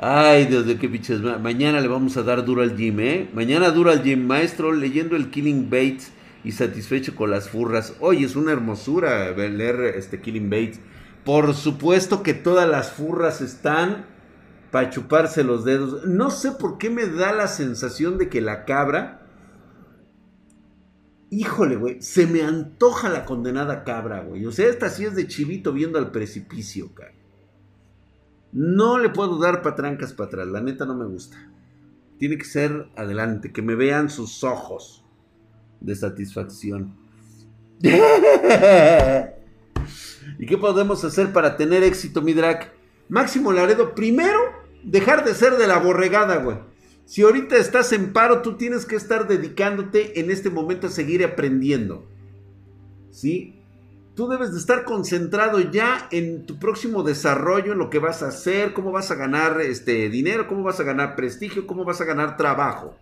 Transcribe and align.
Ay, 0.00 0.46
Dios 0.46 0.64
de 0.64 0.78
qué 0.78 0.88
pinches. 0.88 1.20
Mañana 1.20 1.80
le 1.80 1.88
vamos 1.88 2.16
a 2.16 2.22
dar 2.22 2.44
duro 2.44 2.62
al 2.62 2.76
gym, 2.76 3.00
¿eh? 3.00 3.28
Mañana 3.34 3.70
duro 3.70 3.90
al 3.90 4.04
gym, 4.04 4.28
maestro, 4.28 4.72
leyendo 4.72 5.16
el 5.16 5.28
Killing 5.28 5.68
Bates 5.70 6.12
y 6.44 6.52
satisfecho 6.52 7.16
con 7.16 7.32
las 7.32 7.48
furras. 7.48 7.96
Oye, 7.98 8.24
es 8.24 8.36
una 8.36 8.52
hermosura 8.52 9.32
leer 9.32 9.80
este 9.96 10.20
Killing 10.20 10.50
Bates. 10.50 10.78
Por 11.24 11.52
supuesto 11.52 12.22
que 12.22 12.32
todas 12.32 12.68
las 12.68 12.92
furras 12.92 13.40
están 13.40 14.06
para 14.70 14.88
chuparse 14.90 15.42
los 15.42 15.64
dedos. 15.64 16.06
No 16.06 16.30
sé 16.30 16.52
por 16.52 16.78
qué 16.78 16.90
me 16.90 17.06
da 17.06 17.32
la 17.32 17.48
sensación 17.48 18.18
de 18.18 18.28
que 18.28 18.40
la 18.40 18.64
cabra. 18.66 19.26
Híjole, 21.30 21.74
güey, 21.74 22.00
se 22.02 22.28
me 22.28 22.42
antoja 22.42 23.08
la 23.08 23.24
condenada 23.24 23.82
cabra, 23.82 24.22
güey. 24.22 24.46
O 24.46 24.52
sea, 24.52 24.68
esta 24.68 24.90
sí 24.90 25.04
es 25.04 25.16
de 25.16 25.26
chivito 25.26 25.72
viendo 25.72 25.98
al 25.98 26.12
precipicio, 26.12 26.94
cara. 26.94 27.17
No 28.52 28.98
le 28.98 29.10
puedo 29.10 29.38
dar 29.38 29.62
patrancas 29.62 30.12
para 30.12 30.28
atrás, 30.28 30.48
la 30.48 30.60
neta 30.60 30.84
no 30.86 30.94
me 30.94 31.06
gusta. 31.06 31.36
Tiene 32.18 32.38
que 32.38 32.44
ser 32.44 32.88
adelante, 32.96 33.52
que 33.52 33.62
me 33.62 33.74
vean 33.74 34.10
sus 34.10 34.42
ojos 34.44 35.04
de 35.80 35.94
satisfacción. 35.94 36.96
¿Y 40.38 40.46
qué 40.46 40.58
podemos 40.58 41.04
hacer 41.04 41.32
para 41.32 41.56
tener 41.56 41.82
éxito, 41.82 42.22
mi 42.22 42.32
drag? 42.32 42.72
Máximo 43.08 43.52
Laredo, 43.52 43.94
primero, 43.94 44.38
dejar 44.82 45.24
de 45.24 45.34
ser 45.34 45.56
de 45.56 45.66
la 45.66 45.78
borregada, 45.78 46.36
güey. 46.36 46.58
Si 47.04 47.22
ahorita 47.22 47.56
estás 47.56 47.92
en 47.92 48.12
paro, 48.12 48.42
tú 48.42 48.56
tienes 48.56 48.84
que 48.84 48.96
estar 48.96 49.26
dedicándote 49.26 50.20
en 50.20 50.30
este 50.30 50.50
momento 50.50 50.88
a 50.88 50.90
seguir 50.90 51.24
aprendiendo. 51.24 52.06
¿Sí? 53.10 53.57
Tú 54.18 54.26
debes 54.26 54.50
de 54.50 54.58
estar 54.58 54.82
concentrado 54.82 55.60
ya 55.60 56.08
en 56.10 56.44
tu 56.44 56.58
próximo 56.58 57.04
desarrollo, 57.04 57.70
en 57.70 57.78
lo 57.78 57.88
que 57.88 58.00
vas 58.00 58.24
a 58.24 58.30
hacer, 58.30 58.72
cómo 58.72 58.90
vas 58.90 59.12
a 59.12 59.14
ganar 59.14 59.60
este 59.60 60.08
dinero, 60.08 60.48
cómo 60.48 60.64
vas 60.64 60.80
a 60.80 60.82
ganar 60.82 61.14
prestigio, 61.14 61.68
cómo 61.68 61.84
vas 61.84 62.00
a 62.00 62.04
ganar 62.04 62.36
trabajo. 62.36 62.96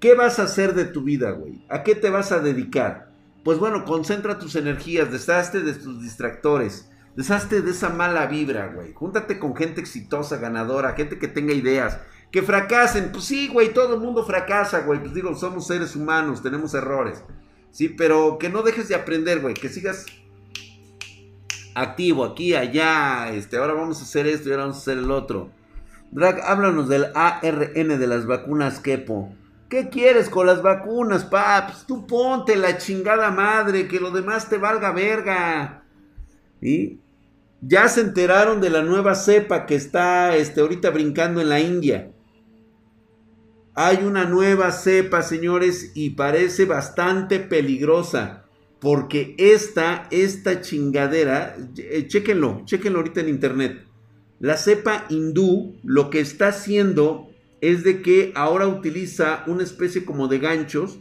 ¿Qué 0.00 0.16
vas 0.16 0.40
a 0.40 0.42
hacer 0.42 0.74
de 0.74 0.86
tu 0.86 1.02
vida, 1.02 1.30
güey? 1.30 1.64
¿A 1.68 1.84
qué 1.84 1.94
te 1.94 2.10
vas 2.10 2.32
a 2.32 2.40
dedicar? 2.40 3.12
Pues 3.44 3.60
bueno, 3.60 3.84
concentra 3.84 4.40
tus 4.40 4.56
energías, 4.56 5.12
deshazte 5.12 5.60
de 5.60 5.72
tus 5.72 6.02
distractores, 6.02 6.90
deshazte 7.14 7.62
de 7.62 7.70
esa 7.70 7.90
mala 7.90 8.26
vibra, 8.26 8.72
güey. 8.74 8.92
Júntate 8.92 9.38
con 9.38 9.54
gente 9.54 9.80
exitosa, 9.80 10.38
ganadora, 10.38 10.94
gente 10.94 11.16
que 11.16 11.28
tenga 11.28 11.52
ideas, 11.52 12.00
que 12.32 12.42
fracasen. 12.42 13.12
Pues 13.12 13.22
sí, 13.22 13.46
güey, 13.46 13.72
todo 13.72 13.94
el 13.94 14.00
mundo 14.00 14.26
fracasa, 14.26 14.80
güey. 14.80 14.98
Pues 14.98 15.14
digo, 15.14 15.32
somos 15.36 15.68
seres 15.68 15.94
humanos, 15.94 16.42
tenemos 16.42 16.74
errores. 16.74 17.22
Sí, 17.70 17.88
pero 17.88 18.36
que 18.38 18.48
no 18.48 18.62
dejes 18.62 18.88
de 18.88 18.96
aprender, 18.96 19.40
güey, 19.40 19.54
que 19.54 19.68
sigas 19.68 20.06
activo 21.74 22.24
aquí, 22.24 22.54
allá, 22.54 23.32
este, 23.32 23.56
ahora 23.56 23.74
vamos 23.74 24.00
a 24.00 24.04
hacer 24.04 24.26
esto 24.26 24.48
y 24.48 24.52
ahora 24.52 24.64
vamos 24.64 24.78
a 24.78 24.80
hacer 24.80 24.98
el 24.98 25.10
otro. 25.10 25.50
Drag, 26.10 26.40
háblanos 26.42 26.88
del 26.88 27.06
ARN 27.14 27.98
de 27.98 28.06
las 28.06 28.26
vacunas 28.26 28.78
Kepo. 28.80 29.34
¿Qué 29.68 29.88
quieres 29.88 30.28
con 30.28 30.46
las 30.46 30.62
vacunas, 30.62 31.24
paps? 31.24 31.86
Tú 31.86 32.06
ponte 32.06 32.54
la 32.54 32.78
chingada 32.78 33.30
madre, 33.30 33.88
que 33.88 33.98
lo 33.98 34.12
demás 34.12 34.48
te 34.48 34.56
valga 34.56 34.92
verga. 34.92 35.82
¿Y? 36.60 37.00
Ya 37.60 37.88
se 37.88 38.02
enteraron 38.02 38.60
de 38.60 38.70
la 38.70 38.82
nueva 38.82 39.14
cepa 39.14 39.66
que 39.66 39.74
está 39.74 40.36
este, 40.36 40.60
ahorita 40.60 40.90
brincando 40.90 41.40
en 41.40 41.48
la 41.48 41.60
India. 41.60 42.12
Hay 43.74 44.04
una 44.04 44.24
nueva 44.24 44.70
cepa, 44.70 45.22
señores, 45.22 45.90
y 45.94 46.10
parece 46.10 46.66
bastante 46.66 47.40
peligrosa. 47.40 48.43
Porque 48.84 49.34
esta, 49.38 50.08
esta 50.10 50.60
chingadera, 50.60 51.56
eh, 51.78 52.06
chéquenlo, 52.06 52.60
chéquenlo 52.66 52.98
ahorita 52.98 53.22
en 53.22 53.30
internet. 53.30 53.82
La 54.40 54.58
cepa 54.58 55.06
hindú 55.08 55.76
lo 55.84 56.10
que 56.10 56.20
está 56.20 56.48
haciendo 56.48 57.30
es 57.62 57.82
de 57.82 58.02
que 58.02 58.32
ahora 58.34 58.68
utiliza 58.68 59.42
una 59.46 59.62
especie 59.62 60.04
como 60.04 60.28
de 60.28 60.38
ganchos, 60.38 60.98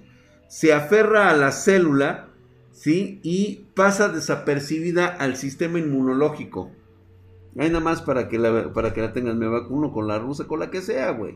se 0.48 0.72
aferra 0.72 1.30
a 1.30 1.36
la 1.36 1.52
célula, 1.52 2.30
¿sí? 2.72 3.19
Y 3.22 3.66
pasa 3.74 4.07
desapercibida 4.07 5.07
al 5.07 5.36
sistema 5.36 5.78
inmunológico. 5.78 6.72
Hay 7.59 7.68
nada 7.68 7.81
más 7.81 8.02
para 8.02 8.30
que 8.30 8.40
la, 8.40 8.72
para 8.72 8.94
que 8.94 9.02
la 9.02 9.12
tengas, 9.12 9.36
me 9.36 9.50
vacuno 9.50 9.91
con 9.91 10.07
la 10.07 10.19
rusa, 10.19 10.47
con 10.47 10.62
la 10.62 10.72
que 10.72 10.81
sea, 10.81 11.12
güey. 11.12 11.36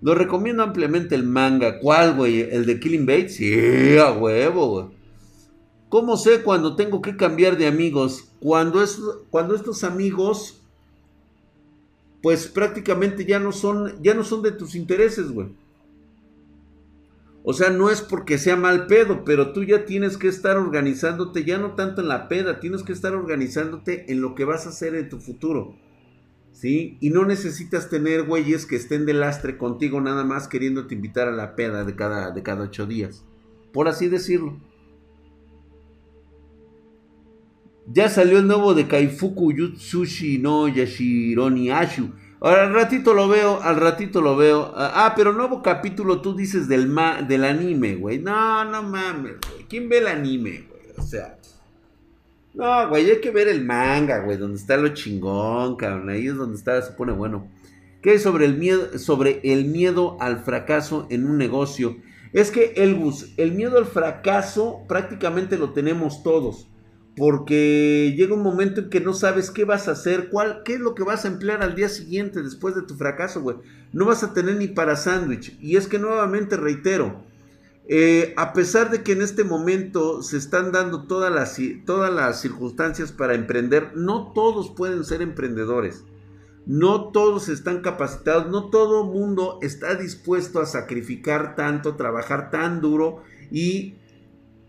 Lo 0.00 0.14
recomiendo 0.14 0.62
ampliamente 0.62 1.14
el 1.14 1.24
manga. 1.24 1.78
¿Cuál, 1.78 2.14
güey? 2.14 2.40
¿El 2.40 2.64
de 2.64 2.80
Killing 2.80 3.04
Bates? 3.04 3.36
Sí, 3.36 3.98
a 3.98 4.12
huevo, 4.12 4.68
güey. 4.68 4.97
¿Cómo 5.88 6.16
sé 6.16 6.42
cuando 6.42 6.76
tengo 6.76 7.00
que 7.00 7.16
cambiar 7.16 7.56
de 7.56 7.66
amigos? 7.66 8.28
Cuando, 8.40 8.82
es, 8.82 9.00
cuando 9.30 9.54
estos 9.54 9.84
amigos 9.84 10.58
pues 12.22 12.48
prácticamente 12.48 13.24
ya 13.24 13.38
no 13.38 13.52
son, 13.52 14.02
ya 14.02 14.14
no 14.14 14.24
son 14.24 14.42
de 14.42 14.52
tus 14.52 14.74
intereses, 14.74 15.30
güey. 15.30 15.48
O 17.44 17.52
sea, 17.54 17.70
no 17.70 17.88
es 17.88 18.02
porque 18.02 18.36
sea 18.36 18.56
mal 18.56 18.86
pedo, 18.86 19.24
pero 19.24 19.52
tú 19.52 19.64
ya 19.64 19.86
tienes 19.86 20.18
que 20.18 20.28
estar 20.28 20.58
organizándote, 20.58 21.44
ya 21.44 21.56
no 21.58 21.74
tanto 21.74 22.02
en 22.02 22.08
la 22.08 22.28
peda, 22.28 22.60
tienes 22.60 22.82
que 22.82 22.92
estar 22.92 23.14
organizándote 23.14 24.12
en 24.12 24.20
lo 24.20 24.34
que 24.34 24.44
vas 24.44 24.66
a 24.66 24.70
hacer 24.70 24.94
en 24.94 25.08
tu 25.08 25.18
futuro. 25.18 25.74
¿Sí? 26.52 26.98
Y 27.00 27.10
no 27.10 27.24
necesitas 27.24 27.88
tener 27.88 28.24
güeyes 28.24 28.66
que 28.66 28.74
estén 28.74 29.06
de 29.06 29.14
lastre 29.14 29.56
contigo 29.56 30.00
nada 30.00 30.24
más 30.24 30.48
queriéndote 30.48 30.96
invitar 30.96 31.28
a 31.28 31.32
la 31.32 31.54
peda 31.54 31.84
de 31.84 31.94
cada, 31.94 32.32
de 32.32 32.42
cada 32.42 32.64
ocho 32.64 32.84
días. 32.84 33.24
Por 33.72 33.86
así 33.86 34.08
decirlo. 34.08 34.58
Ya 37.90 38.10
salió 38.10 38.38
el 38.38 38.46
nuevo 38.46 38.74
de 38.74 38.86
Kaifuku 38.86 39.50
Yutsushi 39.52 40.36
no 40.36 40.68
Yashironi 40.68 41.70
Ashu. 41.70 42.10
Ahora 42.38 42.64
al 42.64 42.74
ratito 42.74 43.14
lo 43.14 43.28
veo, 43.28 43.62
al 43.62 43.76
ratito 43.76 44.20
lo 44.20 44.36
veo. 44.36 44.74
Ah, 44.76 45.06
ah 45.06 45.14
pero 45.16 45.32
nuevo 45.32 45.62
capítulo 45.62 46.20
tú 46.20 46.36
dices 46.36 46.68
del 46.68 46.86
ma 46.86 47.22
del 47.22 47.44
anime, 47.44 47.94
güey. 47.94 48.18
No, 48.18 48.62
no 48.66 48.82
mames, 48.82 49.36
güey. 49.40 49.64
¿Quién 49.70 49.88
ve 49.88 49.98
el 49.98 50.06
anime, 50.06 50.66
güey? 50.68 50.82
O 50.98 51.02
sea. 51.02 51.38
No, 52.52 52.90
güey, 52.90 53.10
hay 53.10 53.20
que 53.22 53.30
ver 53.30 53.48
el 53.48 53.64
manga, 53.64 54.18
güey, 54.18 54.36
donde 54.36 54.58
está 54.58 54.76
lo 54.76 54.88
chingón, 54.88 55.76
cabrón. 55.76 56.10
Ahí 56.10 56.26
es 56.26 56.36
donde 56.36 56.56
está, 56.56 56.82
se 56.82 56.92
pone 56.92 57.12
bueno. 57.12 57.48
¿Qué 58.02 58.14
es 58.14 58.22
sobre 58.22 58.44
el 58.44 58.58
miedo, 58.58 58.98
sobre 58.98 59.40
el 59.44 59.64
miedo 59.64 60.18
al 60.20 60.40
fracaso 60.40 61.06
en 61.08 61.24
un 61.24 61.38
negocio? 61.38 61.96
Es 62.34 62.50
que, 62.50 62.74
Elbus, 62.76 63.32
el 63.38 63.52
miedo 63.52 63.78
al 63.78 63.86
fracaso 63.86 64.80
prácticamente 64.86 65.56
lo 65.56 65.70
tenemos 65.72 66.22
todos 66.22 66.68
porque 67.18 68.14
llega 68.16 68.34
un 68.34 68.42
momento 68.42 68.80
en 68.80 68.90
que 68.90 69.00
no 69.00 69.12
sabes 69.12 69.50
qué 69.50 69.64
vas 69.64 69.88
a 69.88 69.92
hacer, 69.92 70.28
cuál, 70.28 70.62
qué 70.64 70.74
es 70.74 70.80
lo 70.80 70.94
que 70.94 71.02
vas 71.02 71.24
a 71.24 71.28
emplear 71.28 71.62
al 71.62 71.74
día 71.74 71.88
siguiente 71.88 72.42
después 72.42 72.76
de 72.76 72.82
tu 72.82 72.94
fracaso, 72.94 73.42
güey. 73.42 73.56
No 73.92 74.06
vas 74.06 74.22
a 74.22 74.32
tener 74.32 74.56
ni 74.56 74.68
para 74.68 74.94
sándwich. 74.94 75.58
Y 75.60 75.76
es 75.76 75.88
que 75.88 75.98
nuevamente 75.98 76.56
reitero, 76.56 77.20
eh, 77.88 78.34
a 78.36 78.52
pesar 78.52 78.90
de 78.90 79.02
que 79.02 79.12
en 79.12 79.22
este 79.22 79.42
momento 79.42 80.22
se 80.22 80.36
están 80.36 80.70
dando 80.70 81.08
todas 81.08 81.32
las, 81.32 81.58
todas 81.84 82.12
las 82.12 82.40
circunstancias 82.40 83.10
para 83.10 83.34
emprender, 83.34 83.96
no 83.96 84.32
todos 84.32 84.70
pueden 84.70 85.04
ser 85.04 85.20
emprendedores. 85.20 86.04
No 86.66 87.08
todos 87.08 87.48
están 87.48 87.80
capacitados, 87.80 88.48
no 88.48 88.68
todo 88.68 89.06
mundo 89.06 89.58
está 89.62 89.94
dispuesto 89.94 90.60
a 90.60 90.66
sacrificar 90.66 91.56
tanto, 91.56 91.96
trabajar 91.96 92.50
tan 92.50 92.82
duro 92.82 93.22
y 93.50 93.94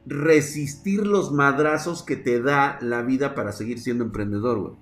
resistir 0.09 1.05
los 1.05 1.31
madrazos 1.31 2.03
que 2.03 2.15
te 2.15 2.41
da 2.41 2.79
la 2.81 3.03
vida 3.03 3.35
para 3.35 3.51
seguir 3.51 3.79
siendo 3.79 4.03
emprendedor, 4.03 4.59
güey. 4.59 4.73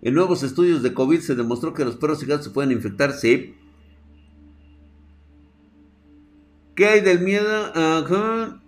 En 0.00 0.14
nuevos 0.14 0.42
estudios 0.42 0.82
de 0.82 0.92
COVID 0.92 1.20
se 1.20 1.34
demostró 1.34 1.72
que 1.74 1.84
los 1.84 1.96
perros 1.96 2.22
y 2.22 2.26
gatos 2.26 2.46
se 2.46 2.50
pueden 2.50 2.72
infectar, 2.72 3.12
sí. 3.12 3.54
¿Qué 6.74 6.86
hay 6.86 7.00
del 7.00 7.20
miedo? 7.20 7.72
Ajá. 7.74 8.60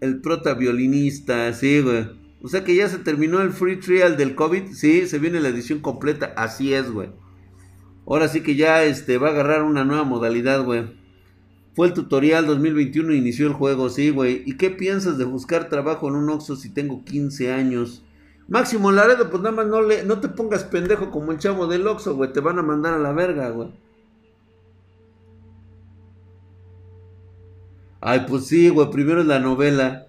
El 0.00 0.20
prota 0.20 0.54
violinista, 0.54 1.52
sí, 1.52 1.80
güey. 1.80 2.08
O 2.42 2.48
sea 2.48 2.64
que 2.64 2.76
ya 2.76 2.88
se 2.88 2.98
terminó 2.98 3.40
el 3.40 3.50
free 3.50 3.76
trial 3.76 4.16
del 4.16 4.34
COVID, 4.34 4.72
sí, 4.72 5.06
se 5.08 5.18
viene 5.18 5.40
la 5.40 5.48
edición 5.48 5.80
completa, 5.80 6.32
así 6.36 6.72
es, 6.74 6.90
güey. 6.90 7.08
Ahora 8.06 8.28
sí 8.28 8.42
que 8.42 8.54
ya 8.54 8.84
este, 8.84 9.18
va 9.18 9.28
a 9.28 9.30
agarrar 9.32 9.62
una 9.62 9.84
nueva 9.84 10.04
modalidad, 10.04 10.62
güey. 10.64 11.05
Fue 11.76 11.88
el 11.88 11.92
tutorial 11.92 12.46
2021 12.46 13.12
e 13.12 13.16
inició 13.16 13.46
el 13.46 13.52
juego, 13.52 13.90
sí, 13.90 14.08
güey. 14.08 14.42
¿Y 14.46 14.56
qué 14.56 14.70
piensas 14.70 15.18
de 15.18 15.26
buscar 15.26 15.68
trabajo 15.68 16.08
en 16.08 16.14
un 16.14 16.30
Oxxo 16.30 16.56
si 16.56 16.70
tengo 16.70 17.04
15 17.04 17.52
años? 17.52 18.02
Máximo 18.48 18.92
Laredo, 18.92 19.28
pues 19.28 19.42
nada 19.42 19.54
más 19.54 19.66
no, 19.66 19.82
le, 19.82 20.02
no 20.02 20.18
te 20.18 20.30
pongas 20.30 20.64
pendejo 20.64 21.10
como 21.10 21.32
el 21.32 21.38
chavo 21.38 21.66
del 21.66 21.86
Oxxo, 21.86 22.16
güey. 22.16 22.32
Te 22.32 22.40
van 22.40 22.58
a 22.58 22.62
mandar 22.62 22.94
a 22.94 22.98
la 22.98 23.12
verga, 23.12 23.50
güey. 23.50 23.68
Ay, 28.00 28.24
pues 28.26 28.46
sí, 28.46 28.70
güey. 28.70 28.90
Primero 28.90 29.20
es 29.20 29.26
la 29.26 29.38
novela. 29.38 30.06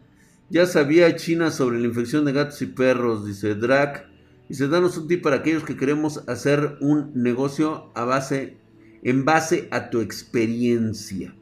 Ya 0.49 0.67
sabía 0.67 1.17
China 1.17 1.51
sobre 1.51 1.81
la 1.81 1.87
infección 1.87 2.23
de 2.23 2.31
gatos 2.31 2.61
y 2.61 2.67
perros, 2.67 3.25
dice 3.25 3.55
Drac. 3.55 4.07
Dice, 4.47 4.69
danos 4.69 4.97
un 4.97 5.09
tip 5.09 5.21
para 5.21 5.35
aquellos 5.35 5.65
que 5.65 5.75
queremos 5.75 6.23
hacer 6.29 6.77
un 6.79 7.11
negocio 7.13 7.91
a 7.93 8.05
base, 8.05 8.55
en 9.03 9.25
base 9.25 9.67
a 9.71 9.89
tu 9.89 9.99
experiencia. 9.99 11.35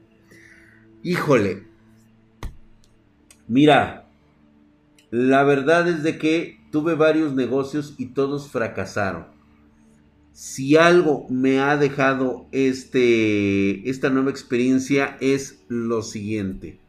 Híjole. 1.06 1.62
Mira, 3.48 4.10
la 5.12 5.44
verdad 5.44 5.88
es 5.88 6.02
de 6.02 6.18
que 6.18 6.58
tuve 6.72 6.96
varios 6.96 7.36
negocios 7.36 7.94
y 8.00 8.08
todos 8.08 8.50
fracasaron. 8.50 9.28
Si 10.32 10.78
algo 10.78 11.28
me 11.30 11.60
ha 11.60 11.78
dejado 11.78 12.48
este, 12.52 13.88
esta 13.88 14.10
nueva 14.10 14.32
experiencia 14.32 15.16
es 15.22 15.64
lo 15.68 16.02
siguiente. 16.02 16.80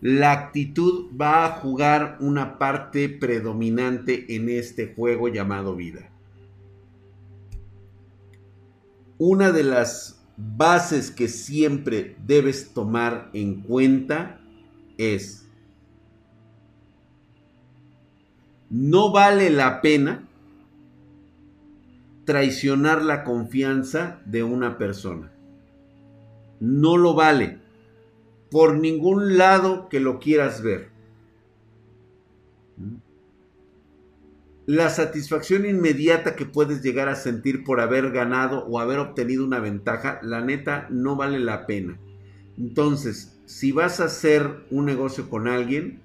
La 0.00 0.32
actitud 0.32 1.10
va 1.14 1.44
a 1.44 1.50
jugar 1.50 2.16
una 2.20 2.58
parte 2.58 3.10
predominante 3.10 4.34
en 4.34 4.48
este 4.48 4.94
juego 4.94 5.28
llamado 5.28 5.76
vida. 5.76 6.10
Una 9.18 9.52
de 9.52 9.64
las 9.64 10.21
bases 10.56 11.10
que 11.10 11.28
siempre 11.28 12.16
debes 12.26 12.72
tomar 12.72 13.30
en 13.32 13.62
cuenta 13.62 14.40
es, 14.98 15.46
no 18.70 19.12
vale 19.12 19.50
la 19.50 19.80
pena 19.80 20.28
traicionar 22.24 23.02
la 23.02 23.24
confianza 23.24 24.20
de 24.24 24.42
una 24.42 24.78
persona. 24.78 25.30
No 26.60 26.96
lo 26.96 27.14
vale 27.14 27.58
por 28.50 28.78
ningún 28.78 29.36
lado 29.36 29.88
que 29.88 29.98
lo 29.98 30.20
quieras 30.20 30.62
ver. 30.62 30.91
La 34.72 34.88
satisfacción 34.88 35.66
inmediata 35.66 36.34
que 36.34 36.46
puedes 36.46 36.80
llegar 36.80 37.10
a 37.10 37.14
sentir 37.14 37.62
por 37.62 37.78
haber 37.78 38.10
ganado 38.10 38.64
o 38.64 38.80
haber 38.80 39.00
obtenido 39.00 39.44
una 39.44 39.60
ventaja, 39.60 40.18
la 40.22 40.40
neta 40.40 40.86
no 40.88 41.14
vale 41.14 41.40
la 41.40 41.66
pena. 41.66 42.00
Entonces, 42.56 43.38
si 43.44 43.70
vas 43.70 44.00
a 44.00 44.04
hacer 44.04 44.64
un 44.70 44.86
negocio 44.86 45.28
con 45.28 45.46
alguien, 45.46 46.00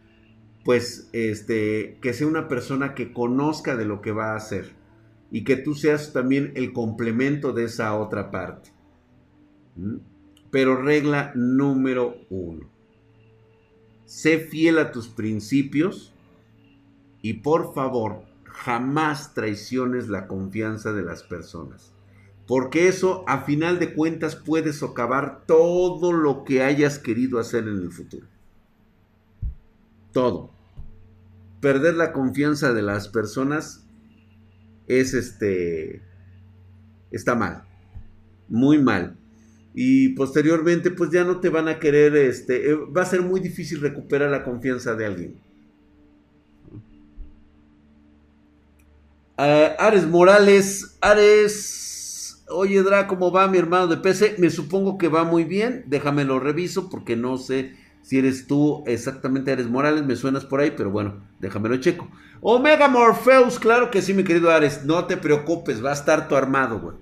pues 0.65 1.09
este 1.13 1.97
que 2.01 2.11
sea 2.11 2.27
una 2.27 2.49
persona 2.49 2.93
que 2.93 3.13
conozca 3.13 3.77
de 3.77 3.85
lo 3.85 4.01
que 4.01 4.11
va 4.11 4.33
a 4.33 4.35
hacer 4.35 4.73
y 5.31 5.45
que 5.45 5.55
tú 5.55 5.73
seas 5.73 6.11
también 6.11 6.51
el 6.55 6.73
complemento 6.73 7.53
de 7.53 7.63
esa 7.63 7.97
otra 7.97 8.31
parte. 8.31 8.71
Pero 10.51 10.81
regla 10.81 11.31
número 11.35 12.17
uno. 12.29 12.69
Sé 14.03 14.39
fiel 14.39 14.77
a 14.77 14.91
tus 14.91 15.07
principios 15.07 16.13
y 17.21 17.35
por 17.35 17.73
favor 17.73 18.26
jamás 18.57 19.33
traiciones 19.33 20.09
la 20.09 20.27
confianza 20.27 20.92
de 20.92 21.04
las 21.04 21.24
personas. 21.24 21.94
Porque 22.48 22.88
eso 22.88 23.24
a 23.27 23.42
final 23.42 23.77
de 23.77 23.94
cuentas 23.94 24.36
puede 24.36 24.74
socavar 24.74 25.45
todo 25.45 26.12
lo 26.12 26.44
que 26.44 26.63
hayas 26.63 26.98
querido 26.98 27.39
hacer 27.39 27.68
en 27.68 27.75
el 27.75 27.92
futuro. 27.92 28.25
Todo. 30.12 30.51
Perder 31.62 31.95
la 31.95 32.13
confianza 32.13 32.74
de 32.74 32.81
las 32.81 33.09
personas 33.09 33.86
es 34.88 35.13
este, 35.13 36.01
está 37.12 37.36
mal, 37.36 37.63
muy 38.48 38.81
mal. 38.81 39.18
Y 39.75 40.10
posteriormente, 40.10 40.89
pues 40.89 41.12
ya 41.12 41.24
no 41.24 41.39
te 41.39 41.50
van 41.50 41.68
a 41.68 41.80
querer, 41.80 42.15
este, 42.15 42.71
eh, 42.71 42.75
va 42.75 43.03
a 43.03 43.06
ser 43.06 43.21
muy 43.21 43.39
difícil 43.39 43.81
recuperar 43.81 44.31
la 44.31 44.44
confianza 44.44 44.95
de 44.95 45.06
alguien. 45.06 45.46
Ah, 49.38 49.75
Ares 49.78 50.07
Morales, 50.07 50.98
Ares, 51.00 52.44
oye 52.50 52.81
Dra, 52.81 53.06
¿cómo 53.06 53.31
va 53.31 53.48
mi 53.48 53.60
hermano 53.60 53.86
de 53.88 53.98
PC? 53.98 54.36
Me 54.39 54.50
supongo 54.50 54.98
que 54.98 55.10
va 55.10 55.25
muy 55.25 55.44
bien, 55.44 55.84
déjame 55.86 56.24
lo 56.24 56.39
reviso 56.39 56.89
porque 56.89 57.16
no 57.16 57.38
sé 57.38 57.75
si 58.01 58.18
eres 58.18 58.48
tú 58.48 58.84
exactamente 58.88 59.51
Ares 59.51 59.68
Morales, 59.68 60.04
me 60.04 60.16
suenas 60.16 60.44
por 60.44 60.60
ahí, 60.60 60.72
pero 60.75 60.89
bueno, 60.89 61.22
déjamelo 61.39 61.78
checo. 61.78 62.07
Omega 62.42 62.88
Morpheus, 62.88 63.60
claro 63.60 63.92
que 63.92 64.01
sí, 64.01 64.16
mi 64.16 64.24
querido 64.24 64.50
Ares. 64.50 64.86
No 64.86 65.06
te 65.06 65.18
preocupes, 65.18 65.86
va 65.86 65.92
a 65.92 65.94
estar 65.94 66.28
tu 66.28 66.36
armado, 66.36 66.80
güey. 66.80 66.95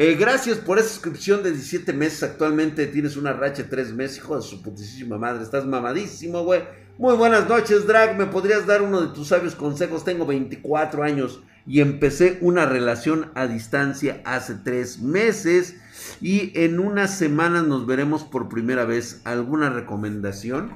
Eh, 0.00 0.14
gracias 0.14 0.58
por 0.58 0.78
esa 0.78 0.90
suscripción 0.90 1.42
de 1.42 1.50
17 1.50 1.92
meses. 1.92 2.22
Actualmente 2.22 2.86
tienes 2.86 3.16
una 3.16 3.32
racha 3.32 3.64
de 3.64 3.68
3 3.68 3.94
meses, 3.94 4.18
hijo 4.18 4.36
de 4.36 4.42
su 4.42 4.62
putísima 4.62 5.18
madre. 5.18 5.42
Estás 5.42 5.66
mamadísimo, 5.66 6.44
güey. 6.44 6.62
Muy 6.98 7.16
buenas 7.16 7.48
noches, 7.48 7.84
Drag. 7.84 8.16
¿Me 8.16 8.26
podrías 8.26 8.64
dar 8.64 8.82
uno 8.82 9.00
de 9.00 9.12
tus 9.12 9.26
sabios 9.26 9.56
consejos? 9.56 10.04
Tengo 10.04 10.24
24 10.24 11.02
años 11.02 11.42
y 11.66 11.80
empecé 11.80 12.38
una 12.42 12.64
relación 12.64 13.32
a 13.34 13.48
distancia 13.48 14.22
hace 14.24 14.54
3 14.54 15.00
meses. 15.00 15.74
Y 16.20 16.52
en 16.54 16.78
unas 16.78 17.18
semanas 17.18 17.66
nos 17.66 17.84
veremos 17.84 18.22
por 18.22 18.48
primera 18.48 18.84
vez. 18.84 19.20
¿Alguna 19.24 19.68
recomendación? 19.68 20.74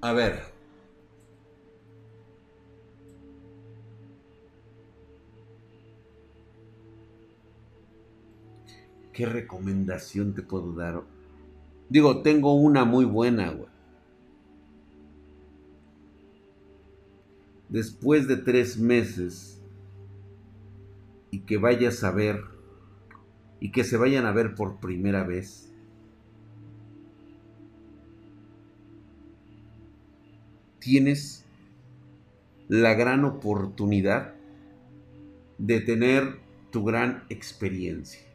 A 0.00 0.12
ver. 0.12 0.47
¿Qué 9.18 9.26
recomendación 9.26 10.32
te 10.32 10.42
puedo 10.42 10.74
dar? 10.74 11.02
Digo, 11.88 12.22
tengo 12.22 12.54
una 12.54 12.84
muy 12.84 13.04
buena, 13.04 13.50
güey. 13.50 13.68
Después 17.68 18.28
de 18.28 18.36
tres 18.36 18.78
meses 18.78 19.60
y 21.32 21.40
que 21.40 21.56
vayas 21.56 22.04
a 22.04 22.12
ver 22.12 22.44
y 23.58 23.72
que 23.72 23.82
se 23.82 23.96
vayan 23.96 24.24
a 24.24 24.30
ver 24.30 24.54
por 24.54 24.78
primera 24.78 25.24
vez 25.24 25.74
tienes 30.78 31.44
la 32.68 32.94
gran 32.94 33.24
oportunidad 33.24 34.36
de 35.58 35.80
tener 35.80 36.38
tu 36.70 36.84
gran 36.84 37.24
experiencia. 37.30 38.27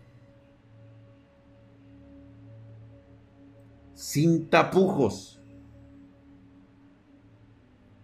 Sin 4.04 4.50
tapujos, 4.50 5.42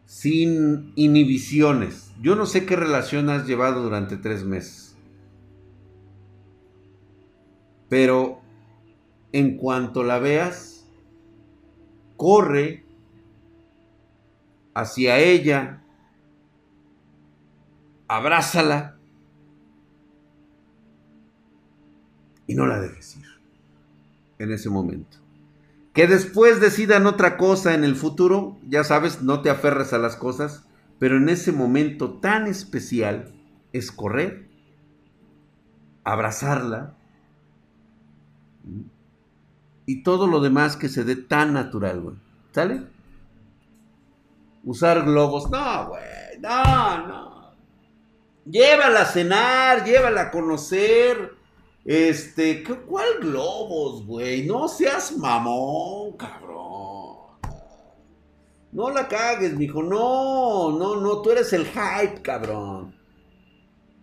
sin 0.05 0.93
inhibiciones. 0.95 2.13
Yo 2.21 2.37
no 2.37 2.45
sé 2.45 2.65
qué 2.65 2.77
relación 2.77 3.29
has 3.29 3.45
llevado 3.45 3.83
durante 3.83 4.15
tres 4.15 4.45
meses. 4.45 4.95
Pero 7.89 8.39
en 9.33 9.57
cuanto 9.57 10.03
la 10.03 10.19
veas, 10.19 10.87
corre 12.15 12.85
hacia 14.73 15.19
ella, 15.19 15.83
abrázala 18.07 18.97
y 22.47 22.55
no 22.55 22.65
la 22.65 22.79
dejes 22.79 23.17
ir 23.17 23.25
en 24.37 24.53
ese 24.53 24.69
momento. 24.69 25.28
Que 25.99 26.07
después 26.07 26.61
decidan 26.61 27.07
otra 27.07 27.35
cosa 27.35 27.73
en 27.73 27.83
el 27.83 27.93
futuro, 27.93 28.57
ya 28.69 28.85
sabes, 28.85 29.21
no 29.21 29.41
te 29.41 29.49
aferres 29.49 29.91
a 29.91 29.97
las 29.97 30.15
cosas, 30.15 30.65
pero 30.97 31.17
en 31.17 31.27
ese 31.27 31.51
momento 31.51 32.13
tan 32.21 32.47
especial 32.47 33.33
es 33.73 33.91
correr, 33.91 34.47
abrazarla 36.05 36.95
y 39.85 40.01
todo 40.03 40.27
lo 40.27 40.39
demás 40.39 40.77
que 40.77 40.87
se 40.87 41.03
dé 41.03 41.17
tan 41.17 41.51
natural, 41.51 41.99
güey. 41.99 42.15
¿Sale? 42.53 42.87
usar 44.63 45.03
globos. 45.03 45.51
No, 45.51 45.87
güey, 45.89 46.39
no, 46.39 47.07
no. 47.07 47.51
Llévala 48.45 49.01
a 49.01 49.05
cenar, 49.05 49.83
llévala 49.83 50.21
a 50.21 50.31
conocer. 50.31 51.38
Este, 51.85 52.63
¿cuál 52.63 53.07
globos, 53.21 54.05
güey? 54.05 54.45
No 54.45 54.67
seas 54.67 55.17
mamón, 55.17 56.17
cabrón. 56.17 57.17
No 58.71 58.91
la 58.91 59.07
cagues, 59.07 59.55
mijo. 59.55 59.81
No, 59.81 60.77
no, 60.77 60.99
no. 61.01 61.21
Tú 61.21 61.31
eres 61.31 61.51
el 61.53 61.65
hype, 61.65 62.21
cabrón. 62.21 62.95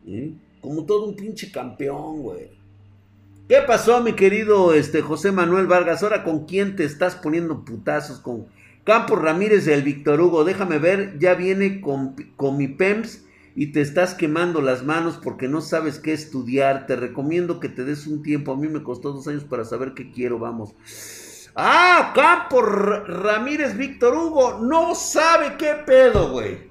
¿Eh? 0.06 0.34
Como 0.60 0.84
todo 0.84 1.06
un 1.06 1.16
pinche 1.16 1.52
campeón, 1.52 2.22
güey. 2.22 2.50
¿Qué 3.48 3.58
pasó, 3.64 4.00
mi 4.00 4.14
querido 4.14 4.74
este, 4.74 5.02
José 5.02 5.30
Manuel 5.30 5.66
Vargas? 5.66 6.02
Ahora, 6.02 6.24
¿con 6.24 6.46
quién 6.46 6.74
te 6.74 6.84
estás 6.84 7.14
poniendo 7.14 7.64
putazos? 7.64 8.18
¿Con, 8.18 8.46
Campos 8.86 9.20
Ramírez 9.20 9.64
del 9.64 9.82
Víctor 9.82 10.20
Hugo, 10.20 10.44
déjame 10.44 10.78
ver, 10.78 11.18
ya 11.18 11.34
viene 11.34 11.80
con, 11.80 12.14
con 12.36 12.56
mi 12.56 12.68
PEMS 12.68 13.25
y 13.58 13.72
te 13.72 13.80
estás 13.80 14.12
quemando 14.12 14.60
las 14.60 14.84
manos 14.84 15.18
porque 15.20 15.48
no 15.48 15.62
sabes 15.62 15.98
qué 15.98 16.12
estudiar. 16.12 16.86
Te 16.86 16.94
recomiendo 16.94 17.58
que 17.58 17.70
te 17.70 17.84
des 17.84 18.06
un 18.06 18.22
tiempo. 18.22 18.52
A 18.52 18.56
mí 18.56 18.68
me 18.68 18.82
costó 18.82 19.12
dos 19.12 19.26
años 19.28 19.44
para 19.44 19.64
saber 19.64 19.94
qué 19.94 20.12
quiero, 20.12 20.38
vamos. 20.38 20.74
Ah, 21.54 22.12
Campos 22.14 22.62
Ramírez 23.08 23.74
Víctor 23.78 24.14
Hugo, 24.14 24.58
no 24.60 24.94
sabe 24.94 25.56
qué 25.58 25.72
pedo, 25.86 26.32
güey. 26.32 26.70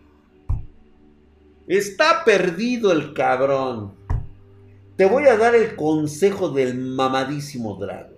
Está 1.67 2.23
perdido 2.23 2.91
el 2.91 3.15
cabrón. 3.15 3.95
Te 4.95 5.07
voy 5.07 5.25
a 5.25 5.37
dar 5.37 5.55
el 5.55 5.75
consejo 5.75 6.49
del 6.49 6.77
mamadísimo 6.77 7.77
Drago. 7.77 8.13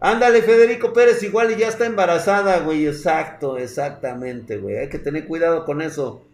Ándale, 0.00 0.42
Federico 0.42 0.92
Pérez, 0.92 1.22
igual 1.22 1.50
y 1.50 1.56
ya 1.56 1.68
está 1.68 1.86
embarazada, 1.86 2.58
güey. 2.60 2.86
Exacto, 2.86 3.56
exactamente, 3.56 4.58
güey. 4.58 4.76
Hay 4.76 4.90
que 4.90 4.98
tener 4.98 5.26
cuidado 5.26 5.64
con 5.64 5.80
eso. 5.80 6.27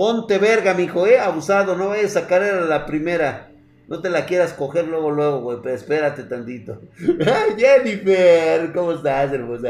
Ponte 0.00 0.38
verga, 0.38 0.72
mijo, 0.72 1.06
eh, 1.06 1.18
abusado, 1.18 1.76
no 1.76 1.88
vayas 1.88 2.16
a 2.16 2.20
sacar 2.20 2.42
a 2.42 2.62
la 2.62 2.86
primera. 2.86 3.50
No 3.86 4.00
te 4.00 4.08
la 4.08 4.24
quieras 4.24 4.54
coger 4.54 4.88
luego, 4.88 5.10
luego, 5.10 5.42
güey, 5.42 5.58
pero 5.62 5.74
espérate 5.74 6.22
tantito. 6.22 6.80
¡Ay, 6.98 7.54
Jennifer! 7.58 8.72
¿Cómo 8.72 8.92
estás, 8.92 9.30
hermosa? 9.30 9.68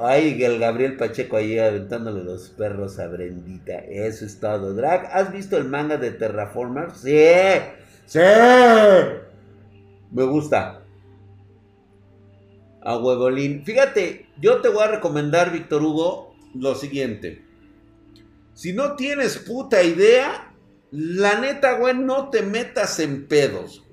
ay, 0.00 0.42
el 0.42 0.58
Gabriel 0.58 0.96
Pacheco 0.96 1.36
ahí 1.36 1.60
aventándole 1.60 2.24
los 2.24 2.48
perros 2.48 2.98
a 2.98 3.06
Brendita. 3.06 3.74
Eso 3.74 4.24
es 4.24 4.40
todo. 4.40 4.74
Drag, 4.74 5.08
¿has 5.12 5.32
visto 5.32 5.56
el 5.56 5.66
manga 5.66 5.96
de 5.96 6.10
Terraformers? 6.10 7.02
Sí, 7.02 7.24
sí. 8.04 8.18
Me 10.10 10.24
gusta. 10.24 10.82
A 12.82 12.98
huevolín. 12.98 13.64
Fíjate, 13.64 14.26
yo 14.40 14.60
te 14.60 14.70
voy 14.70 14.82
a 14.82 14.88
recomendar, 14.88 15.52
Víctor 15.52 15.84
Hugo, 15.84 16.34
lo 16.56 16.74
siguiente. 16.74 17.46
Si 18.58 18.72
no 18.72 18.96
tienes 18.96 19.38
puta 19.38 19.84
idea, 19.84 20.52
la 20.90 21.38
neta, 21.38 21.74
güey, 21.74 21.96
no 21.96 22.28
te 22.28 22.42
metas 22.42 22.98
en 22.98 23.28
pedos. 23.28 23.86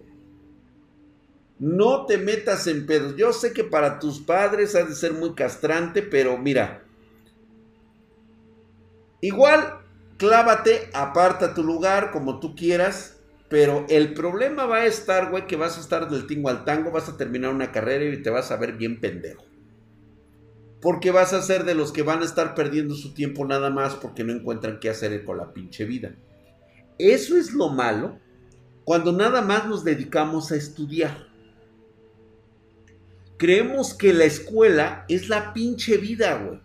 No 1.59 2.07
te 2.07 2.17
metas 2.17 2.65
en 2.65 2.87
pedos. 2.87 3.15
Yo 3.15 3.31
sé 3.31 3.53
que 3.53 3.63
para 3.63 3.99
tus 3.99 4.21
padres 4.21 4.73
ha 4.73 4.83
de 4.83 4.95
ser 4.95 5.13
muy 5.13 5.35
castrante, 5.35 6.01
pero 6.01 6.39
mira. 6.39 6.83
Igual, 9.21 9.81
clávate, 10.17 10.89
aparta 10.93 11.53
tu 11.53 11.63
lugar 11.63 12.09
como 12.09 12.39
tú 12.39 12.55
quieras. 12.55 13.19
Pero 13.49 13.85
el 13.87 14.15
problema 14.15 14.65
va 14.65 14.77
a 14.77 14.85
estar, 14.87 15.29
güey, 15.29 15.45
que 15.45 15.57
vas 15.57 15.77
a 15.77 15.81
estar 15.81 16.09
del 16.09 16.25
tingo 16.25 16.49
al 16.49 16.65
tango, 16.65 16.89
vas 16.89 17.07
a 17.07 17.17
terminar 17.17 17.53
una 17.53 17.71
carrera 17.71 18.05
y 18.05 18.23
te 18.23 18.31
vas 18.31 18.49
a 18.49 18.57
ver 18.57 18.73
bien 18.73 18.99
pendejo. 18.99 19.45
Porque 20.85 21.09
vas 21.09 21.33
a 21.33 21.41
ser 21.41 21.63
de 21.63 21.73
los 21.73 21.91
que 21.91 22.03
van 22.03 22.21
a 22.21 22.25
estar 22.25 22.53
perdiendo 22.53 22.93
su 22.93 23.15
tiempo 23.15 23.43
nada 23.43 23.71
más 23.71 23.95
porque 23.95 24.23
no 24.23 24.31
encuentran 24.31 24.79
qué 24.79 24.91
hacer 24.91 25.25
con 25.25 25.37
la 25.37 25.51
pinche 25.51 25.83
vida. 25.83 26.13
Eso 26.99 27.35
es 27.37 27.53
lo 27.53 27.69
malo 27.69 28.19
cuando 28.83 29.11
nada 29.11 29.41
más 29.41 29.67
nos 29.67 29.83
dedicamos 29.83 30.51
a 30.51 30.57
estudiar. 30.57 31.25
Creemos 33.37 33.95
que 33.95 34.13
la 34.13 34.25
escuela 34.25 35.05
es 35.09 35.27
la 35.27 35.53
pinche 35.53 35.97
vida, 35.97 36.37
güey. 36.37 36.59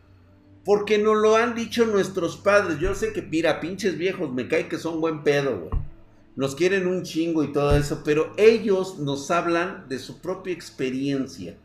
Porque 0.67 0.99
nos 0.99 1.17
lo 1.17 1.37
han 1.37 1.55
dicho 1.55 1.87
nuestros 1.87 2.37
padres. 2.37 2.79
Yo 2.79 2.95
sé 2.95 3.15
que, 3.15 3.23
mira, 3.23 3.59
pinches 3.59 3.97
viejos, 3.97 4.31
me 4.35 4.49
cae 4.49 4.69
que 4.69 4.77
son 4.77 5.01
buen 5.01 5.25
pedo, 5.25 5.61
güey. 5.61 5.83
Nos 6.37 6.55
quieren 6.55 6.87
un 6.87 7.05
chingo 7.05 7.43
y 7.43 7.55
todo 7.55 7.75
eso, 7.75 8.03
pero 8.05 8.35
ellos 8.37 8.99
nos 8.99 9.31
hablan 9.31 9.89
de 9.89 9.99
su 9.99 10.21
propia 10.21 10.53
experiencia. 10.53 11.57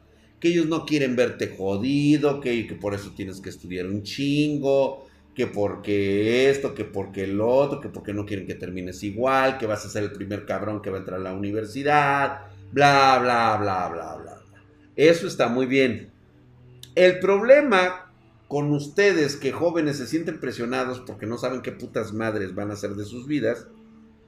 Que 0.46 0.52
ellos 0.52 0.68
no 0.68 0.86
quieren 0.86 1.16
verte 1.16 1.56
jodido, 1.58 2.40
que, 2.40 2.78
por 2.80 2.94
eso 2.94 3.14
tienes 3.16 3.42
que 3.42 3.50
estudiar 3.50 3.88
un 3.88 4.04
chingo, 4.04 5.08
que 5.34 5.48
porque 5.48 6.52
esto, 6.52 6.76
que 6.76 6.86
porque 6.86 7.24
el 7.24 7.42
otro, 7.42 7.82
que 7.82 7.90
porque 7.90 8.14
no 8.14 8.28
quieren 8.28 8.46
que 8.46 8.54
termines 8.54 9.02
igual, 9.02 9.58
que 9.58 9.66
vas 9.66 9.84
a 9.88 9.90
ser 9.90 10.04
el 10.04 10.12
primer 10.12 10.46
cabrón 10.46 10.84
que 10.84 10.92
va 10.92 10.98
a 10.98 11.00
entrar 11.00 11.20
a 11.20 11.24
la 11.24 11.34
universidad, 11.34 12.42
bla, 12.72 13.18
bla, 13.20 13.58
bla, 13.60 13.90
bla, 13.90 14.18
bla. 14.18 14.38
Eso 14.96 15.26
está 15.26 15.48
muy 15.48 15.66
bien. 15.66 16.12
El 16.94 17.18
problema 17.18 18.14
con 18.48 18.72
ustedes 18.72 19.38
que 19.38 19.52
jóvenes 19.52 19.98
se 19.98 20.06
sienten 20.06 20.40
presionados 20.40 21.00
porque 21.00 21.26
no 21.26 21.40
saben 21.40 21.64
qué 21.64 21.72
putas 21.72 22.14
madres 22.14 22.54
van 22.54 22.70
a 22.70 22.74
hacer 22.76 22.92
de 22.92 23.06
sus 23.06 23.26
vidas, 23.26 23.66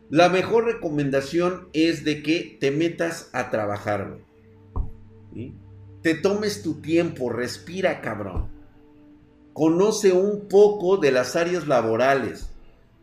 la 0.09 0.29
mejor 0.29 0.65
recomendación 0.65 1.69
es 1.73 2.03
de 2.03 2.23
que 2.23 2.57
te 2.59 2.71
metas 2.71 3.29
a 3.33 3.51
trabajar. 3.51 4.17
Te 6.07 6.15
tomes 6.15 6.63
tu 6.63 6.75
tiempo, 6.75 7.29
respira 7.29 7.99
cabrón. 7.99 8.47
Conoce 9.51 10.13
un 10.13 10.47
poco 10.47 10.95
de 10.95 11.11
las 11.11 11.35
áreas 11.35 11.67
laborales. 11.67 12.49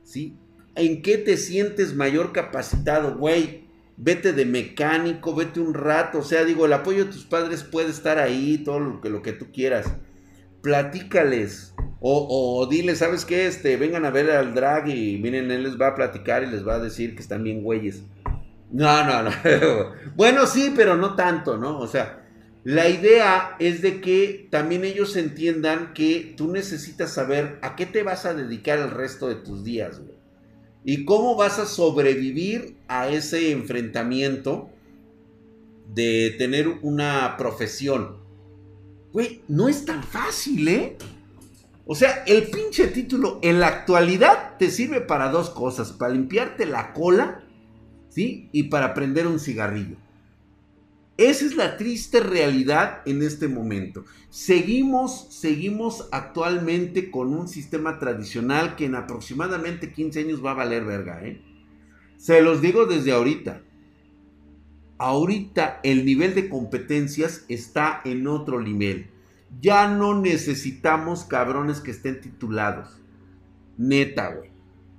¿sí? 0.04 0.38
¿En 0.75 1.02
qué 1.02 1.18
te 1.18 1.37
sientes 1.37 1.94
mayor 1.94 2.32
capacitado, 2.32 3.18
güey? 3.18 3.64
vete 3.99 4.32
de 4.32 4.46
mecánico, 4.46 5.34
vete 5.34 5.61
un 5.61 5.75
rato, 5.75 6.20
o 6.20 6.23
sea, 6.23 6.46
digo, 6.46 6.64
el 6.64 6.73
apoyo 6.73 7.04
de 7.04 7.12
tus 7.12 7.26
padres 7.26 7.62
puede 7.62 7.90
estar 7.90 8.18
ahí, 8.18 8.56
todo 8.64 8.80
lo 8.80 9.02
que, 9.02 9.11
lo 9.11 9.20
que 9.20 9.34
tú 9.34 9.52
quieras. 9.52 9.84
Platícales. 10.62 11.75
O, 12.00 12.58
o 12.58 12.66
dile, 12.66 12.96
¿sabes 12.96 13.26
qué? 13.26 13.46
Este, 13.46 13.76
vengan 13.76 14.06
a 14.06 14.11
ver 14.11 14.30
al 14.30 14.54
drag 14.54 14.88
y 14.88 15.18
miren, 15.18 15.50
él 15.50 15.64
les 15.64 15.78
va 15.78 15.88
a 15.88 15.94
platicar 15.94 16.42
y 16.42 16.46
les 16.46 16.66
va 16.66 16.76
a 16.76 16.80
decir 16.80 17.14
que 17.14 17.20
están 17.20 17.44
bien 17.44 17.62
güeyes. 17.62 18.02
No, 18.73 19.04
no, 19.04 19.25
no. 19.25 19.30
bueno, 20.16 20.46
sí, 20.46 20.73
pero 20.75 20.96
no 20.96 21.14
tanto, 21.14 21.58
¿no? 21.58 21.78
O 21.78 21.87
sea, 21.87 22.24
la 22.64 22.88
idea 22.88 23.56
es 23.59 23.83
de 23.83 24.00
que 24.00 24.49
también 24.50 24.85
ellos 24.85 25.16
entiendan 25.16 25.92
que 25.92 26.33
tú 26.35 26.50
necesitas 26.50 27.12
saber 27.12 27.59
a 27.61 27.76
qué 27.76 27.85
te 27.85 28.02
vas 28.02 28.25
a 28.25 28.33
dedicar 28.33 28.78
el 28.78 28.90
resto 28.90 29.28
de 29.28 29.35
tus 29.35 29.64
días, 29.64 30.00
güey. 30.00 30.14
¿Y 30.83 31.04
cómo 31.04 31.37
vas 31.37 31.59
a 31.59 31.66
sobrevivir 31.66 32.76
a 32.88 33.09
ese 33.09 33.52
enfrentamiento 33.52 34.71
de 35.94 36.35
tener 36.38 36.68
una 36.83 37.37
profesión? 37.37 38.16
Güey, 39.12 39.42
no 39.47 39.68
es 39.68 39.85
tan 39.85 40.02
fácil, 40.02 40.66
¿eh? 40.68 40.97
O 41.87 41.94
sea, 41.94 42.25
el 42.26 42.44
pinche 42.44 42.87
título 42.87 43.40
en 43.42 43.61
la 43.61 43.68
actualidad 43.68 44.56
te 44.59 44.71
sirve 44.71 45.02
para 45.02 45.28
dos 45.28 45.50
cosas, 45.50 45.92
para 45.92 46.14
limpiarte 46.14 46.64
la 46.64 46.94
cola, 46.94 47.44
¿sí? 48.09 48.49
Y 48.52 48.64
para 48.64 48.94
prender 48.94 49.26
un 49.26 49.38
cigarrillo. 49.38 49.97
Esa 51.16 51.44
es 51.44 51.54
la 51.54 51.76
triste 51.76 52.18
realidad 52.18 53.02
en 53.06 53.23
este 53.23 53.47
momento. 53.47 54.04
Seguimos, 54.30 55.28
seguimos 55.30 56.09
actualmente 56.11 57.11
con 57.11 57.33
un 57.33 57.47
sistema 57.47 58.00
tradicional 58.00 58.75
que 58.75 58.87
en 58.87 58.97
aproximadamente 58.97 59.92
15 59.92 60.21
años 60.21 60.44
va 60.44 60.50
a 60.50 60.54
valer 60.54 60.85
verga, 60.85 61.25
¿eh? 61.25 61.40
Se 62.16 62.42
los 62.42 62.61
digo 62.61 62.87
desde 62.87 63.12
ahorita. 63.12 63.62
Ahorita 64.99 65.80
el 65.85 66.04
nivel 66.04 66.35
de 66.35 66.49
competencias 66.49 67.44
está 67.49 68.00
en 68.04 68.26
otro 68.26 68.61
nivel. 68.61 69.09
Ya 69.61 69.88
no 69.88 70.21
necesitamos 70.21 71.25
cabrones 71.25 71.80
que 71.80 71.92
estén 71.92 72.21
titulados. 72.21 73.00
Neta, 73.76 74.35
güey. 74.35 74.50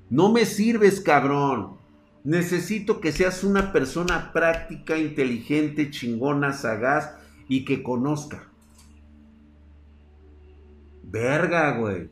No 0.09 0.31
me 0.31 0.45
sirves, 0.45 1.01
cabrón. 1.01 1.77
Necesito 2.25 3.01
que 3.01 3.11
seas 3.11 3.43
una 3.43 3.71
persona 3.71 4.33
práctica, 4.33 4.97
inteligente, 4.97 5.91
chingona, 5.91 6.53
sagaz 6.53 7.13
y 7.47 7.65
que 7.65 7.83
conozca. 7.83 8.49
Verga, 11.03 11.77
güey. 11.77 12.09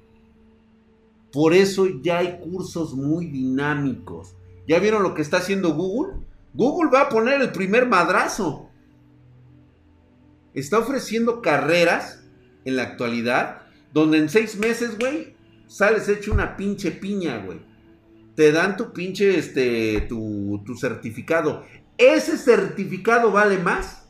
Por 1.32 1.56
eso 1.56 1.88
ya 2.04 2.20
hay 2.20 2.38
cursos 2.38 2.94
muy 2.94 3.26
dinámicos. 3.26 4.36
¿Ya 4.68 4.78
vieron 4.78 5.02
lo 5.02 5.16
que 5.16 5.24
está 5.24 5.38
haciendo 5.38 5.74
Google? 5.74 6.14
Google 6.54 6.92
va 6.92 7.02
a 7.02 7.10
poner 7.10 7.42
el 7.42 7.52
primer 7.52 7.88
madrazo. 7.88 8.70
Está 10.54 10.78
ofreciendo 10.78 11.42
carreras 11.42 12.24
en 12.66 12.76
la 12.76 12.84
actualidad 12.84 13.64
donde 13.92 14.20
en 14.20 14.30
seis 14.30 14.60
meses, 14.60 14.96
güey, 15.00 15.36
sales 15.66 16.08
hecho 16.08 16.32
una 16.32 16.56
pinche 16.56 16.92
piña, 16.92 17.44
güey 17.44 17.73
te 18.36 18.52
dan 18.52 18.78
tu 18.78 18.94
pinche, 18.94 19.38
este, 19.38 20.02
tu, 20.02 20.62
tu 20.66 20.76
certificado. 20.76 21.64
Ese 21.98 22.38
certificado 22.38 23.32
vale 23.32 23.58
más 23.60 24.10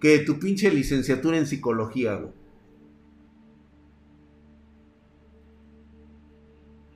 que 0.00 0.18
tu 0.18 0.38
pinche 0.38 0.70
licenciatura 0.70 1.38
en 1.38 1.46
psicología. 1.46 2.20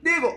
Digo, 0.03 0.29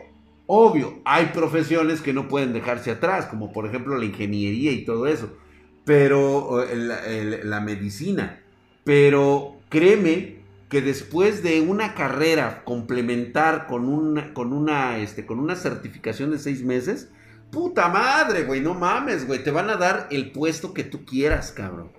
obvio, 0.47 1.01
hay 1.05 1.27
profesiones 1.27 2.01
que 2.01 2.13
no 2.13 2.29
pueden 2.29 2.53
dejarse 2.53 2.91
atrás, 2.91 3.27
como 3.27 3.53
por 3.53 3.67
ejemplo 3.67 3.99
la 3.99 4.05
ingeniería 4.05 4.73
y 4.73 4.85
todo 4.85 5.07
eso, 5.07 5.37
pero 5.85 6.65
la 6.65 7.61
medicina. 7.61 8.43
Pero 8.85 9.59
créeme 9.69 10.40
que 10.71 10.81
después 10.81 11.43
de 11.43 11.61
una 11.61 11.95
carrera 11.95 12.63
complementar 12.65 13.67
con 13.67 13.89
una, 13.89 14.33
con 14.33 14.53
una, 14.53 14.99
este, 14.99 15.27
con 15.27 15.41
una 15.41 15.57
certificación 15.57 16.31
de 16.31 16.39
seis 16.39 16.63
meses, 16.63 17.11
puta 17.51 17.89
madre, 17.89 18.45
güey, 18.45 18.61
no 18.61 18.75
mames, 18.75 19.27
güey, 19.27 19.43
te 19.43 19.51
van 19.51 19.69
a 19.69 19.77
dar 19.77 20.07
el 20.13 20.31
puesto 20.31 20.73
que 20.73 20.85
tú 20.85 21.05
quieras, 21.05 21.51
cabrón. 21.51 21.91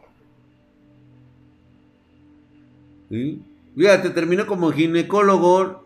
¿Sí? 3.10 3.44
Fíjate, 3.75 4.10
terminó 4.10 4.48
como 4.48 4.72
ginecólogo, 4.72 5.84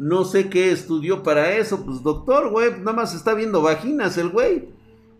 no 0.00 0.24
sé 0.24 0.48
qué 0.48 0.72
estudió 0.72 1.22
para 1.22 1.52
eso, 1.56 1.84
pues 1.84 2.02
doctor, 2.02 2.50
güey, 2.50 2.72
nada 2.80 2.94
más 2.94 3.14
está 3.14 3.34
viendo 3.34 3.62
vaginas 3.62 4.18
el 4.18 4.30
güey. 4.30 4.70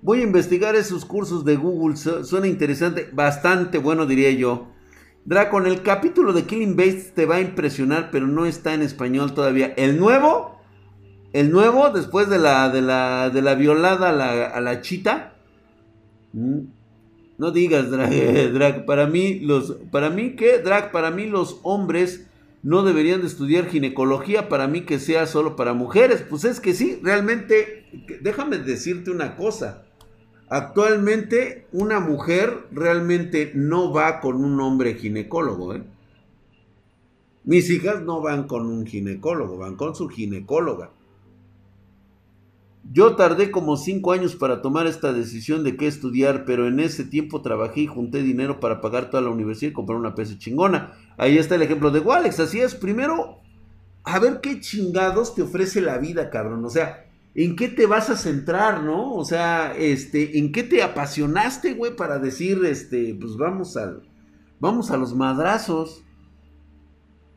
Voy 0.03 0.21
a 0.21 0.25
investigar 0.25 0.75
esos 0.75 1.05
cursos 1.05 1.45
de 1.45 1.55
Google, 1.55 1.97
suena 1.97 2.49
interesante, 2.49 3.09
bastante 3.13 3.79
bueno 3.79 4.05
diría 4.05 4.33
yo. 4.33 4.74
Dracon, 5.27 5.67
el 5.67 5.83
capítulo 5.83 6.35
de 6.35 6.45
Killing 6.45 6.77
Base 6.77 7.13
te 7.15 7.25
va 7.25 7.37
a 7.37 7.41
impresionar, 7.41 8.11
pero 8.11 8.27
no 8.27 8.45
está 8.45 8.75
en 8.75 8.83
español 8.83 9.33
todavía. 9.33 9.73
El 9.77 9.99
nuevo, 9.99 10.61
el 11.33 11.51
nuevo, 11.51 11.91
después 11.91 12.29
de 12.29 12.39
la, 12.39 12.69
de 12.69 12.83
la, 12.83 13.31
de 13.31 13.41
la 13.41 13.55
violada 13.55 14.11
a 14.11 14.61
la, 14.61 14.81
chita. 14.83 15.35
Mm, 16.35 16.61
no 17.39 17.51
digas, 17.53 17.91
Drag, 17.91 18.85
para 18.87 19.07
mí, 19.07 19.41
los, 19.41 19.79
para 19.91 20.11
mí, 20.11 20.37
¿qué? 20.37 20.59
Drag, 20.59 20.93
para 20.93 21.11
mí 21.11 21.27
los 21.27 21.59
hombres 21.63 22.27
no 22.63 22.83
deberían 22.83 23.23
de 23.23 23.27
estudiar 23.27 23.67
ginecología 23.67 24.49
para 24.51 24.69
mí 24.69 24.83
que 24.83 24.99
sea 24.99 25.27
solo 25.27 25.57
para 25.57 25.73
mujeres. 25.73 26.23
Pues 26.29 26.45
es 26.45 26.61
que 26.61 26.75
sí, 26.75 27.01
realmente, 27.03 27.87
déjame 28.21 28.59
decirte 28.59 29.11
una 29.11 29.37
cosa. 29.37 29.84
Actualmente 30.55 31.67
una 31.73 31.99
mujer 31.99 32.69
realmente 32.71 33.51
no 33.57 33.93
va 33.93 34.21
con 34.21 34.37
un 34.37 34.61
hombre 34.61 34.95
ginecólogo. 34.95 35.75
¿eh? 35.75 35.83
Mis 37.43 37.69
hijas 37.71 38.03
no 38.03 38.21
van 38.21 38.47
con 38.47 38.67
un 38.67 38.87
ginecólogo, 38.87 39.59
van 39.59 39.75
con 39.75 39.97
su 39.97 40.09
ginecóloga. 40.09 40.93
Yo 42.89 43.17
tardé 43.17 43.51
como 43.51 43.77
cinco 43.77 44.13
años 44.13 44.37
para 44.37 44.63
tomar 44.63 44.87
esta 44.87 45.13
decisión 45.13 45.65
de 45.65 45.77
qué 45.77 45.89
estudiar, 45.89 46.45
pero 46.45 46.69
en 46.69 46.79
ese 46.79 47.03
tiempo 47.03 47.43
trabajé 47.43 47.81
y 47.81 47.87
junté 47.89 48.23
dinero 48.23 48.61
para 48.61 48.81
pagar 48.81 49.11
toda 49.11 49.25
la 49.25 49.31
universidad 49.31 49.73
y 49.73 49.75
comprar 49.75 49.99
una 49.99 50.15
PC 50.15 50.39
chingona. 50.39 50.93
Ahí 51.17 51.37
está 51.37 51.57
el 51.57 51.63
ejemplo 51.63 51.91
de 51.91 51.99
Walex, 51.99 52.39
así 52.39 52.61
es. 52.61 52.77
Primero, 52.77 53.41
a 54.05 54.21
ver 54.21 54.41
qué 54.41 54.61
chingados 54.61 55.35
te 55.35 55.43
ofrece 55.43 55.81
la 55.81 55.99
vida, 55.99 56.31
cabrón. 56.31 56.65
O 56.65 56.71
sea, 56.71 57.04
¿en 57.35 57.57
qué 57.57 57.69
te 57.69 57.87
vas 57.87 58.11
a 58.11 58.17
centrar, 58.17 58.83
no? 58.83 59.13
O 59.15 59.25
sea, 59.25 59.75
este, 59.77 60.39
¿en 60.39 60.53
qué 60.53 60.63
te 60.63 60.83
apasionaste, 60.83 61.75
güey, 61.75 61.97
para 61.97 62.19
decir, 62.19 62.65
este, 62.65 63.17
pues 63.21 63.37
vamos 63.37 63.77
a, 63.77 63.97
vamos 64.61 64.91
a 64.91 64.97
los 64.97 65.15
madrazos? 65.15 66.05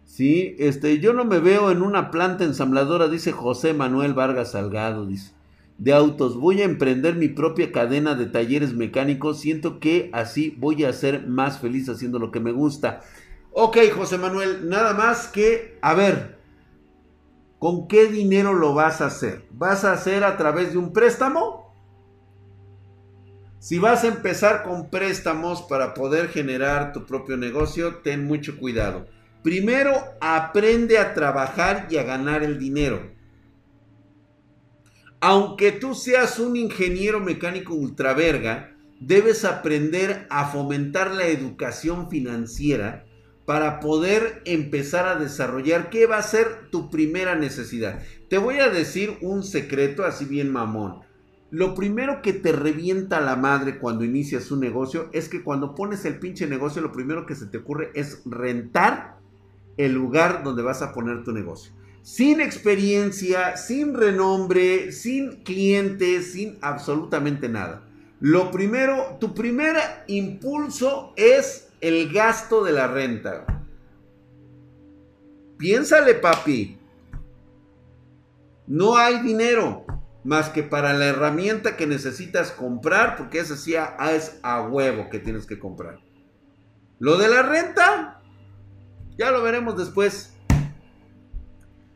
Sí, 0.05 0.55
este, 0.59 0.99
yo 0.99 1.13
no 1.13 1.25
me 1.25 1.39
veo 1.39 1.71
en 1.71 1.81
una 1.81 2.11
planta 2.11 2.43
ensambladora, 2.43 3.07
dice 3.07 3.31
José 3.31 3.73
Manuel 3.73 4.13
Vargas 4.13 4.51
Salgado, 4.51 5.05
dice 5.05 5.37
de 5.77 5.93
autos. 5.93 6.37
Voy 6.37 6.61
a 6.61 6.65
emprender 6.65 7.15
mi 7.15 7.27
propia 7.27 7.71
cadena 7.71 8.15
de 8.15 8.25
talleres 8.25 8.73
mecánicos. 8.73 9.39
Siento 9.39 9.79
que 9.79 10.09
así 10.13 10.55
voy 10.57 10.83
a 10.83 10.93
ser 10.93 11.27
más 11.27 11.59
feliz 11.59 11.87
haciendo 11.89 12.19
lo 12.19 12.31
que 12.31 12.39
me 12.39 12.51
gusta. 12.51 13.01
Ok, 13.51 13.77
José 13.95 14.17
Manuel, 14.17 14.69
nada 14.69 14.93
más 14.93 15.27
que, 15.27 15.77
a 15.81 15.93
ver, 15.93 16.37
¿con 17.59 17.87
qué 17.87 18.07
dinero 18.07 18.53
lo 18.53 18.73
vas 18.73 19.01
a 19.01 19.07
hacer? 19.07 19.45
¿Vas 19.51 19.83
a 19.83 19.93
hacer 19.93 20.23
a 20.23 20.37
través 20.37 20.71
de 20.71 20.77
un 20.77 20.93
préstamo? 20.93 21.73
Si 23.59 23.79
vas 23.79 24.03
a 24.03 24.07
empezar 24.07 24.63
con 24.63 24.89
préstamos 24.89 25.61
para 25.63 25.93
poder 25.93 26.29
generar 26.29 26.93
tu 26.93 27.05
propio 27.05 27.37
negocio, 27.37 27.97
ten 27.97 28.25
mucho 28.25 28.57
cuidado. 28.57 29.07
Primero, 29.43 29.93
aprende 30.21 30.97
a 30.99 31.13
trabajar 31.13 31.87
y 31.89 31.97
a 31.97 32.03
ganar 32.03 32.43
el 32.43 32.59
dinero 32.59 33.17
aunque 35.19 35.71
tú 35.71 35.95
seas 35.95 36.39
un 36.39 36.55
ingeniero 36.55 37.19
mecánico 37.19 37.73
ultraverga, 37.73 38.75
debes 38.99 39.45
aprender 39.45 40.27
a 40.29 40.45
fomentar 40.45 41.11
la 41.11 41.27
educación 41.27 42.09
financiera 42.09 43.05
para 43.47 43.79
poder 43.79 44.41
empezar 44.43 45.07
a 45.07 45.15
desarrollar 45.15 45.89
qué 45.89 46.05
va 46.05 46.17
a 46.17 46.21
ser 46.21 46.69
tu 46.69 46.89
primera 46.89 47.35
necesidad. 47.35 48.03
Te 48.29 48.37
voy 48.37 48.59
a 48.59 48.67
decir 48.67 49.17
un 49.21 49.41
secreto 49.41 50.03
así 50.03 50.25
bien 50.25 50.51
mamón. 50.51 50.99
Lo 51.49 51.73
primero 51.73 52.21
que 52.21 52.33
te 52.33 52.51
revienta 52.51 53.21
la 53.21 53.37
madre 53.37 53.79
cuando 53.79 54.03
inicias 54.03 54.51
un 54.51 54.59
negocio 54.59 55.09
es 55.13 55.29
que 55.29 55.43
cuando 55.43 55.75
pones 55.75 56.03
el 56.03 56.19
pinche 56.19 56.45
negocio, 56.45 56.81
lo 56.81 56.91
primero 56.91 57.25
que 57.25 57.35
se 57.35 57.45
te 57.45 57.59
ocurre 57.59 57.91
es 57.93 58.21
rentar 58.25 59.17
el 59.77 59.93
lugar 59.93 60.43
donde 60.43 60.63
vas 60.63 60.81
a 60.81 60.91
poner 60.91 61.23
tu 61.23 61.31
negocio 61.31 61.71
sin 62.01 62.39
experiencia, 62.39 63.55
sin 63.57 63.93
renombre, 63.93 64.93
sin 64.93 65.43
clientes, 65.43 66.31
sin 66.31 66.57
absolutamente 66.61 67.49
nada. 67.49 67.83
Lo 68.21 68.49
primero, 68.49 69.17
tu 69.19 69.33
primer 69.33 69.75
impulso 70.07 71.13
es 71.17 71.66
el 71.81 72.12
gasto 72.12 72.63
de 72.63 72.72
la 72.72 72.88
renta. 72.88 73.46
Piénsale, 75.57 76.15
papi. 76.15 76.77
No 78.67 78.98
hay 78.98 79.22
dinero 79.22 79.86
más 80.24 80.50
que 80.50 80.62
para 80.62 80.93
la 80.93 81.05
herramienta 81.05 81.77
que 81.77 81.88
necesitas 81.88 82.51
comprar, 82.51 83.15
porque 83.15 83.39
esa 83.39 83.54
es 84.12 84.39
a 84.43 84.62
huevo 84.62 85.10
que 85.10 85.19
tienes 85.19 85.45
que 85.45 85.58
comprar. 85.58 85.99
Lo 86.99 87.17
de 87.17 87.30
la 87.30 87.43
renta, 87.43 88.21
ya 89.17 89.32
lo 89.32 89.41
veremos 89.41 89.78
después. 89.78 90.34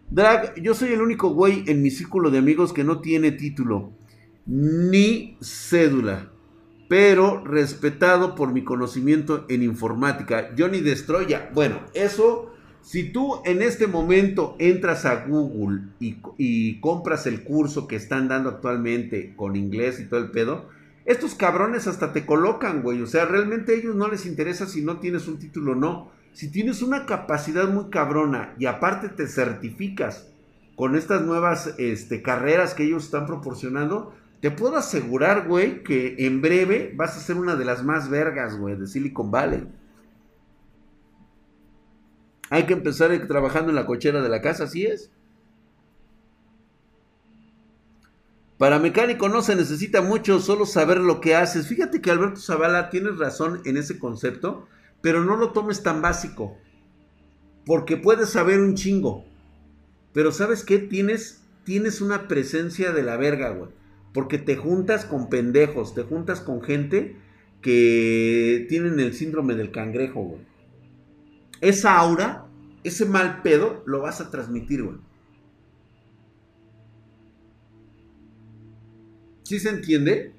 Drag, 0.10 0.56
yo 0.62 0.74
soy 0.74 0.94
el 0.94 1.02
único 1.02 1.30
güey 1.30 1.64
en 1.68 1.82
mi 1.82 1.90
círculo 1.90 2.30
de 2.30 2.38
amigos 2.38 2.74
que 2.74 2.84
no 2.84 3.02
tiene 3.02 3.32
título 3.32 3.94
ni 4.46 5.38
cédula, 5.42 6.31
pero 6.92 7.42
respetado 7.46 8.36
por 8.36 8.52
mi 8.52 8.66
conocimiento 8.66 9.46
en 9.48 9.64
informática. 9.64 10.50
Johnny 10.58 10.82
Destroya. 10.82 11.50
Bueno, 11.54 11.80
eso, 11.94 12.52
si 12.82 13.14
tú 13.14 13.42
en 13.46 13.62
este 13.62 13.88
momento 13.88 14.58
entras 14.60 15.06
a 15.06 15.24
Google 15.26 15.84
y, 16.02 16.82
compras 16.82 17.28
el 17.28 17.46
curso 17.46 17.88
que 17.88 17.96
están 17.96 18.28
dando 18.28 18.50
actualmente 18.50 19.34
con 19.38 19.56
inglés 19.56 20.02
y 20.02 20.06
todo 20.08 20.20
el 20.20 20.32
pedo, 20.32 20.68
estos 21.06 21.34
cabrones 21.34 21.88
hasta 21.88 22.12
te 22.12 22.26
colocan, 22.26 22.82
güey. 22.82 23.02
O 23.02 23.08
sea, 23.08 23.24
realmente 23.24 23.72
a 23.72 23.76
ellos 23.78 23.96
no 23.96 24.10
les 24.10 24.26
interesa 24.26 24.66
si 24.66 24.82
no 24.82 24.98
tienes 25.00 25.30
un 25.30 25.40
título 25.40 25.72
o 25.72 25.76
no 25.76 26.12
si 26.34 26.52
tienes 26.52 26.82
una 26.82 27.06
capacidad 27.06 27.70
muy 27.70 27.90
cabrona 27.90 28.54
y 28.60 28.66
aparte 28.66 29.08
te 29.08 29.28
certificas 29.28 30.28
con 30.76 30.96
estas 30.96 31.22
nuevas 31.22 31.74
este, 31.78 32.22
carreras 32.22 32.74
que 32.74 32.84
ellos 32.84 33.06
están 33.06 33.28
proporcionando, 33.28 34.14
te 34.42 34.52
puedo 34.52 34.76
asegurar, 34.76 35.48
güey, 35.48 35.84
que 35.84 36.16
en 36.20 36.42
breve 36.42 36.94
vas 36.96 37.16
a 37.16 37.20
ser 37.20 37.38
una 37.38 37.56
de 37.56 37.64
las 37.64 37.84
más 37.84 38.10
vergas, 38.10 38.58
güey, 38.58 38.76
de 38.76 38.88
Silicon 38.88 39.30
Valley. 39.30 39.68
Hay 42.50 42.66
que 42.66 42.74
empezar 42.74 43.16
trabajando 43.28 43.70
en 43.70 43.76
la 43.76 43.86
cochera 43.86 44.22
de 44.22 44.30
la 44.30 44.42
casa, 44.42 44.66
así 44.66 44.86
es. 44.86 45.12
Para 48.58 48.78
mecánico 48.78 49.30
no 49.30 49.42
se 49.42 49.56
necesita 49.56 50.02
mucho, 50.02 50.40
solo 50.40 50.66
saber 50.66 50.98
lo 50.98 51.22
que 51.22 51.36
haces. 51.36 51.68
Fíjate 51.68 52.02
que 52.02 52.12
Alberto 52.12 52.42
Zavala 52.42 52.90
tienes 52.90 53.18
razón 53.18 53.62
en 53.66 53.78
ese 53.78 53.98
concepto. 53.98 54.68
Pero 55.02 55.24
no 55.24 55.36
lo 55.36 55.52
tomes 55.52 55.82
tan 55.82 56.02
básico. 56.02 56.58
Porque 57.66 57.98
puedes 57.98 58.30
saber 58.30 58.60
un 58.60 58.76
chingo. 58.76 59.26
Pero 60.14 60.32
¿sabes 60.32 60.64
qué? 60.64 60.78
Tienes, 60.78 61.42
tienes 61.64 62.02
una 62.02 62.28
presencia 62.28 62.92
de 62.92 63.02
la 63.02 63.18
verga, 63.18 63.50
güey. 63.50 63.72
Porque 64.14 64.38
te 64.38 64.56
juntas 64.56 65.06
con 65.06 65.30
pendejos, 65.30 65.94
te 65.94 66.04
juntas 66.04 66.42
con 66.42 66.62
gente 66.62 67.16
que 67.62 68.66
tienen 68.68 69.00
el 69.00 69.14
síndrome 69.14 69.56
del 69.56 69.72
cangrejo, 69.72 70.22
güey. 70.22 70.42
Esa 71.62 71.98
aura, 71.98 72.46
ese 72.84 73.06
mal 73.06 73.42
pedo, 73.42 73.84
lo 73.86 74.02
vas 74.02 74.20
a 74.20 74.32
transmitir, 74.32 74.84
güey. 74.84 74.98
¿Sí 79.44 79.60
se 79.60 79.70
entiende? 79.70 80.34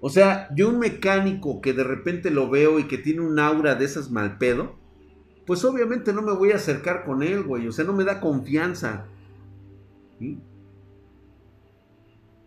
O 0.00 0.08
sea, 0.08 0.48
yo 0.54 0.68
un 0.70 0.78
mecánico 0.78 1.60
que 1.60 1.74
de 1.74 1.84
repente 1.84 2.30
lo 2.30 2.48
veo 2.48 2.78
y 2.78 2.84
que 2.84 2.98
tiene 2.98 3.20
un 3.20 3.38
aura 3.38 3.74
de 3.74 3.84
esas 3.84 4.10
mal 4.10 4.38
pedo, 4.38 4.74
pues 5.46 5.64
obviamente 5.64 6.12
no 6.12 6.22
me 6.22 6.32
voy 6.32 6.52
a 6.52 6.56
acercar 6.56 7.04
con 7.04 7.22
él, 7.22 7.42
güey. 7.42 7.68
O 7.68 7.72
sea, 7.72 7.84
no 7.84 7.92
me 7.92 8.04
da 8.04 8.20
confianza. 8.20 9.06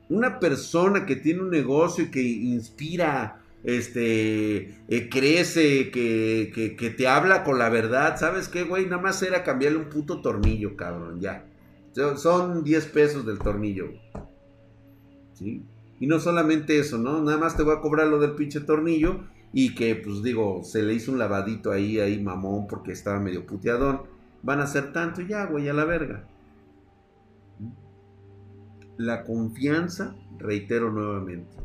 Una 0.09 0.39
persona 0.39 1.05
que 1.05 1.15
tiene 1.15 1.41
un 1.41 1.49
negocio 1.49 2.05
y 2.05 2.11
que 2.11 2.21
inspira, 2.21 3.41
este, 3.63 4.83
eh, 4.87 5.09
crece, 5.09 5.89
que, 5.89 6.75
que, 6.77 6.89
te 6.89 7.07
habla 7.07 7.43
con 7.43 7.57
la 7.57 7.69
verdad, 7.69 8.17
¿sabes 8.17 8.49
qué, 8.49 8.63
güey? 8.63 8.85
Nada 8.85 9.01
más 9.01 9.21
era 9.23 9.43
cambiarle 9.43 9.79
un 9.79 9.89
puto 9.89 10.21
tornillo, 10.21 10.75
cabrón, 10.75 11.19
ya. 11.19 11.45
Son 12.17 12.63
10 12.63 12.85
pesos 12.87 13.25
del 13.25 13.39
tornillo. 13.39 13.91
¿Sí? 15.33 15.63
Y 15.99 16.07
no 16.07 16.19
solamente 16.19 16.77
eso, 16.79 16.97
¿no? 16.97 17.21
Nada 17.23 17.37
más 17.37 17.55
te 17.55 17.63
voy 17.63 17.75
a 17.75 17.79
cobrar 17.79 18.07
lo 18.07 18.19
del 18.19 18.33
pinche 18.33 18.59
tornillo 18.59 19.21
y 19.53 19.75
que, 19.75 19.95
pues 19.95 20.21
digo, 20.23 20.63
se 20.63 20.81
le 20.83 20.95
hizo 20.95 21.11
un 21.11 21.19
lavadito 21.19 21.71
ahí, 21.71 21.99
ahí 21.99 22.21
mamón 22.21 22.67
porque 22.67 22.91
estaba 22.91 23.19
medio 23.19 23.45
puteadón. 23.45 24.01
Van 24.41 24.59
a 24.59 24.63
hacer 24.63 24.91
tanto 24.91 25.21
ya, 25.21 25.45
güey, 25.45 25.69
a 25.69 25.73
la 25.73 25.85
verga. 25.85 26.27
La 28.97 29.23
confianza, 29.23 30.15
reitero 30.37 30.91
nuevamente. 30.91 31.55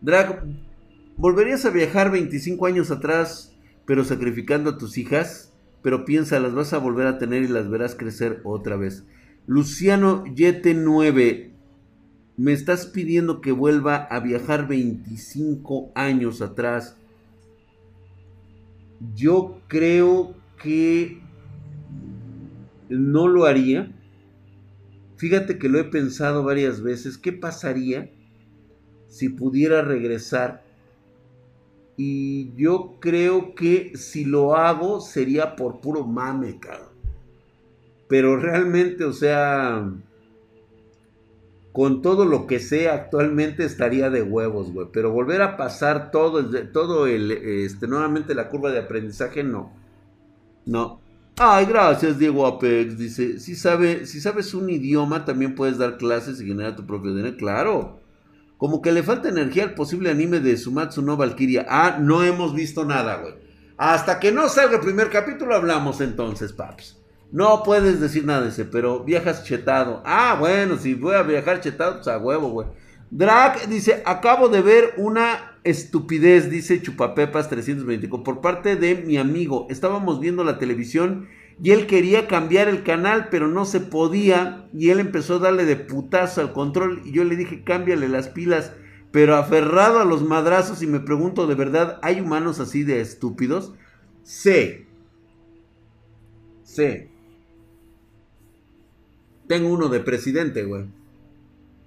Drag, 0.00 0.44
¿volverías 1.16 1.64
a 1.64 1.70
viajar 1.70 2.10
25 2.10 2.66
años 2.66 2.90
atrás, 2.90 3.52
pero 3.84 4.04
sacrificando 4.04 4.70
a 4.70 4.78
tus 4.78 4.96
hijas? 4.96 5.52
Pero 5.82 6.04
piensa, 6.04 6.40
las 6.40 6.54
vas 6.54 6.72
a 6.72 6.78
volver 6.78 7.06
a 7.06 7.18
tener 7.18 7.42
y 7.42 7.48
las 7.48 7.68
verás 7.68 7.94
crecer 7.94 8.40
otra 8.44 8.76
vez. 8.76 9.04
Luciano 9.46 10.24
Yete 10.34 10.74
9, 10.74 11.52
me 12.36 12.52
estás 12.52 12.86
pidiendo 12.86 13.40
que 13.40 13.50
vuelva 13.50 13.96
a 13.96 14.20
viajar 14.20 14.68
25 14.68 15.90
años 15.94 16.40
atrás. 16.40 16.96
Yo 19.14 19.60
creo 19.66 20.34
que 20.62 21.20
no 22.88 23.26
lo 23.26 23.44
haría. 23.44 23.92
Fíjate 25.18 25.58
que 25.58 25.68
lo 25.68 25.80
he 25.80 25.84
pensado 25.84 26.44
varias 26.44 26.80
veces. 26.80 27.18
¿Qué 27.18 27.32
pasaría 27.32 28.10
si 29.08 29.28
pudiera 29.28 29.82
regresar 29.82 30.62
Y 31.96 32.54
yo 32.54 32.98
creo 33.00 33.56
que 33.56 33.96
si 33.96 34.24
lo 34.24 34.54
hago 34.54 35.00
sería 35.00 35.56
por 35.56 35.80
puro 35.80 36.04
mame, 36.04 36.60
cabrón. 36.60 36.88
Pero 38.08 38.36
realmente, 38.36 39.04
o 39.04 39.12
sea, 39.12 39.92
con 41.72 42.00
todo 42.00 42.24
lo 42.24 42.46
que 42.46 42.60
sé 42.60 42.88
actualmente 42.88 43.64
estaría 43.64 44.10
de 44.10 44.22
huevos, 44.22 44.72
güey. 44.72 44.86
Pero 44.92 45.10
volver 45.10 45.42
a 45.42 45.56
pasar 45.56 46.12
todo, 46.12 46.48
todo 46.72 47.08
el, 47.08 47.32
este, 47.32 47.88
nuevamente 47.88 48.36
la 48.36 48.48
curva 48.48 48.70
de 48.70 48.78
aprendizaje, 48.78 49.42
no. 49.42 49.72
No. 50.64 51.00
Ay, 51.40 51.66
gracias, 51.66 52.18
Diego 52.18 52.44
Apex. 52.46 52.98
Dice, 52.98 53.38
si, 53.38 53.54
sabe, 53.54 54.06
si 54.06 54.20
sabes 54.20 54.54
un 54.54 54.68
idioma, 54.70 55.24
también 55.24 55.54
puedes 55.54 55.78
dar 55.78 55.96
clases 55.96 56.40
y 56.40 56.46
generar 56.46 56.74
tu 56.74 56.84
propio 56.84 57.14
dinero. 57.14 57.36
Claro. 57.36 58.00
Como 58.56 58.82
que 58.82 58.90
le 58.90 59.04
falta 59.04 59.28
energía 59.28 59.62
al 59.62 59.74
posible 59.74 60.10
anime 60.10 60.40
de 60.40 60.56
Sumatsu 60.56 61.00
no 61.00 61.16
Valkyria. 61.16 61.64
Ah, 61.68 61.98
no 62.00 62.24
hemos 62.24 62.54
visto 62.54 62.84
nada, 62.84 63.18
güey. 63.18 63.34
Hasta 63.76 64.18
que 64.18 64.32
no 64.32 64.48
salga 64.48 64.78
el 64.78 64.80
primer 64.80 65.10
capítulo 65.10 65.54
hablamos 65.54 66.00
entonces, 66.00 66.52
paps. 66.52 66.98
No 67.30 67.62
puedes 67.62 68.00
decir 68.00 68.24
nada 68.24 68.40
de 68.40 68.48
ese, 68.48 68.64
pero 68.64 69.04
viajas 69.04 69.44
chetado. 69.44 70.02
Ah, 70.04 70.36
bueno, 70.40 70.76
si 70.76 70.94
voy 70.94 71.14
a 71.14 71.22
viajar 71.22 71.60
chetado, 71.60 71.96
pues 71.96 72.08
a 72.08 72.18
huevo, 72.18 72.48
güey. 72.48 72.66
Drag 73.10 73.68
dice, 73.68 74.02
acabo 74.04 74.48
de 74.48 74.60
ver 74.60 74.94
una 74.96 75.58
estupidez, 75.64 76.50
dice 76.50 76.82
Chupapepas 76.82 77.48
325, 77.48 78.22
por 78.22 78.40
parte 78.40 78.76
de 78.76 78.96
mi 78.96 79.16
amigo. 79.16 79.66
Estábamos 79.70 80.20
viendo 80.20 80.44
la 80.44 80.58
televisión 80.58 81.28
y 81.62 81.70
él 81.70 81.86
quería 81.86 82.28
cambiar 82.28 82.68
el 82.68 82.82
canal, 82.82 83.28
pero 83.30 83.48
no 83.48 83.64
se 83.64 83.80
podía. 83.80 84.68
Y 84.72 84.90
él 84.90 85.00
empezó 85.00 85.36
a 85.36 85.40
darle 85.40 85.64
de 85.64 85.76
putazo 85.76 86.40
al 86.40 86.52
control. 86.52 87.02
Y 87.04 87.12
yo 87.12 87.24
le 87.24 87.36
dije, 87.36 87.64
cámbiale 87.64 88.08
las 88.08 88.28
pilas. 88.28 88.72
Pero 89.10 89.36
aferrado 89.36 90.00
a 90.00 90.04
los 90.04 90.22
madrazos 90.22 90.82
y 90.82 90.86
me 90.86 91.00
pregunto, 91.00 91.46
¿de 91.46 91.54
verdad 91.54 91.98
hay 92.02 92.20
humanos 92.20 92.60
así 92.60 92.84
de 92.84 93.00
estúpidos? 93.00 93.72
Sí. 94.22 94.86
Sí. 96.62 97.08
Tengo 99.46 99.70
uno 99.70 99.88
de 99.88 100.00
presidente, 100.00 100.64
güey. 100.64 100.97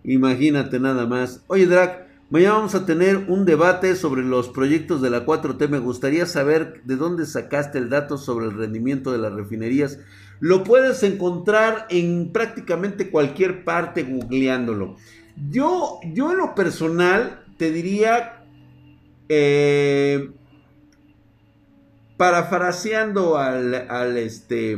Imagínate 0.04 0.80
nada 0.80 1.06
más. 1.06 1.44
Oye, 1.48 1.68
Drac, 1.68 2.08
mañana 2.30 2.56
vamos 2.56 2.76
a 2.76 2.86
tener 2.86 3.18
un 3.28 3.46
debate 3.46 3.96
sobre 3.96 4.24
los 4.24 4.50
proyectos 4.50 5.02
de 5.02 5.10
la 5.10 5.26
4T. 5.26 5.70
Me 5.70 5.80
gustaría 5.80 6.26
saber 6.26 6.82
de 6.84 6.96
dónde 6.96 7.26
sacaste 7.26 7.78
el 7.78 7.90
dato 7.90 8.18
sobre 8.18 8.48
el 8.48 8.54
rendimiento 8.54 9.12
de 9.12 9.20
las 9.20 9.34
refinerías. 9.34 10.00
Lo 10.40 10.64
puedes 10.64 11.04
encontrar 11.04 11.86
en 11.90 12.32
prácticamente 12.34 13.12
cualquier 13.12 13.64
parte 13.64 14.04
googleándolo. 14.04 14.96
Yo, 15.50 16.00
yo 16.14 16.32
en 16.32 16.38
lo 16.38 16.56
personal 16.56 17.44
te 17.58 17.72
diría, 17.72 18.44
eh, 19.30 20.32
parafraseando 22.18 23.38
al, 23.38 23.74
al, 23.90 24.18
este, 24.18 24.78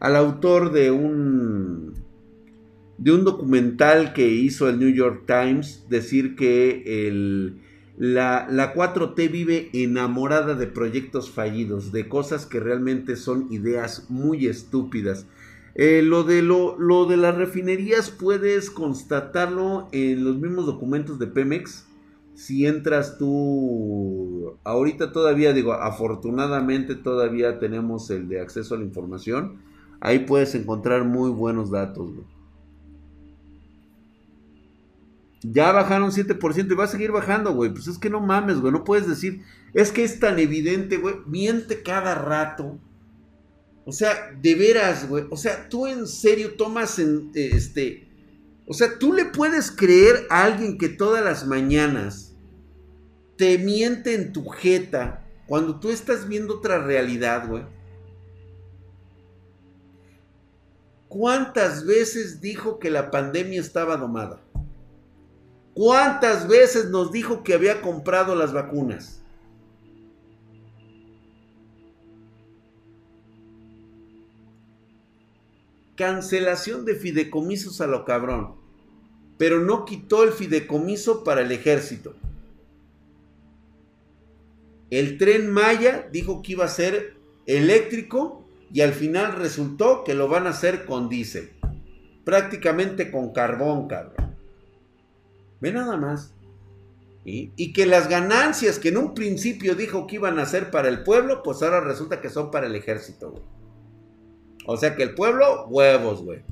al 0.00 0.16
autor 0.16 0.72
de 0.72 0.90
un 0.90 1.87
de 2.98 3.12
un 3.12 3.24
documental 3.24 4.12
que 4.12 4.28
hizo 4.28 4.68
el 4.68 4.80
New 4.80 4.90
York 4.90 5.22
Times 5.26 5.86
decir 5.88 6.34
que 6.34 7.06
el, 7.08 7.60
la, 7.96 8.48
la, 8.50 8.74
4T 8.74 9.30
vive 9.30 9.70
enamorada 9.72 10.54
de 10.54 10.66
proyectos 10.66 11.30
fallidos, 11.30 11.92
de 11.92 12.08
cosas 12.08 12.44
que 12.44 12.58
realmente 12.58 13.14
son 13.14 13.46
ideas 13.52 14.10
muy 14.10 14.46
estúpidas. 14.46 15.26
Eh, 15.76 16.02
lo, 16.02 16.24
de 16.24 16.42
lo, 16.42 16.76
lo, 16.76 17.06
de 17.06 17.16
las 17.16 17.36
refinerías 17.36 18.10
puedes 18.10 18.68
constatarlo 18.68 19.88
en 19.92 20.24
los 20.24 20.36
mismos 20.36 20.66
documentos 20.66 21.20
de 21.20 21.28
Pemex. 21.28 21.86
Si 22.34 22.66
entras 22.66 23.16
tú, 23.16 24.56
ahorita 24.64 25.12
todavía 25.12 25.52
digo, 25.52 25.72
afortunadamente 25.72 26.96
todavía 26.96 27.60
tenemos 27.60 28.10
el 28.10 28.28
de 28.28 28.40
acceso 28.40 28.74
a 28.74 28.78
la 28.78 28.84
información. 28.84 29.58
Ahí 30.00 30.20
puedes 30.20 30.56
encontrar 30.56 31.04
muy 31.04 31.30
buenos 31.30 31.70
datos. 31.70 32.10
Ya 35.42 35.70
bajaron 35.72 36.10
7% 36.10 36.70
y 36.70 36.74
va 36.74 36.84
a 36.84 36.88
seguir 36.88 37.12
bajando, 37.12 37.52
güey. 37.54 37.70
Pues 37.70 37.86
es 37.86 37.98
que 37.98 38.10
no 38.10 38.20
mames, 38.20 38.60
güey. 38.60 38.72
No 38.72 38.84
puedes 38.84 39.06
decir, 39.06 39.42
es 39.72 39.92
que 39.92 40.04
es 40.04 40.18
tan 40.18 40.38
evidente, 40.38 40.96
güey. 40.96 41.16
Miente 41.26 41.82
cada 41.82 42.14
rato. 42.14 42.78
O 43.84 43.92
sea, 43.92 44.32
de 44.40 44.54
veras, 44.54 45.08
güey. 45.08 45.26
O 45.30 45.36
sea, 45.36 45.68
tú 45.68 45.86
en 45.86 46.06
serio 46.06 46.54
tomas 46.56 46.98
en, 46.98 47.30
este... 47.34 48.08
O 48.66 48.74
sea, 48.74 48.98
tú 48.98 49.14
le 49.14 49.24
puedes 49.24 49.70
creer 49.70 50.26
a 50.28 50.44
alguien 50.44 50.76
que 50.76 50.90
todas 50.90 51.24
las 51.24 51.46
mañanas 51.46 52.34
te 53.36 53.56
miente 53.56 54.14
en 54.14 54.32
tu 54.32 54.46
jeta 54.48 55.24
cuando 55.46 55.80
tú 55.80 55.88
estás 55.88 56.28
viendo 56.28 56.56
otra 56.56 56.84
realidad, 56.84 57.48
güey. 57.48 57.64
¿Cuántas 61.08 61.86
veces 61.86 62.42
dijo 62.42 62.78
que 62.78 62.90
la 62.90 63.10
pandemia 63.10 63.58
estaba 63.58 63.96
domada? 63.96 64.42
¿Cuántas 65.78 66.48
veces 66.48 66.90
nos 66.90 67.12
dijo 67.12 67.44
que 67.44 67.54
había 67.54 67.80
comprado 67.82 68.34
las 68.34 68.52
vacunas? 68.52 69.22
Cancelación 75.94 76.84
de 76.84 76.96
fideicomisos 76.96 77.80
a 77.80 77.86
lo 77.86 78.04
cabrón. 78.04 78.56
Pero 79.36 79.60
no 79.60 79.84
quitó 79.84 80.24
el 80.24 80.32
fideicomiso 80.32 81.22
para 81.22 81.42
el 81.42 81.52
ejército. 81.52 82.16
El 84.90 85.16
tren 85.16 85.48
Maya 85.48 86.08
dijo 86.10 86.42
que 86.42 86.54
iba 86.54 86.64
a 86.64 86.68
ser 86.68 87.18
eléctrico 87.46 88.44
y 88.72 88.80
al 88.80 88.94
final 88.94 89.36
resultó 89.36 90.02
que 90.02 90.14
lo 90.14 90.26
van 90.26 90.48
a 90.48 90.50
hacer 90.50 90.86
con 90.86 91.08
diésel. 91.08 91.52
Prácticamente 92.24 93.12
con 93.12 93.32
carbón, 93.32 93.86
cabrón. 93.86 94.27
Ve 95.60 95.72
nada 95.72 95.96
más. 95.96 96.34
Y 97.24 97.72
que 97.74 97.84
las 97.84 98.08
ganancias 98.08 98.78
que 98.78 98.88
en 98.88 98.96
un 98.96 99.12
principio 99.12 99.74
dijo 99.74 100.06
que 100.06 100.14
iban 100.14 100.38
a 100.38 100.46
ser 100.46 100.70
para 100.70 100.88
el 100.88 101.02
pueblo, 101.02 101.42
pues 101.42 101.62
ahora 101.62 101.80
resulta 101.80 102.22
que 102.22 102.30
son 102.30 102.50
para 102.50 102.66
el 102.66 102.74
ejército, 102.74 103.30
güey. 103.30 103.42
O 104.66 104.76
sea 104.76 104.96
que 104.96 105.02
el 105.02 105.14
pueblo, 105.14 105.66
huevos, 105.66 106.22
güey. 106.22 106.42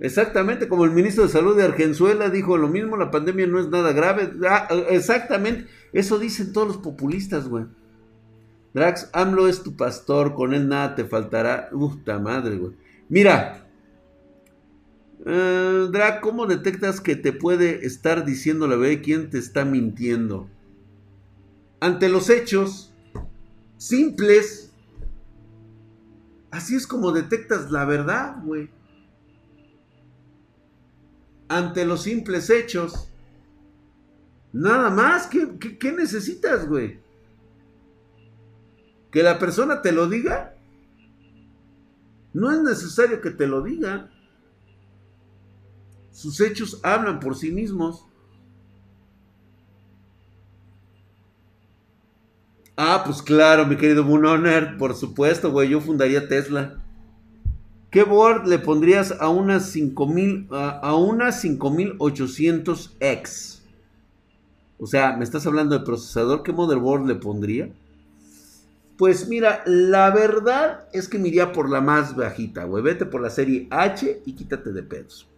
Exactamente, 0.00 0.68
como 0.68 0.84
el 0.84 0.90
ministro 0.90 1.22
de 1.22 1.30
Salud 1.30 1.56
de 1.56 1.64
Argenzuela 1.64 2.28
dijo 2.28 2.58
lo 2.58 2.68
mismo, 2.68 2.96
la 2.96 3.10
pandemia 3.10 3.46
no 3.46 3.58
es 3.58 3.68
nada 3.68 3.92
grave. 3.92 4.32
Ah, 4.48 4.68
exactamente, 4.90 5.66
eso 5.92 6.18
dicen 6.18 6.52
todos 6.52 6.66
los 6.68 6.76
populistas, 6.76 7.48
güey. 7.48 7.64
Drax, 8.74 9.08
AMLO 9.12 9.46
es 9.46 9.62
tu 9.62 9.76
pastor, 9.76 10.34
con 10.34 10.52
él 10.52 10.68
nada 10.68 10.96
te 10.96 11.04
faltará. 11.04 11.70
Puta 11.70 12.18
madre, 12.18 12.56
güey. 12.56 12.72
Mira, 13.08 13.68
eh, 15.24 15.88
¿cómo 16.20 16.46
detectas 16.46 17.00
que 17.00 17.14
te 17.14 17.32
puede 17.32 17.86
estar 17.86 18.24
diciendo 18.24 18.66
la 18.66 18.74
verdad 18.74 19.00
quién 19.02 19.30
te 19.30 19.38
está 19.38 19.64
mintiendo? 19.64 20.50
Ante 21.78 22.08
los 22.08 22.28
hechos 22.28 22.92
simples, 23.76 24.72
así 26.50 26.74
es 26.74 26.86
como 26.86 27.12
detectas 27.12 27.70
la 27.70 27.84
verdad, 27.84 28.42
güey. 28.42 28.70
Ante 31.46 31.84
los 31.84 32.02
simples 32.02 32.50
hechos. 32.50 33.08
Nada 34.52 34.90
más, 34.90 35.28
¿qué, 35.28 35.58
qué, 35.60 35.78
qué 35.78 35.92
necesitas, 35.92 36.66
güey? 36.68 37.03
Que 39.14 39.22
la 39.22 39.38
persona 39.38 39.80
te 39.80 39.92
lo 39.92 40.08
diga, 40.08 40.56
no 42.32 42.50
es 42.50 42.60
necesario 42.60 43.20
que 43.20 43.30
te 43.30 43.46
lo 43.46 43.62
diga. 43.62 44.10
Sus 46.10 46.40
hechos 46.40 46.80
hablan 46.82 47.20
por 47.20 47.36
sí 47.36 47.52
mismos. 47.52 48.08
Ah, 52.76 53.04
pues 53.06 53.22
claro, 53.22 53.66
mi 53.66 53.76
querido 53.76 54.02
Bunoner, 54.02 54.76
por 54.78 54.96
supuesto, 54.96 55.52
güey, 55.52 55.68
yo 55.68 55.80
fundaría 55.80 56.26
Tesla. 56.26 56.82
¿Qué 57.92 58.02
board 58.02 58.48
le 58.48 58.58
pondrías 58.58 59.14
a 59.20 59.28
una 59.28 59.60
5000 59.60 60.48
a, 60.50 60.70
a 60.70 60.96
una 60.96 61.28
5800X? 61.28 63.60
O 64.76 64.88
sea, 64.88 65.16
me 65.16 65.22
estás 65.22 65.46
hablando 65.46 65.78
de 65.78 65.84
procesador, 65.84 66.42
¿qué 66.42 66.52
motherboard 66.52 67.06
le 67.06 67.14
pondría? 67.14 67.70
Pues 68.96 69.28
mira, 69.28 69.62
la 69.66 70.10
verdad 70.10 70.88
es 70.92 71.08
que 71.08 71.18
me 71.18 71.28
iría 71.28 71.52
por 71.52 71.68
la 71.68 71.80
más 71.80 72.14
bajita, 72.14 72.64
güey. 72.64 72.82
Vete 72.82 73.06
por 73.06 73.20
la 73.20 73.30
serie 73.30 73.66
H 73.70 74.22
y 74.24 74.34
quítate 74.34 74.72
de 74.72 74.82
pedos. 74.82 75.28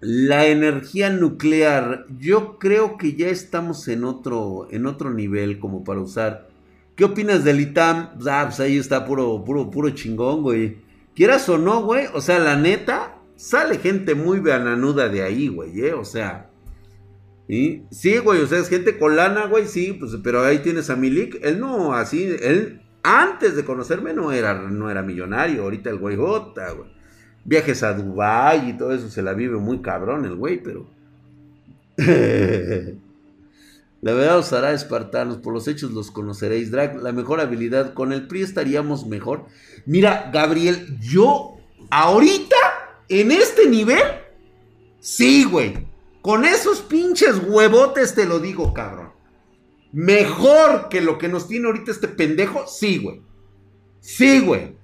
La 0.00 0.46
energía 0.46 1.10
nuclear, 1.10 2.06
yo 2.18 2.58
creo 2.58 2.96
que 2.96 3.14
ya 3.16 3.28
estamos 3.28 3.88
en 3.88 4.04
otro, 4.04 4.68
en 4.70 4.86
otro 4.86 5.12
nivel 5.12 5.58
como 5.58 5.82
para 5.84 6.00
usar. 6.00 6.48
¿Qué 6.94 7.04
opinas 7.04 7.44
del 7.44 7.60
ITAM? 7.60 8.10
Ah, 8.28 8.44
pues 8.46 8.60
ahí 8.60 8.78
está 8.78 9.04
puro, 9.04 9.44
puro, 9.44 9.70
puro 9.70 9.90
chingón, 9.90 10.42
güey. 10.42 10.78
quieras 11.14 11.48
o 11.48 11.58
no, 11.58 11.82
güey, 11.82 12.06
o 12.14 12.20
sea, 12.20 12.38
la 12.38 12.56
neta, 12.56 13.18
sale 13.36 13.78
gente 13.78 14.14
muy 14.14 14.38
bananuda 14.40 15.08
de 15.08 15.22
ahí, 15.22 15.48
güey, 15.48 15.80
¿eh? 15.80 15.94
O 15.94 16.04
sea, 16.04 16.47
sí, 17.48 18.18
güey, 18.18 18.42
o 18.42 18.46
sea, 18.46 18.58
es 18.58 18.68
gente 18.68 18.98
con 18.98 19.16
lana, 19.16 19.46
güey, 19.46 19.66
sí, 19.66 19.94
pues, 19.98 20.12
pero 20.22 20.44
ahí 20.44 20.58
tienes 20.58 20.90
a 20.90 20.96
Milik, 20.96 21.38
él 21.42 21.58
no, 21.58 21.94
así, 21.94 22.24
él, 22.24 22.82
antes 23.02 23.56
de 23.56 23.64
conocerme 23.64 24.12
no 24.12 24.32
era, 24.32 24.54
no 24.54 24.90
era 24.90 25.02
millonario, 25.02 25.62
ahorita 25.62 25.88
el 25.90 25.98
güey 25.98 26.16
jota, 26.16 26.72
güey. 26.72 26.90
Viajes 27.44 27.82
a 27.82 27.94
Dubai 27.94 28.70
y 28.70 28.76
todo 28.76 28.92
eso 28.92 29.08
se 29.08 29.22
la 29.22 29.32
vive 29.32 29.56
muy 29.56 29.80
cabrón 29.80 30.24
el 30.26 30.34
güey, 30.34 30.62
pero... 30.62 30.86
La 34.00 34.12
verdad 34.12 34.38
os 34.38 34.52
hará 34.52 34.72
espartanos, 34.72 35.38
por 35.38 35.52
los 35.52 35.66
hechos 35.66 35.90
los 35.90 36.10
conoceréis. 36.12 36.70
Drag, 36.70 37.02
la 37.02 37.12
mejor 37.12 37.40
habilidad, 37.40 37.94
con 37.94 38.12
el 38.12 38.28
PRI 38.28 38.42
estaríamos 38.42 39.06
mejor. 39.06 39.46
Mira, 39.86 40.30
Gabriel, 40.32 40.98
yo 41.00 41.56
ahorita, 41.90 42.56
en 43.08 43.32
este 43.32 43.68
nivel, 43.68 44.04
sí, 45.00 45.44
güey. 45.44 45.87
Con 46.22 46.44
esos 46.44 46.80
pinches 46.80 47.40
huevotes 47.46 48.14
te 48.14 48.26
lo 48.26 48.38
digo, 48.38 48.74
cabrón. 48.74 49.12
Mejor 49.92 50.88
que 50.88 51.00
lo 51.00 51.18
que 51.18 51.28
nos 51.28 51.48
tiene 51.48 51.66
ahorita 51.66 51.90
este 51.90 52.08
pendejo, 52.08 52.66
sí, 52.66 52.98
güey. 52.98 53.22
Sí, 54.00 54.40
güey. 54.40 54.76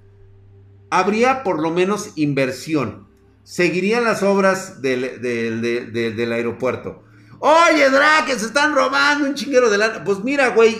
Habría 0.91 1.43
por 1.43 1.61
lo 1.61 1.71
menos 1.71 2.13
inversión. 2.17 3.09
Seguirían 3.43 4.05
las 4.05 4.23
obras 4.23 4.81
del, 4.81 5.21
del 5.21 6.33
aeropuerto 6.33 7.05
Oye, 7.47 7.91
Drake, 7.91 8.39
se 8.39 8.47
están 8.47 8.75
robando 8.75 9.27
un 9.27 9.35
chinguero 9.35 9.69
de 9.69 9.77
lana. 9.77 10.03
Pues 10.03 10.25
mira, 10.25 10.55
güey. 10.55 10.79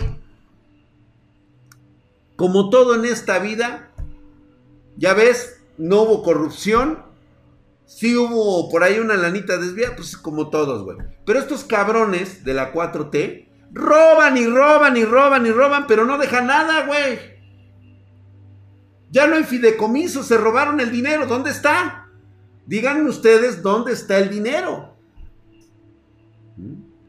Como 2.35 2.71
todo 2.71 2.95
en 2.95 3.05
esta 3.05 3.37
vida, 3.37 3.91
ya 4.97 5.13
ves, 5.13 5.61
no 5.77 6.01
hubo 6.01 6.23
corrupción. 6.23 7.04
Sí 7.85 8.15
hubo 8.15 8.69
por 8.69 8.83
ahí 8.83 8.99
una 8.99 9.15
lanita 9.15 9.57
desviada, 9.57 9.95
pues 9.95 10.17
como 10.17 10.49
todos, 10.49 10.83
güey. 10.83 10.97
Pero 11.25 11.39
estos 11.39 11.63
cabrones 11.63 12.43
de 12.43 12.53
la 12.53 12.73
4T 12.73 13.47
roban 13.71 14.37
y 14.37 14.47
roban 14.47 14.97
y 14.97 15.05
roban 15.05 15.45
y 15.45 15.51
roban, 15.51 15.85
pero 15.87 16.05
no 16.05 16.17
dejan 16.17 16.47
nada, 16.47 16.85
güey. 16.85 17.35
Ya 19.11 19.27
no 19.27 19.35
hay 19.35 19.43
fideicomiso, 19.43 20.23
se 20.23 20.37
robaron 20.37 20.79
el 20.79 20.91
dinero. 20.91 21.27
¿Dónde 21.27 21.51
está? 21.51 22.09
Díganme 22.65 23.09
ustedes 23.09 23.61
dónde 23.61 23.93
está 23.93 24.17
el 24.17 24.29
dinero. 24.29 24.95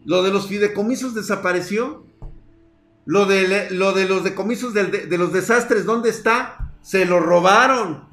Lo 0.05 0.23
de 0.23 0.31
los 0.31 0.47
fideicomisos 0.47 1.15
desapareció. 1.15 2.05
Lo 3.07 3.25
de, 3.25 3.71
lo 3.71 3.93
de 3.93 4.07
los 4.07 4.25
decomisos 4.25 4.75
de, 4.75 4.85
de 4.85 5.19
los 5.19 5.33
desastres, 5.33 5.85
¿dónde 5.85 6.11
está? 6.11 6.73
Se 6.83 7.07
lo 7.07 7.21
robaron. 7.21 8.09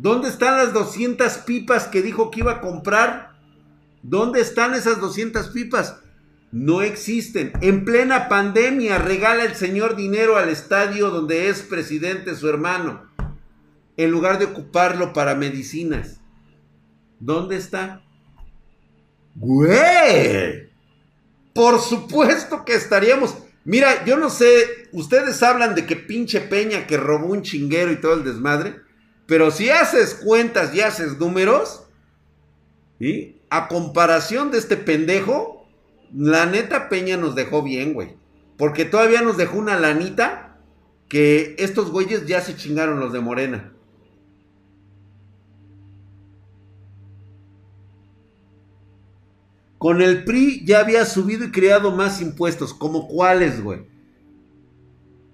¿Dónde 0.00 0.30
están 0.30 0.56
las 0.56 0.72
200 0.72 1.30
pipas 1.38 1.86
que 1.86 2.00
dijo 2.00 2.30
que 2.30 2.40
iba 2.40 2.52
a 2.52 2.60
comprar? 2.62 3.32
¿Dónde 4.02 4.40
están 4.40 4.72
esas 4.72 4.98
200 4.98 5.48
pipas? 5.48 6.00
No 6.52 6.80
existen. 6.80 7.52
En 7.60 7.84
plena 7.84 8.26
pandemia 8.26 8.96
regala 8.96 9.44
el 9.44 9.54
señor 9.54 9.96
dinero 9.96 10.38
al 10.38 10.48
estadio 10.48 11.10
donde 11.10 11.50
es 11.50 11.60
presidente 11.60 12.34
su 12.34 12.48
hermano, 12.48 13.10
en 13.98 14.10
lugar 14.10 14.38
de 14.38 14.46
ocuparlo 14.46 15.12
para 15.12 15.34
medicinas. 15.34 16.18
¿Dónde 17.18 17.58
está? 17.58 18.02
Güey. 19.34 20.70
Por 21.52 21.78
supuesto 21.78 22.64
que 22.64 22.72
estaríamos. 22.72 23.36
Mira, 23.66 24.02
yo 24.06 24.16
no 24.16 24.30
sé, 24.30 24.88
ustedes 24.92 25.42
hablan 25.42 25.74
de 25.74 25.84
que 25.84 25.96
pinche 25.96 26.40
Peña 26.40 26.86
que 26.86 26.96
robó 26.96 27.26
un 27.26 27.42
chinguero 27.42 27.92
y 27.92 28.00
todo 28.00 28.14
el 28.14 28.24
desmadre, 28.24 28.76
pero 29.30 29.52
si 29.52 29.70
haces 29.70 30.16
cuentas 30.16 30.74
y 30.74 30.80
haces 30.80 31.16
números, 31.20 31.84
¿y? 32.98 33.36
A 33.48 33.68
comparación 33.68 34.50
de 34.50 34.58
este 34.58 34.76
pendejo, 34.76 35.68
la 36.12 36.46
neta 36.46 36.88
Peña 36.88 37.16
nos 37.16 37.36
dejó 37.36 37.62
bien, 37.62 37.94
güey. 37.94 38.16
Porque 38.58 38.84
todavía 38.84 39.22
nos 39.22 39.36
dejó 39.36 39.58
una 39.58 39.78
lanita 39.78 40.58
que 41.08 41.54
estos 41.60 41.92
güeyes 41.92 42.26
ya 42.26 42.40
se 42.40 42.56
chingaron 42.56 42.98
los 42.98 43.12
de 43.12 43.20
Morena. 43.20 43.72
Con 49.78 50.02
el 50.02 50.24
PRI 50.24 50.64
ya 50.64 50.80
había 50.80 51.04
subido 51.04 51.44
y 51.44 51.52
creado 51.52 51.92
más 51.92 52.20
impuestos. 52.20 52.74
¿Como 52.74 53.06
cuáles, 53.06 53.62
güey? 53.62 53.86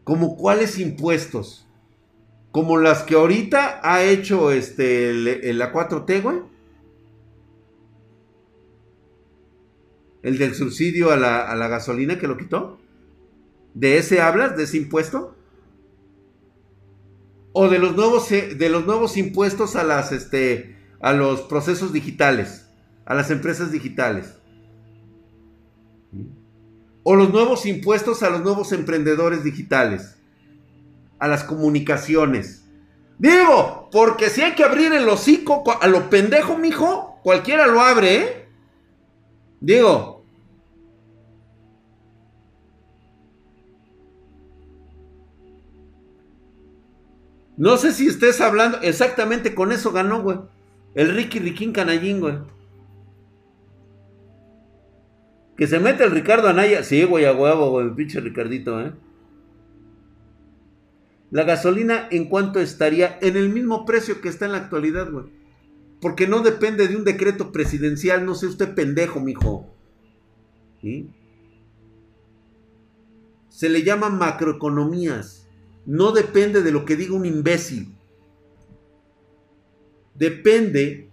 ¿Como 0.04 0.36
cuáles 0.36 0.78
impuestos? 0.78 1.65
Como 2.56 2.78
las 2.78 3.02
que 3.02 3.16
ahorita 3.16 3.80
ha 3.82 4.02
hecho 4.02 4.50
este, 4.50 5.12
la 5.52 5.74
4T, 5.74 6.22
güey. 6.22 6.38
El 10.22 10.38
del 10.38 10.54
subsidio 10.54 11.10
a 11.10 11.18
la, 11.18 11.50
a 11.50 11.54
la 11.54 11.68
gasolina 11.68 12.18
que 12.18 12.26
lo 12.26 12.38
quitó. 12.38 12.80
¿De 13.74 13.98
ese 13.98 14.22
hablas? 14.22 14.56
¿De 14.56 14.62
ese 14.62 14.78
impuesto? 14.78 15.36
o 17.52 17.68
de 17.68 17.78
los 17.78 17.94
nuevos 17.94 18.30
de 18.30 18.68
los 18.70 18.86
nuevos 18.86 19.18
impuestos 19.18 19.76
a 19.76 19.84
las 19.84 20.12
este 20.12 20.78
a 21.00 21.12
los 21.12 21.42
procesos 21.42 21.92
digitales, 21.92 22.68
a 23.04 23.14
las 23.14 23.30
empresas 23.30 23.70
digitales. 23.70 24.34
O 27.02 27.16
los 27.16 27.30
nuevos 27.30 27.66
impuestos 27.66 28.22
a 28.22 28.30
los 28.30 28.40
nuevos 28.40 28.72
emprendedores 28.72 29.44
digitales. 29.44 30.16
A 31.18 31.28
las 31.28 31.44
comunicaciones. 31.44 32.64
Digo, 33.18 33.88
porque 33.90 34.28
si 34.28 34.42
hay 34.42 34.54
que 34.54 34.64
abrir 34.64 34.92
el 34.92 35.08
hocico 35.08 35.64
a 35.80 35.86
lo 35.86 36.10
pendejo, 36.10 36.58
mijo, 36.58 37.18
cualquiera 37.22 37.66
lo 37.66 37.80
abre, 37.80 38.16
¿eh? 38.16 38.48
Digo. 39.60 40.24
No 47.56 47.78
sé 47.78 47.92
si 47.92 48.06
estés 48.06 48.40
hablando. 48.42 48.78
Exactamente 48.82 49.54
con 49.54 49.72
eso 49.72 49.92
ganó, 49.92 50.22
güey. 50.22 50.38
El 50.94 51.14
Ricky 51.14 51.38
Riquín 51.38 51.72
Canallín, 51.72 52.20
güey. 52.20 52.38
Que 55.56 55.66
se 55.66 55.78
mete 55.80 56.04
el 56.04 56.10
Ricardo 56.10 56.48
Anaya. 56.48 56.82
Sí, 56.82 57.04
güey, 57.04 57.24
a 57.24 57.32
huevo, 57.32 57.70
güey, 57.70 57.94
pinche 57.94 58.20
Ricardito, 58.20 58.78
¿eh? 58.80 58.92
La 61.36 61.44
gasolina, 61.44 62.08
¿en 62.10 62.30
cuánto 62.30 62.60
estaría? 62.60 63.18
En 63.20 63.36
el 63.36 63.50
mismo 63.50 63.84
precio 63.84 64.22
que 64.22 64.30
está 64.30 64.46
en 64.46 64.52
la 64.52 64.56
actualidad, 64.56 65.12
güey. 65.12 65.26
Porque 66.00 66.26
no 66.26 66.40
depende 66.40 66.88
de 66.88 66.96
un 66.96 67.04
decreto 67.04 67.52
presidencial. 67.52 68.24
No 68.24 68.34
sé 68.34 68.46
usted 68.46 68.74
pendejo, 68.74 69.20
mijo. 69.20 69.68
Se 73.50 73.68
le 73.68 73.82
llama 73.82 74.08
macroeconomías. 74.08 75.46
No 75.84 76.12
depende 76.12 76.62
de 76.62 76.72
lo 76.72 76.86
que 76.86 76.96
diga 76.96 77.14
un 77.14 77.26
imbécil. 77.26 77.94
Depende 80.14 81.10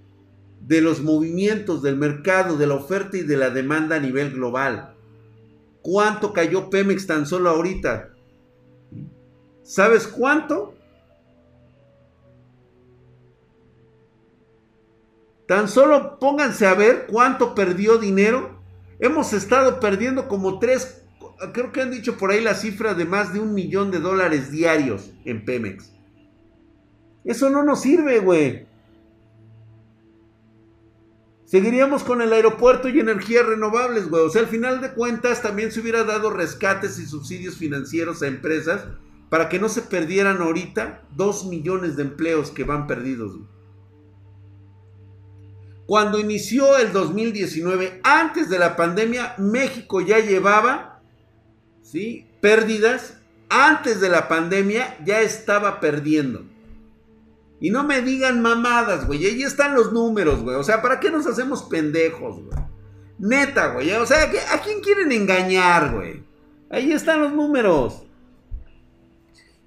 de 0.62 0.79
los 0.79 1.01
movimientos 1.01 1.81
del 1.81 1.97
mercado, 1.97 2.55
de 2.55 2.67
la 2.67 2.75
oferta 2.75 3.17
y 3.17 3.23
de 3.23 3.36
la 3.36 3.49
demanda 3.49 3.97
a 3.97 3.99
nivel 3.99 4.31
global. 4.31 4.95
¿Cuánto 5.81 6.31
cayó 6.31 6.69
Pemex 6.69 7.07
tan 7.07 7.25
solo 7.25 7.49
ahorita? 7.49 8.12
¿Sabes 9.63 10.08
cuánto? 10.08 10.76
Tan 15.47 15.67
solo 15.67 16.19
pónganse 16.19 16.65
a 16.65 16.73
ver 16.73 17.06
cuánto 17.08 17.56
perdió 17.56 17.97
dinero. 17.97 18.62
Hemos 18.99 19.34
estado 19.34 19.80
perdiendo 19.80 20.28
como 20.28 20.60
tres, 20.60 21.04
creo 21.54 21.71
que 21.71 21.82
han 21.82 21.91
dicho 21.91 22.17
por 22.17 22.32
ahí 22.32 22.41
la 22.41 22.56
cifra 22.56 22.93
de 22.93 23.06
más 23.06 23.34
de 23.34 23.39
un 23.39 23.54
millón 23.54 23.91
de 23.91 23.99
dólares 23.99 24.52
diarios 24.52 25.12
en 25.26 25.43
Pemex. 25.43 25.91
Eso 27.23 27.49
no 27.49 27.63
nos 27.63 27.82
sirve, 27.82 28.19
güey. 28.19 28.65
Seguiríamos 31.45 32.04
con 32.04 32.21
el 32.21 32.34
aeropuerto 32.34 32.89
y 32.89 32.99
energías 32.99 33.45
renovables, 33.45 34.10
güey. 34.10 34.23
O 34.23 34.30
sea, 34.30 34.41
al 34.41 34.47
final 34.47 34.82
de 34.82 34.93
cuentas 34.93 35.41
también 35.41 35.71
se 35.71 35.82
hubiera 35.82 36.04
dado 36.04 36.32
rescates 36.32 36.97
y 36.99 37.06
subsidios 37.06 37.58
financieros 37.58 38.23
a 38.23 38.28
empresas 38.28 38.88
para 39.34 39.50
que 39.50 39.58
no 39.58 39.67
se 39.67 39.82
perdieran 39.82 40.43
ahorita 40.43 41.02
dos 41.10 41.48
millones 41.48 41.96
de 41.96 42.04
empleos 42.04 42.52
que 42.52 42.65
van 42.65 42.86
perdidos. 42.86 43.39
Cuando 45.88 46.19
inició 46.19 46.78
el 46.78 46.93
2019, 46.93 48.00
antes 48.04 48.48
de 48.48 48.60
la 48.60 48.76
pandemia, 48.76 49.34
México 49.39 50.02
ya 50.02 50.19
llevaba, 50.19 51.02
¿sí? 51.82 52.28
Pérdidas. 52.41 53.17
Antes 53.50 54.00
de 54.02 54.10
la 54.10 54.28
pandemia 54.28 55.00
ya 55.04 55.22
estaba 55.22 55.80
perdiendo. 55.80 56.46
Y 57.60 57.72
no 57.72 57.84
me 57.84 58.04
digan 58.04 58.39
mamadas, 58.39 59.08
güey. 59.08 59.26
Ahí 59.26 59.41
están 59.41 59.74
los 59.74 59.91
números, 59.91 60.43
güey. 60.43 60.58
O 60.58 60.63
sea, 60.63 60.84
¿para 60.84 61.00
qué 61.00 61.10
nos 61.10 61.26
hacemos 61.26 61.63
pendejos, 61.63 62.36
güey? 62.36 62.60
Neta, 63.17 63.69
güey. 63.69 63.93
O 63.93 64.06
sea, 64.06 64.32
¿a 64.52 64.62
quién 64.62 64.80
quieren 64.82 65.12
engañar, 65.12 65.91
güey? 65.91 66.24
Ahí 66.69 66.91
están 66.91 67.19
los 67.19 67.34
números. 67.34 68.04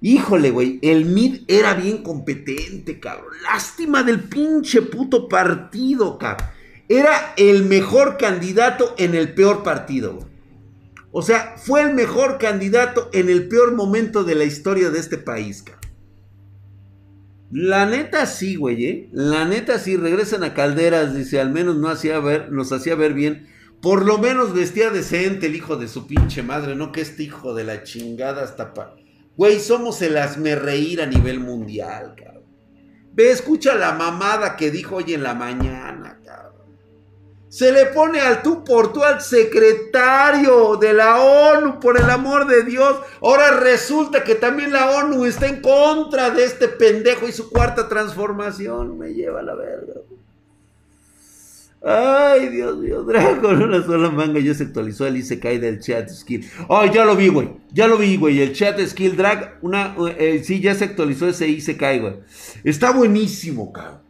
Híjole, 0.01 0.51
güey, 0.51 0.79
el 0.83 1.05
Mid 1.05 1.41
era 1.47 1.73
bien 1.73 2.03
competente, 2.03 2.99
cabrón. 2.99 3.33
Lástima 3.43 4.03
del 4.03 4.21
pinche 4.21 4.81
puto 4.83 5.27
partido, 5.27 6.17
cabrón. 6.17 6.49
Era 6.87 7.33
el 7.35 7.65
mejor 7.65 8.17
candidato 8.17 8.95
en 8.97 9.15
el 9.15 9.33
peor 9.33 9.63
partido, 9.63 10.13
güey. 10.13 10.27
O 11.11 11.21
sea, 11.21 11.55
fue 11.57 11.81
el 11.81 11.93
mejor 11.93 12.37
candidato 12.37 13.09
en 13.11 13.29
el 13.29 13.47
peor 13.47 13.73
momento 13.73 14.23
de 14.23 14.35
la 14.35 14.43
historia 14.43 14.91
de 14.91 14.99
este 14.99 15.17
país, 15.17 15.63
cabrón. 15.63 15.77
La 17.49 17.85
neta 17.85 18.25
sí, 18.25 18.55
güey, 18.55 18.85
¿eh? 18.85 19.09
La 19.13 19.45
neta 19.45 19.79
sí, 19.79 19.95
regresan 19.95 20.43
a 20.43 20.53
Calderas, 20.53 21.15
dice, 21.15 21.39
al 21.39 21.49
menos 21.49 21.77
no 21.77 21.87
hacía 21.87 22.19
ver, 22.19 22.51
nos 22.51 22.71
hacía 22.71 22.95
ver 22.95 23.13
bien. 23.13 23.47
Por 23.81 24.05
lo 24.05 24.17
menos 24.17 24.53
vestía 24.53 24.89
decente 24.89 25.47
el 25.47 25.55
hijo 25.55 25.77
de 25.77 25.87
su 25.87 26.07
pinche 26.07 26.43
madre, 26.43 26.75
no 26.75 26.91
que 26.91 27.01
este 27.01 27.23
hijo 27.23 27.53
de 27.53 27.63
la 27.63 27.83
chingada 27.83 28.43
hasta 28.43 28.73
pa... 28.73 28.95
Güey, 29.37 29.59
somos 29.59 30.01
el 30.01 30.17
asme 30.17 30.55
reír 30.55 30.99
a 30.99 31.05
nivel 31.05 31.39
mundial, 31.39 32.15
cabrón. 32.17 32.43
Ve, 33.13 33.29
escucha 33.29 33.75
la 33.75 33.91
mamada 33.91 34.55
que 34.55 34.71
dijo 34.71 34.95
hoy 34.95 35.13
en 35.13 35.21
la 35.21 35.35
mañana, 35.35 36.19
cabrón. 36.25 36.75
Se 37.47 37.71
le 37.71 37.85
pone 37.85 38.19
al 38.19 38.41
tú 38.41 38.63
por 38.63 38.91
tú 38.91 39.03
al 39.03 39.21
secretario 39.21 40.75
de 40.77 40.91
la 40.91 41.21
ONU, 41.21 41.79
por 41.79 42.01
el 42.01 42.09
amor 42.09 42.47
de 42.47 42.63
Dios. 42.63 42.97
Ahora 43.21 43.51
resulta 43.59 44.23
que 44.23 44.33
también 44.33 44.73
la 44.73 44.89
ONU 44.97 45.23
está 45.25 45.45
en 45.45 45.61
contra 45.61 46.31
de 46.31 46.43
este 46.43 46.67
pendejo 46.67 47.27
y 47.27 47.31
su 47.31 47.51
cuarta 47.51 47.87
transformación. 47.87 48.97
Me 48.97 49.13
lleva 49.13 49.41
a 49.41 49.43
la 49.43 49.53
verga. 49.53 49.93
Ay, 51.83 52.49
Dios 52.49 52.77
mío, 52.77 53.03
Draco, 53.03 53.49
una 53.49 53.83
sola 53.83 54.09
manga 54.09 54.39
ya 54.39 54.53
se 54.53 54.63
actualizó 54.63 55.05
el 55.05 55.23
cae 55.39 55.59
del 55.59 55.79
chat 55.79 56.09
skill. 56.09 56.45
Ay, 56.69 56.91
ya 56.93 57.05
lo 57.05 57.15
vi, 57.15 57.27
güey. 57.27 57.49
Ya 57.71 57.87
lo 57.87 57.97
vi, 57.97 58.17
güey. 58.17 58.41
El 58.41 58.53
chat 58.53 58.79
skill 58.79 59.15
drag, 59.15 59.59
una, 59.61 59.95
eh, 60.17 60.41
sí, 60.43 60.59
ya 60.59 60.73
se 60.73 60.85
actualizó 60.85 61.27
ese 61.27 61.77
cae, 61.77 61.99
güey. 61.99 62.15
Está 62.63 62.91
buenísimo, 62.91 63.71
cabrón. 63.71 64.01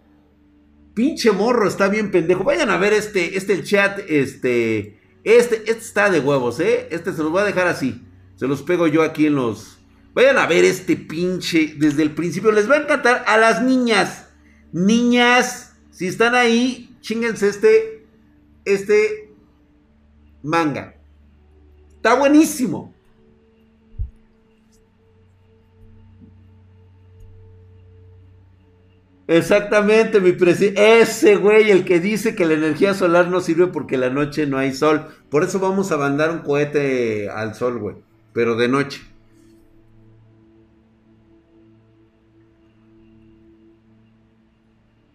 Pinche 0.93 1.32
morro, 1.32 1.67
está 1.67 1.89
bien 1.89 2.10
pendejo. 2.10 2.43
Vayan 2.43 2.71
a 2.71 2.77
ver 2.77 2.93
este, 2.93 3.38
este 3.38 3.53
el 3.53 3.63
chat, 3.63 3.99
este, 4.08 4.99
este, 5.23 5.58
este 5.58 5.71
está 5.71 6.10
de 6.10 6.19
huevos, 6.19 6.60
¿eh? 6.60 6.88
Este 6.89 7.12
se 7.12 7.21
los 7.21 7.32
voy 7.32 7.41
a 7.41 7.45
dejar 7.45 7.67
así. 7.67 8.01
Se 8.36 8.47
los 8.47 8.63
pego 8.63 8.88
yo 8.88 9.03
aquí 9.03 9.27
en 9.27 9.36
los... 9.36 9.77
Vayan 10.15 10.38
a 10.39 10.47
ver 10.47 10.65
este 10.65 10.95
pinche 10.95 11.75
desde 11.77 12.01
el 12.01 12.12
principio. 12.12 12.51
Les 12.51 12.67
va 12.67 12.75
a 12.75 12.82
encantar 12.82 13.25
a 13.27 13.38
las 13.38 13.62
niñas. 13.62 14.30
Niñas, 14.71 15.75
si 15.91 16.08
están 16.08 16.34
ahí, 16.34 16.87
chinguense 17.08 17.48
este, 17.48 18.06
este 18.65 19.32
manga. 20.43 20.93
Está 21.96 22.15
buenísimo. 22.15 22.93
Exactamente, 29.26 30.20
mi 30.20 30.34
presidente. 30.34 31.00
Ese 31.00 31.38
güey, 31.38 31.72
el 31.72 31.86
que 31.86 32.02
dice 32.02 32.36
que 32.36 32.46
la 32.46 32.56
energía 32.56 32.93
solar 32.93 33.30
no 33.30 33.39
sirve 33.39 33.67
porque 33.67 33.98
la 33.98 34.10
noche 34.10 34.46
no 34.46 34.58
hay 34.58 34.74
sol. 34.74 35.08
Por 35.30 35.43
eso 35.43 35.60
vamos 35.60 35.93
a 35.93 35.98
mandar 35.98 36.30
un 36.32 36.39
cohete 36.39 37.30
al 37.30 37.56
sol, 37.56 37.80
güey. 37.80 37.96
Pero 38.34 38.58
de 38.58 38.67
noche. 38.67 39.02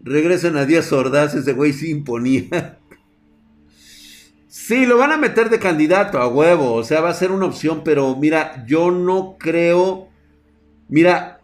Regresen 0.03 0.57
a 0.57 0.65
Díaz 0.65 0.91
Ordaz, 0.91 1.33
ese 1.33 1.53
güey 1.53 1.73
sí 1.73 1.89
imponía. 1.89 2.79
Sí, 4.47 4.85
lo 4.85 4.97
van 4.97 5.11
a 5.11 5.17
meter 5.17 5.49
de 5.49 5.59
candidato 5.59 6.19
a 6.19 6.27
huevo, 6.27 6.73
o 6.75 6.83
sea, 6.83 7.01
va 7.01 7.09
a 7.09 7.13
ser 7.13 7.31
una 7.31 7.47
opción, 7.47 7.81
pero 7.83 8.15
mira, 8.15 8.63
yo 8.67 8.91
no 8.91 9.35
creo. 9.39 10.09
Mira, 10.87 11.41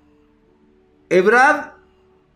Ebrad 1.10 1.72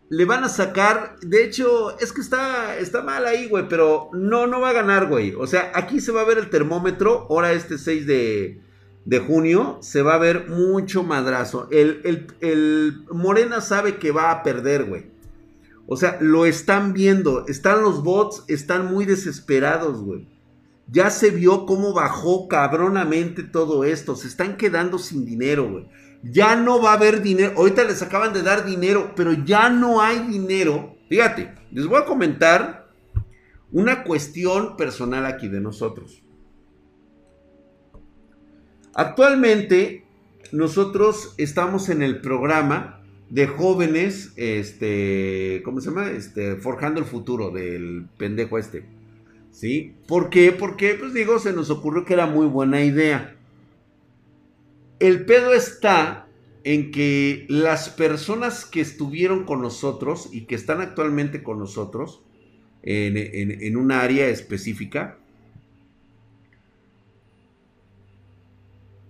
le 0.10 0.26
van 0.26 0.44
a 0.44 0.50
sacar. 0.50 1.16
De 1.22 1.44
hecho, 1.44 1.98
es 2.00 2.12
que 2.12 2.22
está, 2.22 2.78
está 2.78 3.02
mal 3.02 3.26
ahí, 3.26 3.48
güey. 3.48 3.68
Pero 3.68 4.10
no, 4.14 4.48
no 4.48 4.62
va 4.62 4.70
a 4.70 4.74
ganar, 4.74 5.08
güey. 5.08 5.34
O 5.36 5.48
sea, 5.48 5.72
aquí 5.74 6.00
se 6.00 6.12
va 6.12 6.22
a 6.22 6.26
ver 6.26 6.38
el 6.38 6.50
termómetro. 6.50 7.28
Ahora 7.30 7.54
este 7.54 7.78
6 7.78 8.06
de, 8.06 8.62
de 9.06 9.20
junio. 9.20 9.80
Se 9.82 10.02
va 10.02 10.16
a 10.16 10.20
ver 10.20 10.50
mucho 10.50 11.04
madrazo. 11.04 11.68
El, 11.72 12.02
el, 12.04 12.28
el, 12.42 13.06
Morena 13.12 13.62
sabe 13.62 13.98
que 13.98 14.12
va 14.12 14.32
a 14.32 14.44
perder, 14.44 14.86
güey. 14.86 15.13
O 15.88 15.98
sea, 15.98 16.18
lo 16.22 16.46
están 16.46 16.94
viendo. 16.94 17.46
Están 17.48 17.82
los 17.82 18.04
bots. 18.04 18.44
Están 18.48 18.94
muy 18.94 19.06
desesperados, 19.06 20.02
güey. 20.02 20.28
Ya 20.88 21.10
se 21.10 21.30
vio 21.30 21.66
cómo 21.66 21.94
bajó 21.94 22.48
cabronamente 22.48 23.44
todo 23.44 23.84
esto. 23.84 24.16
Se 24.16 24.28
están 24.28 24.58
quedando 24.58 24.98
sin 24.98 25.26
dinero, 25.26 25.70
güey. 25.70 25.88
Ya 26.24 26.56
no 26.56 26.82
va 26.82 26.92
a 26.92 26.96
haber 26.96 27.22
dinero. 27.22 27.54
Ahorita 27.58 27.84
les 27.84 28.02
acaban 28.02 28.34
de 28.34 28.44
dar 28.44 28.66
dinero, 28.66 29.14
pero 29.16 29.34
ya 29.34 29.70
no 29.70 30.02
hay 30.02 30.20
dinero. 30.20 30.96
Fíjate, 31.10 31.54
les 31.72 31.86
voy 31.86 32.02
a 32.02 32.06
comentar 32.06 32.90
una 33.72 34.04
cuestión 34.04 34.78
personal 34.78 35.26
aquí 35.26 35.50
de 35.50 35.60
nosotros. 35.60 36.24
Actualmente 38.94 40.06
nosotros 40.52 41.34
estamos 41.38 41.90
en 41.90 42.04
el 42.04 42.22
programa 42.22 43.03
de 43.34 43.48
jóvenes, 43.48 44.32
este, 44.36 45.64
¿cómo 45.66 45.82
se 45.82 45.90
llama? 45.90 46.12
Este, 46.12 46.56
forjando 46.58 47.00
el 47.00 47.08
futuro 47.08 47.50
del 47.50 48.06
pendejo 48.16 48.60
este. 48.60 48.86
¿Sí? 49.50 49.96
¿Por 50.08 50.30
qué? 50.30 50.52
Porque, 50.52 50.94
pues 50.94 51.16
digo, 51.16 51.40
se 51.40 51.52
nos 51.52 51.72
ocurrió 51.72 52.06
que 52.06 52.14
era 52.14 52.28
muy 52.28 52.46
buena 52.46 52.84
idea. 52.84 53.36
El 55.00 55.26
pedo 55.26 55.52
está 55.52 56.28
en 56.64 56.92
que 56.92 57.48
las 57.50 57.90
personas 57.90 58.66
que 58.66 58.82
estuvieron 58.82 59.46
con 59.46 59.64
nosotros 59.64 60.30
y 60.32 60.42
que 60.42 60.54
están 60.54 60.80
actualmente 60.80 61.42
con 61.42 61.58
nosotros 61.58 62.22
en, 62.84 63.78
un 63.78 63.92
área 63.92 64.28
específica, 64.28 65.18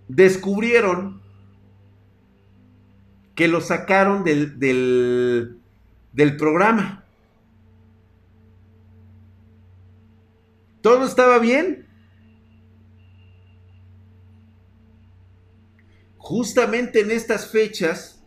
descubrieron 0.08 1.23
que 3.34 3.48
lo 3.48 3.60
sacaron 3.60 4.24
del, 4.24 4.58
del, 4.58 6.36
programa. 6.36 7.04
Todo 10.80 11.04
estaba 11.06 11.38
bien. 11.38 11.84
justamente 16.24 17.00
en 17.00 17.10
estas 17.10 17.50
fechas, 17.50 18.22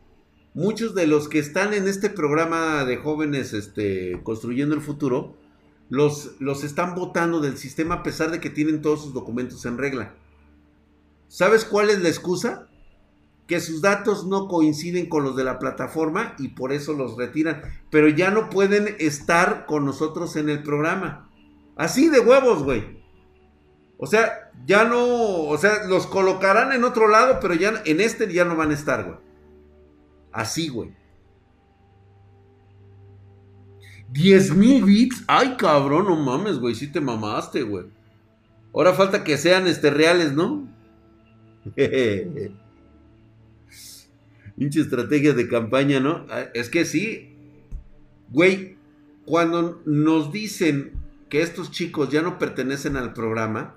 muchos 0.54 0.94
de 0.94 1.08
los 1.08 1.28
que 1.28 1.40
están 1.40 1.74
en 1.74 1.88
este 1.88 2.12
programa 2.12 2.86
de 2.86 2.98
jóvenes 2.98 3.54
este, 3.54 4.22
construyendo 4.22 4.76
el 4.76 4.82
futuro, 4.82 5.36
los, 5.90 6.40
los 6.40 6.64
están 6.64 6.94
votando 6.94 7.40
del 7.40 7.58
sistema 7.58 7.96
a 7.96 8.04
pesar 8.04 8.30
de 8.30 8.40
que 8.40 8.52
tienen 8.52 8.84
todos 8.84 9.02
sus 9.02 9.16
documentos 9.16 9.66
en 9.66 9.80
regla. 9.80 10.14
¿Sabes 11.28 11.66
cuál 11.66 11.90
es 11.90 12.00
la 12.00 12.10
excusa? 12.10 12.68
Que 13.48 13.62
sus 13.62 13.82
datos 13.82 14.26
no 14.26 14.48
coinciden 14.48 15.08
con 15.08 15.24
los 15.24 15.36
de 15.36 15.46
la 15.46 15.58
plataforma 15.58 16.36
y 16.38 16.50
por 16.50 16.74
eso 16.74 16.94
los 16.94 17.16
retiran. 17.16 17.62
Pero 17.90 18.10
ya 18.10 18.30
no 18.30 18.50
pueden 18.50 18.96
estar 19.00 19.66
con 19.66 19.86
nosotros 19.86 20.36
en 20.36 20.50
el 20.50 20.64
programa. 20.64 21.30
Así 21.78 22.10
de 22.10 22.20
huevos, 22.20 22.64
güey. 22.64 22.98
O 23.98 24.06
sea, 24.06 24.52
ya 24.66 24.84
no, 24.84 25.46
o 25.46 25.58
sea, 25.58 25.86
los 25.86 26.08
colocarán 26.08 26.72
en 26.74 26.84
otro 26.84 27.08
lado, 27.08 27.40
pero 27.40 27.54
ya 27.54 27.82
en 27.86 28.02
este 28.02 28.32
ya 28.32 28.46
no 28.46 28.56
van 28.56 28.72
a 28.72 28.76
estar, 28.76 29.06
güey. 29.06 29.18
Así, 30.32 30.68
güey. 30.68 30.94
10 34.12 34.56
mil 34.56 34.84
bits. 34.84 35.24
Ay, 35.28 35.56
cabrón, 35.58 36.06
no 36.06 36.16
mames, 36.16 36.60
güey. 36.60 36.76
Sí 36.76 36.92
te 36.92 37.02
mamaste, 37.02 37.64
güey. 37.64 37.86
Ahora 38.74 38.94
falta 38.94 39.24
que 39.24 39.38
sean 39.38 39.68
este, 39.68 39.90
reales, 39.90 40.34
¿no? 40.34 40.68
Pinche 44.58 44.82
estrategia 44.82 45.34
de 45.34 45.48
campaña, 45.48 46.00
¿no? 46.00 46.26
Ah, 46.30 46.46
es 46.54 46.70
que 46.70 46.84
sí. 46.84 47.36
Güey, 48.30 48.76
cuando 49.26 49.82
nos 49.86 50.32
dicen 50.32 50.94
que 51.30 51.42
estos 51.42 51.72
chicos 51.72 52.10
ya 52.10 52.22
no 52.22 52.40
pertenecen 52.40 52.98
al 52.98 53.14
programa, 53.14 53.76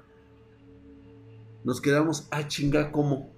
nos 1.65 1.81
quedamos, 1.81 2.27
ah, 2.31 2.49
chinga, 2.49 2.91
¿cómo? 2.93 3.31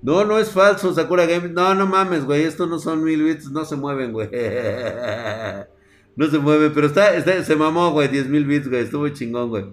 No, 0.00 0.24
no 0.24 0.38
es 0.38 0.50
falso, 0.50 0.94
Sakura 0.94 1.26
Game. 1.26 1.48
No, 1.48 1.74
no 1.74 1.86
mames, 1.86 2.24
güey. 2.24 2.44
Estos 2.44 2.68
no 2.68 2.78
son 2.78 3.02
mil 3.02 3.24
bits, 3.24 3.50
no 3.50 3.64
se 3.64 3.76
mueven, 3.76 4.12
güey. 4.12 4.30
No 6.16 6.26
se 6.26 6.40
mueven, 6.40 6.72
pero 6.74 6.88
está, 6.88 7.14
está 7.14 7.44
se 7.44 7.54
mamó, 7.54 7.92
güey. 7.92 8.08
Diez 8.08 8.28
mil 8.28 8.44
bits, 8.44 8.68
güey. 8.68 8.82
Estuvo 8.82 9.08
chingón, 9.08 9.50
güey. 9.50 9.66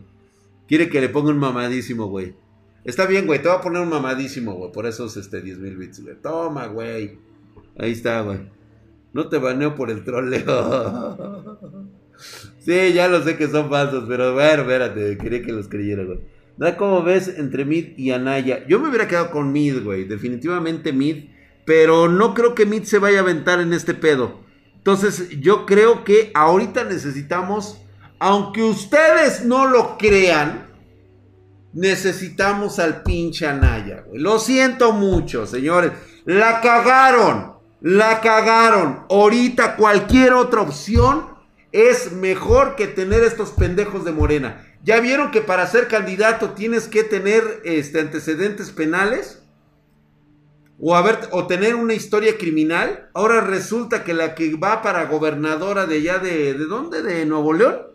Quiere 0.67 0.89
que 0.89 1.01
le 1.01 1.09
ponga 1.09 1.31
un 1.31 1.37
mamadísimo, 1.37 2.07
güey. 2.07 2.35
Está 2.83 3.05
bien, 3.05 3.25
güey. 3.25 3.41
Te 3.41 3.47
voy 3.47 3.57
a 3.57 3.61
poner 3.61 3.81
un 3.81 3.89
mamadísimo, 3.89 4.53
güey. 4.53 4.71
Por 4.71 4.85
esos 4.85 5.17
este, 5.17 5.41
10 5.41 5.59
mil 5.59 5.77
bits, 5.77 6.01
güey. 6.03 6.15
Toma, 6.21 6.67
güey. 6.67 7.17
Ahí 7.77 7.91
está, 7.91 8.21
güey. 8.21 8.39
No 9.13 9.29
te 9.29 9.37
baneo 9.37 9.75
por 9.75 9.89
el 9.91 10.03
troleo. 10.03 11.85
Sí, 12.59 12.93
ya 12.93 13.07
lo 13.07 13.21
sé 13.23 13.37
que 13.37 13.47
son 13.47 13.69
falsos, 13.69 14.05
pero 14.07 14.33
bueno, 14.33 14.63
espérate, 14.63 15.17
quería 15.17 15.43
que 15.43 15.51
los 15.51 15.67
creyera, 15.67 16.03
güey. 16.03 16.19
¿cómo 16.77 17.03
ves 17.03 17.27
entre 17.37 17.65
Mid 17.65 17.97
y 17.97 18.11
Anaya? 18.11 18.65
Yo 18.67 18.79
me 18.79 18.89
hubiera 18.89 19.07
quedado 19.07 19.29
con 19.31 19.51
Mid, 19.51 19.83
güey. 19.83 20.05
Definitivamente 20.05 20.93
Mid. 20.93 21.25
Pero 21.65 22.07
no 22.07 22.33
creo 22.33 22.55
que 22.55 22.65
Mid 22.65 22.83
se 22.83 22.99
vaya 22.99 23.19
a 23.19 23.21
aventar 23.21 23.59
en 23.59 23.73
este 23.73 23.93
pedo. 23.93 24.39
Entonces, 24.77 25.29
yo 25.41 25.65
creo 25.65 26.03
que 26.03 26.31
ahorita 26.33 26.83
necesitamos, 26.85 27.81
aunque 28.19 28.63
ustedes 28.63 29.43
no 29.45 29.67
lo 29.67 29.97
crean, 29.97 30.67
necesitamos 31.73 32.79
al 32.79 33.03
pinche 33.03 33.45
Anaya, 33.45 34.03
güey. 34.07 34.19
Lo 34.19 34.39
siento 34.39 34.93
mucho, 34.93 35.45
señores. 35.45 35.91
La 36.25 36.61
cagaron. 36.61 37.53
La 37.81 38.21
cagaron. 38.21 39.05
Ahorita 39.09 39.75
cualquier 39.75 40.33
otra 40.33 40.61
opción 40.61 41.27
es 41.71 42.13
mejor 42.13 42.75
que 42.75 42.87
tener 42.87 43.23
estos 43.23 43.51
pendejos 43.51 44.05
de 44.05 44.13
Morena. 44.13 44.65
¿Ya 44.83 44.99
vieron 45.01 45.31
que 45.31 45.41
para 45.41 45.67
ser 45.67 45.87
candidato 45.87 46.51
tienes 46.51 46.87
que 46.87 47.03
tener 47.03 47.61
este, 47.65 47.99
antecedentes 47.99 48.71
penales? 48.71 49.41
O, 50.79 50.95
haber, 50.95 51.19
o 51.31 51.47
tener 51.47 51.75
una 51.75 51.93
historia 51.93 52.37
criminal. 52.37 53.09
Ahora 53.13 53.41
resulta 53.41 54.03
que 54.03 54.13
la 54.13 54.35
que 54.35 54.55
va 54.55 54.81
para 54.81 55.05
gobernadora 55.05 55.85
de 55.85 55.97
allá 55.97 56.19
de... 56.19 56.53
¿De 56.53 56.65
dónde? 56.65 57.01
¿De 57.01 57.25
Nuevo 57.25 57.53
León? 57.53 57.94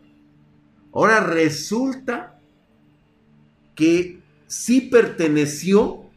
Ahora 0.92 1.20
resulta 1.20 2.38
que 3.74 4.20
sí 4.46 4.80
perteneció 4.82 6.10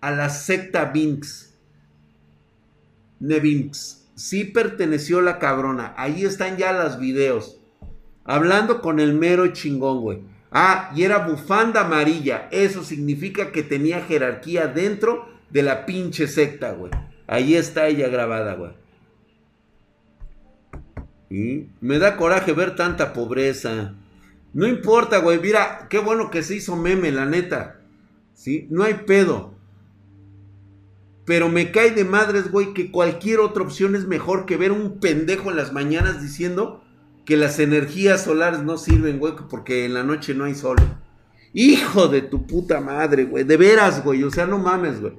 a 0.00 0.10
la 0.10 0.30
secta 0.30 0.86
Vinx. 0.86 1.54
Nevinx. 3.20 4.06
Sí 4.14 4.44
perteneció 4.44 5.20
la 5.20 5.38
cabrona. 5.38 5.94
Ahí 5.96 6.24
están 6.24 6.56
ya 6.56 6.72
los 6.72 6.98
videos. 6.98 7.60
Hablando 8.24 8.80
con 8.80 9.00
el 9.00 9.14
mero 9.14 9.46
chingón, 9.48 10.00
güey. 10.00 10.22
Ah, 10.50 10.90
y 10.94 11.02
era 11.04 11.26
bufanda 11.26 11.82
amarilla. 11.82 12.48
Eso 12.50 12.82
significa 12.82 13.52
que 13.52 13.62
tenía 13.62 14.00
jerarquía 14.00 14.66
dentro 14.66 15.28
de 15.50 15.62
la 15.62 15.86
pinche 15.86 16.26
secta, 16.26 16.72
güey. 16.72 16.90
Ahí 17.26 17.54
está 17.54 17.86
ella 17.86 18.08
grabada, 18.08 18.54
güey. 18.54 18.72
Me 21.80 21.98
da 21.98 22.16
coraje 22.16 22.52
ver 22.52 22.74
tanta 22.74 23.12
pobreza. 23.12 23.94
No 24.52 24.66
importa, 24.66 25.18
güey. 25.18 25.38
Mira, 25.40 25.86
qué 25.88 25.98
bueno 25.98 26.30
que 26.30 26.42
se 26.42 26.56
hizo 26.56 26.76
meme, 26.76 27.12
la 27.12 27.26
neta. 27.26 27.80
¿Sí? 28.34 28.66
No 28.70 28.84
hay 28.84 28.94
pedo. 29.06 29.54
Pero 31.24 31.48
me 31.48 31.70
cae 31.70 31.90
de 31.90 32.04
madres, 32.04 32.50
güey, 32.50 32.72
que 32.72 32.90
cualquier 32.90 33.40
otra 33.40 33.62
opción 33.62 33.94
es 33.94 34.06
mejor 34.06 34.46
que 34.46 34.56
ver 34.56 34.72
un 34.72 34.98
pendejo 34.98 35.50
en 35.50 35.56
las 35.56 35.72
mañanas 35.72 36.22
diciendo 36.22 36.82
que 37.26 37.36
las 37.36 37.58
energías 37.58 38.24
solares 38.24 38.62
no 38.62 38.78
sirven, 38.78 39.18
güey, 39.18 39.34
porque 39.50 39.84
en 39.84 39.92
la 39.92 40.02
noche 40.02 40.32
no 40.34 40.44
hay 40.44 40.54
sol. 40.54 40.78
Hijo 41.52 42.08
de 42.08 42.22
tu 42.22 42.46
puta 42.46 42.80
madre, 42.80 43.24
güey. 43.24 43.44
De 43.44 43.58
veras, 43.58 44.02
güey. 44.02 44.22
O 44.22 44.30
sea, 44.30 44.46
no 44.46 44.58
mames, 44.58 45.00
güey. 45.00 45.12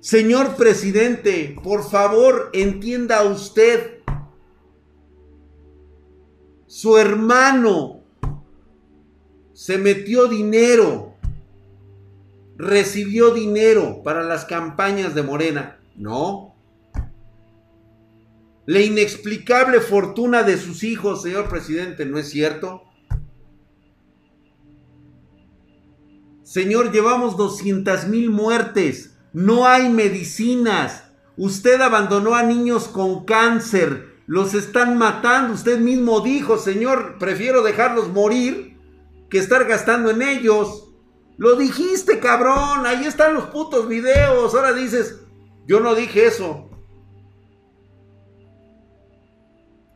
Señor 0.00 0.56
presidente, 0.56 1.56
por 1.64 1.88
favor, 1.88 2.50
entienda 2.52 3.22
usted. 3.22 4.00
Su 6.66 6.98
hermano 6.98 8.03
se 9.54 9.78
metió 9.78 10.26
dinero. 10.26 11.14
Recibió 12.56 13.32
dinero 13.32 14.02
para 14.04 14.22
las 14.22 14.44
campañas 14.44 15.14
de 15.14 15.22
Morena. 15.22 15.78
No. 15.96 16.54
La 18.66 18.80
inexplicable 18.80 19.80
fortuna 19.80 20.42
de 20.42 20.58
sus 20.58 20.82
hijos, 20.84 21.22
señor 21.22 21.48
presidente, 21.48 22.04
¿no 22.04 22.18
es 22.18 22.28
cierto? 22.28 22.82
Señor, 26.42 26.92
llevamos 26.92 27.36
200 27.36 28.06
mil 28.08 28.30
muertes. 28.30 29.16
No 29.32 29.66
hay 29.66 29.88
medicinas. 29.88 31.04
Usted 31.36 31.80
abandonó 31.80 32.34
a 32.34 32.42
niños 32.42 32.88
con 32.88 33.24
cáncer. 33.24 34.14
Los 34.26 34.54
están 34.54 34.96
matando. 34.96 35.54
Usted 35.54 35.78
mismo 35.78 36.20
dijo, 36.20 36.56
Señor, 36.58 37.18
prefiero 37.18 37.62
dejarlos 37.62 38.08
morir 38.08 38.73
que 39.28 39.38
estar 39.38 39.64
gastando 39.66 40.10
en 40.10 40.22
ellos. 40.22 40.90
Lo 41.36 41.56
dijiste, 41.56 42.20
cabrón. 42.20 42.86
Ahí 42.86 43.04
están 43.04 43.34
los 43.34 43.46
putos 43.46 43.88
videos. 43.88 44.54
Ahora 44.54 44.72
dices, 44.72 45.20
yo 45.66 45.80
no 45.80 45.94
dije 45.94 46.26
eso. 46.26 46.70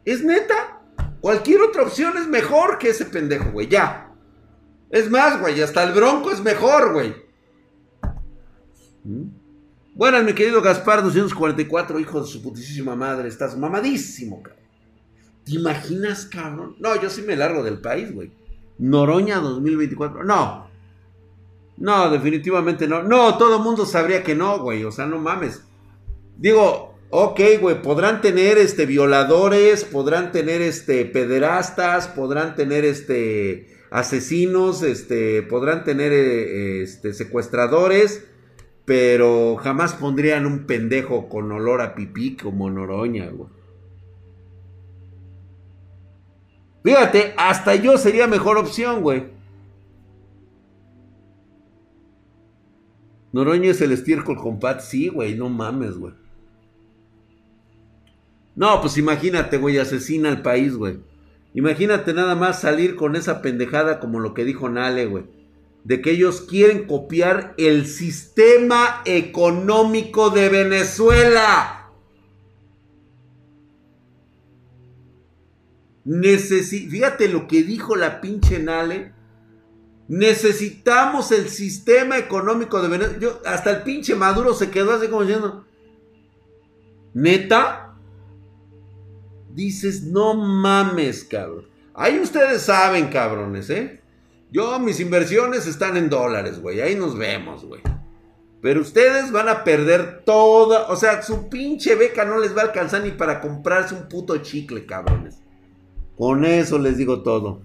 Es 0.04 0.24
neta. 0.24 0.82
Cualquier 1.20 1.62
otra 1.62 1.82
opción 1.82 2.16
es 2.16 2.26
mejor 2.26 2.78
que 2.78 2.90
ese 2.90 3.04
pendejo, 3.04 3.50
güey. 3.50 3.68
Ya. 3.68 4.12
Es 4.90 5.10
más, 5.10 5.40
güey. 5.40 5.60
Hasta 5.60 5.82
el 5.82 5.92
bronco 5.92 6.30
es 6.30 6.40
mejor, 6.40 6.92
güey. 6.92 7.14
¿Mm? 9.04 9.38
Buenas, 9.94 10.22
mi 10.22 10.32
querido 10.32 10.62
Gaspar 10.62 11.02
244, 11.02 11.98
hijo 11.98 12.20
de 12.20 12.26
su 12.28 12.40
putísima 12.40 12.94
madre. 12.94 13.28
Estás 13.28 13.58
mamadísimo, 13.58 14.42
cabrón. 14.42 14.64
¿Te 15.44 15.54
imaginas, 15.54 16.26
cabrón? 16.26 16.76
No, 16.78 17.00
yo 17.00 17.10
sí 17.10 17.22
me 17.22 17.34
largo 17.34 17.64
del 17.64 17.80
país, 17.80 18.14
güey. 18.14 18.30
Noroña 18.78 19.38
2024. 19.38 20.24
No. 20.24 20.68
No, 21.76 22.10
definitivamente 22.10 22.88
no. 22.88 23.02
No, 23.02 23.36
todo 23.36 23.58
mundo 23.60 23.86
sabría 23.86 24.22
que 24.22 24.34
no, 24.34 24.58
güey. 24.58 24.84
O 24.84 24.92
sea, 24.92 25.06
no 25.06 25.18
mames. 25.18 25.62
Digo, 26.36 26.88
Ok, 27.10 27.40
güey, 27.58 27.80
podrán 27.80 28.20
tener 28.20 28.58
este 28.58 28.84
violadores, 28.84 29.84
podrán 29.84 30.30
tener 30.30 30.60
este 30.60 31.06
pederastas, 31.06 32.06
podrán 32.06 32.54
tener 32.54 32.84
este 32.84 33.68
asesinos, 33.90 34.82
este 34.82 35.42
podrán 35.42 35.84
tener 35.84 36.12
eh, 36.12 36.82
este 36.82 37.14
secuestradores, 37.14 38.26
pero 38.84 39.56
jamás 39.56 39.94
pondrían 39.94 40.44
un 40.44 40.66
pendejo 40.66 41.30
con 41.30 41.50
olor 41.50 41.80
a 41.80 41.94
pipí 41.94 42.36
como 42.36 42.68
Noroña, 42.68 43.30
güey. 43.30 43.48
Fíjate, 46.88 47.34
hasta 47.36 47.74
yo 47.74 47.98
sería 47.98 48.26
mejor 48.26 48.56
opción, 48.56 49.02
güey. 49.02 49.24
Noroña 53.30 53.72
es 53.72 53.82
el 53.82 53.92
estiércol 53.92 54.38
compat, 54.38 54.80
sí, 54.80 55.08
güey, 55.08 55.34
no 55.34 55.50
mames, 55.50 55.98
güey. 55.98 56.14
No, 58.56 58.80
pues 58.80 58.96
imagínate, 58.96 59.58
güey, 59.58 59.76
asesina 59.76 60.30
al 60.30 60.40
país, 60.40 60.76
güey. 60.76 61.00
Imagínate 61.52 62.14
nada 62.14 62.34
más 62.34 62.62
salir 62.62 62.96
con 62.96 63.16
esa 63.16 63.42
pendejada 63.42 64.00
como 64.00 64.18
lo 64.18 64.32
que 64.32 64.46
dijo 64.46 64.70
Nale, 64.70 65.04
güey. 65.04 65.24
De 65.84 66.00
que 66.00 66.12
ellos 66.12 66.40
quieren 66.40 66.86
copiar 66.86 67.52
el 67.58 67.84
sistema 67.86 69.02
económico 69.04 70.30
de 70.30 70.48
Venezuela. 70.48 71.77
Fíjate 76.08 77.28
lo 77.28 77.46
que 77.46 77.62
dijo 77.62 77.96
la 77.96 78.20
pinche 78.20 78.58
Nale. 78.58 79.12
Necesitamos 80.08 81.32
el 81.32 81.48
sistema 81.48 82.16
económico 82.16 82.80
de 82.80 82.88
Venezuela. 82.88 83.40
hasta 83.44 83.70
el 83.70 83.82
pinche 83.82 84.14
Maduro 84.14 84.54
se 84.54 84.70
quedó 84.70 84.92
así 84.92 85.08
como 85.08 85.22
diciendo. 85.22 85.66
¿Neta? 87.12 87.88
dices, 89.58 90.04
no 90.04 90.34
mames, 90.34 91.24
cabrón. 91.24 91.66
Ahí 91.92 92.20
ustedes 92.20 92.62
saben, 92.62 93.08
cabrones, 93.08 93.68
¿eh? 93.70 94.00
Yo, 94.52 94.78
mis 94.78 95.00
inversiones 95.00 95.66
están 95.66 95.96
en 95.96 96.08
dólares, 96.08 96.60
güey. 96.60 96.80
Ahí 96.80 96.94
nos 96.94 97.18
vemos, 97.18 97.64
güey. 97.64 97.82
Pero 98.62 98.80
ustedes 98.80 99.32
van 99.32 99.48
a 99.48 99.64
perder 99.64 100.22
toda. 100.24 100.86
O 100.88 100.96
sea, 100.96 101.22
su 101.22 101.48
pinche 101.48 101.96
beca 101.96 102.24
no 102.24 102.38
les 102.38 102.56
va 102.56 102.62
a 102.62 102.64
alcanzar 102.66 103.02
ni 103.02 103.10
para 103.10 103.40
comprarse 103.40 103.94
un 103.94 104.08
puto 104.08 104.36
chicle, 104.38 104.86
cabrones. 104.86 105.38
Con 106.18 106.44
eso 106.44 106.78
les 106.78 106.98
digo 106.98 107.22
todo. 107.22 107.60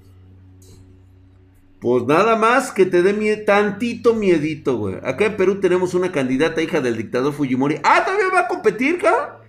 Pues 1.81 2.05
nada 2.05 2.37
más 2.37 2.71
que 2.71 2.85
te 2.85 3.01
dé 3.01 3.37
tantito 3.37 4.13
miedito, 4.13 4.77
güey. 4.77 4.95
Acá 5.03 5.25
en 5.25 5.35
Perú 5.35 5.59
tenemos 5.59 5.93
una 5.93 6.13
candidata 6.13 6.61
hija 6.61 6.79
del 6.79 6.95
dictador 6.95 7.33
Fujimori. 7.33 7.79
Ah, 7.83 8.03
todavía 8.05 8.29
va 8.33 8.39
a 8.41 8.47
competir, 8.47 8.99
cabrón 8.99 9.43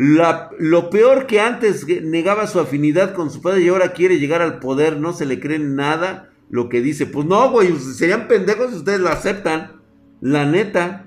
lo 0.00 0.88
peor 0.88 1.26
que 1.26 1.40
antes 1.40 1.86
negaba 1.86 2.46
su 2.46 2.58
afinidad 2.58 3.12
con 3.14 3.30
su 3.30 3.42
padre 3.42 3.62
y 3.62 3.68
ahora 3.68 3.92
quiere 3.92 4.18
llegar 4.18 4.40
al 4.40 4.58
poder, 4.58 4.98
no 4.98 5.12
se 5.12 5.26
le 5.26 5.40
cree 5.40 5.58
nada 5.58 6.30
lo 6.48 6.70
que 6.70 6.80
dice. 6.80 7.06
Pues 7.06 7.26
no, 7.26 7.50
güey, 7.50 7.76
serían 7.78 8.26
pendejos 8.26 8.70
si 8.70 8.76
ustedes 8.76 9.00
lo 9.00 9.10
aceptan. 9.10 9.82
La 10.22 10.46
neta. 10.46 11.06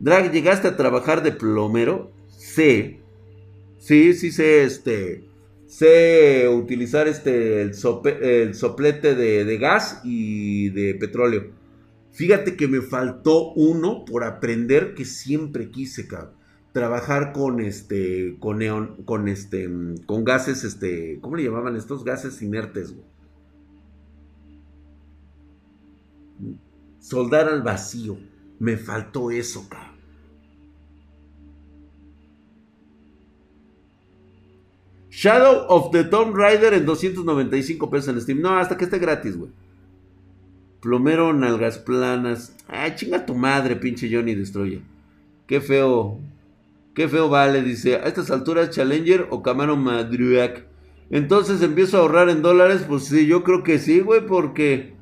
Drag, 0.00 0.32
¿llegaste 0.32 0.68
a 0.68 0.76
trabajar 0.76 1.22
de 1.22 1.32
plomero? 1.32 2.12
Sí. 2.28 3.00
Sí, 3.78 4.12
sí 4.14 4.32
sé, 4.32 4.64
este. 4.64 5.24
Sé 5.72 6.50
utilizar 6.50 7.08
este, 7.08 7.62
el, 7.62 7.74
soplete 7.74 9.14
de, 9.14 9.56
gas 9.56 10.02
y 10.04 10.68
de 10.68 10.94
petróleo. 10.96 11.50
Fíjate 12.10 12.56
que 12.56 12.68
me 12.68 12.82
faltó 12.82 13.54
uno 13.54 14.04
por 14.04 14.22
aprender 14.22 14.92
que 14.92 15.06
siempre 15.06 15.70
quise, 15.70 16.06
cabrón 16.06 16.34
trabajar 16.72 17.32
con 17.32 17.60
este, 17.60 18.36
con 18.38 18.60
con 19.06 19.28
este, 19.28 19.70
con 20.06 20.24
gases, 20.24 20.62
este, 20.64 21.18
¿cómo 21.22 21.36
le 21.36 21.44
llamaban 21.44 21.76
estos 21.76 22.04
gases 22.04 22.42
inertes? 22.42 22.94
Soldar 26.98 27.48
al 27.48 27.62
vacío. 27.62 28.18
Me 28.58 28.76
faltó 28.76 29.30
eso, 29.30 29.66
cabrón. 29.70 29.91
Shadow 35.12 35.66
of 35.68 35.90
the 35.90 36.04
Tomb 36.04 36.34
Raider 36.34 36.72
en 36.72 36.86
295 36.86 37.90
pesos 37.90 38.08
en 38.08 38.20
Steam. 38.22 38.40
No, 38.40 38.56
hasta 38.56 38.78
que 38.78 38.84
esté 38.84 38.98
gratis, 38.98 39.36
güey. 39.36 39.50
Plomero, 40.80 41.34
nalgas 41.34 41.78
planas. 41.78 42.56
Ay, 42.66 42.94
chinga 42.96 43.26
tu 43.26 43.34
madre, 43.34 43.76
pinche 43.76 44.08
Johnny 44.10 44.34
Destroyer. 44.34 44.80
Qué 45.46 45.60
feo. 45.60 46.18
Qué 46.94 47.08
feo 47.08 47.28
vale, 47.28 47.62
dice. 47.62 47.96
A 47.96 48.04
estas 48.04 48.30
alturas, 48.30 48.70
Challenger 48.70 49.26
o 49.28 49.42
Camaro 49.42 49.76
Madruac. 49.76 50.64
Entonces 51.10 51.60
empiezo 51.60 51.98
a 51.98 52.00
ahorrar 52.00 52.30
en 52.30 52.40
dólares. 52.40 52.86
Pues 52.88 53.04
sí, 53.04 53.26
yo 53.26 53.44
creo 53.44 53.62
que 53.62 53.78
sí, 53.78 54.00
güey, 54.00 54.26
porque. 54.26 54.94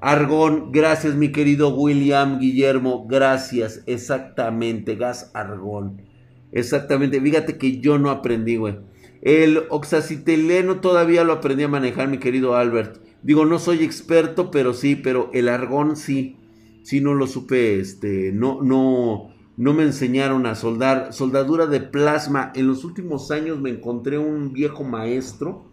Argón, 0.00 0.70
gracias, 0.70 1.16
mi 1.16 1.32
querido 1.32 1.70
William 1.70 2.38
Guillermo. 2.38 3.08
Gracias, 3.08 3.82
exactamente. 3.86 4.94
Gas 4.94 5.32
Argón. 5.34 6.00
Exactamente. 6.52 7.20
Fíjate 7.20 7.58
que 7.58 7.80
yo 7.80 7.98
no 7.98 8.10
aprendí, 8.10 8.54
güey. 8.54 8.76
El 9.20 9.64
oxacitileno 9.70 10.80
todavía 10.80 11.24
lo 11.24 11.34
aprendí 11.34 11.64
a 11.64 11.68
manejar, 11.68 12.08
mi 12.08 12.18
querido 12.18 12.54
Albert. 12.54 13.00
Digo, 13.22 13.44
no 13.44 13.58
soy 13.58 13.82
experto, 13.82 14.50
pero 14.50 14.74
sí, 14.74 14.94
pero 14.96 15.30
el 15.34 15.48
argón 15.48 15.96
sí. 15.96 16.36
Sí, 16.82 17.00
no 17.00 17.14
lo 17.14 17.26
supe, 17.26 17.78
este, 17.80 18.32
no, 18.32 18.62
no, 18.62 19.34
no 19.56 19.74
me 19.74 19.82
enseñaron 19.82 20.46
a 20.46 20.54
soldar. 20.54 21.12
Soldadura 21.12 21.66
de 21.66 21.80
plasma. 21.80 22.52
En 22.54 22.66
los 22.66 22.84
últimos 22.84 23.30
años 23.30 23.60
me 23.60 23.70
encontré 23.70 24.18
un 24.18 24.52
viejo 24.52 24.84
maestro, 24.84 25.66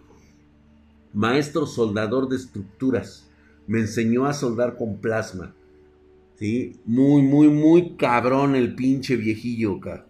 maestro 1.13 1.67
soldador 1.67 2.27
de 2.27 2.35
estructuras. 2.35 3.29
Me 3.67 3.79
enseñó 3.79 4.25
a 4.25 4.33
soldar 4.33 4.75
con 4.75 4.97
plasma. 4.97 5.53
Sí, 6.37 6.81
muy, 6.83 7.21
muy, 7.21 7.47
muy 7.47 7.95
cabrón 7.95 8.55
el 8.55 8.75
pinche 8.75 9.15
viejillo, 9.15 9.77
acá. 9.77 10.05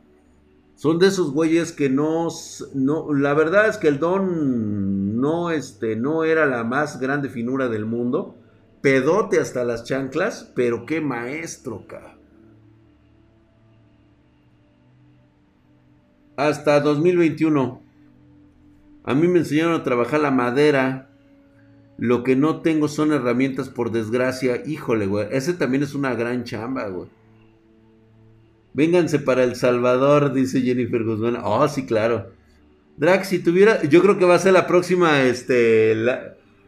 Son 0.76 1.00
de 1.00 1.08
esos 1.08 1.32
güeyes 1.32 1.72
que 1.72 1.90
no, 1.90 2.28
no, 2.74 3.14
la 3.14 3.34
verdad 3.34 3.70
es 3.70 3.78
que 3.78 3.88
el 3.88 3.98
don 3.98 5.22
no, 5.22 5.50
este, 5.52 5.96
no 5.96 6.26
era 6.26 6.46
la 6.46 6.64
más 6.66 7.00
grande 7.00 7.30
finura 7.30 7.70
del 7.70 7.86
mundo. 7.86 8.36
Pedote 8.82 9.40
hasta 9.40 9.64
las 9.64 9.86
chanclas, 9.86 10.52
pero 10.54 10.86
qué 10.86 11.00
maestro, 11.00 11.86
ca. 11.88 12.18
Hasta 16.36 16.82
2021. 16.82 17.82
A 19.06 19.14
mí 19.14 19.28
me 19.30 19.40
enseñaron 19.40 19.74
a 19.74 19.84
trabajar 19.84 20.20
la 20.20 20.32
madera. 20.32 21.10
Lo 21.98 22.24
que 22.24 22.36
no 22.36 22.62
tengo 22.62 22.90
son 22.90 23.14
herramientas 23.14 23.70
por 23.70 23.92
desgracia. 23.92 24.62
Híjole, 24.66 25.08
güey. 25.08 25.28
Ese 25.32 25.54
también 25.54 25.84
es 25.84 25.96
una 25.96 26.14
gran 26.14 26.44
chamba, 26.44 26.90
güey. 26.90 27.08
Vénganse 28.76 29.20
para 29.20 29.46
El 29.46 29.56
Salvador, 29.56 30.34
dice 30.34 30.62
Jennifer 30.62 31.02
Guzmán. 31.06 31.38
Oh, 31.42 31.66
sí, 31.70 31.86
claro. 31.86 32.28
Drax, 32.98 33.30
si 33.30 33.40
tuviera, 33.40 33.82
yo 33.84 34.02
creo 34.02 34.18
que 34.18 34.26
va 34.26 34.36
a 34.36 34.40
ser 34.40 34.52
la 34.52 34.68
próxima, 34.68 35.22
este, 35.24 35.96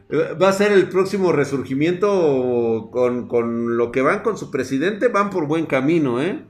va 0.09 0.47
a 0.47 0.53
ser 0.53 0.71
el 0.71 0.87
próximo 0.87 1.33
resurgimiento 1.33 2.87
con, 2.93 3.27
con, 3.27 3.75
lo 3.75 3.91
que 3.91 4.01
van 4.01 4.23
con 4.23 4.37
su 4.37 4.51
presidente, 4.51 5.09
van 5.09 5.29
por 5.29 5.47
buen 5.47 5.65
camino, 5.65 6.21
¿eh? 6.21 6.45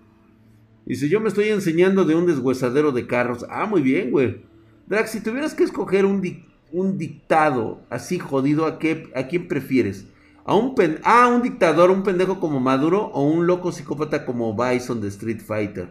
Dice, 0.85 1.09
yo 1.09 1.19
me 1.19 1.29
estoy 1.29 1.49
enseñando 1.49 2.05
de 2.05 2.13
un 2.13 2.27
deshuesadero 2.27 2.91
de 2.91 3.07
carros. 3.07 3.43
Ah, 3.49 3.65
muy 3.65 3.81
bien, 3.81 4.11
güey. 4.11 4.41
Drax, 4.85 5.09
si 5.09 5.21
tuvieras 5.21 5.55
que 5.55 5.63
escoger 5.63 6.05
un, 6.05 6.21
un 6.71 6.97
dictado 6.99 7.81
así 7.89 8.19
jodido, 8.19 8.67
¿a, 8.67 8.77
qué, 8.77 9.11
¿a 9.15 9.27
quién 9.27 9.47
prefieres? 9.47 10.05
A 10.47 10.55
un 10.55 10.73
un 10.77 11.41
dictador, 11.41 11.91
un 11.91 12.03
pendejo 12.03 12.39
como 12.39 12.61
Maduro 12.61 13.07
o 13.07 13.21
un 13.21 13.47
loco 13.47 13.73
psicópata 13.73 14.25
como 14.25 14.55
Bison 14.55 15.01
de 15.01 15.09
Street 15.09 15.41
Fighter. 15.45 15.89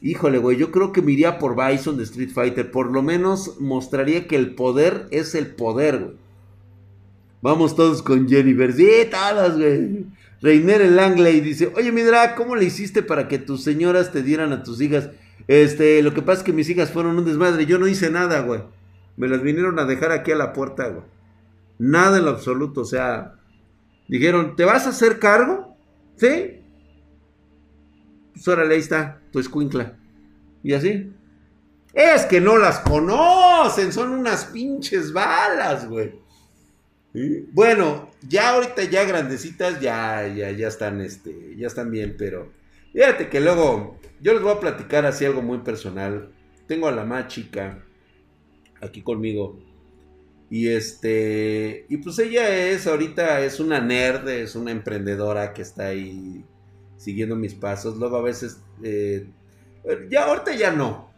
Híjole, 0.00 0.38
güey, 0.38 0.56
yo 0.56 0.70
creo 0.70 0.92
que 0.92 1.02
me 1.02 1.12
iría 1.12 1.38
por 1.38 1.54
Bison 1.54 1.98
de 1.98 2.04
Street 2.04 2.30
Fighter. 2.32 2.70
Por 2.70 2.90
lo 2.90 3.02
menos 3.02 3.60
mostraría 3.60 4.26
que 4.26 4.36
el 4.36 4.54
poder 4.54 5.08
es 5.10 5.34
el 5.34 5.54
poder, 5.54 5.98
güey. 5.98 6.16
Vamos 7.42 7.76
todos 7.76 8.02
con 8.02 8.26
Jennifer. 8.26 8.72
Sí, 8.72 8.88
todas, 9.10 9.58
güey. 9.58 10.06
Reiner 10.40 10.80
el 10.80 10.96
Langley 10.96 11.42
dice, 11.42 11.70
oye, 11.76 11.92
mi 11.92 12.00
¿cómo 12.38 12.56
le 12.56 12.64
hiciste 12.64 13.02
para 13.02 13.28
que 13.28 13.38
tus 13.38 13.62
señoras 13.62 14.10
te 14.10 14.22
dieran 14.22 14.52
a 14.54 14.62
tus 14.62 14.80
hijas? 14.80 15.10
Este, 15.48 16.02
lo 16.02 16.14
que 16.14 16.22
pasa 16.22 16.38
es 16.38 16.44
que 16.44 16.54
mis 16.54 16.70
hijas 16.70 16.90
fueron 16.90 17.18
un 17.18 17.26
desmadre. 17.26 17.66
Yo 17.66 17.78
no 17.78 17.88
hice 17.88 18.08
nada, 18.08 18.40
güey. 18.40 18.62
Me 19.18 19.28
las 19.28 19.42
vinieron 19.42 19.78
a 19.78 19.84
dejar 19.84 20.12
aquí 20.12 20.32
a 20.32 20.36
la 20.36 20.54
puerta, 20.54 20.88
güey. 20.88 21.04
Nada 21.78 22.16
en 22.16 22.24
lo 22.24 22.30
absoluto, 22.30 22.80
o 22.82 22.84
sea, 22.86 23.34
Dijeron, 24.10 24.56
¿te 24.56 24.64
vas 24.64 24.86
a 24.86 24.90
hacer 24.90 25.20
cargo? 25.20 25.76
¿Sí? 26.16 26.64
Pues 28.32 28.48
órale, 28.48 28.74
ahí 28.74 28.80
está, 28.80 29.22
tu 29.30 29.38
escuincla. 29.38 29.96
Y 30.64 30.72
así. 30.72 31.12
Es 31.94 32.26
que 32.26 32.40
no 32.40 32.58
las 32.58 32.80
conocen, 32.80 33.92
son 33.92 34.10
unas 34.10 34.46
pinches 34.46 35.12
balas, 35.12 35.88
güey. 35.88 36.12
Bueno, 37.52 38.10
ya 38.28 38.54
ahorita 38.54 38.82
ya 38.84 39.04
grandecitas 39.04 39.80
ya, 39.80 40.26
ya, 40.26 40.50
ya 40.50 40.66
están, 40.66 41.00
este, 41.00 41.54
ya 41.56 41.68
están 41.68 41.92
bien, 41.92 42.16
pero 42.18 42.52
fíjate 42.92 43.28
que 43.28 43.40
luego 43.40 43.96
yo 44.20 44.32
les 44.32 44.42
voy 44.42 44.52
a 44.52 44.60
platicar 44.60 45.06
así 45.06 45.24
algo 45.24 45.40
muy 45.40 45.58
personal. 45.58 46.32
Tengo 46.66 46.88
a 46.88 46.92
la 46.92 47.04
más 47.04 47.28
chica 47.28 47.84
aquí 48.80 49.02
conmigo. 49.02 49.69
Y 50.50 50.66
este, 50.68 51.86
y 51.88 51.98
pues 51.98 52.18
ella 52.18 52.66
es, 52.70 52.88
ahorita 52.88 53.40
es 53.42 53.60
una 53.60 53.80
nerd, 53.80 54.28
es 54.28 54.56
una 54.56 54.72
emprendedora 54.72 55.54
que 55.54 55.62
está 55.62 55.86
ahí 55.86 56.44
siguiendo 56.96 57.36
mis 57.36 57.54
pasos. 57.54 57.96
Luego 57.96 58.16
a 58.16 58.22
veces, 58.22 58.58
eh, 58.82 59.28
ya 60.10 60.24
ahorita 60.24 60.52
ya 60.56 60.72
no, 60.72 61.08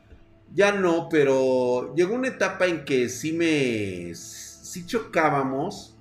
ya 0.55 0.73
no, 0.73 1.09
pero 1.11 1.95
llegó 1.97 2.15
una 2.15 2.29
etapa 2.29 2.67
en 2.67 2.85
que 2.85 3.09
sí 3.09 3.33
me, 3.33 4.15
sí 4.15 4.85
chocábamos. 4.87 5.97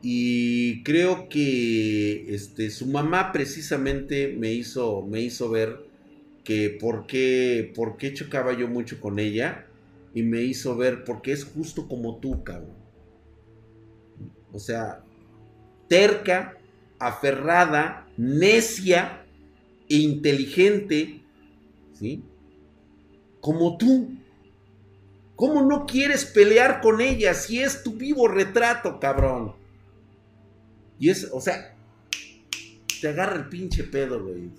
Y 0.00 0.82
creo 0.84 1.28
que 1.28 2.34
este, 2.34 2.70
su 2.70 2.86
mamá 2.86 3.32
precisamente 3.32 4.34
me 4.38 4.52
hizo, 4.52 5.02
me 5.02 5.20
hizo 5.20 5.50
ver 5.50 5.86
que 6.42 6.70
por 6.80 7.06
qué, 7.06 7.70
por 7.74 7.98
qué 7.98 8.14
chocaba 8.14 8.54
yo 8.54 8.68
mucho 8.68 8.98
con 9.00 9.18
ella 9.18 9.67
y 10.14 10.22
me 10.22 10.42
hizo 10.42 10.76
ver, 10.76 11.04
porque 11.04 11.32
es 11.32 11.44
justo 11.44 11.86
como 11.88 12.16
tú, 12.16 12.42
cabrón. 12.42 12.76
O 14.52 14.58
sea, 14.58 15.04
terca, 15.88 16.56
aferrada, 16.98 18.06
necia 18.16 19.24
e 19.88 19.96
inteligente, 19.96 21.22
¿sí? 21.94 22.22
Como 23.40 23.76
tú. 23.76 24.14
¿Cómo 25.36 25.62
no 25.62 25.86
quieres 25.86 26.24
pelear 26.24 26.80
con 26.80 27.00
ella 27.00 27.32
si 27.32 27.60
es 27.60 27.84
tu 27.84 27.92
vivo 27.92 28.26
retrato, 28.26 28.98
cabrón? 28.98 29.54
Y 30.98 31.10
es, 31.10 31.28
o 31.32 31.40
sea, 31.40 31.76
te 33.00 33.08
agarra 33.08 33.36
el 33.36 33.48
pinche 33.48 33.84
pedo, 33.84 34.20
güey. 34.20 34.50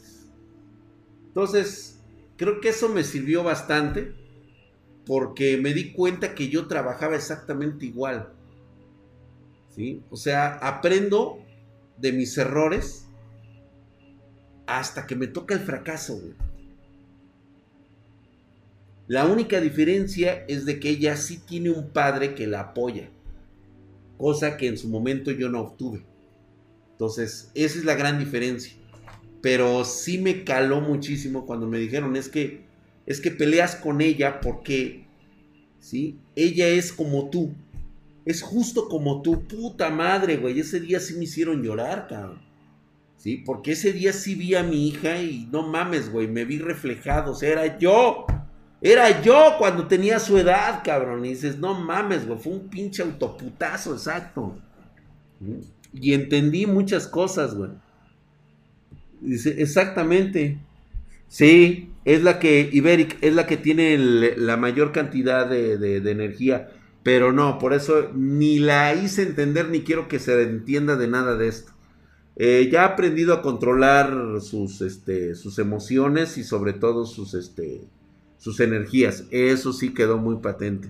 Entonces, 1.28 2.00
creo 2.38 2.62
que 2.62 2.70
eso 2.70 2.88
me 2.88 3.04
sirvió 3.04 3.43
bastante 3.43 4.18
porque 5.10 5.57
me 5.57 5.74
di 5.74 5.91
cuenta 5.91 6.36
que 6.36 6.49
yo 6.49 6.68
trabajaba 6.68 7.16
exactamente 7.16 7.88
igual. 7.88 8.32
¿Sí? 9.76 10.03
O 10.12 10.16
sea, 10.16 10.60
aprendo 10.60 11.39
de 11.97 12.12
mis 12.12 12.38
errores 12.38 13.07
hasta 14.68 15.07
que 15.07 15.16
me 15.16 15.26
toca 15.26 15.55
el 15.55 15.62
fracaso, 15.62 16.22
La 19.07 19.26
única 19.26 19.60
diferencia 19.60 20.45
es 20.47 20.68
de 20.68 20.80
que 20.80 20.89
ella 20.89 21.18
sí 21.18 21.39
tiene 21.39 21.72
un 21.72 21.89
padre 21.89 22.36
que 22.36 22.45
la 22.45 22.60
apoya, 22.60 23.10
cosa 24.20 24.57
que 24.57 24.68
en 24.68 24.78
su 24.78 24.89
momento 24.89 25.32
yo 25.32 25.49
no 25.49 25.62
obtuve. 25.62 26.05
Entonces, 26.91 27.49
esa 27.55 27.80
es 27.80 27.84
la 27.84 27.95
gran 27.95 28.20
diferencia. 28.20 28.74
Pero 29.41 29.84
sí 29.86 30.20
me 30.20 30.43
caló 30.43 30.82
muchísimo 30.82 31.47
cuando 31.47 31.66
me 31.66 31.80
dijeron, 31.80 32.16
es 32.16 32.30
que 32.30 32.68
es 33.10 33.20
que 33.20 33.32
peleas 33.32 33.76
con 33.76 34.01
ella 34.01 34.39
porque, 34.39 35.07
¿sí? 35.80 36.20
Ella 36.36 36.68
es 36.68 36.93
como 36.93 37.32
tú. 37.32 37.55
Es 38.24 38.43
justo 38.43 38.88
como 38.88 39.24
tú, 39.24 39.47
puta 39.47 39.89
madre, 39.89 40.38
güey. 40.38 40.60
Ese 40.60 40.80
día 40.80 40.99
sí 40.99 41.16
me 41.16 41.24
hicieron 41.24 41.64
llorar, 41.64 42.05
cabrón. 42.07 42.39
¿Sí? 43.18 43.38
Porque 43.43 43.72
ese 43.72 43.93
día 43.93 44.14
sí 44.14 44.36
vi 44.36 44.53
a 44.53 44.62
mi 44.62 44.88
hija 44.88 45.20
y 45.24 45.49
no 45.51 45.68
mames, 45.68 46.12
güey, 46.12 46.28
me 46.28 46.45
vi 46.45 46.60
reflejado. 46.60 47.32
O 47.32 47.36
sea, 47.36 47.49
era 47.49 47.80
yo. 47.80 48.28
Era 48.80 49.24
yo 49.24 49.55
cuando 49.57 49.88
tenía 49.88 50.20
su 50.20 50.38
edad, 50.38 50.84
cabrón. 50.86 51.26
Y 51.26 51.30
dices, 51.30 51.57
no 51.57 51.74
mames, 51.74 52.28
güey, 52.28 52.38
fue 52.38 52.53
un 52.53 52.70
pinche 52.70 53.01
autoputazo, 53.01 53.93
exacto. 53.93 54.55
Y 55.91 56.14
entendí 56.14 56.68
muchas 56.68 57.07
cosas, 57.07 57.55
güey. 57.55 57.72
Dice, 59.20 59.60
exactamente. 59.60 60.60
Sí, 61.28 61.89
es 62.10 62.24
la 62.24 62.39
que, 62.39 62.68
Iberic, 62.74 63.20
es 63.22 63.36
la 63.36 63.45
que 63.45 63.55
tiene 63.55 63.95
la 64.36 64.57
mayor 64.57 64.91
cantidad 64.91 65.47
de, 65.47 65.97
energía. 65.97 66.72
Pero 67.03 67.32
no, 67.32 67.60
por 67.60 67.72
eso 67.72 68.10
ni 68.16 68.57
la 68.57 68.95
hice 68.95 69.22
entender 69.22 69.70
ni 69.70 69.82
quiero 69.82 70.07
que 70.07 70.18
se 70.18 70.41
entienda 70.41 70.95
de 70.95 71.07
nada 71.07 71.36
de 71.36 71.47
esto. 71.47 71.72
Eh, 72.36 72.68
ya 72.72 72.82
ha 72.82 72.86
aprendido 72.88 73.36
a 73.36 73.43
controlar 73.43 74.41
sus, 74.41 74.82
este, 74.82 75.36
sus 75.36 75.60
emociones 75.60 76.39
y 76.39 76.43
sobre 76.43 76.74
todo 76.74 77.05
sus, 77.05 77.36
este, 77.36 77.82
sus 78.39 78.60
energías. 78.60 79.26
Eso 79.30 79.72
sí 79.72 79.93
quedó 79.93 80.18
muy 80.18 80.38
patente. 80.38 80.89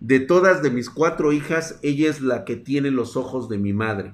De 0.00 0.18
todas 0.18 0.60
de 0.60 0.70
mis 0.70 0.90
cuatro 0.90 1.32
hijas, 1.32 1.78
ella 1.82 2.10
es 2.10 2.20
la 2.20 2.44
que 2.44 2.56
tiene 2.56 2.90
los 2.90 3.16
ojos 3.16 3.48
de 3.48 3.58
mi 3.58 3.72
madre. 3.72 4.12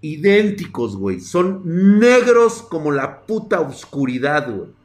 Idénticos, 0.00 0.96
güey. 0.96 1.20
Son 1.20 1.60
negros 1.98 2.62
como 2.62 2.90
la 2.90 3.26
puta 3.26 3.60
oscuridad, 3.60 4.50
güey. 4.50 4.79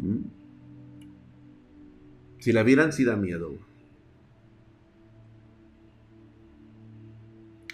¿Mm? 0.00 0.24
Si 2.38 2.52
la 2.52 2.62
vieran, 2.62 2.92
sí 2.92 3.04
da 3.04 3.16
miedo, 3.16 3.48
güey. 3.48 3.70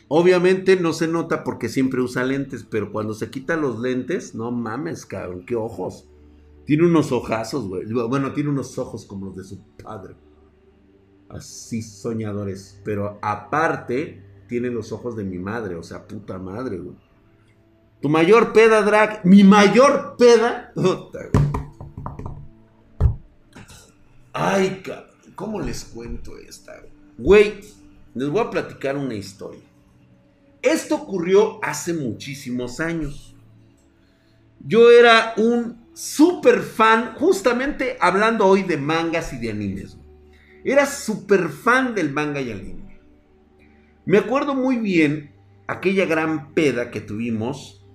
Obviamente 0.08 0.76
no 0.76 0.92
se 0.92 1.08
nota 1.08 1.42
porque 1.42 1.68
siempre 1.68 2.00
usa 2.00 2.22
lentes, 2.22 2.64
pero 2.68 2.92
cuando 2.92 3.12
se 3.12 3.28
quita 3.28 3.56
los 3.56 3.80
lentes, 3.80 4.34
no 4.36 4.52
mames, 4.52 5.04
cabrón, 5.04 5.44
qué 5.44 5.56
ojos. 5.56 6.08
Tiene 6.64 6.84
unos 6.84 7.10
ojazos, 7.10 7.68
güey. 7.68 7.86
Bueno, 7.92 8.32
tiene 8.32 8.50
unos 8.50 8.78
ojos 8.78 9.04
como 9.04 9.26
los 9.26 9.36
de 9.36 9.44
su 9.44 9.60
padre. 9.82 10.14
Así 11.28 11.82
soñadores. 11.82 12.80
Pero 12.84 13.18
aparte, 13.20 14.22
tiene 14.48 14.70
los 14.70 14.92
ojos 14.92 15.16
de 15.16 15.24
mi 15.24 15.38
madre, 15.38 15.74
o 15.74 15.82
sea, 15.82 16.06
puta 16.06 16.38
madre, 16.38 16.78
güey. 16.78 16.96
Tu 18.00 18.08
mayor 18.08 18.52
peda, 18.52 18.82
drag. 18.82 19.24
Mi 19.24 19.42
mayor 19.42 20.16
peda. 20.16 20.72
Ay, 24.38 24.82
cabrón. 24.84 25.06
¿Cómo 25.34 25.60
les 25.60 25.84
cuento 25.84 26.36
esta? 26.36 26.82
Güey, 27.16 27.54
les 28.14 28.28
voy 28.28 28.40
a 28.40 28.50
platicar 28.50 28.94
una 28.94 29.14
historia. 29.14 29.62
Esto 30.60 30.96
ocurrió 30.96 31.58
hace 31.64 31.94
muchísimos 31.94 32.78
años. 32.78 33.34
Yo 34.60 34.90
era 34.90 35.32
un 35.38 35.86
super 35.94 36.60
fan, 36.60 37.14
justamente 37.14 37.96
hablando 37.98 38.46
hoy 38.46 38.62
de 38.62 38.76
mangas 38.76 39.32
y 39.32 39.38
de 39.38 39.50
animes. 39.50 39.96
Era 40.64 40.84
super 40.84 41.48
fan 41.48 41.94
del 41.94 42.12
manga 42.12 42.42
y 42.42 42.50
anime. 42.50 43.00
Me 44.04 44.18
acuerdo 44.18 44.54
muy 44.54 44.76
bien 44.76 45.34
aquella 45.66 46.04
gran 46.04 46.52
peda 46.52 46.90
que 46.90 47.00
tuvimos 47.00 47.85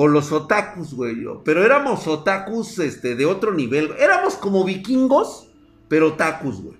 con 0.00 0.14
los 0.14 0.32
otakus, 0.32 0.94
güey. 0.94 1.14
Pero 1.44 1.62
éramos 1.62 2.06
otakus 2.06 2.78
este, 2.78 3.16
de 3.16 3.26
otro 3.26 3.52
nivel. 3.52 3.90
Éramos 3.98 4.36
como 4.36 4.64
vikingos, 4.64 5.50
pero 5.88 6.08
otakus, 6.14 6.62
güey. 6.62 6.78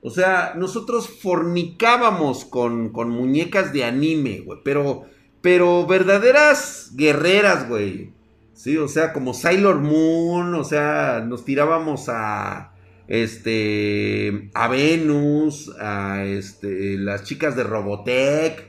O 0.00 0.08
sea, 0.08 0.54
nosotros 0.56 1.06
fornicábamos 1.06 2.46
con, 2.46 2.92
muñecas 3.10 3.74
de 3.74 3.84
anime, 3.84 4.40
güey. 4.40 4.60
Pero, 4.64 5.04
pero 5.42 5.86
verdaderas 5.86 6.92
guerreras, 6.96 7.68
güey. 7.68 8.14
Sí, 8.54 8.78
o 8.78 8.88
sea, 8.88 9.12
como 9.12 9.34
Sailor 9.34 9.80
Moon, 9.80 10.54
o 10.54 10.64
sea, 10.64 11.22
nos 11.28 11.44
tirábamos 11.44 12.08
a 12.08 12.72
este 13.06 14.48
a 14.54 14.66
Venus, 14.68 15.76
a 15.78 16.24
este 16.24 16.96
las 16.96 17.24
chicas 17.24 17.54
de 17.54 17.64
Robotech. 17.64 18.67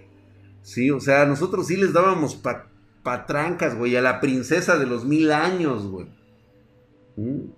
Sí, 0.70 0.92
o 0.92 1.00
sea, 1.00 1.26
nosotros 1.26 1.66
sí 1.66 1.78
les 1.78 1.94
dábamos 1.94 2.40
patrancas, 3.02 3.76
güey, 3.76 3.96
a 3.96 4.04
la 4.04 4.20
princesa 4.20 4.78
de 4.78 4.86
los 4.86 5.04
mil 5.04 5.32
años, 5.32 5.88
güey. 5.88 6.06
¿Mm? 7.18 7.50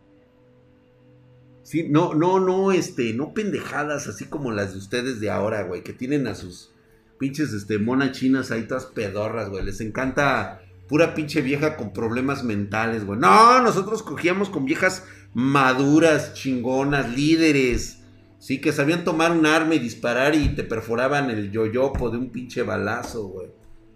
Sí, 1.61 1.89
no, 1.89 2.13
no, 2.13 2.39
no, 2.39 2.71
este, 2.71 3.13
no 3.13 3.33
pendejadas 3.33 4.07
así 4.07 4.27
como 4.27 4.53
las 4.53 4.71
de 4.71 4.79
ustedes 4.79 5.19
de 5.19 5.29
ahora, 5.29 5.63
güey, 5.63 5.83
que 5.83 5.91
tienen 5.91 6.25
a 6.25 6.35
sus 6.35 6.71
pinches, 7.19 7.51
este, 7.51 7.79
monas 7.79 8.13
chinas 8.13 8.49
ahí 8.49 8.63
todas 8.63 8.85
pedorras, 8.85 9.49
güey. 9.49 9.65
Les 9.65 9.81
encanta 9.81 10.61
pura 10.87 11.13
pinche 11.13 11.41
vieja 11.41 11.75
con 11.75 11.91
problemas 11.91 12.45
mentales, 12.45 13.05
güey. 13.05 13.19
No, 13.19 13.61
nosotros 13.61 14.03
cogíamos 14.03 14.49
con 14.49 14.63
viejas 14.63 15.03
maduras, 15.33 16.33
chingonas, 16.33 17.13
líderes. 17.13 18.00
Sí, 18.41 18.59
que 18.59 18.73
sabían 18.73 19.05
tomar 19.05 19.31
un 19.31 19.45
arma 19.45 19.75
y 19.75 19.79
disparar 19.79 20.35
y 20.35 20.49
te 20.49 20.63
perforaban 20.63 21.29
el 21.29 21.49
yoyopo 21.49 22.09
de 22.09 22.17
un 22.17 22.29
pinche 22.29 22.63
balazo, 22.63 23.27
güey. 23.27 23.47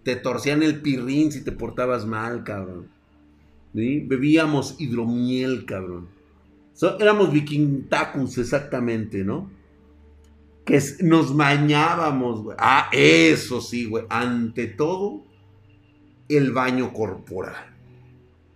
Te 0.03 0.15
torcían 0.15 0.63
el 0.63 0.81
pirrín 0.81 1.33
si 1.33 1.43
te 1.43 1.51
portabas 1.51 2.05
mal, 2.05 2.45
cabrón. 2.45 2.87
Bebíamos 3.73 4.75
hidromiel, 4.79 5.65
cabrón 5.65 6.15
éramos 6.99 7.31
vikingtacus, 7.31 8.37
exactamente, 8.37 9.23
¿no? 9.23 9.49
Que 10.65 10.81
nos 11.01 11.35
bañábamos, 11.35 12.43
güey. 12.43 12.57
Ah, 12.59 12.89
eso 12.91 13.61
sí, 13.61 13.85
güey. 13.85 14.05
Ante 14.09 14.67
todo, 14.67 15.23
el 16.27 16.51
baño 16.51 16.91
corporal. 16.91 17.75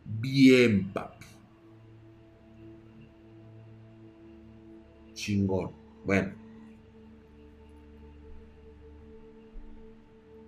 Bien, 0.06 0.92
papi. 0.92 1.26
Chingón. 5.14 5.79
Bueno. 6.06 6.34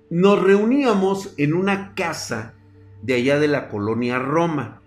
Nos 0.09 0.41
reuníamos 0.41 1.33
en 1.37 1.53
una 1.53 1.95
casa 1.95 2.53
de 3.01 3.13
allá 3.15 3.39
de 3.39 3.47
la 3.47 3.69
colonia 3.69 4.19
Roma. 4.19 4.81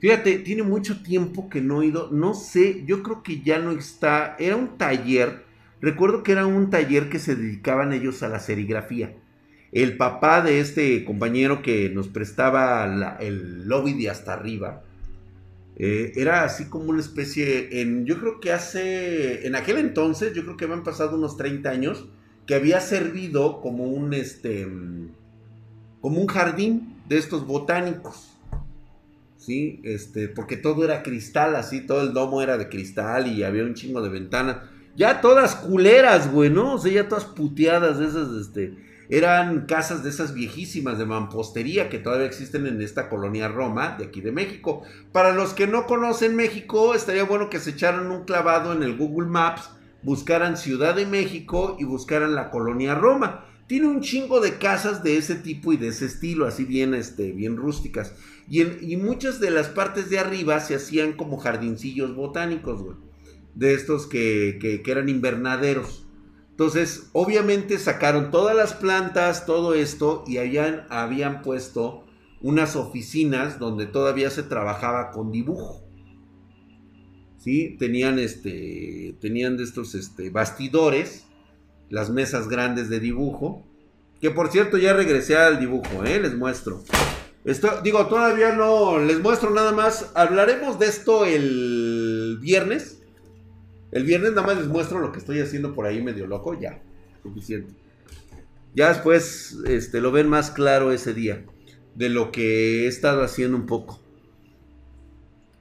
Fíjate, 0.00 0.38
tiene 0.38 0.62
mucho 0.62 1.02
tiempo 1.02 1.48
que 1.48 1.60
no 1.60 1.82
he 1.82 1.86
ido, 1.86 2.08
no 2.12 2.34
sé, 2.34 2.84
yo 2.86 3.02
creo 3.02 3.22
que 3.22 3.40
ya 3.40 3.58
no 3.58 3.72
está, 3.72 4.36
era 4.38 4.54
un 4.54 4.78
taller, 4.78 5.44
recuerdo 5.80 6.22
que 6.22 6.32
era 6.32 6.46
un 6.46 6.70
taller 6.70 7.08
que 7.08 7.18
se 7.18 7.34
dedicaban 7.34 7.92
ellos 7.92 8.22
a 8.22 8.28
la 8.28 8.38
serigrafía. 8.38 9.16
El 9.72 9.96
papá 9.96 10.40
de 10.40 10.60
este 10.60 11.04
compañero 11.04 11.62
que 11.62 11.90
nos 11.90 12.08
prestaba 12.08 13.18
el 13.20 13.68
lobby 13.68 13.92
de 13.94 14.08
hasta 14.08 14.32
arriba, 14.32 14.84
eh, 15.78 16.12
era 16.16 16.42
así 16.42 16.64
como 16.64 16.90
una 16.90 17.00
especie, 17.00 17.80
en, 17.80 18.04
yo 18.04 18.18
creo 18.18 18.40
que 18.40 18.52
hace, 18.52 19.46
en 19.46 19.54
aquel 19.54 19.78
entonces, 19.78 20.34
yo 20.34 20.42
creo 20.44 20.56
que 20.56 20.64
habían 20.64 20.82
pasado 20.82 21.16
unos 21.16 21.36
30 21.36 21.70
años, 21.70 22.08
que 22.46 22.54
había 22.54 22.80
servido 22.80 23.60
como 23.60 23.84
un, 23.84 24.12
este, 24.12 24.66
como 26.00 26.20
un 26.20 26.26
jardín 26.26 26.96
de 27.08 27.18
estos 27.18 27.46
botánicos. 27.46 28.38
¿sí? 29.36 29.80
Este, 29.84 30.28
porque 30.28 30.56
todo 30.56 30.84
era 30.84 31.02
cristal, 31.02 31.54
así, 31.54 31.80
todo 31.80 32.02
el 32.02 32.12
domo 32.12 32.42
era 32.42 32.58
de 32.58 32.68
cristal 32.68 33.28
y 33.28 33.44
había 33.44 33.64
un 33.64 33.74
chingo 33.74 34.02
de 34.02 34.08
ventanas. 34.08 34.58
Ya 34.96 35.20
todas 35.20 35.54
culeras, 35.54 36.32
güey, 36.32 36.50
¿no? 36.50 36.74
O 36.74 36.78
sea, 36.78 36.92
ya 36.92 37.08
todas 37.08 37.24
puteadas 37.24 37.98
de 37.98 38.06
esas, 38.06 38.28
este, 38.32 38.74
eran 39.08 39.66
casas 39.66 40.02
de 40.02 40.10
esas 40.10 40.34
viejísimas 40.34 40.98
de 40.98 41.06
mampostería 41.06 41.88
que 41.88 41.98
todavía 41.98 42.26
existen 42.26 42.66
en 42.66 42.82
esta 42.82 43.08
colonia 43.08 43.48
Roma 43.48 43.96
de 43.98 44.06
aquí 44.06 44.20
de 44.20 44.32
México. 44.32 44.82
Para 45.12 45.32
los 45.32 45.54
que 45.54 45.66
no 45.66 45.86
conocen 45.86 46.36
México, 46.36 46.94
estaría 46.94 47.24
bueno 47.24 47.48
que 47.48 47.58
se 47.58 47.70
echaran 47.70 48.10
un 48.10 48.24
clavado 48.24 48.72
en 48.72 48.82
el 48.82 48.96
Google 48.96 49.28
Maps, 49.28 49.70
buscaran 50.02 50.56
Ciudad 50.56 50.94
de 50.94 51.06
México 51.06 51.76
y 51.78 51.84
buscaran 51.84 52.34
la 52.34 52.50
colonia 52.50 52.94
Roma. 52.94 53.44
Tiene 53.66 53.86
un 53.86 54.00
chingo 54.00 54.40
de 54.40 54.56
casas 54.56 55.02
de 55.02 55.18
ese 55.18 55.34
tipo 55.34 55.72
y 55.72 55.76
de 55.76 55.88
ese 55.88 56.06
estilo, 56.06 56.46
así 56.46 56.64
bien, 56.64 56.94
este, 56.94 57.32
bien 57.32 57.56
rústicas. 57.56 58.14
Y, 58.50 58.96
muchas 58.96 59.40
de 59.40 59.50
las 59.50 59.68
partes 59.68 60.08
de 60.08 60.18
arriba 60.18 60.58
se 60.60 60.74
hacían 60.74 61.12
como 61.12 61.36
jardincillos 61.36 62.14
botánicos, 62.14 62.82
güey. 62.82 62.96
De 63.54 63.74
estos 63.74 64.06
que, 64.06 64.58
que, 64.60 64.90
eran 64.90 65.10
invernaderos. 65.10 66.07
Entonces, 66.58 67.10
obviamente 67.12 67.78
sacaron 67.78 68.32
todas 68.32 68.56
las 68.56 68.74
plantas, 68.74 69.46
todo 69.46 69.74
esto, 69.74 70.24
y 70.26 70.38
habían, 70.38 70.86
habían 70.90 71.42
puesto 71.42 72.04
unas 72.40 72.74
oficinas 72.74 73.60
donde 73.60 73.86
todavía 73.86 74.28
se 74.30 74.42
trabajaba 74.42 75.12
con 75.12 75.30
dibujo. 75.30 75.84
¿Sí? 77.36 77.76
Tenían 77.78 78.18
este. 78.18 79.16
Tenían 79.20 79.56
de 79.56 79.62
estos 79.62 79.94
este, 79.94 80.30
bastidores. 80.30 81.26
Las 81.90 82.10
mesas 82.10 82.48
grandes 82.48 82.88
de 82.88 82.98
dibujo. 82.98 83.64
Que 84.20 84.32
por 84.32 84.50
cierto, 84.50 84.78
ya 84.78 84.92
regresé 84.92 85.36
al 85.36 85.60
dibujo, 85.60 86.04
¿eh? 86.04 86.20
Les 86.20 86.34
muestro 86.34 86.82
digo, 87.82 88.06
todavía 88.06 88.52
no 88.52 88.98
les 88.98 89.20
muestro 89.20 89.50
nada 89.50 89.72
más. 89.72 90.10
Hablaremos 90.14 90.78
de 90.78 90.86
esto 90.86 91.24
el 91.24 92.38
viernes. 92.40 92.97
El 93.90 94.04
viernes 94.04 94.30
nada 94.30 94.46
más 94.46 94.58
les 94.58 94.66
muestro 94.66 94.98
lo 94.98 95.12
que 95.12 95.18
estoy 95.18 95.40
haciendo 95.40 95.74
por 95.74 95.86
ahí 95.86 96.02
medio 96.02 96.26
loco. 96.26 96.58
Ya, 96.58 96.82
suficiente. 97.22 97.72
Ya 98.74 98.88
después 98.88 99.58
este, 99.66 100.00
lo 100.00 100.12
ven 100.12 100.28
más 100.28 100.50
claro 100.50 100.92
ese 100.92 101.14
día. 101.14 101.44
De 101.94 102.08
lo 102.08 102.30
que 102.30 102.84
he 102.84 102.86
estado 102.86 103.22
haciendo 103.22 103.56
un 103.56 103.66
poco. 103.66 104.00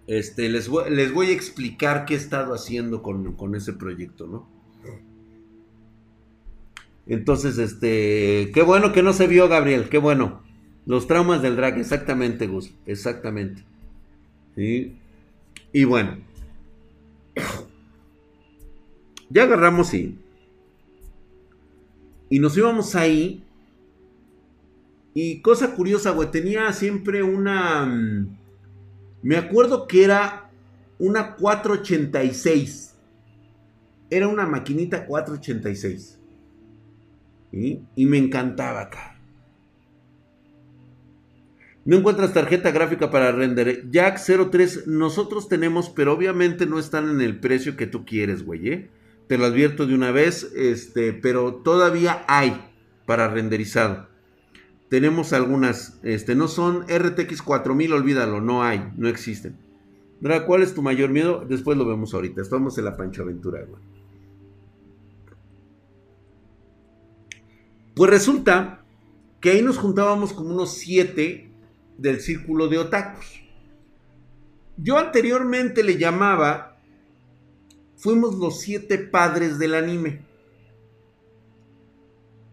Este, 0.06 0.50
les, 0.50 0.70
voy, 0.70 0.90
les 0.90 1.12
voy 1.12 1.28
a 1.28 1.34
explicar 1.34 2.06
qué 2.06 2.14
he 2.14 2.18
estado 2.18 2.54
haciendo 2.54 3.02
con, 3.02 3.34
con 3.34 3.56
ese 3.56 3.74
proyecto, 3.74 4.28
¿no? 4.28 4.58
Entonces, 7.08 7.58
este, 7.58 8.52
qué 8.54 8.62
bueno 8.64 8.92
que 8.92 9.02
no 9.02 9.14
se 9.14 9.28
vio, 9.28 9.48
Gabriel, 9.48 9.88
qué 9.90 9.98
bueno. 9.98 10.44
Los 10.86 11.08
traumas 11.08 11.42
del 11.42 11.56
drag, 11.56 11.78
exactamente, 11.78 12.48
Gus, 12.48 12.72
exactamente. 12.86 13.64
Y 14.58 15.84
bueno, 15.84 16.18
ya 19.30 19.44
agarramos 19.44 19.94
y, 19.94 20.18
y 22.30 22.40
nos 22.40 22.58
íbamos 22.58 22.96
ahí 22.96 23.44
Y 25.14 25.42
cosa 25.42 25.74
curiosa, 25.74 26.12
güey, 26.12 26.30
tenía 26.30 26.72
siempre 26.74 27.24
una... 27.24 27.88
Mm, 27.88 28.38
me 29.24 29.38
acuerdo 29.38 29.88
que 29.88 30.04
era 30.04 30.52
una 31.00 31.36
486. 31.36 32.96
Era 34.12 34.28
una 34.28 34.46
maquinita 34.46 35.08
486. 35.08 36.20
Y 37.52 38.06
me 38.06 38.20
encantaba 38.20 38.82
acá. 38.82 39.20
No 41.84 41.96
encuentras 41.96 42.34
tarjeta 42.34 42.70
gráfica 42.70 43.10
para 43.10 43.32
render. 43.32 43.90
Jack 43.90 44.20
03, 44.20 44.86
nosotros 44.86 45.48
tenemos, 45.48 45.90
pero 45.90 46.14
obviamente 46.14 46.68
no 46.68 46.78
están 46.78 47.10
en 47.10 47.22
el 47.22 47.40
precio 47.40 47.76
que 47.76 47.88
tú 47.88 48.06
quieres, 48.06 48.44
güey. 48.44 48.70
¿eh? 48.70 48.90
Te 49.28 49.38
lo 49.38 49.46
advierto 49.46 49.86
de 49.86 49.94
una 49.94 50.12
vez, 50.12 50.52
este, 50.56 51.14
pero 51.14 51.56
todavía 51.56 52.24
hay 52.28 52.72
para 53.06 53.28
renderizado. 53.28 54.08
Tenemos 54.90 55.34
algunas, 55.34 56.00
este, 56.04 56.36
no 56.36 56.48
son 56.48 56.86
RTX 56.88 57.42
4000, 57.42 57.94
olvídalo, 57.94 58.42
no 58.42 58.64
hay, 58.64 58.92
no 58.96 59.08
existen. 59.08 59.58
¿cuál 60.46 60.64
es 60.64 60.74
tu 60.74 60.82
mayor 60.82 61.10
miedo? 61.10 61.46
Después 61.48 61.78
lo 61.78 61.86
vemos 61.86 62.14
ahorita. 62.14 62.42
Estamos 62.42 62.78
en 62.78 62.86
la 62.86 62.98
Pancho 62.98 63.22
Aventura, 63.24 63.64
güey. 63.64 63.82
Pues 67.96 68.12
resulta 68.12 68.84
que 69.40 69.52
ahí 69.52 69.62
nos 69.62 69.78
juntábamos 69.78 70.34
como 70.34 70.52
unos 70.52 70.74
siete 70.74 71.52
del 71.98 72.20
círculo 72.20 72.68
de 72.68 72.78
otakus. 72.78 73.44
Yo 74.78 74.98
anteriormente 75.00 75.84
le 75.84 75.98
llamaba, 75.98 76.77
fuimos 77.98 78.36
los 78.36 78.62
siete 78.62 78.98
padres 78.98 79.60
del 79.60 79.76
anime. 79.76 80.26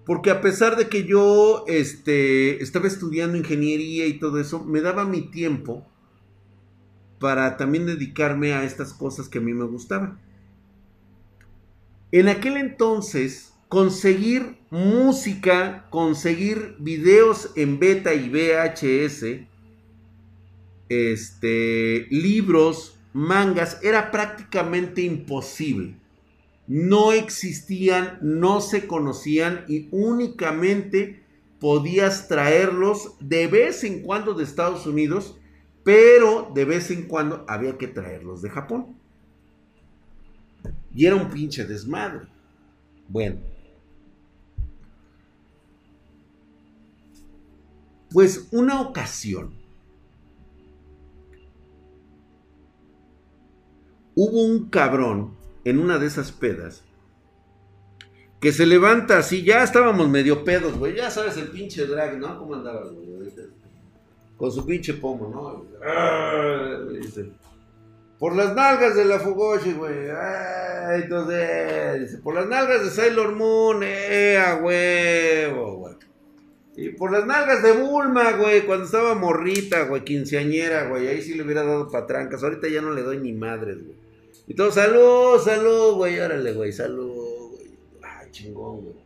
Porque 0.04 0.30
a 0.30 0.40
pesar 0.40 0.76
de 0.76 0.88
que 0.88 1.04
yo 1.04 1.64
este, 1.66 2.62
estaba 2.62 2.88
estudiando 2.88 3.38
ingeniería 3.38 4.06
y 4.06 4.18
todo 4.18 4.38
eso, 4.38 4.62
me 4.64 4.80
daba 4.80 5.04
mi 5.04 5.22
tiempo 5.30 5.86
para 7.18 7.56
también 7.56 7.86
dedicarme 7.86 8.52
a 8.52 8.64
estas 8.64 8.92
cosas 8.92 9.28
que 9.28 9.38
a 9.38 9.40
mí 9.40 9.54
me 9.54 9.64
gustaban. 9.64 10.20
En 12.12 12.28
aquel 12.28 12.58
entonces, 12.58 13.54
conseguir 13.68 14.58
música, 14.70 15.86
conseguir 15.90 16.76
videos 16.78 17.50
en 17.56 17.78
beta 17.78 18.12
y 18.12 18.28
VHS, 18.28 19.46
este, 20.88 22.06
libros, 22.10 22.93
mangas, 23.14 23.78
era 23.82 24.10
prácticamente 24.10 25.00
imposible. 25.00 25.96
No 26.66 27.12
existían, 27.12 28.18
no 28.20 28.60
se 28.60 28.86
conocían 28.86 29.64
y 29.68 29.88
únicamente 29.90 31.22
podías 31.58 32.28
traerlos 32.28 33.14
de 33.20 33.46
vez 33.46 33.84
en 33.84 34.02
cuando 34.02 34.34
de 34.34 34.44
Estados 34.44 34.86
Unidos 34.86 35.38
pero 35.84 36.50
de 36.54 36.64
vez 36.64 36.90
en 36.90 37.06
cuando 37.06 37.44
había 37.46 37.76
que 37.76 37.86
traerlos 37.86 38.40
de 38.42 38.50
Japón. 38.50 38.96
Y 40.94 41.04
era 41.04 41.14
un 41.14 41.28
pinche 41.28 41.64
desmadre. 41.64 42.26
Bueno. 43.06 43.38
Pues 48.10 48.48
una 48.50 48.80
ocasión 48.80 49.54
hubo 54.14 54.42
un 54.42 54.68
cabrón 54.68 55.34
en 55.64 55.78
una 55.78 55.98
de 55.98 56.06
esas 56.06 56.32
pedas 56.32 56.82
que 58.40 58.52
se 58.52 58.66
levanta 58.66 59.18
así, 59.18 59.42
ya 59.42 59.62
estábamos 59.62 60.08
medio 60.08 60.44
pedos, 60.44 60.76
güey, 60.78 60.94
ya 60.94 61.10
sabes 61.10 61.36
el 61.38 61.48
pinche 61.48 61.86
drag, 61.86 62.18
¿no? 62.18 62.38
¿Cómo 62.38 62.54
andabas, 62.54 62.92
güey? 62.92 63.14
con 64.36 64.52
su 64.52 64.66
pinche 64.66 64.94
pomo, 64.94 65.28
¿no? 65.28 65.64
Dice, 67.00 67.30
por 68.18 68.34
las 68.36 68.54
nalgas 68.54 68.96
de 68.96 69.04
la 69.04 69.18
Fugoshi, 69.18 69.72
güey. 69.72 70.08
entonces, 70.94 72.00
dice, 72.00 72.18
por 72.18 72.34
las 72.34 72.46
nalgas 72.46 72.84
de 72.84 72.90
Sailor 72.90 73.34
Moon, 73.34 73.80
eh, 73.82 74.36
a 74.38 74.54
güey. 74.56 75.94
Y 76.76 76.88
por 76.90 77.12
las 77.12 77.24
nalgas 77.24 77.62
de 77.62 77.72
Bulma, 77.72 78.32
güey, 78.32 78.66
cuando 78.66 78.84
estaba 78.84 79.14
morrita, 79.14 79.84
güey, 79.84 80.02
quinceañera, 80.04 80.88
güey. 80.88 81.06
Ahí 81.06 81.22
sí 81.22 81.34
le 81.34 81.44
hubiera 81.44 81.62
dado 81.62 81.88
patrancas. 81.88 82.42
Ahorita 82.42 82.68
ya 82.68 82.82
no 82.82 82.90
le 82.92 83.02
doy 83.02 83.18
ni 83.18 83.32
madres, 83.32 83.84
güey. 83.84 83.96
Y 84.46 84.54
todo, 84.54 84.70
salud, 84.70 85.38
salud, 85.42 85.94
güey. 85.94 86.18
Órale, 86.18 86.52
güey, 86.52 86.72
salud, 86.72 87.50
güey. 87.52 87.70
Ay, 88.02 88.30
chingón, 88.30 88.82
güey. 88.82 88.96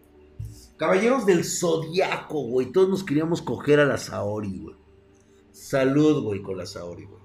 Caballeros 0.77 1.27
del 1.27 1.45
Zodiaco, 1.45 2.43
güey. 2.43 2.73
Todos 2.73 2.89
nos 2.89 3.05
queríamos 3.05 3.43
coger 3.43 3.81
a 3.81 3.85
la 3.85 3.99
Saori, 3.99 4.59
güey. 4.59 4.77
Salud, 5.53 6.23
güey, 6.23 6.43
con 6.43 6.57
la 6.57 6.67
Saori, 6.67 7.05
güey. 7.05 7.19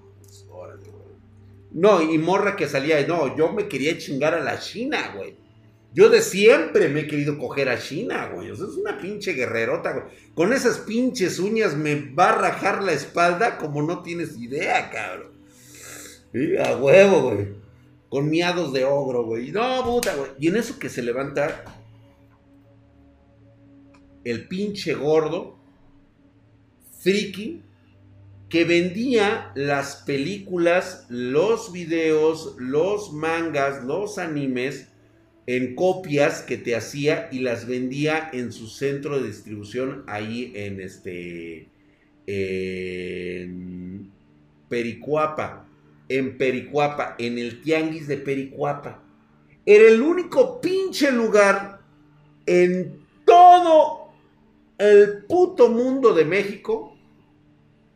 No, 1.74 2.00
y 2.00 2.18
morra 2.18 2.54
que 2.54 2.68
salía, 2.68 3.04
no, 3.04 3.36
yo 3.36 3.52
me 3.52 3.66
quería 3.66 3.98
chingar 3.98 4.32
a 4.32 4.40
la 4.40 4.60
China, 4.60 5.12
güey. 5.16 5.36
Yo 5.92 6.08
de 6.08 6.22
siempre 6.22 6.88
me 6.88 7.00
he 7.00 7.06
querido 7.08 7.36
coger 7.36 7.68
a 7.68 7.78
China, 7.78 8.30
güey. 8.32 8.50
O 8.50 8.56
sea, 8.56 8.66
es 8.66 8.74
una 8.74 8.98
pinche 8.98 9.32
guerrerota, 9.32 9.92
güey. 9.92 10.04
Con 10.34 10.52
esas 10.52 10.78
pinches 10.78 11.40
uñas 11.40 11.76
me 11.76 12.12
va 12.12 12.30
a 12.30 12.38
rajar 12.38 12.82
la 12.82 12.92
espalda 12.92 13.58
como 13.58 13.82
no 13.82 14.02
tienes 14.02 14.36
idea, 14.38 14.88
cabrón. 14.90 15.32
Y 16.32 16.56
a 16.56 16.76
huevo, 16.76 17.22
güey. 17.22 17.63
Con 18.14 18.30
miados 18.30 18.72
de 18.72 18.84
ogro, 18.84 19.24
güey. 19.24 19.50
No, 19.50 19.82
puta, 19.84 20.14
güey. 20.14 20.30
Y 20.38 20.46
en 20.46 20.54
eso 20.54 20.78
que 20.78 20.88
se 20.88 21.02
levanta 21.02 21.64
el 24.22 24.46
pinche 24.46 24.94
gordo, 24.94 25.58
friki, 27.00 27.62
que 28.48 28.64
vendía 28.64 29.50
las 29.56 29.96
películas, 30.06 31.06
los 31.08 31.72
videos, 31.72 32.54
los 32.60 33.12
mangas, 33.12 33.82
los 33.82 34.18
animes 34.18 34.86
en 35.48 35.74
copias 35.74 36.42
que 36.42 36.56
te 36.56 36.76
hacía 36.76 37.28
y 37.32 37.40
las 37.40 37.66
vendía 37.66 38.30
en 38.32 38.52
su 38.52 38.68
centro 38.68 39.18
de 39.18 39.26
distribución 39.26 40.04
ahí 40.06 40.52
en 40.54 40.80
este 40.80 41.66
Pericuapa, 44.68 45.66
en 46.18 46.38
Pericuapa, 46.38 47.16
en 47.18 47.38
el 47.38 47.60
tianguis 47.60 48.06
de 48.06 48.18
Pericuapa. 48.18 49.02
Era 49.66 49.88
el 49.88 50.00
único 50.00 50.60
pinche 50.60 51.10
lugar 51.10 51.80
en 52.46 53.04
todo 53.24 54.12
el 54.78 55.24
puto 55.24 55.70
mundo 55.70 56.14
de 56.14 56.24
México 56.24 56.96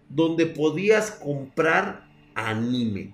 donde 0.08 0.46
podías 0.46 1.10
comprar 1.12 2.08
anime. 2.34 3.12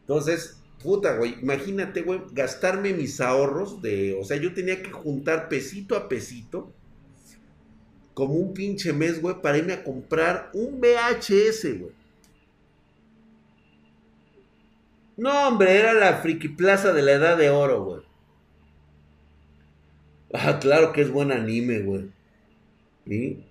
Entonces, 0.00 0.62
puta, 0.82 1.16
güey, 1.16 1.36
imagínate, 1.40 2.02
güey, 2.02 2.20
gastarme 2.32 2.92
mis 2.92 3.20
ahorros 3.20 3.80
de, 3.80 4.18
o 4.20 4.24
sea, 4.24 4.36
yo 4.36 4.52
tenía 4.52 4.82
que 4.82 4.92
juntar 4.92 5.48
pesito 5.48 5.96
a 5.96 6.08
pesito, 6.08 6.72
como 8.12 8.34
un 8.34 8.52
pinche 8.52 8.92
mes, 8.92 9.20
güey, 9.20 9.40
para 9.40 9.58
irme 9.58 9.72
a 9.72 9.82
comprar 9.82 10.50
un 10.52 10.80
VHS, 10.80 11.78
güey. 11.80 12.03
No, 15.16 15.48
hombre, 15.48 15.78
era 15.78 15.92
la 15.92 16.14
friki 16.18 16.48
plaza 16.48 16.92
de 16.92 17.02
la 17.02 17.12
edad 17.12 17.36
de 17.36 17.50
oro, 17.50 17.84
güey. 17.84 18.02
Ah, 20.32 20.58
claro 20.58 20.92
que 20.92 21.02
es 21.02 21.10
buen 21.10 21.30
anime, 21.30 21.80
güey. 21.80 22.10
¿Sí? 23.06 23.44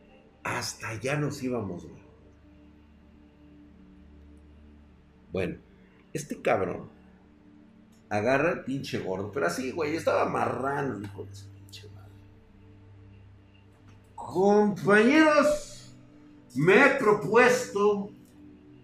hasta 0.43 0.89
allá 0.89 1.17
nos 1.17 1.41
íbamos, 1.41 1.83
güey. 1.83 2.03
Bueno, 5.31 5.57
este 6.11 6.41
cabrón 6.41 6.89
agarra 8.09 8.51
el 8.51 8.63
pinche 8.63 8.99
gordo, 8.99 9.31
pero 9.31 9.47
así, 9.47 9.71
güey, 9.71 9.95
estaba 9.95 10.25
marrano, 10.25 11.01
hijo 11.01 11.23
de 11.25 11.33
su 11.33 11.47
pinche 11.49 11.89
madre. 11.89 12.11
Compañeros, 14.15 15.95
me 16.55 16.85
he 16.85 16.89
propuesto 16.99 18.11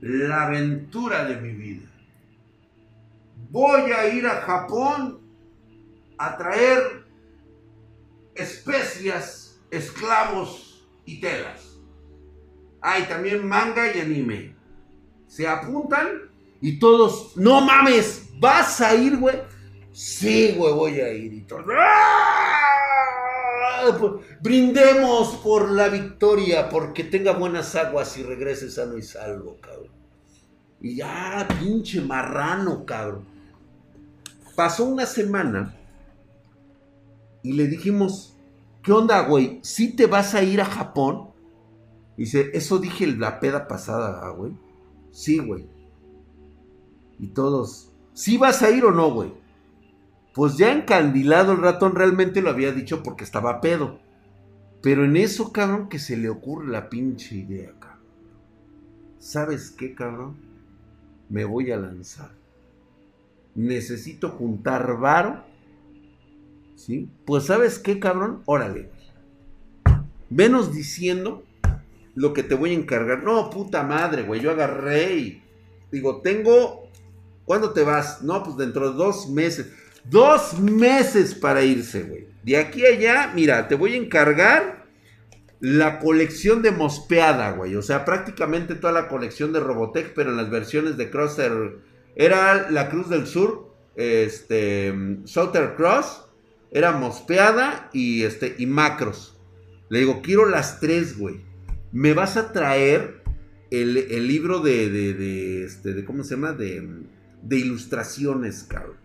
la 0.01 0.47
aventura 0.47 1.25
de 1.25 1.35
mi 1.39 1.51
vida. 1.51 1.88
Voy 3.49 3.91
a 3.91 4.07
ir 4.07 4.25
a 4.25 4.41
Japón 4.41 5.21
a 6.17 6.37
traer 6.37 7.05
especias, 8.35 9.61
esclavos, 9.71 10.69
y 11.09 11.19
telas. 11.19 11.79
Hay 12.81 13.03
también 13.03 13.47
manga 13.47 13.91
y 13.93 13.99
anime. 13.99 14.55
Se 15.27 15.47
apuntan 15.47 16.29
y 16.61 16.77
todos, 16.77 17.35
no 17.35 17.61
mames, 17.61 18.29
vas 18.39 18.79
a 18.81 18.93
ir, 18.93 19.17
güey. 19.17 19.41
Sí, 19.91 20.53
güey, 20.55 20.73
voy 20.73 20.99
a 21.01 21.11
ir 21.11 21.33
y 21.33 21.41
todos. 21.41 21.65
¡Ah! 21.75 22.55
Pues, 23.97 24.11
brindemos 24.41 25.37
por 25.37 25.71
la 25.71 25.89
victoria, 25.89 26.69
porque 26.69 27.03
tenga 27.05 27.31
buenas 27.31 27.75
aguas 27.75 28.15
y 28.17 28.23
regrese 28.23 28.69
sano 28.69 28.97
y 28.97 29.01
salvo, 29.01 29.57
cabrón. 29.59 29.89
Y 30.79 30.97
ya, 30.97 31.47
pinche 31.59 32.01
marrano, 32.01 32.85
cabrón. 32.85 33.25
Pasó 34.59 34.83
una 34.83 35.05
semana 35.05 35.73
y 37.43 37.53
le 37.53 37.67
dijimos, 37.67 38.37
¿qué 38.83 38.91
onda, 38.91 39.21
güey? 39.21 39.59
¿Sí 39.61 39.95
te 39.95 40.05
vas 40.05 40.35
a 40.35 40.43
ir 40.43 40.59
a 40.59 40.65
Japón? 40.65 41.29
Dice, 42.17 42.49
eso 42.51 42.77
dije 42.77 43.07
la 43.07 43.39
peda 43.39 43.69
pasada, 43.69 44.29
güey. 44.31 44.51
Sí, 45.11 45.37
güey. 45.39 45.65
Y 47.19 47.27
todos, 47.27 47.93
¿sí 48.11 48.37
vas 48.37 48.61
a 48.61 48.69
ir 48.69 48.83
o 48.83 48.91
no, 48.91 49.09
güey? 49.13 49.31
Pues 50.33 50.57
ya 50.57 50.73
encandilado 50.73 51.53
el 51.53 51.61
ratón 51.61 51.95
realmente 51.95 52.41
lo 52.41 52.49
había 52.49 52.73
dicho 52.73 53.01
porque 53.01 53.23
estaba 53.23 53.61
pedo. 53.61 54.01
Pero 54.81 55.05
en 55.05 55.15
eso, 55.15 55.53
cabrón, 55.53 55.87
que 55.87 55.99
se 55.99 56.17
le 56.17 56.27
ocurre 56.27 56.67
la 56.67 56.89
pinche 56.89 57.33
idea, 57.33 57.71
cabrón. 57.79 58.03
¿Sabes 59.19 59.71
qué, 59.71 59.95
cabrón? 59.95 60.35
Me 61.29 61.45
voy 61.45 61.71
a 61.71 61.77
lanzar. 61.77 62.38
Necesito 63.59 64.29
juntar 64.29 64.97
varo. 64.99 65.43
¿Sí? 66.75 67.09
Pues 67.25 67.43
¿sabes 67.43 67.77
qué, 67.77 67.99
cabrón? 67.99 68.41
Órale. 68.45 68.89
Venos 70.29 70.73
diciendo 70.73 71.43
lo 72.15 72.31
que 72.31 72.43
te 72.43 72.55
voy 72.55 72.69
a 72.69 72.75
encargar. 72.75 73.21
No, 73.21 73.49
puta 73.49 73.83
madre, 73.83 74.23
güey. 74.23 74.39
Yo 74.39 74.51
agarré 74.51 75.13
y 75.13 75.43
digo, 75.91 76.21
tengo... 76.21 76.89
¿Cuándo 77.43 77.73
te 77.73 77.83
vas? 77.83 78.21
No, 78.21 78.43
pues 78.43 78.55
dentro 78.55 78.91
de 78.91 78.97
dos 78.97 79.27
meses. 79.27 79.73
Dos 80.05 80.57
meses 80.57 81.35
para 81.35 81.61
irse, 81.61 82.03
güey. 82.03 82.27
De 82.43 82.55
aquí 82.55 82.85
a 82.85 82.89
allá, 82.89 83.31
mira, 83.35 83.67
te 83.67 83.75
voy 83.75 83.93
a 83.93 83.97
encargar 83.97 84.85
la 85.59 85.99
colección 85.99 86.61
de 86.61 86.71
Mospeada, 86.71 87.51
güey. 87.51 87.75
O 87.75 87.81
sea, 87.81 88.05
prácticamente 88.05 88.75
toda 88.75 88.93
la 88.93 89.09
colección 89.09 89.51
de 89.51 89.59
Robotech, 89.59 90.13
pero 90.13 90.29
en 90.29 90.37
las 90.37 90.49
versiones 90.49 90.95
de 90.95 91.09
Crosser. 91.09 91.88
Era 92.19 92.69
la 92.69 92.89
Cruz 92.89 93.09
del 93.09 93.25
Sur, 93.25 93.73
este, 93.95 94.93
Southern 95.23 95.75
Cross, 95.75 96.25
era 96.71 96.91
Mospeada 96.91 97.89
y, 97.93 98.23
este, 98.23 98.55
y 98.59 98.65
Macros. 98.65 99.39
Le 99.89 99.99
digo, 99.99 100.21
quiero 100.21 100.45
las 100.45 100.79
tres, 100.79 101.17
güey. 101.17 101.41
Me 101.91 102.13
vas 102.13 102.37
a 102.37 102.51
traer 102.51 103.23
el, 103.71 104.27
libro 104.27 104.59
de, 104.59 104.89
de, 104.89 105.13
de, 105.13 105.63
este, 105.63 105.93
de, 105.93 106.05
¿cómo 106.05 106.23
se 106.23 106.35
llama? 106.35 106.51
De, 106.51 106.87
de 107.41 107.57
ilustraciones, 107.57 108.63
cabrón. 108.63 108.97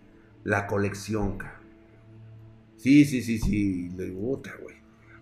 La 0.42 0.66
colección, 0.66 1.38
cabrón. 1.38 1.60
Sí, 2.76 3.04
sí, 3.04 3.22
sí, 3.22 3.38
sí. 3.38 3.90
Le 3.96 4.06
digo, 4.06 4.32
otra, 4.32 4.56
güey 4.60 4.74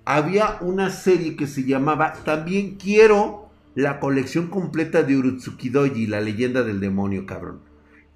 había 0.04 0.58
una 0.60 0.90
serie 0.90 1.36
que 1.36 1.46
se 1.46 1.64
llamaba 1.64 2.12
También 2.24 2.76
quiero 2.76 3.50
la 3.74 4.00
colección 4.00 4.48
completa 4.48 5.02
de 5.02 5.16
Urutsukidoji, 5.16 6.06
la 6.06 6.20
leyenda 6.20 6.62
del 6.62 6.80
demonio, 6.80 7.24
cabrón. 7.24 7.60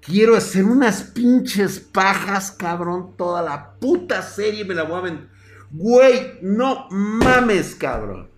Quiero 0.01 0.35
hacer 0.35 0.63
unas 0.63 1.03
pinches 1.03 1.79
pajas, 1.79 2.51
cabrón. 2.51 3.15
Toda 3.17 3.41
la 3.41 3.73
puta 3.79 4.21
serie 4.21 4.63
me 4.63 4.75
la 4.75 4.83
voy 4.83 4.97
a 4.97 5.01
vender. 5.01 5.29
Güey, 5.71 6.39
no 6.41 6.87
mames, 6.89 7.75
cabrón. 7.75 8.29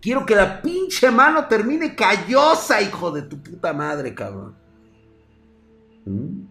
Quiero 0.00 0.24
que 0.24 0.34
la 0.34 0.62
pinche 0.62 1.10
mano 1.10 1.46
termine 1.46 1.94
callosa, 1.94 2.80
hijo 2.80 3.10
de 3.10 3.22
tu 3.22 3.42
puta 3.42 3.72
madre, 3.72 4.14
cabrón. 4.14 4.56
¿Mm? 6.06 6.44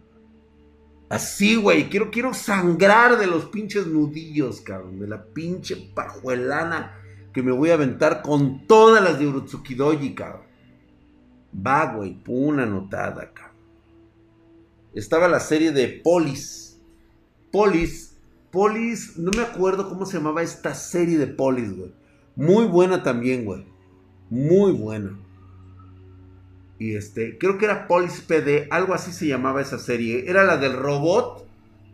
Así, 1.08 1.56
güey. 1.56 1.88
Quiero, 1.88 2.10
quiero 2.10 2.32
sangrar 2.32 3.18
de 3.18 3.26
los 3.26 3.46
pinches 3.46 3.86
nudillos, 3.86 4.60
cabrón. 4.60 5.00
De 5.00 5.08
la 5.08 5.24
pinche 5.24 5.74
pajuelana 5.94 6.96
que 7.32 7.42
me 7.42 7.50
voy 7.50 7.70
a 7.70 7.74
aventar 7.74 8.22
con 8.22 8.66
todas 8.68 9.02
las 9.02 9.18
de 9.18 9.26
Urutsukidoji, 9.26 10.14
cabrón. 10.14 10.46
Va, 11.66 11.94
güey. 11.94 12.22
Una 12.28 12.62
anotada, 12.62 13.32
cabrón. 13.32 13.49
Estaba 14.94 15.28
la 15.28 15.40
serie 15.40 15.72
de 15.72 15.88
Polis. 15.88 16.80
Polis. 17.52 18.16
Polis. 18.50 19.16
No 19.16 19.30
me 19.36 19.42
acuerdo 19.42 19.88
cómo 19.88 20.06
se 20.06 20.18
llamaba 20.18 20.42
esta 20.42 20.74
serie 20.74 21.18
de 21.18 21.26
Polis, 21.26 21.76
güey. 21.76 21.92
Muy 22.36 22.66
buena 22.66 23.02
también, 23.02 23.44
güey. 23.44 23.66
Muy 24.30 24.72
buena. 24.72 25.18
Y 26.80 26.94
este, 26.96 27.36
creo 27.36 27.58
que 27.58 27.66
era 27.66 27.86
Police 27.86 28.22
PD, 28.26 28.66
algo 28.70 28.94
así 28.94 29.12
se 29.12 29.26
llamaba 29.26 29.60
esa 29.60 29.78
serie. 29.78 30.24
Era 30.30 30.44
la 30.44 30.56
del 30.56 30.72
robot 30.72 31.46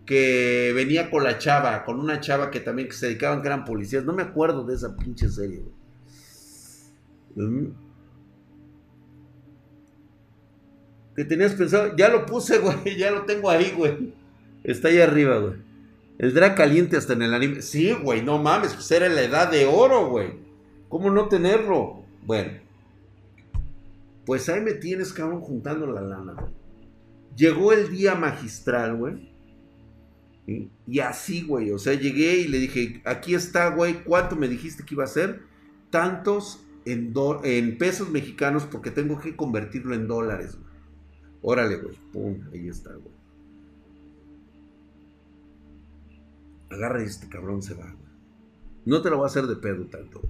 que 0.06 0.70
venía 0.76 1.10
con 1.10 1.24
la 1.24 1.38
chava, 1.38 1.84
con 1.84 1.98
una 1.98 2.20
chava 2.20 2.52
que 2.52 2.60
también 2.60 2.92
se 2.92 3.06
dedicaban 3.06 3.42
que 3.42 3.48
eran 3.48 3.64
policías. 3.64 4.04
No 4.04 4.12
me 4.12 4.22
acuerdo 4.22 4.64
de 4.64 4.76
esa 4.76 4.94
pinche 4.96 5.28
serie, 5.28 5.64
güey. 7.34 7.72
¿Qué 11.16 11.24
tenías 11.24 11.54
pensado? 11.54 11.96
Ya 11.96 12.10
lo 12.10 12.26
puse, 12.26 12.58
güey. 12.60 12.96
Ya 12.96 13.10
lo 13.10 13.22
tengo 13.22 13.50
ahí, 13.50 13.72
güey. 13.74 14.12
Está 14.62 14.88
ahí 14.88 15.00
arriba, 15.00 15.38
güey. 15.38 15.54
El 16.18 16.34
drag 16.34 16.54
caliente 16.54 16.96
hasta 16.96 17.14
en 17.14 17.22
el 17.22 17.34
anime. 17.34 17.62
Sí, 17.62 17.92
güey, 17.92 18.22
no 18.22 18.38
mames. 18.38 18.74
Pues 18.74 18.90
era 18.90 19.08
la 19.08 19.22
edad 19.22 19.50
de 19.50 19.64
oro, 19.64 20.08
güey. 20.08 20.34
¿Cómo 20.88 21.10
no 21.10 21.28
tenerlo? 21.28 22.02
Bueno. 22.24 22.52
Pues 24.26 24.48
ahí 24.48 24.60
me 24.60 24.72
tienes, 24.74 25.12
cabrón, 25.12 25.40
juntando 25.40 25.86
la 25.86 26.02
lana, 26.02 26.34
güey. 26.34 26.52
Llegó 27.36 27.72
el 27.72 27.90
día 27.90 28.14
magistral, 28.14 28.96
güey. 28.96 29.30
Y 30.86 31.00
así, 31.00 31.42
güey. 31.42 31.70
O 31.70 31.78
sea, 31.78 31.94
llegué 31.94 32.36
y 32.36 32.48
le 32.48 32.58
dije, 32.58 33.02
aquí 33.04 33.34
está, 33.34 33.70
güey. 33.70 34.04
¿Cuánto 34.04 34.36
me 34.36 34.48
dijiste 34.48 34.84
que 34.84 34.94
iba 34.94 35.04
a 35.04 35.08
ser? 35.08 35.42
Tantos 35.90 36.64
en, 36.84 37.12
en 37.44 37.78
pesos 37.78 38.10
mexicanos 38.10 38.64
porque 38.64 38.90
tengo 38.90 39.20
que 39.20 39.36
convertirlo 39.36 39.94
en 39.94 40.08
dólares, 40.08 40.56
güey. 40.56 40.65
Órale, 41.42 41.76
güey. 41.76 41.96
Pum, 42.12 42.40
ahí 42.52 42.68
está, 42.68 42.94
güey. 42.94 43.14
Agarra 46.70 47.02
y 47.02 47.06
este 47.06 47.28
cabrón 47.28 47.62
se 47.62 47.74
va, 47.74 47.84
güey. 47.84 48.06
No 48.84 49.02
te 49.02 49.10
lo 49.10 49.16
voy 49.16 49.24
a 49.24 49.28
hacer 49.28 49.46
de 49.46 49.56
pedo 49.56 49.86
tanto. 49.86 50.22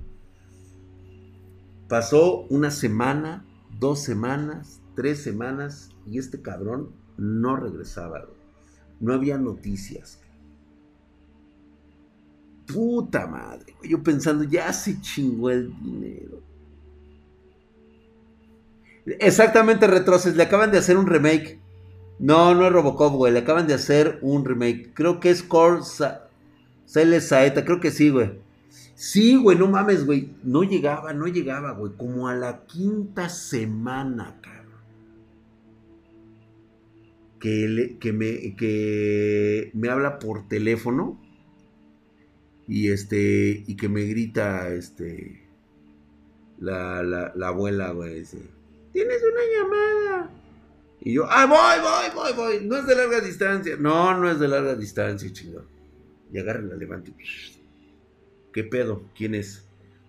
Pasó 1.89 2.47
una 2.49 2.71
semana 2.71 3.45
dos 3.79 4.03
semanas, 4.03 4.81
tres 4.95 5.23
semanas, 5.23 5.91
y 6.07 6.19
este 6.19 6.41
cabrón 6.41 6.91
no 7.17 7.57
regresaba. 7.57 8.25
No 9.01 9.13
había 9.13 9.39
noticias. 9.39 10.21
Puta 12.67 13.27
madre, 13.27 13.75
Yo 13.83 14.03
pensando, 14.03 14.43
ya 14.45 14.73
se 14.73 15.01
chingó 15.01 15.51
el 15.51 15.73
dinero. 15.81 16.43
Exactamente, 19.07 19.87
Retroces, 19.87 20.37
le 20.37 20.43
acaban 20.43 20.73
de 20.73 20.79
hacer 20.79 20.97
un 20.97 21.07
remake. 21.07 21.61
No, 22.19 22.55
no 22.55 22.67
es 22.67 22.73
Robocop, 22.73 23.15
güey. 23.15 23.33
Le 23.33 23.41
acaban 23.41 23.67
de 23.67 23.75
hacer 23.75 24.19
un 24.23 24.45
remake. 24.45 24.93
Creo 24.95 25.21
que 25.21 25.31
es 25.31 25.43
Core 25.43 25.83
Saeta. 26.87 27.65
Creo 27.65 27.81
que 27.81 27.91
sí, 27.91 28.11
güey. 28.11 28.33
Sí, 28.95 29.37
güey, 29.37 29.59
no 29.59 29.69
mames, 29.69 30.07
güey. 30.07 30.31
No 30.43 30.63
llegaba, 30.63 31.13
no 31.13 31.27
llegaba, 31.27 31.73
güey. 31.73 31.93
Como 31.97 32.29
a 32.29 32.35
la 32.35 32.65
quinta 32.67 33.29
semana, 33.29 34.41
cabrón. 34.41 34.81
Que, 37.39 37.97
que, 38.01 38.13
me, 38.13 38.57
que 38.57 39.71
me 39.75 39.91
habla 39.91 40.19
por 40.19 40.49
teléfono. 40.49 41.21
Y 42.67 42.89
este. 42.89 43.63
Y 43.67 43.77
que 43.77 43.89
me 43.89 44.05
grita, 44.05 44.71
este. 44.71 45.43
La, 46.59 47.03
la, 47.03 47.33
la 47.37 47.49
abuela, 47.49 47.91
güey. 47.93 48.25
Tienes 48.97 49.23
una 49.31 49.41
llamada. 49.59 50.31
Y 51.01 51.13
yo, 51.13 51.27
ah, 51.29 51.45
voy, 51.45 51.83
voy, 51.83 52.15
voy, 52.15 52.33
voy. 52.33 52.67
No 52.67 52.79
es 52.79 52.87
de 52.87 52.97
larga 52.97 53.21
distancia. 53.21 53.77
No, 53.79 54.17
no 54.17 54.31
es 54.31 54.41
de 54.41 54.49
larga 54.49 54.75
distancia, 54.75 55.31
chingón. 55.31 55.69
Y 56.33 56.39
agarra 56.39 56.63
la 56.63 56.77
levanta 56.77 57.11
y 57.11 57.15
¿Qué 58.55 58.65
pedo? 58.65 59.03
¿Quién 59.15 59.35
es? 59.35 59.69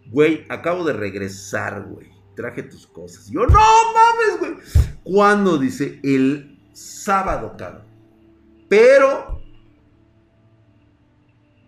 Güey, 0.10 0.46
acabo 0.48 0.86
de 0.86 0.94
regresar, 0.94 1.84
güey. 1.84 2.08
Traje 2.38 2.64
tus 2.64 2.88
cosas. 2.88 3.30
Yo, 3.30 3.46
no 3.46 3.60
mames, 3.60 4.40
güey. 4.40 4.54
¿Cuándo? 5.04 5.58
Dice, 5.58 6.00
el 6.02 6.58
sábado, 6.72 7.56
cabrón. 7.58 7.84
Pero 8.70 9.42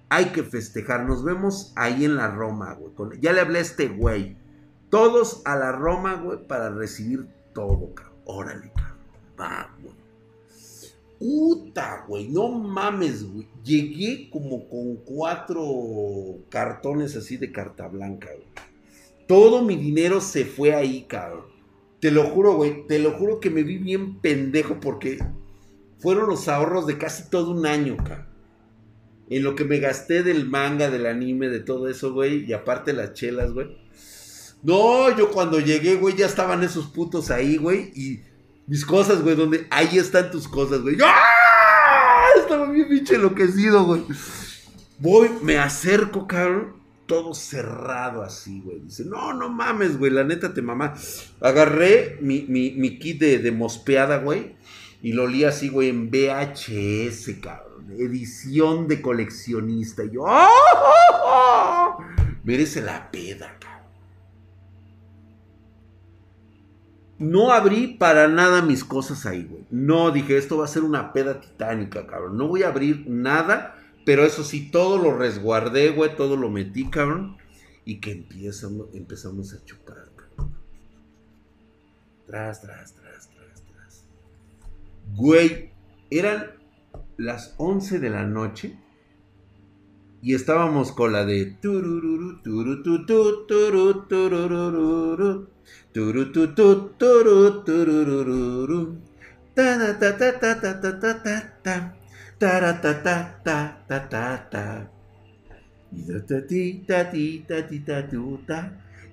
hay 0.08 0.28
que 0.28 0.44
festejar. 0.44 1.06
Nos 1.06 1.26
vemos 1.26 1.74
ahí 1.76 2.06
en 2.06 2.16
la 2.16 2.32
Roma, 2.32 2.76
güey. 2.76 3.20
Ya 3.20 3.34
le 3.34 3.42
hablé 3.42 3.60
a 3.60 3.64
este 3.64 3.90
güey. 3.90 4.38
Todos 4.90 5.42
a 5.46 5.56
la 5.56 5.72
Roma, 5.72 6.16
güey, 6.16 6.40
para 6.48 6.70
recibir 6.70 7.28
todo, 7.54 7.94
cabrón. 7.94 8.16
Órale, 8.26 8.72
cabrón. 8.76 8.98
Vamos. 9.38 9.96
Puta, 11.20 12.06
güey, 12.08 12.30
no 12.30 12.50
mames, 12.50 13.30
güey. 13.30 13.48
Llegué 13.64 14.30
como 14.32 14.70
con 14.70 14.96
cuatro 14.98 15.64
cartones 16.50 17.16
así 17.16 17.38
de 17.38 17.52
carta 17.52 17.88
blanca, 17.88 18.30
güey. 18.34 18.48
Todo 19.28 19.62
mi 19.62 19.76
dinero 19.76 20.22
se 20.22 20.46
fue 20.46 20.74
ahí, 20.74 21.04
cabrón. 21.04 21.46
Te 22.00 22.10
lo 22.10 22.24
juro, 22.24 22.56
güey. 22.56 22.88
Te 22.88 23.00
lo 23.00 23.12
juro 23.12 23.40
que 23.40 23.50
me 23.50 23.64
vi 23.64 23.78
bien 23.78 24.20
pendejo 24.22 24.80
porque 24.80 25.20
fueron 26.00 26.30
los 26.30 26.48
ahorros 26.48 26.88
de 26.88 26.98
casi 26.98 27.30
todo 27.30 27.52
un 27.52 27.66
año, 27.66 27.98
cabrón. 27.98 28.28
En 29.30 29.44
lo 29.44 29.54
que 29.54 29.66
me 29.66 29.78
gasté 29.78 30.24
del 30.24 30.50
manga, 30.50 30.90
del 30.90 31.06
anime, 31.06 31.50
de 31.50 31.60
todo 31.60 31.90
eso, 31.90 32.14
güey. 32.14 32.46
Y 32.46 32.54
aparte 32.54 32.94
las 32.94 33.14
chelas, 33.14 33.52
güey. 33.52 33.78
No, 34.62 35.16
yo 35.16 35.32
cuando 35.32 35.60
llegué, 35.60 35.96
güey, 35.96 36.16
ya 36.16 36.26
estaban 36.26 36.64
esos 36.64 36.88
putos 36.88 37.32
ahí, 37.32 37.58
güey. 37.58 37.92
Y 37.96 38.22
mis 38.68 38.86
cosas, 38.86 39.22
güey, 39.22 39.36
donde 39.36 39.68
ahí 39.70 39.98
están 39.98 40.32
tus 40.32 40.48
cosas, 40.48 40.82
güey. 40.82 40.98
¡Ah! 41.04 42.26
Estaba 42.38 42.70
bien 42.70 42.90
pinche 42.90 43.16
enloquecido, 43.16 43.86
güey. 43.86 44.04
Voy, 45.00 45.30
me 45.42 45.58
acerco, 45.58 46.28
cabrón. 46.28 46.78
Todo 47.06 47.34
cerrado 47.34 48.22
así, 48.22 48.62
güey. 48.62 48.82
Dice, 48.82 49.06
no, 49.06 49.34
no 49.34 49.50
mames, 49.50 49.98
güey. 49.98 50.12
La 50.12 50.24
neta 50.24 50.54
te 50.54 50.62
mamá. 50.62 50.94
Agarré 51.42 52.18
mi, 52.22 52.46
mi, 52.48 53.00
kit 53.00 53.20
de, 53.20 53.40
de 53.40 53.52
mospeada, 53.52 54.18
güey. 54.18 54.56
Y 55.02 55.14
lo 55.14 55.24
olí 55.24 55.46
así, 55.46 55.70
güey, 55.70 55.90
en 55.90 56.12
VHS, 56.12 57.40
cabrón. 57.42 57.92
Edición 57.98 58.88
de 58.88 59.02
coleccionista. 59.02 60.04
Y 60.04 60.12
yo, 60.12 60.26
¡oh! 60.28 61.98
Merece 62.44 62.82
la 62.82 63.10
peda, 63.10 63.56
No 67.20 67.52
abrí 67.52 67.88
para 67.88 68.28
nada 68.28 68.62
mis 68.62 68.84
cosas 68.84 69.26
ahí, 69.26 69.44
güey. 69.44 69.66
No, 69.70 70.12
dije, 70.12 70.38
esto 70.38 70.58
va 70.58 70.66
a 70.66 70.70
ser 70.70 70.84
una 70.84 71.14
peda 71.14 71.40
titánica, 71.40 72.08
cabrón. 72.08 72.38
No 72.38 72.48
voy 72.48 72.64
a 72.64 72.70
abrir 72.70 73.06
nada 73.08 73.76
pero 74.10 74.26
eso 74.26 74.44
sí, 74.44 74.72
todo 74.72 74.98
lo 74.98 75.16
resguardé, 75.16 75.92
güey, 75.92 76.16
todo 76.16 76.36
lo 76.36 76.50
metí, 76.50 76.90
cabrón. 76.90 77.38
Y 77.86 78.00
que 78.00 78.12
empezamos, 78.12 78.88
empezamos 78.94 79.54
a 79.54 79.64
chupar, 79.66 80.10
cabrón. 80.16 80.56
Tras, 82.26 82.60
tras, 82.60 82.96
tras, 82.96 83.30
tras, 83.30 83.64
tras. 83.72 84.04
Güey, 85.14 85.72
eran 86.10 86.48
las 87.18 87.54
11 87.58 88.00
de 88.00 88.10
la 88.10 88.24
noche. 88.24 88.80
Y 90.24 90.34
estábamos 90.34 90.92
con 90.92 91.14
la 91.14 91.24
de 91.24 91.56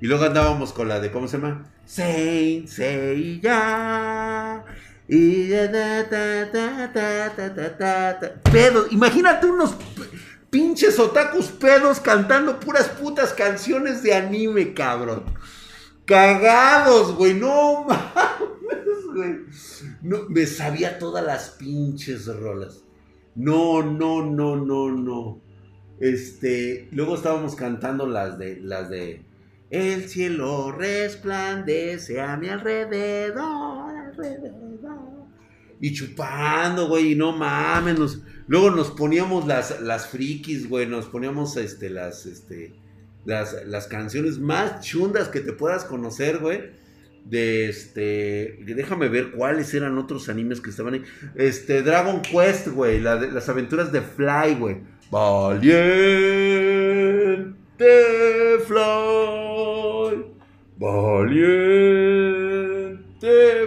y 0.00 0.06
luego 0.06 0.24
andábamos 0.24 0.72
con 0.72 0.88
la 0.88 1.00
de, 1.00 1.10
¿cómo 1.10 1.26
se 1.26 1.38
llama? 1.38 1.64
Saint 1.86 2.68
Seiya. 2.68 3.44
Y 5.08 5.52
Pedos. 8.52 8.88
Imagínate 8.90 9.46
unos 9.46 9.76
pinches 10.50 10.98
otakus 10.98 11.46
pedos 11.46 12.00
cantando 12.00 12.58
puras 12.60 12.88
putas 12.88 13.32
canciones 13.32 14.02
de 14.02 14.14
anime, 14.14 14.74
cabrón. 14.74 15.24
Cagados, 16.07 17.16
güey, 17.16 17.34
no 17.34 17.84
mames, 17.84 19.07
güey. 19.12 19.40
No, 20.02 20.28
me 20.28 20.46
sabía 20.46 20.98
todas 20.98 21.24
las 21.24 21.50
pinches 21.50 22.26
rolas. 22.26 22.84
No, 23.34 23.82
no, 23.82 24.24
no, 24.24 24.57
no, 24.57 24.90
no. 24.90 25.40
Este, 25.98 26.88
luego 26.92 27.16
estábamos 27.16 27.57
cantando 27.57 28.07
las 28.07 28.38
de, 28.38 28.61
las 28.61 28.88
de, 28.88 29.24
el 29.70 30.09
cielo 30.09 30.70
resplandece 30.70 32.20
a 32.20 32.36
mi 32.36 32.48
alrededor, 32.48 33.96
alrededor. 33.96 35.26
Y 35.80 35.92
chupando, 35.92 36.88
güey, 36.88 37.12
y 37.12 37.14
no 37.16 37.32
mames, 37.32 38.20
luego 38.46 38.70
nos 38.70 38.90
poníamos 38.90 39.46
las, 39.46 39.80
las 39.80 40.07
frikis, 40.07 40.68
güey, 40.68 40.86
nos 40.86 41.07
poníamos, 41.07 41.57
este, 41.57 41.90
las, 41.90 42.26
este, 42.26 42.74
las, 43.26 43.66
las 43.66 43.86
canciones 43.86 44.38
más 44.38 44.80
chundas 44.80 45.28
que 45.28 45.40
te 45.40 45.52
puedas 45.52 45.84
conocer, 45.84 46.38
güey 46.38 46.86
de 47.28 47.68
este. 47.68 48.58
Déjame 48.64 49.08
ver 49.08 49.32
cuáles 49.32 49.74
eran 49.74 49.98
otros 49.98 50.28
animes 50.28 50.60
que 50.60 50.70
estaban 50.70 50.94
ahí. 50.94 51.02
Este, 51.34 51.82
Dragon 51.82 52.22
Quest, 52.22 52.68
güey. 52.68 53.00
las 53.00 53.48
aventuras 53.48 53.90
de 53.92 54.00
Fly, 54.00 54.54
güey. 54.58 54.78
Valiente 55.10 55.76
Fly. 58.66 60.24
Valiente 60.78 61.66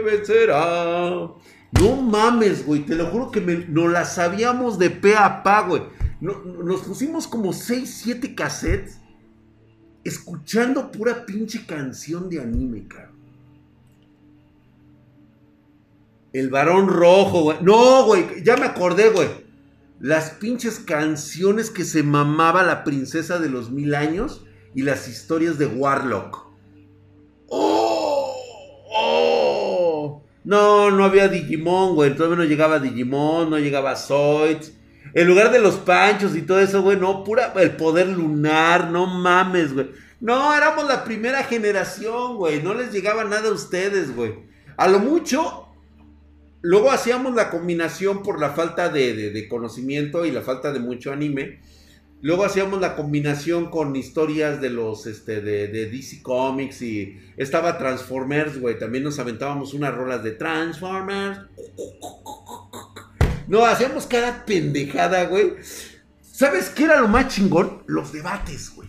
vencerá. 0.06 1.32
No 1.80 1.96
mames, 2.02 2.66
güey. 2.66 2.82
Te 2.82 2.96
lo 2.96 3.08
juro 3.08 3.32
que 3.32 3.42
nos 3.42 3.92
la 3.92 4.06
sabíamos 4.06 4.80
de 4.80 4.90
pe 4.90 5.16
a 5.16 5.44
pa, 5.44 5.62
güey. 5.62 5.84
nos 6.22 6.82
pusimos 6.82 7.28
como 7.28 7.52
6, 7.52 8.02
7 8.04 8.36
cassettes. 8.36 9.02
Escuchando 10.10 10.92
pura 10.92 11.24
pinche 11.24 11.68
canción 11.68 12.32
de 12.32 12.42
anime, 12.42 12.88
cara. 12.88 13.12
El 16.34 16.50
varón 16.50 16.88
rojo, 16.88 17.44
güey. 17.44 17.58
No, 17.62 18.06
güey, 18.06 18.44
ya 18.44 18.58
me 18.58 18.66
acordé, 18.66 19.10
güey. 19.12 19.28
Las 20.00 20.32
pinches 20.32 20.80
canciones 20.80 21.70
que 21.70 21.86
se 21.86 22.02
mamaba 22.02 22.64
la 22.64 22.84
princesa 22.84 23.38
de 23.38 23.50
los 23.50 23.70
mil 23.70 23.94
años 23.94 24.44
y 24.74 24.82
las 24.82 25.08
historias 25.08 25.60
de 25.60 25.68
Warlock. 25.68 26.48
¡Oh! 27.50 28.36
¡Oh! 28.92 30.24
No, 30.44 30.90
no 30.90 31.04
había 31.04 31.28
Digimon, 31.28 31.94
güey. 31.94 32.16
Todavía 32.16 32.38
no 32.38 32.46
llegaba 32.46 32.80
Digimon, 32.80 33.52
no 33.52 33.60
llegaba 33.60 33.96
Zoids. 33.96 34.74
En 35.14 35.28
lugar 35.28 35.52
de 35.52 35.60
los 35.60 35.76
panchos 35.76 36.36
y 36.36 36.44
todo 36.44 36.60
eso, 36.60 36.82
güey, 36.82 36.98
no, 36.98 37.24
pura 37.24 37.54
el 37.56 37.76
poder 37.76 38.08
lunar, 38.08 38.92
no 38.92 39.08
mames, 39.08 39.74
güey. 39.74 39.90
No, 40.20 40.54
éramos 40.56 40.88
la 40.88 41.04
primera 41.04 41.44
generación, 41.44 42.38
güey. 42.38 42.62
No 42.62 42.74
les 42.74 42.92
llegaba 42.92 43.24
nada 43.24 43.50
a 43.50 43.54
ustedes, 43.54 44.16
güey. 44.16 44.34
A 44.78 44.88
lo 44.88 45.00
mucho, 45.00 45.70
Luego 46.62 46.92
hacíamos 46.92 47.36
la 47.36 47.50
combinación 47.50 48.22
por 48.22 48.40
la 48.40 48.50
falta 48.50 48.90
de, 48.90 49.48
conocimiento 49.50 50.26
y 50.26 50.32
la 50.32 50.42
falta 50.42 50.74
de 50.74 50.80
mucho 50.80 51.14
anime. 51.14 51.60
Luego 52.22 52.44
hacíamos 52.44 52.82
la 52.82 52.98
combinación 52.98 53.70
con 53.70 53.96
historias 53.96 54.60
de 54.60 54.70
los 54.70 55.08
este, 55.08 55.40
de, 55.40 55.70
DC 55.70 56.22
Comics 56.22 56.82
y 56.82 57.18
estaba 57.38 57.78
Transformers, 57.78 58.60
güey. 58.60 58.78
También 58.78 59.06
nos 59.06 59.20
aventábamos 59.20 59.74
unas 59.74 59.96
rolas 59.96 60.22
de 60.22 60.32
Transformers. 60.32 61.40
No, 63.50 63.66
hacíamos 63.66 64.06
cada 64.06 64.46
pendejada, 64.46 65.26
güey. 65.26 65.56
¿Sabes 66.22 66.70
qué 66.70 66.86
era 66.86 67.02
lo 67.02 67.10
más 67.10 67.28
chingón? 67.28 67.84
Los 67.88 68.14
debates, 68.14 68.74
güey. 68.74 68.88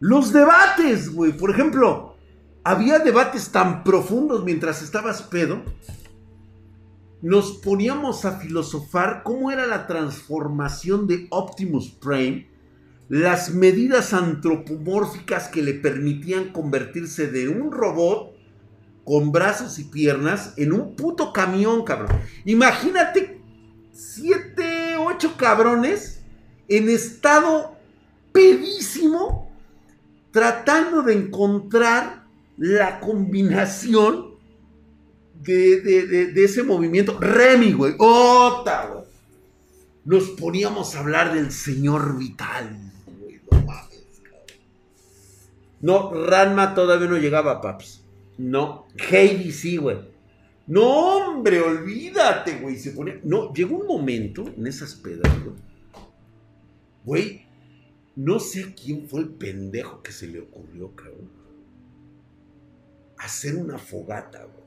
Los 0.00 0.32
debates, 0.32 1.10
güey. 1.10 1.32
Por 1.32 1.50
ejemplo, 1.50 2.16
había 2.64 2.98
debates 2.98 3.50
tan 3.50 3.84
profundos 3.84 4.44
mientras 4.44 4.82
estabas 4.82 5.22
pedo 5.22 5.62
nos 7.22 7.52
poníamos 7.52 8.24
a 8.24 8.40
filosofar 8.40 9.22
cómo 9.22 9.52
era 9.52 9.64
la 9.68 9.86
transformación 9.86 11.06
de 11.06 11.28
Optimus 11.30 11.92
Prime, 11.92 12.48
las 13.08 13.54
medidas 13.54 14.12
antropomórficas 14.12 15.46
que 15.46 15.62
le 15.62 15.74
permitían 15.74 16.48
convertirse 16.52 17.28
de 17.28 17.48
un 17.48 17.70
robot 17.70 18.31
con 19.04 19.32
brazos 19.32 19.78
y 19.78 19.84
piernas 19.84 20.54
en 20.56 20.72
un 20.72 20.94
puto 20.96 21.32
camión, 21.32 21.84
cabrón. 21.84 22.10
Imagínate 22.44 23.40
siete, 23.92 24.96
ocho 24.96 25.36
cabrones 25.36 26.20
en 26.68 26.88
estado 26.88 27.76
pedísimo 28.32 29.50
tratando 30.30 31.02
de 31.02 31.14
encontrar 31.14 32.24
la 32.56 33.00
combinación 33.00 34.32
de, 35.42 36.32
ese 36.36 36.62
movimiento. 36.62 37.18
Remy, 37.20 37.72
güey. 37.72 37.94
Ota. 37.98 39.04
Nos 40.04 40.30
poníamos 40.30 40.94
a 40.94 41.00
hablar 41.00 41.34
del 41.34 41.52
señor 41.52 42.18
Vital. 42.18 42.92
No 45.80 46.10
No, 46.10 46.26
Ranma 46.26 46.74
todavía 46.74 47.08
no 47.08 47.18
llegaba, 47.18 47.60
paps. 47.60 48.01
No. 48.38 48.86
Heidi 49.10 49.52
sí, 49.52 49.76
güey. 49.76 49.98
No, 50.66 51.28
hombre, 51.28 51.60
olvídate, 51.60 52.58
güey. 52.58 52.76
Se 52.76 52.92
ponía. 52.92 53.20
No, 53.22 53.52
llegó 53.52 53.76
un 53.76 53.86
momento 53.86 54.44
en 54.56 54.66
esas 54.66 54.94
pedas, 54.94 55.32
güey. 55.42 55.56
Güey, 57.04 57.46
no 58.16 58.38
sé 58.38 58.74
quién 58.74 59.08
fue 59.08 59.20
el 59.20 59.28
pendejo 59.28 60.02
que 60.02 60.12
se 60.12 60.28
le 60.28 60.40
ocurrió, 60.40 60.94
cabrón. 60.94 61.30
Hacer 63.18 63.56
una 63.56 63.78
fogata, 63.78 64.44
güey 64.44 64.62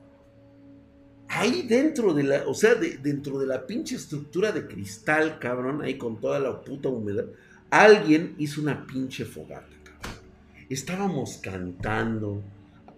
ahí 1.28 1.62
dentro 1.62 2.14
de 2.14 2.22
la, 2.22 2.46
o 2.46 2.54
sea, 2.54 2.74
dentro 2.74 3.38
de 3.38 3.46
la 3.46 3.66
pinche 3.66 3.96
estructura 3.96 4.52
de 4.52 4.66
cristal, 4.66 5.38
cabrón, 5.38 5.82
ahí 5.82 5.98
con 5.98 6.20
toda 6.20 6.38
la 6.38 6.62
puta 6.62 6.88
humedad, 6.88 7.26
alguien 7.70 8.34
hizo 8.38 8.60
una 8.60 8.86
pinche 8.86 9.24
fogata, 9.24 9.68
cabrón. 9.84 10.20
Estábamos 10.68 11.38
cantando 11.38 12.42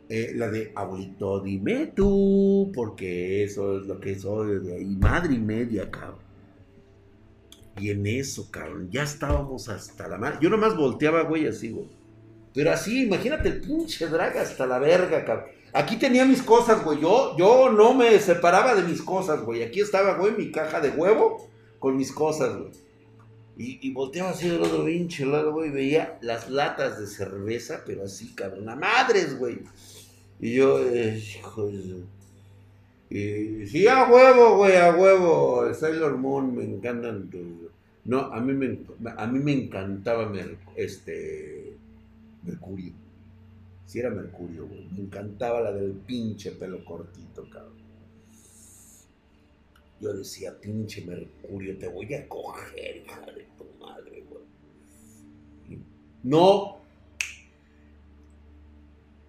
eh, 0.09 0.32
la 0.34 0.48
de 0.50 0.72
abuelito, 0.74 1.40
dime 1.40 1.92
tú, 1.94 2.70
porque 2.74 3.44
eso 3.44 3.78
es 3.78 3.86
lo 3.86 4.00
que 4.00 4.18
soy 4.18 4.84
madre 4.86 5.34
y 5.34 5.38
media, 5.38 5.90
cabrón. 5.90 6.28
Y 7.78 7.90
en 7.90 8.06
eso, 8.06 8.50
cabrón, 8.50 8.88
ya 8.90 9.02
estábamos 9.02 9.68
hasta 9.68 10.09
la 10.09 10.18
madre. 10.18 10.38
Yo 10.40 10.50
nomás 10.50 10.76
volteaba, 10.76 11.22
güey, 11.22 11.46
así, 11.46 11.70
güey. 11.70 11.88
Pero 12.54 12.72
así, 12.72 13.04
imagínate 13.04 13.48
el 13.48 13.61
pinche 13.61 14.06
drag 14.09 14.36
hasta 14.38 14.66
la 14.66 14.78
verga, 14.78 15.24
cabrón. 15.24 15.46
Aquí 15.72 15.96
tenía 15.96 16.24
mis 16.24 16.42
cosas, 16.42 16.82
güey. 16.84 17.00
Yo, 17.00 17.36
yo 17.36 17.70
no 17.70 17.94
me 17.94 18.18
separaba 18.18 18.74
de 18.74 18.82
mis 18.82 19.02
cosas, 19.02 19.42
güey. 19.42 19.62
Aquí 19.62 19.80
estaba, 19.80 20.14
güey, 20.14 20.32
mi 20.32 20.50
caja 20.50 20.80
de 20.80 20.90
huevo 20.90 21.48
con 21.78 21.96
mis 21.96 22.11
cosas, 22.11 22.56
güey. 22.56 22.70
Y, 23.61 23.90
volteaba 23.92 24.30
así 24.30 24.48
del 24.48 24.62
otro 24.62 24.84
pinche 24.84 25.26
lado, 25.26 25.52
güey, 25.52 25.70
veía 25.70 26.16
las 26.22 26.48
latas 26.48 27.00
de 27.00 27.09
cerveza, 27.09 27.82
pero 27.84 28.04
así, 28.04 28.32
cabrón, 28.32 28.68
a 28.68 28.76
madres, 28.76 29.36
güey. 29.36 29.59
Y 30.41 30.55
yo, 30.55 30.78
eh, 30.80 31.18
hijo. 31.18 31.70
Y, 33.11 33.66
sí, 33.66 33.89
a 33.89 34.09
huevo, 34.09 34.59
güey, 34.59 34.76
a 34.76 34.95
huevo. 34.95 35.72
Sailor 35.74 36.16
Moon, 36.16 36.55
me 36.55 36.64
encantan. 36.64 37.30
No, 38.05 38.20
a 38.32 38.41
mí 38.41 38.53
me, 38.53 38.78
a 39.16 39.26
mí 39.26 39.39
me 39.39 39.53
encantaba 39.53 40.32
este, 40.76 41.76
Mercurio. 42.45 42.93
Si 43.86 43.99
era 43.99 44.11
Mercurio, 44.11 44.66
güey. 44.66 44.86
Me 44.93 45.01
encantaba 45.01 45.61
la 45.61 45.72
del 45.72 45.93
pinche 45.93 46.53
pelo 46.53 46.84
cortito, 46.84 47.49
cabrón. 47.51 47.78
Yo 50.01 50.12
decía, 50.12 50.57
pinche 50.61 51.05
Mercurio, 51.05 51.76
te 51.76 51.89
voy 51.89 52.14
a 52.14 52.28
coger, 52.28 52.99
hija 53.05 53.20
de 53.32 53.47
tu 53.57 53.64
madre, 53.84 54.24
güey. 54.30 55.80
No. 56.22 56.78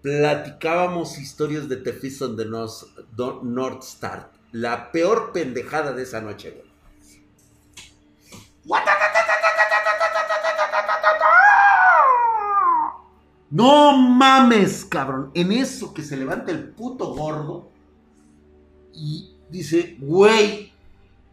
Platicábamos 0.01 1.17
historias 1.17 1.67
de 1.67 1.77
Tefis 1.77 2.21
on 2.21 2.37
the 2.37 2.45
North 2.45 3.83
Star. 3.83 4.31
La 4.51 4.91
peor 4.91 5.31
pendejada 5.33 5.93
de 5.93 6.03
esa 6.03 6.21
noche, 6.21 6.51
güey. 6.51 6.69
No 13.51 13.97
mames, 13.97 14.85
cabrón. 14.85 15.31
En 15.33 15.51
eso 15.51 15.93
que 15.93 16.03
se 16.03 16.15
levanta 16.15 16.51
el 16.51 16.69
puto 16.69 17.13
gordo 17.13 17.71
y 18.93 19.35
dice, 19.49 19.97
güey, 19.99 20.71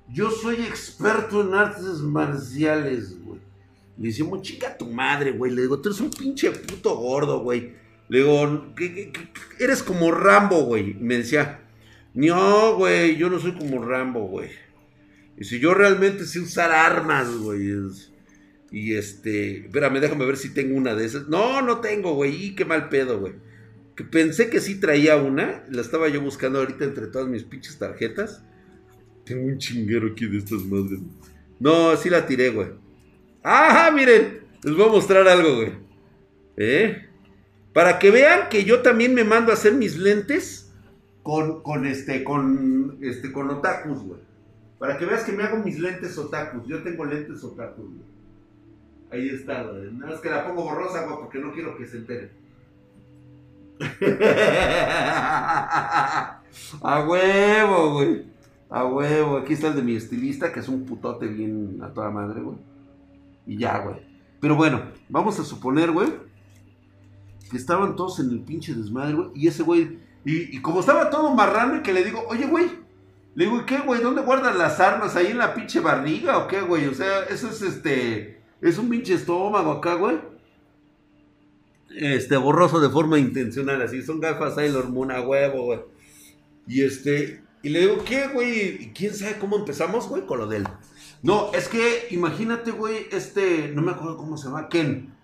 yo 0.09 0.31
soy 0.31 0.57
experto 0.63 1.43
en 1.43 1.55
artes 1.55 2.01
marciales, 2.01 3.23
güey. 3.23 3.41
Le 3.99 4.09
decimos, 4.09 4.43
chica 4.43 4.77
tu 4.77 4.87
madre, 4.87 5.33
güey. 5.33 5.53
Le 5.53 5.63
digo, 5.63 5.79
tú 5.81 5.91
eres 5.91 6.01
un 6.01 6.11
pinche 6.11 6.51
puto 6.51 6.97
gordo, 6.97 7.41
güey. 7.41 7.86
Le 8.09 8.19
digo, 8.19 8.75
eres 9.59 9.83
como 9.83 10.13
Rambo, 10.13 10.65
güey. 10.65 10.95
me 10.95 11.19
decía, 11.19 11.61
no, 12.15 12.77
güey, 12.77 13.17
yo 13.17 13.29
no 13.29 13.39
soy 13.39 13.53
como 13.53 13.85
Rambo, 13.85 14.27
güey. 14.27 14.51
Y 15.37 15.45
si 15.45 15.59
yo 15.61 15.75
realmente 15.75 16.25
sé 16.25 16.41
usar 16.41 16.73
armas, 16.73 17.31
güey. 17.37 17.73
Y 18.71 18.95
este, 18.95 19.67
espérame, 19.67 20.01
déjame 20.01 20.25
ver 20.25 20.37
si 20.37 20.53
tengo 20.53 20.77
una 20.77 20.95
de 20.95 21.05
esas. 21.05 21.29
No, 21.29 21.63
no 21.63 21.81
tengo, 21.81 22.15
güey. 22.15 22.47
Y 22.47 22.55
qué 22.55 22.65
mal 22.65 22.89
pedo, 22.89 23.21
güey. 23.21 23.35
Que 23.95 24.05
pensé 24.05 24.49
que 24.49 24.61
sí 24.61 24.81
traía 24.81 25.17
una. 25.17 25.65
La 25.71 25.83
estaba 25.83 26.09
yo 26.09 26.21
buscando 26.21 26.59
ahorita 26.61 26.85
entre 26.85 27.09
todas 27.09 27.29
mis 27.29 27.45
pinches 27.45 27.79
tarjetas. 27.79 28.43
Tengo 29.25 29.47
un 29.47 29.59
chinguero 29.59 30.09
aquí 30.13 30.27
de 30.27 30.39
estas 30.39 30.63
madres. 30.65 31.01
No, 31.59 31.97
sí 31.97 32.09
la 32.09 32.27
tiré, 32.27 32.51
güey. 32.51 32.69
¡Ajá! 33.43 33.91
Miren, 33.91 34.41
les 34.63 34.75
voy 34.75 34.87
a 34.87 34.93
mostrar 34.93 35.27
algo, 35.29 35.57
güey. 35.57 35.73
¿Eh? 36.57 37.06
Para 37.77 37.99
que 37.99 38.11
vean 38.11 38.49
que 38.49 38.65
yo 38.65 38.81
también 38.81 39.13
me 39.13 39.23
mando 39.23 39.51
a 39.51 39.55
hacer 39.55 39.75
mis 39.75 39.99
lentes 39.99 40.73
con, 41.23 41.63
con 41.63 41.85
este, 41.85 42.25
con, 42.25 42.97
este, 43.03 43.31
con 43.31 43.51
otakus, 43.51 44.03
güey. 44.03 44.21
Para 44.79 44.97
que 44.97 45.05
veas 45.05 45.25
que 45.25 45.33
me 45.33 45.43
hago 45.43 45.59
mis 45.59 45.79
lentes 45.79 46.17
otakus. 46.17 46.67
Yo 46.67 46.83
tengo 46.83 47.05
lentes 47.05 47.45
otakus, 47.45 47.85
güey. 47.85 48.07
Ahí 49.11 49.29
está, 49.29 49.65
güey. 49.65 49.93
Nada 49.93 50.13
más 50.13 50.23
que 50.23 50.31
la 50.31 50.47
pongo 50.47 50.65
borrosa, 50.65 51.05
güey, 51.05 51.19
porque 51.19 51.39
no 51.39 51.53
quiero 51.53 51.77
que 51.77 51.85
se 51.85 51.99
enteren. 51.99 52.31
a 56.81 57.05
huevo, 57.07 57.93
güey. 57.93 58.25
A 58.71 58.87
huevo. 58.87 59.37
Aquí 59.37 59.53
está 59.53 59.69
el 59.69 59.77
de 59.77 59.83
mi 59.83 59.97
estilista, 59.97 60.51
que 60.51 60.61
es 60.61 60.69
un 60.69 60.87
putote 60.87 61.27
bien 61.27 61.79
a 61.83 61.93
toda 61.93 62.09
madre, 62.09 62.41
güey. 62.41 62.57
Y 63.47 63.59
ya, 63.59 63.81
güey. 63.81 63.97
Pero 64.41 64.57
bueno, 64.57 64.81
vamos 65.11 65.39
a 65.39 65.45
suponer, 65.45 65.91
güey, 65.91 66.09
estaban 67.53 67.97
todos 67.97 68.21
en 68.21 68.31
el 68.31 68.41
pinche 68.41 68.75
desmadre, 68.75 69.15
güey. 69.15 69.31
Y 69.35 69.49
ese 69.49 69.63
güey, 69.63 69.99
y, 70.25 70.57
y 70.57 70.63
como 70.63 70.81
estaba 70.81 71.11
todo 71.11 71.35
marrano, 71.35 71.77
y 71.77 71.83
que 71.83 71.93
le 71.93 72.05
digo, 72.05 72.25
oye, 72.29 72.47
güey, 72.47 72.71
le 73.35 73.45
digo, 73.45 73.67
¿qué, 73.67 73.79
güey? 73.79 74.01
¿Dónde 74.01 74.23
guardan 74.23 74.57
las 74.57 74.81
armas? 74.81 75.15
¿Ahí 75.15 75.27
en 75.27 75.39
la 75.39 75.55
pinche 75.55 75.81
barriga 75.81 76.39
o 76.39 76.49
qué, 76.49 76.63
güey? 76.63 76.87
O 76.87 76.95
sea, 76.95 77.25
eso 77.25 77.51
es 77.51 77.61
este 77.63 78.37
es 78.61 78.79
un 78.79 78.89
pinche 78.89 79.15
estómago 79.15 79.73
acá, 79.73 79.95
güey. 79.95 80.19
Este, 81.91 82.37
borroso 82.37 82.81
de 82.81 82.89
forma 82.89 83.19
intencional, 83.19 83.81
así. 83.83 84.03
Son 84.03 84.21
gafas 84.21 84.55
Sailor 84.55 84.89
Moon 84.89 85.11
a 85.11 85.21
huevo, 85.21 85.65
güey. 85.65 85.81
Y 86.67 86.83
este, 86.83 87.43
y 87.63 87.69
le 87.69 87.81
digo, 87.81 88.05
¿qué, 88.05 88.29
güey? 88.29 88.93
¿Quién 88.93 89.15
sabe 89.15 89.39
cómo 89.39 89.57
empezamos, 89.57 90.09
güey? 90.09 90.27
Con 90.27 90.39
lo 90.39 90.47
del. 90.47 90.67
No, 91.23 91.53
es 91.53 91.69
que, 91.69 92.09
imagínate, 92.11 92.71
güey, 92.71 93.07
este, 93.13 93.69
no 93.75 93.83
me 93.83 93.93
acuerdo 93.93 94.17
cómo 94.17 94.37
se 94.37 94.49
llama, 94.49 94.69
Ken. 94.69 95.15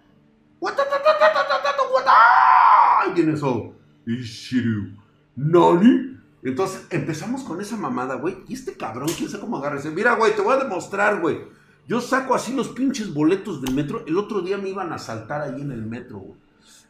¿Y 3.09 3.13
quién 3.13 3.31
es 3.31 3.37
eso? 3.37 3.75
Ishiru. 4.07 4.97
¿Nani? 5.37 6.19
Entonces 6.43 6.87
empezamos 6.91 7.43
con 7.45 7.61
esa 7.61 7.77
mamada, 7.77 8.17
güey. 8.17 8.39
Y 8.49 8.55
este 8.55 8.77
cabrón, 8.77 9.09
quién 9.17 9.29
sabe 9.29 9.43
cómo 9.43 9.59
agarra 9.59 9.81
Mira, 9.91 10.15
güey, 10.15 10.35
te 10.35 10.43
voy 10.43 10.55
a 10.55 10.65
demostrar, 10.65 11.21
güey. 11.21 11.39
Yo 11.87 12.01
saco 12.01 12.35
así 12.35 12.53
los 12.53 12.69
pinches 12.69 13.13
boletos 13.13 13.63
del 13.63 13.75
metro. 13.75 14.05
El 14.07 14.19
otro 14.19 14.41
día 14.41 14.59
me 14.59 14.69
iban 14.69 14.93
a 14.93 14.99
saltar 14.99 15.43
ahí 15.43 15.61
en 15.61 15.71
el 15.71 15.83
metro, 15.83 16.19
güey. 16.19 16.39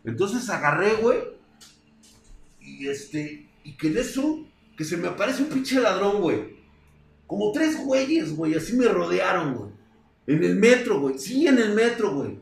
Entonces 0.05 0.49
agarré, 0.49 0.95
güey. 0.95 1.19
Y 2.61 2.89
este. 2.89 3.49
Y 3.65 3.77
que 3.77 3.89
en 3.89 3.99
eso, 3.99 4.45
que 4.77 4.85
se 4.85 4.97
me 4.97 5.09
aparece 5.09 5.43
un 5.43 5.49
pinche 5.49 5.81
ladrón, 5.81 6.21
güey. 6.21 6.57
Como 7.27 7.53
tres 7.53 7.85
güeyes, 7.85 8.35
güey. 8.35 8.55
Así 8.55 8.77
me 8.77 8.87
rodearon, 8.89 9.55
güey. 9.55 9.71
En 10.27 10.45
el 10.45 10.57
metro, 10.57 11.01
güey. 11.01 11.19
Sí, 11.19 11.47
en 11.47 11.59
el 11.59 11.75
metro, 11.75 12.15
güey. 12.15 12.39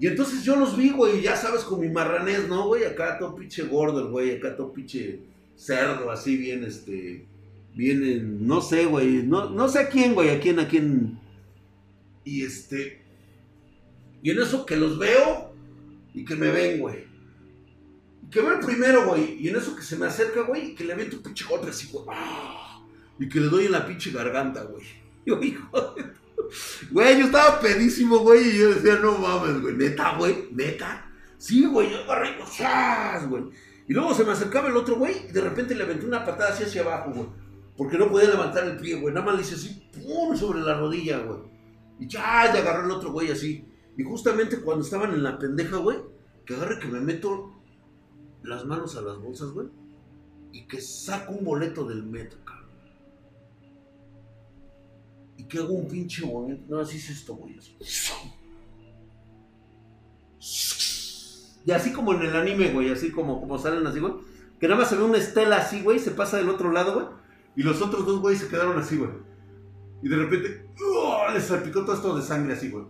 Y 0.00 0.06
entonces 0.06 0.44
yo 0.44 0.56
los 0.56 0.76
vi, 0.76 0.90
güey. 0.90 1.22
Ya 1.22 1.36
sabes, 1.36 1.62
con 1.62 1.80
mi 1.80 1.88
marranés, 1.88 2.48
¿no, 2.48 2.68
güey? 2.68 2.84
Acá 2.84 3.18
todo 3.18 3.34
pinche 3.34 3.62
gordo, 3.64 4.10
güey. 4.10 4.36
Acá 4.36 4.56
todo 4.56 4.72
pinche 4.72 5.20
cerdo, 5.56 6.10
así 6.10 6.36
bien, 6.36 6.64
este. 6.64 7.26
Bien, 7.74 8.46
no 8.46 8.60
sé, 8.60 8.86
güey. 8.86 9.22
No, 9.24 9.50
no 9.50 9.68
sé 9.68 9.80
a 9.80 9.88
quién, 9.88 10.14
güey. 10.14 10.30
A 10.30 10.40
quién, 10.40 10.58
a 10.58 10.68
quién 10.68 11.18
y 12.28 12.44
este. 12.44 13.00
Y 14.22 14.30
en 14.30 14.38
eso 14.40 14.66
que 14.66 14.76
los 14.76 14.98
veo 14.98 15.54
y 16.12 16.24
que 16.24 16.36
me 16.36 16.50
ven, 16.50 16.80
güey. 16.80 17.06
Y 18.22 18.30
que 18.30 18.42
ven 18.42 18.60
primero, 18.60 19.06
güey. 19.06 19.42
Y 19.42 19.48
en 19.48 19.56
eso 19.56 19.74
que 19.74 19.82
se 19.82 19.96
me 19.96 20.06
acerca, 20.06 20.42
güey, 20.42 20.72
y 20.72 20.74
que 20.74 20.84
le 20.84 20.94
ven 20.94 21.08
tu 21.08 21.22
pinche 21.22 21.46
golpe 21.46 21.70
así, 21.70 21.88
güey. 21.90 22.04
¡ah! 22.10 22.84
Y 23.18 23.28
que 23.28 23.40
le 23.40 23.46
doy 23.46 23.66
en 23.66 23.72
la 23.72 23.86
pinche 23.86 24.10
garganta, 24.10 24.64
güey. 24.64 24.84
Yo, 25.26 25.40
hijo 25.42 25.94
Güey, 26.90 27.18
yo 27.18 27.26
estaba 27.26 27.60
pedísimo, 27.60 28.18
güey, 28.18 28.48
y 28.48 28.58
yo 28.58 28.74
decía, 28.74 28.96
no 28.96 29.18
mames, 29.18 29.60
güey, 29.60 29.76
neta, 29.76 30.16
güey, 30.16 30.48
neta. 30.52 31.10
Sí, 31.36 31.66
güey, 31.66 31.90
yo 31.90 31.98
agarré, 32.04 32.36
güey. 33.28 33.44
Y 33.86 33.92
luego 33.94 34.14
se 34.14 34.24
me 34.24 34.32
acercaba 34.32 34.68
el 34.68 34.76
otro, 34.76 34.96
güey, 34.96 35.28
y 35.28 35.32
de 35.32 35.40
repente 35.40 35.74
le 35.74 35.84
aventé 35.84 36.06
una 36.06 36.24
patada 36.24 36.50
así 36.50 36.64
hacia 36.64 36.82
abajo, 36.82 37.12
güey. 37.12 37.28
Porque 37.76 37.96
no 37.96 38.10
podía 38.10 38.28
levantar 38.28 38.64
el 38.64 38.76
pie, 38.76 38.96
güey. 38.96 39.14
Nada 39.14 39.24
más 39.24 39.36
le 39.36 39.42
hice 39.42 39.54
así, 39.54 39.88
pum, 39.92 40.36
sobre 40.36 40.60
la 40.60 40.78
rodilla, 40.78 41.18
güey. 41.20 41.38
Y 42.00 42.08
ya, 42.08 42.52
ya 42.52 42.60
agarró 42.60 42.84
el 42.84 42.90
otro 42.90 43.12
güey 43.12 43.30
así. 43.30 43.64
Y 43.96 44.02
justamente 44.02 44.60
cuando 44.60 44.84
estaban 44.84 45.14
en 45.14 45.22
la 45.22 45.38
pendeja, 45.38 45.76
güey, 45.76 45.98
que 46.44 46.54
agarre 46.54 46.80
que 46.80 46.88
me 46.88 47.00
meto 47.00 47.62
las 48.42 48.64
manos 48.64 48.96
a 48.96 49.02
las 49.02 49.18
bolsas, 49.18 49.50
güey. 49.50 49.68
Y 50.52 50.66
que 50.66 50.80
saco 50.80 51.34
un 51.34 51.44
boleto 51.44 51.84
del 51.84 52.02
metro, 52.02 52.44
cabrón. 52.44 52.57
Y 55.38 55.44
que 55.44 55.58
hago 55.58 55.72
un 55.72 55.88
pinche 55.88 56.26
movimiento. 56.26 56.66
No, 56.68 56.80
así 56.80 56.98
es 56.98 57.08
esto, 57.08 57.34
güey. 57.34 57.58
Y 61.64 61.70
así 61.70 61.92
como 61.92 62.12
en 62.12 62.22
el 62.22 62.36
anime, 62.36 62.70
güey, 62.70 62.90
así 62.90 63.10
como, 63.10 63.40
como 63.40 63.58
salen 63.58 63.86
así, 63.86 64.00
güey. 64.00 64.14
Que 64.60 64.68
nada 64.68 64.80
más 64.80 64.90
se 64.90 64.96
ve 64.96 65.04
una 65.04 65.18
estela 65.18 65.56
así, 65.56 65.80
güey, 65.80 65.98
se 65.98 66.10
pasa 66.10 66.36
del 66.36 66.48
otro 66.48 66.72
lado, 66.72 66.94
güey. 66.94 67.06
Y 67.56 67.62
los 67.62 67.80
otros 67.80 68.04
dos, 68.04 68.20
güey, 68.20 68.36
se 68.36 68.48
quedaron 68.48 68.78
así, 68.78 68.96
güey. 68.96 69.10
Y 70.02 70.08
de 70.08 70.16
repente, 70.16 70.66
les 71.32 71.44
salpicó 71.44 71.84
todo 71.84 71.94
esto 71.94 72.16
de 72.16 72.22
sangre 72.22 72.54
así, 72.54 72.70
güey. 72.70 72.84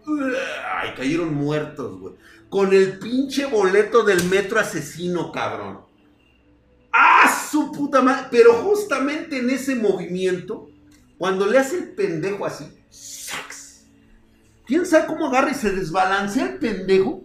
Ay, 0.75 0.95
cayeron 0.97 1.35
muertos, 1.35 2.01
güey. 2.01 2.15
Con 2.49 2.73
el 2.73 2.99
pinche 2.99 3.47
boleto 3.47 4.05
del 4.05 4.25
metro 4.25 4.59
asesino, 4.59 5.33
cabrón. 5.33 5.81
¡Ah, 6.93 7.31
su 7.51 7.73
puta 7.73 8.01
madre! 8.01 8.29
Pero 8.31 8.55
justamente 8.55 9.39
en 9.39 9.51
ese 9.51 9.75
movimiento, 9.75 10.71
cuando 11.19 11.47
le 11.47 11.59
hace 11.59 11.79
el 11.79 11.91
pendejo 11.91 12.47
así, 12.47 12.65
¡sax! 12.89 13.87
¿Quién 14.67 14.87
sabe 14.87 15.07
cómo 15.07 15.27
agarra 15.27 15.51
y 15.51 15.55
se 15.55 15.73
desbalancea 15.73 16.47
el 16.47 16.59
pendejo? 16.59 17.25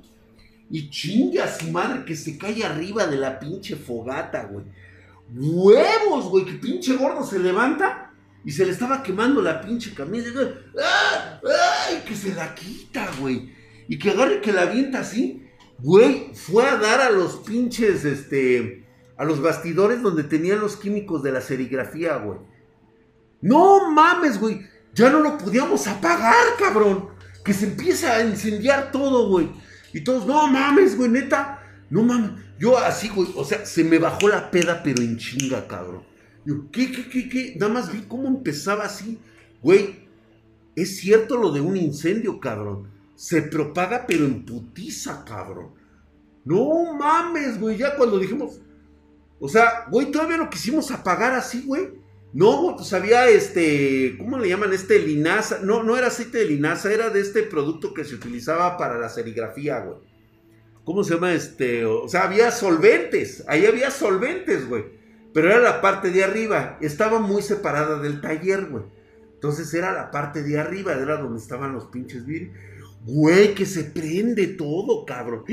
Y 0.70 0.90
chingue 0.90 1.40
a 1.40 1.53
su 1.53 1.70
madre 1.72 2.03
que 2.03 2.15
se 2.15 2.38
cae 2.38 2.64
arriba 2.64 3.06
de 3.06 3.18
la 3.18 3.40
pinche 3.40 3.76
fogata, 3.76 4.45
güey. 4.45 4.65
¡Huevos, 5.36 6.26
güey! 6.30 6.45
Que 6.45 6.53
pinche 6.53 6.95
gordo 6.95 7.24
se 7.24 7.38
levanta 7.38 8.11
y 8.44 8.52
se 8.52 8.65
le 8.65 8.72
estaba 8.72 9.03
quemando 9.03 9.41
la 9.41 9.61
pinche 9.61 9.94
camisa. 9.94 10.30
¡Ah! 10.82 11.40
¡Ay! 11.88 12.03
Que 12.07 12.15
se 12.15 12.34
la 12.34 12.56
quita, 12.56 13.10
güey. 13.20 13.53
Y 13.88 13.99
que 13.99 14.11
agarre 14.11 14.41
que 14.41 14.52
la 14.52 14.64
avienta 14.64 14.99
así. 14.99 15.45
Güey, 15.80 16.34
fue 16.34 16.65
a 16.65 16.78
dar 16.78 17.02
a 17.02 17.10
los 17.10 17.38
pinches, 17.38 18.06
este, 18.06 18.86
a 19.18 19.26
los 19.26 19.41
bastidores 19.41 20.02
donde 20.02 20.24
tenían 20.24 20.60
los 20.60 20.78
químicos 20.78 21.22
de 21.24 21.32
la 21.32 21.41
serigrafía, 21.41 22.18
güey. 22.18 22.40
No 23.44 23.91
mames, 23.91 24.40
güey. 24.40 24.61
Ya 24.95 25.10
no 25.10 25.20
lo 25.20 25.38
podíamos 25.38 25.86
apagar, 25.88 26.56
cabrón. 26.57 27.10
que 27.44 27.53
se 27.53 27.65
empieza 27.65 28.15
a 28.15 28.24
incendiar 28.24 28.91
todo, 28.91 29.28
güey. 29.28 29.52
Y 29.94 30.02
todos, 30.02 30.26
no 30.26 30.48
mames, 30.48 30.95
güey, 30.95 31.10
neta. 31.10 31.61
No 31.90 32.03
mames. 32.03 32.32
Yo 32.57 32.78
así, 32.78 33.10
güey, 33.10 33.28
o 33.36 33.44
sea, 33.44 33.65
se 33.65 33.84
me 33.84 33.99
bajó 33.99 34.30
la 34.30 34.49
peda, 34.49 34.82
pero 34.82 35.02
en 35.03 35.18
chinga, 35.18 35.68
cabrón. 35.68 36.03
Yo, 36.45 36.72
¿qué, 36.72 36.90
qué, 36.90 37.10
qué, 37.10 37.28
qué? 37.28 37.56
Nada 37.60 37.74
más 37.74 37.91
vi 37.91 38.03
cómo 38.07 38.30
empezaba 38.30 38.86
así. 38.86 39.20
Güey, 39.61 40.07
es 40.74 40.98
cierto 40.98 41.36
lo 41.36 41.52
de 41.52 41.60
un 41.60 41.76
incendio, 41.76 42.40
cabrón. 42.40 42.90
Se 43.15 43.41
propaga, 43.41 44.06
pero 44.07 44.24
en 44.24 44.45
putiza, 44.45 45.26
cabrón. 45.26 45.72
No 46.45 46.95
mames, 46.95 47.60
güey. 47.60 47.78
Ya 47.78 47.98
cuando 47.98 48.20
dijimos. 48.20 48.61
O 49.41 49.49
sea, 49.49 49.86
güey, 49.91 50.11
todavía 50.11 50.38
lo 50.38 50.49
quisimos 50.49 50.90
apagar 50.91 51.34
así, 51.34 51.64
güey. 51.65 52.03
No, 52.34 52.74
pues 52.76 52.92
había 52.94 53.30
este, 53.30 54.16
¿cómo 54.18 54.40
le 54.40 54.50
llaman? 54.50 54.74
Este 54.74 54.98
linaza. 55.00 55.60
No, 55.62 55.84
no 55.84 55.98
era 55.98 56.08
aceite 56.08 56.40
de 56.40 56.46
linaza, 56.46 56.92
era 56.92 57.12
de 57.12 57.22
este 57.22 57.44
producto 57.44 57.94
que 57.94 58.04
se 58.04 58.16
utilizaba 58.16 58.76
para 58.76 58.98
la 58.98 59.10
serigrafía, 59.10 59.80
güey. 59.82 59.98
¿Cómo 60.84 61.04
se 61.04 61.14
llama 61.14 61.34
este? 61.34 61.86
O 61.86 62.10
sea, 62.10 62.24
había 62.24 62.50
solventes. 62.50 63.44
Ahí 63.48 63.68
había 63.68 63.92
solventes, 63.92 64.68
güey. 64.68 64.84
Pero 65.32 65.50
era 65.50 65.60
la 65.60 65.80
parte 65.80 66.10
de 66.10 66.24
arriba. 66.24 66.78
Estaba 66.82 67.20
muy 67.20 67.44
separada 67.44 68.00
del 68.00 68.20
taller, 68.20 68.66
güey. 68.66 68.84
Entonces 69.36 69.72
era 69.74 69.94
la 69.94 70.10
parte 70.10 70.42
de 70.42 70.60
arriba, 70.60 70.94
era 70.94 71.18
donde 71.18 71.40
estaban 71.40 71.74
los 71.74 71.86
pinches 71.86 72.26
vidrios. 72.26 72.56
Güey, 73.06 73.54
que 73.54 73.66
se 73.66 73.84
prende 73.84 74.48
todo, 74.48 75.06
cabrón. 75.06 75.44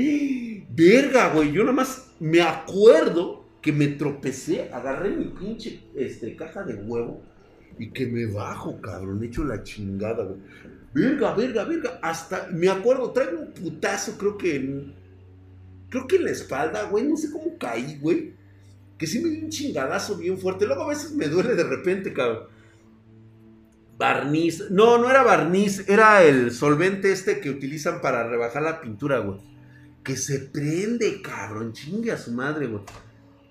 Verga, 0.69 1.29
güey. 1.29 1.51
Yo 1.51 1.61
nada 1.61 1.75
más 1.75 2.07
me 2.19 2.41
acuerdo 2.41 3.40
que 3.61 3.71
me 3.71 3.87
tropecé, 3.89 4.69
agarré 4.73 5.11
mi 5.11 5.25
pinche 5.25 5.83
este, 5.95 6.35
caja 6.35 6.63
de 6.63 6.75
huevo 6.75 7.21
y 7.77 7.91
que 7.91 8.07
me 8.07 8.25
bajo, 8.25 8.81
cabrón, 8.81 9.23
he 9.23 9.27
hecho 9.27 9.43
la 9.43 9.63
chingada, 9.63 10.23
güey. 10.23 10.39
Verga, 10.93 11.33
verga, 11.35 11.63
verga, 11.63 11.99
hasta, 12.01 12.47
me 12.51 12.69
acuerdo, 12.69 13.11
traigo 13.11 13.39
un 13.39 13.53
putazo, 13.53 14.17
creo 14.17 14.37
que, 14.37 14.55
en, 14.57 14.93
creo 15.89 16.05
que 16.05 16.17
en 16.17 16.25
la 16.25 16.31
espalda, 16.31 16.83
güey, 16.89 17.05
no 17.05 17.15
sé 17.15 17.31
cómo 17.31 17.57
caí, 17.57 17.97
güey. 17.99 18.33
Que 18.97 19.07
sí 19.07 19.19
me 19.19 19.29
dio 19.29 19.45
un 19.45 19.49
chingadazo 19.49 20.17
bien 20.17 20.37
fuerte, 20.37 20.65
luego 20.65 20.83
a 20.83 20.89
veces 20.89 21.13
me 21.13 21.27
duele 21.27 21.55
de 21.55 21.63
repente, 21.63 22.13
cabrón. 22.13 22.43
Barniz, 23.97 24.69
no, 24.71 24.97
no 24.97 25.09
era 25.09 25.23
barniz, 25.23 25.87
era 25.87 26.23
el 26.23 26.51
solvente 26.51 27.11
este 27.11 27.39
que 27.39 27.51
utilizan 27.51 28.01
para 28.01 28.27
rebajar 28.27 28.63
la 28.63 28.81
pintura, 28.81 29.19
güey. 29.19 29.39
Que 30.03 30.17
se 30.17 30.39
prende, 30.39 31.21
cabrón, 31.21 31.73
chingue 31.73 32.11
a 32.11 32.17
su 32.17 32.31
madre, 32.31 32.67
güey. 32.67 32.83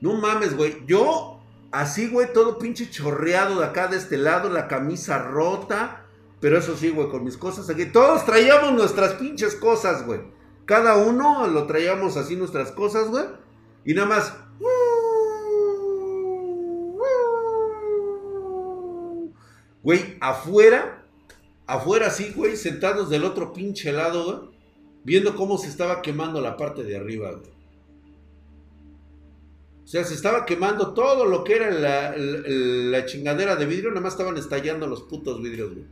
No 0.00 0.14
mames, 0.14 0.56
güey. 0.56 0.84
Yo, 0.86 1.40
así, 1.70 2.08
güey, 2.08 2.32
todo 2.32 2.58
pinche 2.58 2.90
chorreado 2.90 3.60
de 3.60 3.66
acá, 3.66 3.88
de 3.88 3.96
este 3.96 4.16
lado, 4.16 4.48
la 4.48 4.68
camisa 4.68 5.18
rota. 5.18 6.06
Pero 6.40 6.58
eso 6.58 6.76
sí, 6.76 6.88
güey, 6.88 7.08
con 7.10 7.24
mis 7.24 7.36
cosas 7.36 7.68
aquí. 7.68 7.86
Todos 7.86 8.24
traíamos 8.24 8.72
nuestras 8.72 9.14
pinches 9.14 9.54
cosas, 9.54 10.06
güey. 10.06 10.20
Cada 10.64 10.96
uno 10.96 11.46
lo 11.46 11.66
traíamos 11.66 12.16
así 12.16 12.36
nuestras 12.36 12.72
cosas, 12.72 13.08
güey. 13.08 13.24
Y 13.84 13.92
nada 13.94 14.08
más. 14.08 14.34
Güey, 19.82 20.16
afuera. 20.20 21.04
Afuera, 21.66 22.10
sí, 22.10 22.32
güey, 22.34 22.56
sentados 22.56 23.10
del 23.10 23.24
otro 23.24 23.52
pinche 23.52 23.92
lado, 23.92 24.24
güey. 24.24 24.50
Viendo 25.04 25.36
cómo 25.36 25.58
se 25.58 25.68
estaba 25.68 26.02
quemando 26.02 26.40
la 26.40 26.56
parte 26.56 26.84
de 26.84 26.96
arriba, 26.96 27.32
güey. 27.32 27.59
Sea, 29.90 30.04
se 30.04 30.14
estaba 30.14 30.46
quemando 30.46 30.94
todo 30.94 31.24
lo 31.24 31.42
que 31.42 31.56
era 31.56 31.68
la, 31.68 33.04
chingadera 33.06 33.56
de 33.56 33.66
vidrio, 33.66 33.88
nada 33.88 34.02
más 34.02 34.12
estaban 34.12 34.36
estallando 34.36 34.86
los 34.86 35.02
putos 35.02 35.42
vidrios, 35.42 35.74
güey. 35.74 35.84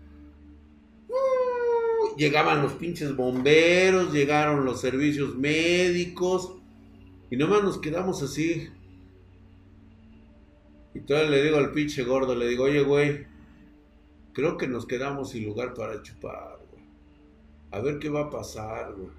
Uh, 1.08 2.16
llegaban 2.16 2.62
los 2.62 2.74
pinches 2.74 3.16
bomberos, 3.16 4.12
llegaron 4.12 4.64
los 4.64 4.80
servicios 4.80 5.34
médicos, 5.34 6.54
y 7.28 7.36
nomás 7.36 7.64
nos 7.64 7.78
quedamos 7.78 8.22
así. 8.22 8.68
Y 10.94 11.00
todavía 11.00 11.30
le 11.30 11.42
digo 11.42 11.56
al 11.56 11.72
pinche 11.72 12.04
gordo, 12.04 12.36
le 12.36 12.46
digo, 12.46 12.66
oye, 12.66 12.84
güey, 12.84 13.26
creo 14.32 14.56
que 14.56 14.68
nos 14.68 14.86
quedamos 14.86 15.30
sin 15.30 15.44
lugar 15.44 15.74
para 15.74 16.00
chupar, 16.04 16.60
güey. 16.70 16.84
A 17.72 17.80
ver 17.80 17.98
qué 17.98 18.08
va 18.10 18.20
a 18.20 18.30
pasar, 18.30 18.94
güey. 18.94 19.10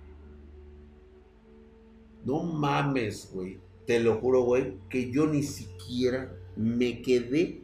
No 2.23 2.43
mames, 2.43 3.29
güey 3.33 3.59
te 3.89 3.99
lo 3.99 4.17
juro, 4.17 4.43
güey, 4.43 4.75
que 4.87 5.09
yo 5.09 5.25
ni 5.25 5.41
siquiera 5.41 6.31
me 6.55 7.01
quedé 7.01 7.61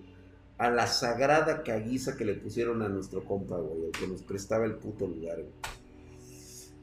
a 0.57 0.72
la 0.72 0.88
sagrada 0.88 1.61
caguiza 1.61 2.18
que 2.18 2.26
le 2.26 2.34
pusieron 2.34 2.81
a 2.81 2.89
nuestro 2.89 3.23
compa, 3.23 3.60
güey, 3.60 3.85
el 3.85 3.91
que 3.91 4.07
nos 4.07 4.23
prestaba 4.23 4.65
el 4.65 4.73
puto 4.73 5.06
lugar, 5.06 5.35
güey. 5.35 5.53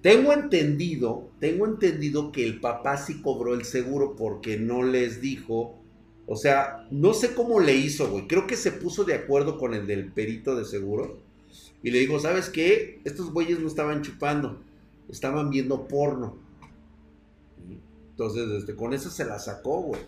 Tengo 0.01 0.32
entendido, 0.32 1.28
tengo 1.40 1.66
entendido 1.66 2.31
que 2.31 2.44
el 2.44 2.60
papá 2.60 2.97
sí 2.97 3.20
cobró 3.20 3.55
el 3.55 3.64
seguro 3.64 4.14
porque 4.14 4.59
no 4.59 4.85
les 4.85 5.20
dijo, 5.20 5.74
o 6.28 6.36
sea, 6.36 6.86
no 6.93 7.12
sé 7.12 7.35
cómo 7.35 7.59
le 7.59 7.74
hizo, 7.74 8.12
güey. 8.12 8.28
Creo 8.28 8.47
que 8.47 8.55
se 8.55 8.70
puso 8.70 9.02
de 9.02 9.14
acuerdo 9.14 9.59
con 9.59 9.74
el 9.74 9.89
del 9.89 10.12
perito 10.12 10.55
de 10.55 10.64
seguro 10.64 11.19
y 11.82 11.90
le 11.90 11.98
dijo, 11.98 12.20
¿sabes 12.20 12.48
qué? 12.48 13.01
Estos 13.02 13.32
güeyes 13.32 13.59
no 13.59 13.66
estaban 13.66 14.02
chupando, 14.02 14.62
estaban 15.09 15.51
viendo 15.51 15.89
porno. 15.89 16.36
Entonces, 18.12 18.51
este, 18.51 18.76
con 18.76 18.93
eso 18.93 19.10
se 19.10 19.24
la 19.24 19.39
sacó, 19.39 19.82
güey. 19.82 20.01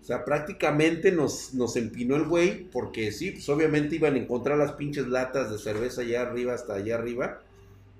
O 0.00 0.04
sea, 0.06 0.24
prácticamente 0.24 1.12
nos, 1.12 1.54
nos 1.54 1.76
empinó 1.76 2.16
el 2.16 2.24
güey, 2.24 2.64
porque 2.70 3.12
sí, 3.12 3.30
pues 3.30 3.48
obviamente 3.48 3.96
iban 3.96 4.14
a 4.14 4.18
encontrar 4.18 4.58
las 4.58 4.72
pinches 4.72 5.06
latas 5.06 5.50
de 5.50 5.58
cerveza 5.58 6.00
allá 6.02 6.22
arriba 6.22 6.54
hasta 6.54 6.74
allá 6.74 6.96
arriba. 6.96 7.42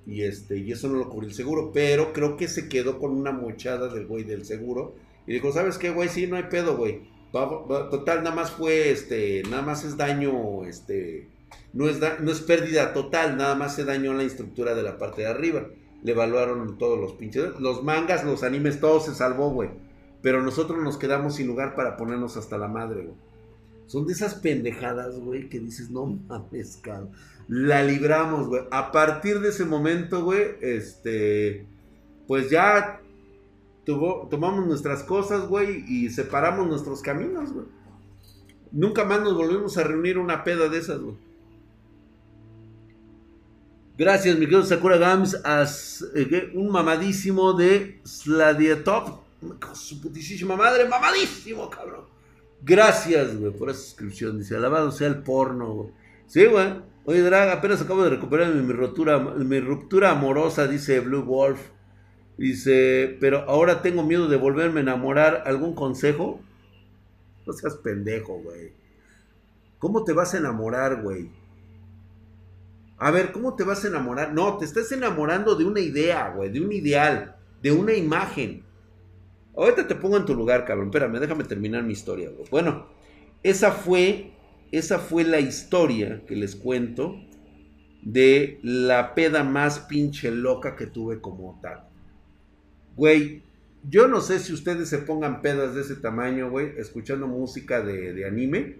Y 0.07 0.23
este, 0.23 0.59
y 0.59 0.73
eso 0.73 0.89
no 0.89 0.99
lo 0.99 1.09
cubrió 1.09 1.29
el 1.29 1.35
seguro. 1.35 1.71
Pero 1.73 2.13
creo 2.13 2.37
que 2.37 2.49
se 2.49 2.69
quedó 2.69 2.99
con 2.99 3.13
una 3.13 3.33
mochada 3.33 3.89
del 3.89 4.07
güey 4.07 4.25
del 4.25 4.45
seguro. 4.45 4.95
Y 5.27 5.35
dijo, 5.35 5.53
¿sabes 5.53 5.79
qué, 5.79 5.91
güey? 5.91 6.09
Sí, 6.09 6.27
no 6.27 6.37
hay 6.37 6.45
pedo, 6.45 6.77
güey. 6.77 7.03
total, 7.33 8.23
nada 8.23 8.35
más 8.35 8.51
fue, 8.53 8.91
este, 8.91 9.43
nada 9.49 9.63
más 9.63 9.85
es 9.85 9.97
daño, 9.97 10.65
este, 10.65 11.29
no 11.73 11.89
es, 11.89 11.99
no 12.21 12.31
es 12.31 12.41
pérdida 12.41 12.93
total, 12.93 13.37
nada 13.37 13.55
más 13.55 13.75
se 13.75 13.85
dañó 13.85 14.13
la 14.13 14.25
estructura 14.25 14.75
de 14.75 14.83
la 14.83 14.99
parte 14.99 15.23
de 15.23 15.29
arriba 15.29 15.67
le 16.05 16.13
evaluaron 16.13 16.79
todos 16.79 17.01
los 17.01 17.15
pinches. 17.15 17.59
Los 17.59 17.83
mangas, 17.83 18.25
los 18.25 18.45
animes, 18.45 18.79
todo 18.79 19.01
se 19.01 19.15
salvó, 19.15 19.51
güey. 19.51 19.71
Pero 20.23 20.43
nosotros 20.43 20.79
nos 20.83 20.99
quedamos 20.99 21.35
sin 21.37 21.47
lugar 21.47 21.75
para 21.75 21.97
ponernos 21.97 22.37
hasta 22.37 22.59
la 22.59 22.69
madre, 22.69 23.05
güey. 23.05 23.17
Son 23.87 24.07
de 24.07 24.13
esas 24.13 24.35
pendejadas, 24.35 25.19
güey, 25.19 25.49
que 25.49 25.59
dices, 25.59 25.91
no 25.91 26.07
mames, 26.07 26.79
cabrón. 26.83 27.11
La 27.49 27.83
libramos, 27.83 28.49
güey. 28.49 28.63
A 28.71 28.93
partir 28.93 29.41
de 29.41 29.49
ese 29.49 29.65
momento, 29.65 30.23
güey, 30.23 30.43
este. 30.61 31.67
Pues 32.27 32.51
ya 32.51 33.01
tomamos 33.85 34.67
nuestras 34.67 35.03
cosas, 35.05 35.49
güey, 35.49 35.85
y 35.89 36.11
separamos 36.11 36.67
nuestros 36.67 37.01
caminos, 37.01 37.53
güey. 37.53 37.67
Nunca 38.73 39.05
más 39.05 39.23
nos 39.23 39.35
volvimos 39.35 39.77
a 39.79 39.85
reunir 39.85 40.19
una 40.19 40.45
peda 40.45 40.69
de 40.69 40.79
esas, 40.79 41.01
güey. 41.01 41.17
Gracias, 43.97 44.35
mi 44.37 44.47
querido 44.47 44.65
Sakura 44.65 44.97
Gams. 44.97 45.41
Eh, 46.17 46.51
un 46.55 46.69
mamadísimo 46.71 47.53
de 47.53 48.01
Sladietop. 48.05 49.21
Su 49.75 50.01
putísima 50.01 50.57
madre, 50.57 50.89
mamadísimo, 50.89 51.71
cabrón. 51.71 52.07
Gracias, 52.61 53.37
güey, 53.37 53.53
por 53.53 53.71
esa 53.71 53.79
suscripción. 53.79 54.39
Dice, 54.39 54.57
alabado 54.57 54.91
sea 54.91 55.07
el 55.07 55.23
porno, 55.23 55.75
güey. 55.75 55.91
Sí, 56.27 56.45
güey. 56.47 56.75
Oye, 57.05 57.21
Drag, 57.21 57.51
apenas 57.51 57.83
acabo 57.83 58.03
de 58.03 58.11
recuperar 58.11 58.53
mi, 58.53 58.73
ruptura, 58.73 59.19
mi 59.21 59.61
ruptura 59.61 60.11
amorosa, 60.11 60.67
dice 60.67 60.99
Blue 60.99 61.23
Wolf. 61.23 61.61
Dice, 62.37 63.17
pero 63.21 63.49
ahora 63.49 63.81
tengo 63.81 64.03
miedo 64.03 64.27
de 64.27 64.37
volverme 64.37 64.81
a 64.81 64.83
enamorar. 64.83 65.45
¿Algún 65.47 65.77
consejo? 65.77 66.41
No 67.47 67.53
seas 67.53 67.77
pendejo, 67.77 68.41
güey. 68.41 68.73
¿Cómo 69.79 70.03
te 70.03 70.13
vas 70.13 70.35
a 70.35 70.39
enamorar, 70.39 71.01
güey? 71.03 71.31
A 72.99 73.11
ver, 73.11 73.33
¿cómo 73.33 73.55
te 73.55 73.65
vas 73.65 73.85
a 73.85 73.89
enamorar? 73.89 74.33
No, 74.33 74.57
te 74.57 74.65
estás 74.65 74.91
enamorando 74.93 75.57
de 75.57 75.65
una 75.65 75.81
idea, 75.81 76.31
güey, 76.31 76.51
de 76.51 76.61
un 76.61 76.73
ideal, 76.73 77.37
de 77.63 77.73
una 77.73 77.95
imagen. 77.95 78.63
Ahorita 79.57 79.87
te 79.87 79.95
pongo 79.95 80.17
en 80.17 80.25
tu 80.25 80.35
lugar, 80.35 80.65
cabrón. 80.65 80.89
Espérame, 80.89 81.19
déjame 81.19 81.45
terminar 81.45 81.83
mi 81.83 81.93
historia, 81.93 82.31
güey. 82.31 82.49
Bueno, 82.51 82.87
esa 83.43 83.73
fue, 83.73 84.33
esa 84.71 84.99
fue 84.99 85.25
la 85.25 85.41
historia 85.41 86.23
que 86.27 86.37
les 86.37 86.57
cuento 86.57 87.17
de 88.03 88.61
la 88.63 89.15
peda 89.15 89.43
más 89.45 89.81
pinche 89.81 90.31
loca 90.31 90.77
que 90.77 90.87
tuve 90.87 91.21
como 91.21 91.59
tal. 91.61 91.89
Güey, 92.97 93.43
yo 93.89 94.09
no 94.09 94.21
sé 94.21 94.39
si 94.39 94.53
ustedes 94.53 94.89
se 94.89 94.99
pongan 94.99 95.43
pedas 95.43 95.75
de 95.75 95.81
ese 95.81 95.97
tamaño, 95.97 96.51
güey, 96.51 96.75
escuchando 96.79 97.27
música 97.27 97.83
de, 97.83 98.13
de 98.13 98.27
anime. 98.27 98.77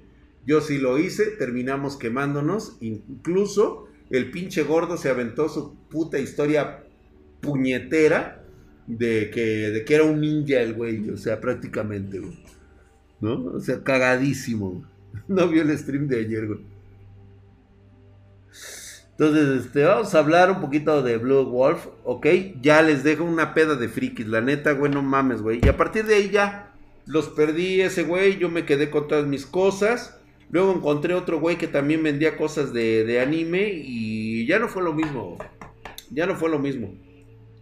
Yo 0.47 0.61
sí 0.61 0.79
lo 0.79 0.99
hice, 0.99 1.27
terminamos 1.33 1.97
quemándonos, 1.97 2.77
incluso 2.81 3.89
el 4.11 4.31
pinche 4.31 4.63
gordo 4.63 4.97
se 4.97 5.09
aventó 5.09 5.49
su 5.49 5.75
puta 5.89 6.19
historia 6.19 6.85
puñetera 7.41 8.45
de 8.87 9.31
que, 9.31 9.71
de 9.71 9.85
que 9.85 9.95
era 9.95 10.05
un 10.05 10.21
ninja 10.21 10.61
el 10.61 10.75
güey, 10.75 11.11
o 11.11 11.17
sea, 11.17 11.41
prácticamente. 11.41 12.21
¿No? 13.21 13.45
O 13.47 13.61
sea, 13.61 13.83
cagadísimo. 13.83 14.85
No 15.29 15.49
vio 15.49 15.63
el 15.63 15.79
stream 15.79 16.09
de 16.09 16.19
ayer, 16.19 16.47
güey. 16.47 16.61
Entonces, 19.17 19.65
este, 19.65 19.85
vamos 19.85 20.13
a 20.13 20.19
hablar 20.19 20.51
un 20.51 20.61
poquito 20.61 21.01
de 21.03 21.19
Blue 21.19 21.45
Wolf, 21.45 21.87
¿ok? 22.03 22.27
Ya 22.61 22.83
les 22.83 23.05
dejo 23.05 23.23
una 23.23 23.55
peda 23.55 23.77
de 23.77 23.89
frikis, 23.89 24.27
la 24.27 24.41
neta, 24.41 24.73
güey, 24.73 24.91
no 24.91 25.03
mames, 25.03 25.41
güey. 25.41 25.61
Y 25.63 25.69
a 25.69 25.77
partir 25.77 26.05
de 26.05 26.17
ahí 26.17 26.31
ya 26.31 26.75
los 27.07 27.29
perdí 27.29 27.81
ese 27.81 28.03
güey, 28.03 28.39
yo 28.39 28.49
me 28.49 28.67
quedé 28.67 28.91
con 28.91 29.07
todas 29.07 29.25
mis 29.27 29.47
cosas. 29.47 30.19
Luego 30.55 30.73
encontré 30.73 31.15
otro 31.15 31.41
güey 31.41 31.59
que 31.59 31.67
también 31.67 32.05
vendía 32.05 32.37
cosas 32.37 32.73
de, 32.73 33.03
de 33.03 33.19
anime 33.19 33.73
y 33.75 34.47
ya 34.47 34.61
no 34.61 34.69
fue 34.69 34.85
lo 34.85 34.93
mismo. 34.93 35.37
Ya 36.13 36.27
no 36.27 36.37
fue 36.37 36.49
lo 36.49 36.61
mismo. 36.61 36.95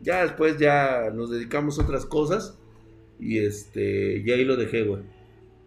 Ya 0.03 0.23
después 0.23 0.59
ya 0.59 1.11
nos 1.11 1.31
dedicamos 1.31 1.79
a 1.79 1.85
otras 1.85 2.05
cosas 2.05 2.59
y 3.19 3.39
este, 3.39 4.19
y 4.19 4.31
ahí 4.31 4.45
lo 4.45 4.57
dejé, 4.57 4.83
güey. 4.83 5.05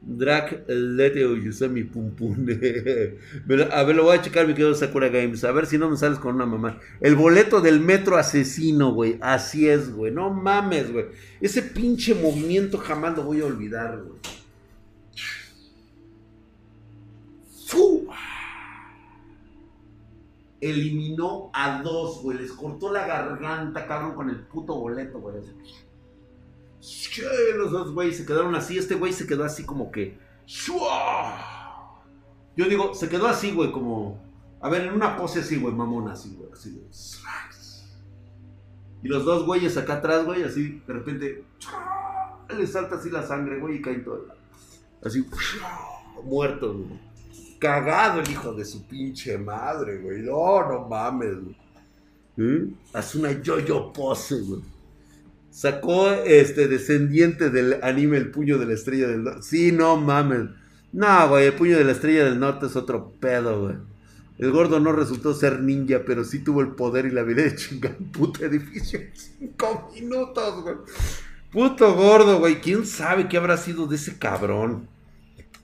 Drag 0.03 0.65
Lete 0.67 1.21
Yusami 1.21 1.85
Pum 1.85 2.11
Pum. 2.11 2.45
a 3.71 3.83
ver, 3.83 3.95
lo 3.95 4.03
voy 4.03 4.17
a 4.17 4.21
checar, 4.21 4.45
mi 4.45 4.53
querido 4.53 4.75
Sakura 4.75 5.09
Games. 5.09 5.43
A 5.45 5.51
ver 5.51 5.65
si 5.65 5.79
no 5.79 5.89
me 5.89 5.97
sales 5.97 6.19
con 6.19 6.35
una 6.35 6.45
mamá. 6.45 6.79
El 7.01 7.15
boleto 7.15 7.59
del 7.59 7.79
metro 7.79 8.17
asesino, 8.17 8.93
güey. 8.93 9.17
Así 9.21 9.67
es, 9.67 9.91
güey. 9.91 10.11
No 10.11 10.29
mames, 10.29 10.93
güey. 10.93 11.05
Ese 11.41 11.63
pinche 11.63 12.13
movimiento 12.13 12.77
jamás 12.77 13.17
lo 13.17 13.23
voy 13.23 13.41
a 13.41 13.45
olvidar, 13.45 13.97
güey. 13.97 14.19
Eliminó 20.69 21.51
a 21.53 21.81
dos, 21.81 22.21
güey. 22.23 22.37
Les 22.37 22.51
cortó 22.51 22.91
la 22.91 23.05
garganta, 23.05 23.85
cabrón, 23.87 24.15
con 24.15 24.29
el 24.29 24.39
puto 24.47 24.75
boleto, 24.75 25.19
güey 25.19 25.35
los 27.55 27.71
dos 27.71 27.93
güeyes 27.93 28.17
se 28.17 28.25
quedaron 28.25 28.55
así. 28.55 28.77
Este 28.77 28.95
güey 28.95 29.13
se 29.13 29.27
quedó 29.27 29.43
así 29.43 29.63
como 29.63 29.91
que. 29.91 30.17
Yo 32.55 32.65
digo, 32.65 32.93
se 32.93 33.09
quedó 33.09 33.27
así, 33.27 33.51
güey, 33.51 33.71
como. 33.71 34.23
A 34.61 34.69
ver, 34.69 34.83
en 34.83 34.93
una 34.93 35.17
pose 35.17 35.39
así, 35.39 35.57
güey, 35.57 35.73
mamona, 35.73 36.13
así, 36.13 36.35
güey, 36.35 36.51
así, 36.51 36.71
güey. 36.71 36.85
Y 39.03 39.07
los 39.07 39.25
dos 39.25 39.45
güeyes 39.45 39.77
acá 39.77 39.95
atrás, 39.95 40.25
güey, 40.25 40.43
así, 40.43 40.81
de 40.87 40.93
repente. 40.93 41.45
Le 42.55 42.67
salta 42.67 42.95
así 42.95 43.09
la 43.09 43.23
sangre, 43.23 43.59
güey, 43.59 43.77
y 43.77 43.81
caen 43.81 44.03
todos. 44.03 44.31
Así, 45.03 45.25
muertos, 46.23 46.77
güey. 46.77 47.04
Cagado 47.59 48.19
el 48.19 48.29
hijo 48.29 48.53
de 48.53 48.65
su 48.65 48.85
pinche 48.85 49.37
madre, 49.37 49.97
güey. 49.97 50.21
No, 50.21 50.67
no 50.67 50.87
mames, 50.87 51.35
güey. 51.41 51.57
¿Eh? 52.37 52.67
Haz 52.93 53.15
una 53.15 53.31
yo-yo 53.41 53.93
pose, 53.93 54.41
güey. 54.41 54.61
Sacó 55.49 56.11
este 56.11 56.67
descendiente 56.67 57.49
del 57.49 57.79
anime 57.81 58.17
El 58.17 58.29
Puño 58.29 58.57
de 58.57 58.65
la 58.65 58.73
Estrella 58.73 59.07
del 59.07 59.23
Norte. 59.23 59.41
Sí, 59.41 59.71
no 59.71 59.95
mames. 59.95 60.49
No, 60.91 61.29
güey, 61.29 61.45
el 61.47 61.53
Puño 61.53 61.77
de 61.77 61.85
la 61.85 61.93
Estrella 61.93 62.25
del 62.25 62.39
Norte 62.39 62.65
es 62.65 62.75
otro 62.75 63.13
pedo, 63.19 63.61
güey. 63.61 63.75
El 64.37 64.51
gordo 64.51 64.81
no 64.81 64.91
resultó 64.91 65.33
ser 65.33 65.61
ninja, 65.61 66.01
pero 66.05 66.25
sí 66.25 66.39
tuvo 66.39 66.59
el 66.59 66.69
poder 66.69 67.05
y 67.05 67.11
la 67.11 67.23
vida 67.23 67.43
de 67.43 67.55
chingar 67.55 67.95
un 67.97 68.11
puto 68.11 68.43
edificio 68.43 68.99
en 68.99 69.11
cinco 69.13 69.89
minutos, 69.93 70.61
güey. 70.61 70.75
Puto 71.51 71.93
gordo, 71.95 72.39
güey. 72.39 72.59
¿Quién 72.59 72.85
sabe 72.85 73.29
qué 73.29 73.37
habrá 73.37 73.55
sido 73.55 73.87
de 73.87 73.95
ese 73.95 74.17
cabrón? 74.17 74.89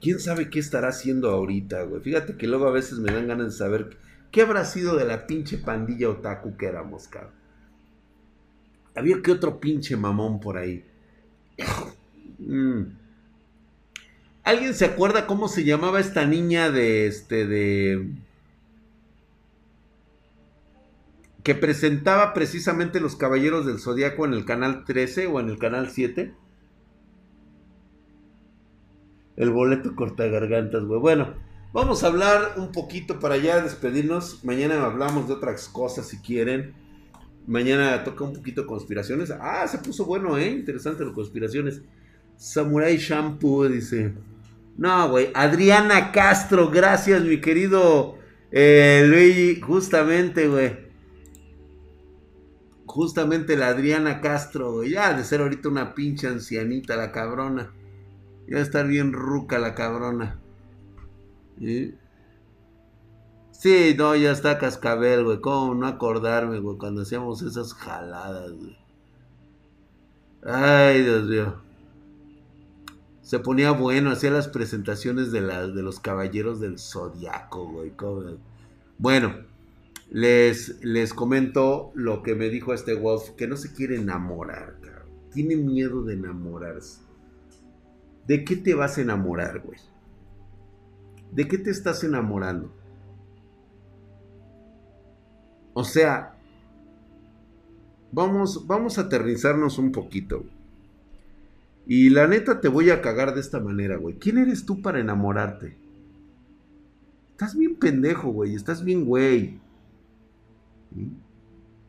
¿Quién 0.02 0.20
sabe 0.20 0.50
qué 0.50 0.60
estará 0.60 0.90
haciendo 0.90 1.30
ahorita, 1.30 1.84
güey? 1.84 2.02
Fíjate 2.02 2.36
que 2.36 2.48
luego 2.48 2.68
a 2.68 2.72
veces 2.72 2.98
me 2.98 3.12
dan 3.12 3.28
ganas 3.28 3.52
de 3.52 3.58
saber 3.58 3.98
qué 4.32 4.42
habrá 4.42 4.66
sido 4.66 4.96
de 4.96 5.06
la 5.06 5.28
pinche 5.28 5.60
pandilla 5.60 6.10
otaku 6.10 6.58
que 6.58 6.66
éramos, 6.66 7.08
cabrón. 7.08 7.34
Había 8.96 9.22
que 9.22 9.32
otro 9.32 9.60
pinche 9.60 9.96
mamón 9.96 10.40
por 10.40 10.58
ahí. 10.58 10.84
Mm. 12.44 12.98
¿Alguien 14.44 14.74
se 14.74 14.86
acuerda 14.86 15.28
cómo 15.28 15.48
se 15.48 15.64
llamaba 15.64 16.00
esta 16.00 16.26
niña 16.26 16.72
de 16.72 17.06
este 17.06 17.46
de 17.46 18.10
que 21.44 21.54
presentaba 21.54 22.34
precisamente 22.34 23.00
los 23.00 23.16
Caballeros 23.16 23.68
del 23.68 23.80
Zodiaco 23.80 24.26
en 24.26 24.34
el 24.34 24.46
canal 24.46 24.86
13 24.86 25.28
o 25.28 25.40
en 25.40 25.50
el 25.50 25.60
canal 25.60 25.92
7? 25.92 26.34
El 29.42 29.50
boleto 29.50 29.96
corta 29.96 30.28
gargantas, 30.28 30.84
güey. 30.84 31.00
Bueno, 31.00 31.34
vamos 31.74 32.04
a 32.04 32.08
hablar 32.08 32.54
un 32.58 32.72
poquito 32.72 33.20
para 33.20 33.38
ya 33.38 33.60
despedirnos. 33.60 34.46
Mañana 34.46 34.86
hablamos 34.86 35.28
de 35.28 35.34
otras 35.34 35.68
cosas 35.68 36.08
si 36.08 36.18
quieren. 36.20 36.76
Mañana 37.48 38.04
toca 38.04 38.24
un 38.24 38.34
poquito 38.34 38.68
conspiraciones. 38.68 39.32
Ah, 39.32 39.68
se 39.68 39.80
puso 39.80 40.06
bueno, 40.06 40.38
¿eh? 40.38 40.48
Interesante 40.48 41.04
las 41.04 41.16
conspiraciones. 41.16 41.82
Samurai 42.38 42.98
Shampoo, 42.98 43.68
dice. 43.68 44.14
No, 44.78 45.10
güey. 45.10 45.32
Adriana 45.34 46.12
Castro, 46.12 46.70
gracias, 46.70 47.24
mi 47.24 47.42
querido 47.42 48.20
eh, 48.52 49.06
Luigi. 49.08 49.60
Justamente, 49.60 50.48
güey. 50.50 50.78
Justamente 52.86 53.58
la 53.58 53.70
Adriana 53.70 54.22
Castro, 54.22 54.74
güey. 54.74 54.92
Ya 54.92 55.14
de 55.16 55.24
ser 55.24 55.42
ahorita 55.42 55.68
una 55.68 55.96
pinche 55.96 56.28
ancianita, 56.28 56.96
la 56.96 57.12
cabrona. 57.12 57.72
Ya 58.52 58.60
estar 58.60 58.86
bien 58.86 59.14
ruca 59.14 59.60
la 59.60 59.76
cabrona. 59.76 60.38
¿Sí? 61.58 61.96
No, 63.98 64.14
ya 64.14 64.32
está 64.32 64.58
cascabel, 64.58 65.24
güey. 65.24 65.40
¿Cómo 65.40 65.74
no 65.74 65.88
acordarme, 65.88 66.60
güey, 66.60 66.78
cuando 66.78 67.04
hacíamos 67.04 67.42
esas 67.44 67.74
jaladas, 67.74 68.52
güey? 68.52 68.78
Ay, 70.44 71.02
Dios 71.02 71.30
mío. 71.30 71.62
Se 73.22 73.40
ponía 73.40 73.72
bueno, 73.72 74.12
hacía 74.12 74.32
las 74.32 74.50
presentaciones 74.50 75.32
de, 75.32 75.40
de 75.40 75.82
los 75.82 76.02
caballeros 76.02 76.60
del 76.60 76.78
zodiaco, 76.78 77.70
güey. 77.70 77.94
Bueno, 78.98 79.34
les, 80.10 80.84
les 80.84 81.14
comento 81.14 81.94
lo 81.96 82.22
que 82.22 82.36
me 82.36 82.50
dijo 82.50 82.74
este 82.74 82.96
Wolf, 82.96 83.30
que 83.38 83.48
no 83.48 83.56
se 83.56 83.74
quiere 83.74 83.96
enamorar, 83.96 84.76
cabrón. 84.82 85.08
Tiene 85.32 85.56
miedo 85.56 86.04
de 86.04 86.16
enamorarse. 86.16 87.11
¿De 88.28 88.44
qué 88.44 88.56
te 88.56 88.74
vas 88.74 88.98
a 88.98 89.02
enamorar, 89.02 89.60
güey? 89.60 89.80
¿De 91.32 91.48
qué 91.48 91.58
te 91.58 91.70
estás 91.70 92.04
enamorando? 92.04 92.74
O 95.74 95.84
sea, 95.84 96.38
vamos, 98.12 98.68
vamos 98.68 98.98
a 98.98 99.02
aterrizarnos 99.02 99.78
un 99.78 99.92
poquito. 99.92 100.44
Y 101.86 102.10
la 102.10 102.28
neta 102.28 102.62
te 102.62 102.68
voy 102.68 102.90
a 102.90 103.02
cagar 103.02 103.34
de 103.34 103.42
esta 103.42 103.60
manera, 103.60 103.98
güey. 103.98 104.16
¿Quién 104.16 104.38
eres 104.38 104.66
tú 104.66 104.82
para 104.82 105.00
enamorarte? 105.00 105.78
Estás 107.32 107.58
bien 107.58 107.76
pendejo, 107.76 108.30
güey. 108.30 108.54
Estás 108.54 108.84
bien, 108.84 109.06
güey. 109.06 109.60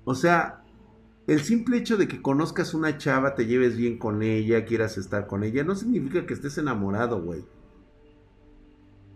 O 0.05 0.15
sea, 0.15 0.62
el 1.27 1.41
simple 1.43 1.79
hecho 1.79 1.97
de 1.97 2.09
que 2.09 2.23
conozcas 2.23 2.75
una 2.75 2.99
chava, 2.99 3.35
te 3.35 3.47
lleves 3.47 3.77
bien 3.77 3.99
con 3.99 4.23
ella, 4.23 4.65
quieras 4.65 4.99
estar 4.99 5.27
con 5.27 5.45
ella, 5.45 5.65
no 5.65 5.75
significa 5.75 6.27
que 6.27 6.35
estés 6.35 6.59
enamorado, 6.59 7.23
güey 7.23 7.45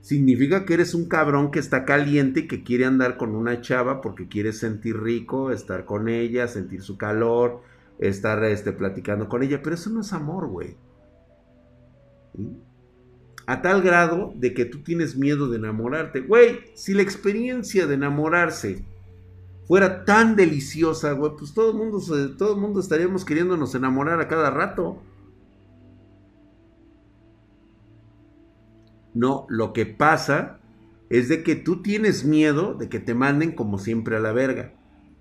significa 0.07 0.65
que 0.65 0.75
eres 0.75 0.95
un 0.95 1.09
cabrón 1.09 1.51
que 1.51 1.59
está 1.59 1.85
caliente 1.85 2.41
y 2.41 2.47
que 2.47 2.63
quiere 2.63 2.85
andar 2.85 3.17
con 3.17 3.35
una 3.35 3.61
chava 3.61 4.01
porque 4.01 4.29
quiere 4.29 4.53
sentir 4.53 5.03
rico, 5.03 5.51
estar 5.51 5.85
con 5.85 6.09
ella, 6.09 6.47
sentir 6.47 6.83
su 6.83 6.97
calor, 6.97 7.63
estar 7.99 8.45
este, 8.45 8.71
platicando 8.71 9.29
con 9.29 9.43
ella. 9.43 9.61
Pero 9.65 9.75
eso 9.75 9.91
no 9.91 10.03
es 10.03 10.13
amor, 10.13 10.47
güey. 10.47 10.77
A 13.49 13.63
tal 13.63 13.83
grado 13.83 14.33
de 14.37 14.55
que 14.55 14.65
tú 14.65 14.85
tienes 14.85 15.17
miedo 15.17 15.49
de 15.49 15.57
enamorarte. 15.57 16.21
Güey, 16.21 16.61
si 16.75 16.95
la 16.95 17.03
experiencia 17.03 17.89
de 17.89 17.95
enamorarse 17.95 18.85
fuera 19.67 20.05
tan 20.05 20.37
deliciosa, 20.37 21.13
güey, 21.13 21.33
pues 21.39 21.53
todo 21.53 21.71
el 21.71 21.77
mundo, 21.77 22.01
todo 22.39 22.55
el 22.55 22.61
mundo 22.61 22.81
estaríamos 22.81 23.25
queriéndonos 23.25 23.75
enamorar 23.75 24.21
a 24.21 24.29
cada 24.29 24.51
rato. 24.51 25.03
No, 29.15 29.47
lo 29.49 29.73
que 29.73 29.87
pasa 29.87 30.61
es 31.09 31.29
de 31.29 31.43
que 31.43 31.57
tú 31.57 31.83
tienes 31.83 32.25
miedo 32.25 32.75
de 32.75 32.89
que 32.89 33.01
te 33.01 33.15
manden 33.15 33.53
como 33.53 33.79
siempre 33.79 34.17
a 34.17 34.21
la 34.21 34.33
verga, 34.33 34.75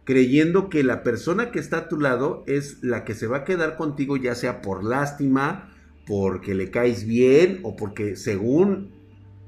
creyendo 0.03 0.69
que 0.69 0.83
la 0.83 1.01
persona 1.01 1.51
que 1.51 1.59
está 1.59 1.77
a 1.77 1.87
tu 1.87 1.99
lado 1.99 2.43
es 2.45 2.83
la 2.83 3.05
que 3.05 3.13
se 3.15 3.27
va 3.27 3.37
a 3.37 3.43
quedar 3.45 3.77
contigo 3.77 4.17
ya 4.17 4.35
sea 4.35 4.61
por 4.61 4.83
lástima, 4.83 5.71
porque 6.05 6.53
le 6.53 6.69
caes 6.69 7.05
bien 7.07 7.61
o 7.63 7.75
porque 7.75 8.15
según 8.15 8.91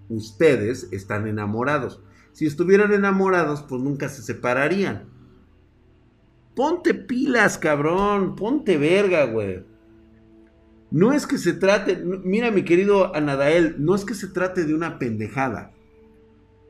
ustedes 0.09 0.87
están 0.91 1.27
enamorados. 1.27 2.01
Si 2.37 2.45
estuvieran 2.45 2.93
enamorados, 2.93 3.63
pues 3.63 3.81
nunca 3.81 4.09
se 4.09 4.21
separarían. 4.21 5.05
Ponte 6.55 6.93
pilas, 6.93 7.57
cabrón. 7.57 8.35
Ponte 8.35 8.77
verga, 8.77 9.25
güey. 9.25 9.65
No 10.91 11.13
es 11.13 11.25
que 11.25 11.39
se 11.39 11.53
trate, 11.53 11.95
mira 11.95 12.51
mi 12.51 12.61
querido 12.61 13.15
Anadael, 13.15 13.77
no 13.79 13.95
es 13.95 14.05
que 14.05 14.13
se 14.13 14.27
trate 14.27 14.65
de 14.65 14.75
una 14.75 14.99
pendejada, 14.99 15.71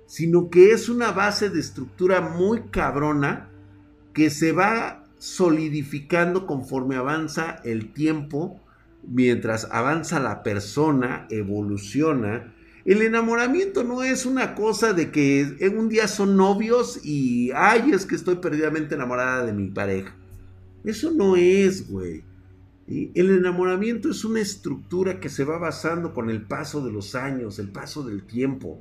sino 0.06 0.50
que 0.50 0.72
es 0.72 0.88
una 0.88 1.12
base 1.12 1.50
de 1.50 1.60
estructura 1.60 2.22
muy 2.22 2.70
cabrona 2.72 3.50
que 4.14 4.30
se 4.30 4.54
va 4.54 5.04
solidificando 5.18 6.48
conforme 6.48 6.96
avanza 6.96 7.58
el 7.66 7.92
tiempo, 7.92 8.62
mientras 9.06 9.68
avanza 9.70 10.22
la 10.22 10.44
persona, 10.44 11.28
evoluciona. 11.30 12.54
El 12.88 13.02
enamoramiento 13.02 13.84
no 13.84 14.02
es 14.02 14.26
una 14.26 14.56
cosa 14.56 14.94
de 14.94 15.12
que 15.12 15.58
un 15.78 15.90
día 15.90 16.08
son 16.08 16.38
novios 16.38 17.02
y, 17.04 17.52
ay, 17.54 17.92
es 17.92 18.06
que 18.06 18.16
estoy 18.16 18.38
perdidamente 18.38 18.96
enamorada 18.96 19.46
de 19.46 19.52
mi 19.52 19.68
pareja. 19.68 20.16
Eso 20.86 21.12
no 21.12 21.36
es, 21.36 21.92
güey. 21.92 22.24
El 22.88 23.32
enamoramiento 23.32 24.10
es 24.10 24.24
una 24.24 24.40
estructura 24.40 25.20
que 25.20 25.28
se 25.28 25.44
va 25.44 25.58
basando 25.58 26.14
con 26.14 26.30
el 26.30 26.44
paso 26.44 26.82
de 26.86 26.94
los 26.94 27.14
años, 27.14 27.60
el 27.60 27.74
paso 27.74 28.04
del 28.04 28.24
tiempo. 28.24 28.80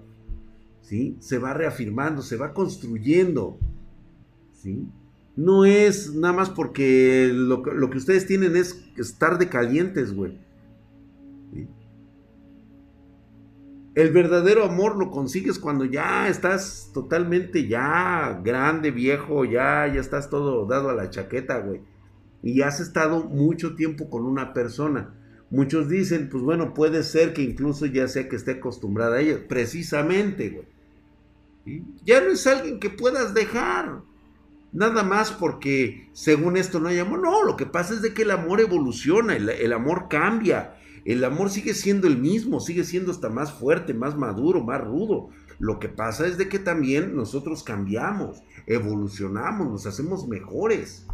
¿Sí? 0.83 1.17
Se 1.19 1.39
va 1.39 1.53
reafirmando, 1.53 2.23
se 2.23 2.37
va 2.37 2.55
construyendo. 2.55 3.59
¿Sí? 4.53 4.87
No 5.35 5.65
es 5.65 6.15
nada 6.15 6.33
más 6.33 6.51
porque 6.51 7.33
lo, 7.35 7.57
lo 7.57 7.91
que 7.91 7.99
ustedes 7.99 8.25
tienen 8.25 8.55
es 8.55 8.85
estar 8.97 9.37
de 9.37 9.49
calientes, 9.49 10.15
güey. 10.15 10.46
El 13.97 14.11
verdadero 14.11 14.63
amor 14.63 14.99
lo 14.99 15.11
consigues 15.11 15.59
cuando 15.59 15.87
ya 15.87 16.29
estás 16.29 16.91
totalmente 16.93 17.67
ya 17.67 18.43
grande, 18.45 18.91
viejo, 18.91 19.47
ya, 19.47 19.91
ya 19.91 20.01
estás 20.01 20.29
todo 20.29 20.67
dado 20.67 20.91
a 20.91 20.95
la 20.95 21.09
chaqueta, 21.09 21.61
güey. 21.61 21.81
Y 22.43 22.61
has 22.61 22.79
estado 22.79 23.25
mucho 23.25 23.75
tiempo 23.75 24.11
con 24.11 24.27
una 24.27 24.53
persona. 24.53 25.15
Muchos 25.49 25.89
dicen, 25.89 26.29
pues 26.29 26.43
bueno, 26.43 26.75
puede 26.75 27.03
ser 27.03 27.33
que 27.33 27.41
incluso 27.41 27.87
ya 27.87 28.07
sea 28.07 28.29
que 28.29 28.37
esté 28.37 28.53
acostumbrada 28.53 29.17
a 29.17 29.21
ella. 29.21 29.49
Precisamente, 29.49 30.51
güey. 30.51 31.83
Ya 32.05 32.21
no 32.21 32.33
es 32.33 32.47
alguien 32.47 32.79
que 32.79 32.91
puedas 32.91 33.33
dejar. 33.33 34.03
Nada 34.73 35.05
más 35.05 35.33
porque 35.33 36.11
según 36.13 36.59
esto 36.59 36.81
no 36.81 36.91
hay 36.91 36.99
amor. 36.99 37.23
No, 37.23 37.45
lo 37.45 37.57
que 37.57 37.65
pasa 37.65 37.95
es 37.95 38.03
de 38.03 38.13
que 38.13 38.23
el 38.23 38.31
amor 38.31 38.61
evoluciona, 38.61 39.37
el 39.37 39.73
amor 39.73 40.09
cambia 40.11 40.75
el 41.07 41.23
amor 41.23 41.51
sigue 41.51 41.73
siendo 41.73 42.09
el 42.09 42.19
mismo, 42.19 42.59
sigue 42.59 42.83
siendo 42.83 43.13
hasta 43.13 43.29
más 43.29 43.53
fuerte, 43.53 43.95
más 43.95 44.19
maduro, 44.19 44.65
más 44.65 44.83
rudo. 44.83 45.29
Lo 45.61 45.79
que 45.79 45.89
pasa 45.89 46.27
es 46.27 46.37
de 46.37 46.49
que 46.49 46.59
también 46.59 47.15
nosotros 47.15 47.63
cambiamos, 47.63 48.43
evolucionamos, 48.67 49.69
nos 49.69 49.87
hacemos 49.87 50.27
mejores. 50.27 51.07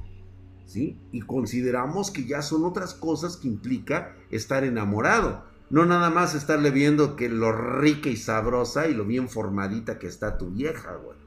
¿Sí? 0.65 0.99
Y 1.13 1.21
consideramos 1.21 2.11
que 2.11 2.25
ya 2.25 2.41
son 2.41 2.65
otras 2.65 2.95
cosas 2.95 3.37
que 3.37 3.49
implica 3.49 4.17
estar 4.31 4.65
enamorado. 4.65 5.45
No 5.69 5.85
nada 5.85 6.09
más 6.09 6.35
estarle 6.35 6.71
viendo 6.71 7.15
que 7.15 7.29
lo 7.29 7.53
rica 7.53 8.09
y 8.09 8.17
sabrosa 8.17 8.89
y 8.89 8.95
lo 8.95 9.05
bien 9.05 9.29
formadita 9.29 9.99
que 9.99 10.07
está 10.07 10.39
tu 10.39 10.53
vieja, 10.53 10.95
güey. 11.05 11.19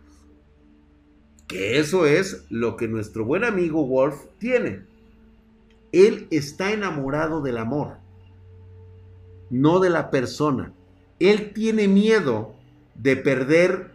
Que 1.45 1.77
eso 1.77 2.07
es 2.07 2.47
lo 2.49 2.77
que 2.77 2.87
nuestro 2.87 3.25
buen 3.25 3.43
amigo 3.43 3.85
Wolf 3.85 4.25
tiene. 4.39 4.87
Él 5.91 6.27
está 6.31 6.71
enamorado 6.71 7.43
del 7.43 7.59
amor 7.59 8.03
no 9.49 9.79
de 9.79 9.89
la 9.89 10.11
persona. 10.11 10.73
Él 11.19 11.53
tiene 11.53 11.87
miedo 11.87 12.55
de 12.95 13.15
perder 13.15 13.91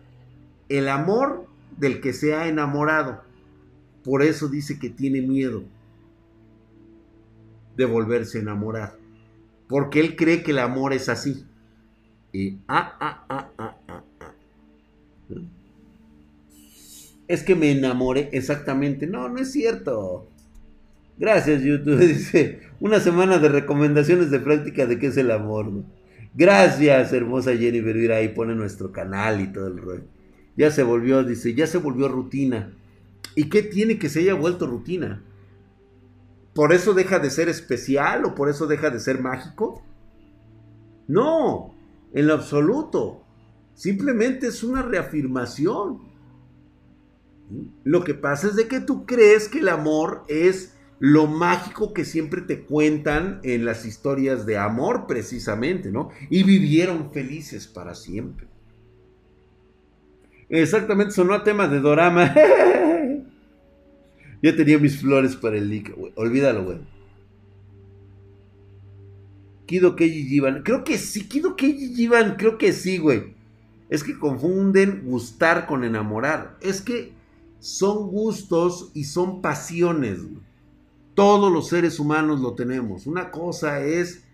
el 0.68 0.88
amor 0.88 1.46
del 1.76 2.00
que 2.00 2.12
se 2.12 2.34
ha 2.34 2.48
enamorado. 2.48 3.22
Por 4.04 4.22
eso 4.22 4.48
dice 4.48 4.78
que 4.78 4.90
tiene 4.90 5.20
miedo 5.20 5.64
de 7.76 7.84
volverse 7.84 8.38
a 8.38 8.42
enamorar. 8.42 8.96
Porque 9.68 10.00
él 10.00 10.16
cree 10.16 10.42
que 10.42 10.52
el 10.52 10.58
amor 10.58 10.92
es 10.92 11.08
así. 11.08 11.44
Y 12.32 12.58
ah, 12.68 12.96
ah, 13.00 13.24
ah, 13.28 13.50
ah, 13.58 13.76
ah, 13.88 14.04
ah. 14.20 14.34
Es 17.28 17.44
que 17.44 17.54
me 17.54 17.70
enamoré 17.70 18.28
exactamente. 18.32 19.06
No, 19.06 19.28
no 19.28 19.38
es 19.38 19.52
cierto. 19.52 20.29
Gracias, 21.20 21.62
YouTube. 21.62 21.98
Dice, 22.00 22.60
una 22.80 22.98
semana 22.98 23.38
de 23.38 23.50
recomendaciones 23.50 24.30
de 24.30 24.40
práctica 24.40 24.86
de 24.86 24.98
qué 24.98 25.08
es 25.08 25.18
el 25.18 25.30
amor. 25.30 25.70
Gracias, 26.34 27.12
hermosa 27.12 27.54
Jennifer. 27.54 27.94
Mira, 27.94 28.16
ahí 28.16 28.28
pone 28.28 28.54
nuestro 28.54 28.90
canal 28.90 29.42
y 29.42 29.52
todo 29.52 29.66
el 29.66 29.76
rollo. 29.76 30.04
Ya 30.56 30.70
se 30.70 30.82
volvió, 30.82 31.22
dice, 31.22 31.54
ya 31.54 31.66
se 31.66 31.76
volvió 31.76 32.08
rutina. 32.08 32.72
¿Y 33.36 33.50
qué 33.50 33.62
tiene 33.62 33.98
que 33.98 34.08
se 34.08 34.20
haya 34.20 34.32
vuelto 34.32 34.66
rutina? 34.66 35.22
¿Por 36.54 36.72
eso 36.72 36.94
deja 36.94 37.18
de 37.18 37.28
ser 37.28 37.50
especial 37.50 38.24
o 38.24 38.34
por 38.34 38.48
eso 38.48 38.66
deja 38.66 38.88
de 38.88 38.98
ser 38.98 39.20
mágico? 39.20 39.82
No, 41.06 41.74
en 42.14 42.28
lo 42.28 42.34
absoluto. 42.34 43.24
Simplemente 43.74 44.46
es 44.46 44.64
una 44.64 44.80
reafirmación. 44.80 45.98
Lo 47.84 48.04
que 48.04 48.14
pasa 48.14 48.46
es 48.46 48.56
de 48.56 48.68
que 48.68 48.80
tú 48.80 49.04
crees 49.04 49.48
que 49.48 49.58
el 49.58 49.68
amor 49.68 50.24
es 50.26 50.76
lo 51.00 51.26
mágico 51.26 51.94
que 51.94 52.04
siempre 52.04 52.42
te 52.42 52.60
cuentan 52.60 53.40
en 53.42 53.64
las 53.64 53.86
historias 53.86 54.44
de 54.44 54.58
amor 54.58 55.06
precisamente, 55.08 55.90
¿no? 55.90 56.10
Y 56.28 56.42
vivieron 56.42 57.10
felices 57.10 57.66
para 57.66 57.94
siempre. 57.94 58.46
Exactamente, 60.50 61.14
sonó 61.14 61.32
a 61.32 61.42
tema 61.42 61.66
de 61.66 61.80
Dorama. 61.80 62.34
Ya 64.42 64.56
tenía 64.56 64.78
mis 64.78 64.98
flores 64.98 65.36
para 65.36 65.58
el 65.58 65.68
leak, 65.68 65.94
güey. 65.94 66.12
Olvídalo, 66.16 66.64
güey. 66.64 66.78
Kido 69.66 69.96
Keiji 69.96 70.28
Jivan. 70.28 70.62
Creo 70.62 70.82
que 70.82 70.96
sí, 70.96 71.28
Kido 71.28 71.56
Keiji 71.56 71.94
Jivan. 71.94 72.36
Creo 72.36 72.56
que 72.56 72.72
sí, 72.72 72.96
güey. 72.96 73.34
Es 73.90 74.02
que 74.02 74.18
confunden 74.18 75.02
gustar 75.04 75.66
con 75.66 75.84
enamorar. 75.84 76.56
Es 76.62 76.80
que 76.80 77.12
son 77.58 78.08
gustos 78.08 78.90
y 78.94 79.04
son 79.04 79.42
pasiones, 79.42 80.22
güey. 80.22 80.49
Todos 81.14 81.52
los 81.52 81.68
seres 81.68 81.98
humanos 81.98 82.40
lo 82.40 82.54
tenemos. 82.54 83.06
Una 83.06 83.30
cosa 83.30 83.84
es 83.84 84.24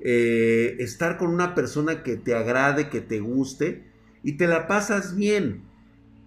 eh, 0.00 0.76
estar 0.78 1.18
con 1.18 1.30
una 1.30 1.54
persona 1.54 2.02
que 2.02 2.16
te 2.16 2.34
agrade, 2.34 2.88
que 2.88 3.00
te 3.00 3.20
guste 3.20 3.90
y 4.22 4.36
te 4.36 4.46
la 4.46 4.66
pasas 4.66 5.14
bien. 5.14 5.64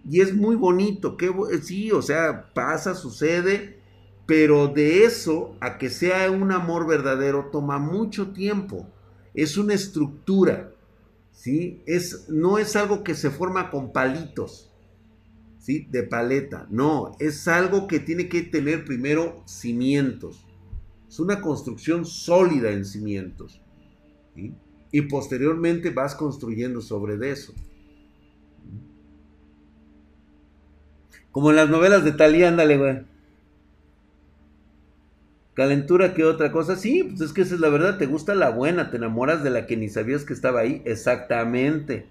Y 0.09 0.21
es 0.21 0.35
muy 0.35 0.55
bonito. 0.55 1.17
Que, 1.17 1.31
sí, 1.61 1.91
o 1.91 2.01
sea, 2.01 2.53
pasa, 2.53 2.95
sucede. 2.95 3.77
Pero 4.25 4.67
de 4.67 5.05
eso 5.05 5.55
a 5.61 5.77
que 5.77 5.89
sea 5.89 6.29
un 6.31 6.51
amor 6.51 6.85
verdadero 6.85 7.49
toma 7.51 7.79
mucho 7.79 8.33
tiempo. 8.33 8.87
Es 9.33 9.57
una 9.57 9.73
estructura. 9.73 10.73
¿sí? 11.37 11.83
Es, 11.85 12.27
no 12.29 12.57
es 12.57 12.75
algo 12.75 13.03
que 13.03 13.15
se 13.15 13.29
forma 13.29 13.69
con 13.69 13.93
palitos. 13.93 14.66
De 15.67 16.03
paleta. 16.03 16.65
No, 16.69 17.11
es 17.19 17.47
algo 17.49 17.87
que 17.87 17.99
tiene 17.99 18.29
que 18.29 18.41
tener 18.41 18.85
primero 18.85 19.43
cimientos. 19.45 20.45
Es 21.09 21.19
una 21.19 21.41
construcción 21.41 22.05
sólida 22.05 22.71
en 22.71 22.85
cimientos. 22.85 23.61
Y 24.91 25.01
posteriormente 25.01 25.89
vas 25.89 26.15
construyendo 26.15 26.79
sobre 26.81 27.17
de 27.17 27.31
eso. 27.31 27.53
Como 31.31 31.49
en 31.49 31.57
las 31.57 31.69
novelas 31.69 32.05
de 32.05 32.13
Talía, 32.13 32.47
ándale, 32.47 32.77
güey. 32.77 33.01
Calentura 35.53 36.13
que 36.13 36.23
otra 36.23 36.51
cosa. 36.53 36.77
Sí, 36.77 37.03
pues 37.03 37.19
es 37.21 37.33
que 37.33 37.41
esa 37.41 37.55
es 37.55 37.59
la 37.59 37.69
verdad. 37.69 37.97
Te 37.97 38.05
gusta 38.05 38.35
la 38.35 38.51
buena, 38.51 38.89
te 38.89 38.97
enamoras 38.97 39.43
de 39.43 39.49
la 39.49 39.65
que 39.65 39.75
ni 39.75 39.89
sabías 39.89 40.23
que 40.23 40.33
estaba 40.33 40.61
ahí. 40.61 40.81
Exactamente. 40.85 42.07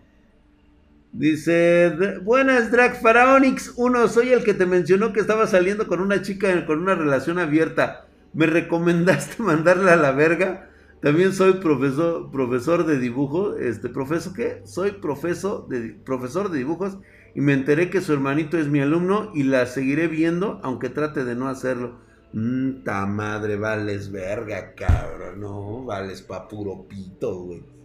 Dice, 1.19 2.19
buenas 2.25 2.71
Drag 2.71 3.01
Faraonix 3.01 3.73
1, 3.77 4.09
soy 4.09 4.35
el 4.35 4.45
que 4.45 4.53
te 4.53 4.67
mencionó 4.67 5.15
que 5.15 5.21
estaba 5.21 5.47
saliendo 5.47 5.87
con 5.87 6.01
una 6.01 6.21
chica 6.21 6.67
con 6.67 6.81
una 6.81 6.95
relación 6.95 7.39
abierta. 7.39 8.07
¿Me 8.35 8.45
recomendaste 8.45 9.43
mandarla 9.43 9.95
a 9.95 9.97
la 9.97 10.13
verga? 10.13 10.69
También 11.01 11.33
soy 11.33 11.55
profesor, 11.55 12.31
profesor 12.31 12.85
de 12.85 12.99
dibujo. 12.99 13.57
Este, 13.57 13.89
¿profesor 13.89 14.35
qué? 14.35 14.61
Soy 14.67 14.91
profesor 14.93 15.67
de, 15.69 15.95
profesor 16.05 16.51
de 16.51 16.59
dibujos 16.59 16.99
y 17.35 17.41
me 17.41 17.55
enteré 17.55 17.89
que 17.89 18.03
su 18.03 18.13
hermanito 18.13 18.59
es 18.59 18.69
mi 18.69 18.81
alumno 18.81 19.31
y 19.35 19.45
la 19.45 19.65
seguiré 19.65 20.09
viendo 20.09 20.61
aunque 20.63 20.91
trate 20.91 21.25
de 21.25 21.35
no 21.35 21.49
hacerlo. 21.49 21.99
Mmm, 22.35 22.83
madre, 23.09 23.57
vales 23.57 24.13
verga, 24.13 24.75
cabrón. 24.75 25.41
No, 25.41 25.83
vales 25.83 26.21
pa' 26.21 26.47
puro 26.47 26.87
pito, 26.87 27.43
güey. 27.45 27.76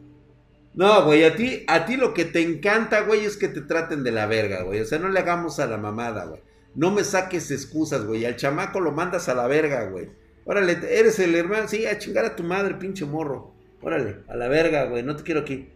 No, 0.74 1.04
güey, 1.04 1.26
a 1.26 1.36
ti, 1.36 1.66
a 1.68 1.86
ti 1.86 1.98
lo 1.98 2.14
que 2.14 2.26
te 2.26 2.42
encanta, 2.42 3.02
güey, 3.02 3.26
es 3.26 3.36
que 3.36 3.50
te 3.50 3.62
traten 3.62 4.04
de 4.04 4.12
la 4.12 4.26
verga, 4.26 4.64
güey. 4.64 4.80
O 4.80 4.86
sea, 4.86 5.00
no 5.00 5.10
le 5.10 5.20
hagamos 5.20 5.60
a 5.60 5.68
la 5.68 5.78
mamada, 5.78 6.26
güey. 6.26 6.42
No 6.76 6.92
me 6.92 7.04
saques 7.04 7.52
excusas, 7.52 8.06
güey. 8.06 8.26
Al 8.26 8.38
chamaco 8.38 8.80
lo 8.80 8.94
mandas 8.94 9.28
a 9.28 9.36
la 9.36 9.48
verga, 9.48 9.90
güey. 9.90 10.10
Órale, 10.46 10.80
eres 10.90 11.20
el 11.20 11.36
hermano. 11.36 11.68
Sí, 11.68 11.86
a 11.86 11.98
chingar 11.98 12.24
a 12.24 12.36
tu 12.36 12.44
madre, 12.44 12.76
pinche 12.76 13.06
morro. 13.06 13.54
Órale, 13.82 14.20
a 14.30 14.36
la 14.36 14.48
verga, 14.48 14.86
güey. 14.86 15.04
No 15.04 15.16
te 15.16 15.24
quiero 15.24 15.42
aquí. 15.42 15.70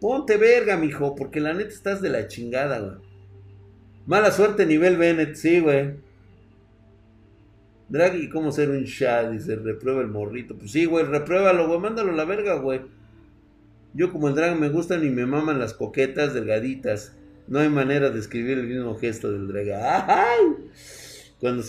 Ponte 0.00 0.36
verga, 0.36 0.76
mijo, 0.76 1.16
porque 1.16 1.40
la 1.40 1.54
neta 1.54 1.70
estás 1.70 2.00
de 2.00 2.10
la 2.10 2.28
chingada, 2.28 2.78
güey. 2.78 2.96
Mala 4.06 4.30
suerte 4.30 4.66
nivel 4.66 4.96
Bennett, 4.96 5.34
sí, 5.34 5.58
güey. 5.58 5.96
Draghi, 7.88 8.28
¿cómo 8.28 8.50
ser 8.52 8.70
un 8.70 8.84
Shah? 8.84 9.30
Dice, 9.30 9.56
reprueba 9.56 10.00
el 10.00 10.08
morrito. 10.08 10.56
Pues 10.56 10.72
sí, 10.72 10.84
güey, 10.84 11.04
repruébalo, 11.04 11.68
güey, 11.68 11.78
mándalo 11.78 12.12
a 12.12 12.16
la 12.16 12.24
verga, 12.24 12.54
güey. 12.54 12.80
Yo 13.94 14.12
como 14.12 14.28
el 14.28 14.34
drag 14.34 14.58
me 14.58 14.68
gustan 14.68 15.04
y 15.06 15.10
me 15.10 15.24
maman 15.24 15.58
las 15.58 15.72
coquetas 15.72 16.34
delgaditas. 16.34 17.16
No 17.48 17.60
hay 17.60 17.68
manera 17.68 18.10
de 18.10 18.18
escribir 18.18 18.58
el 18.58 18.66
mismo 18.66 18.96
gesto 18.96 19.32
del 19.32 19.48
drag. 19.48 19.70
¡Ay! 19.70 20.70
Cuando, 21.40 21.62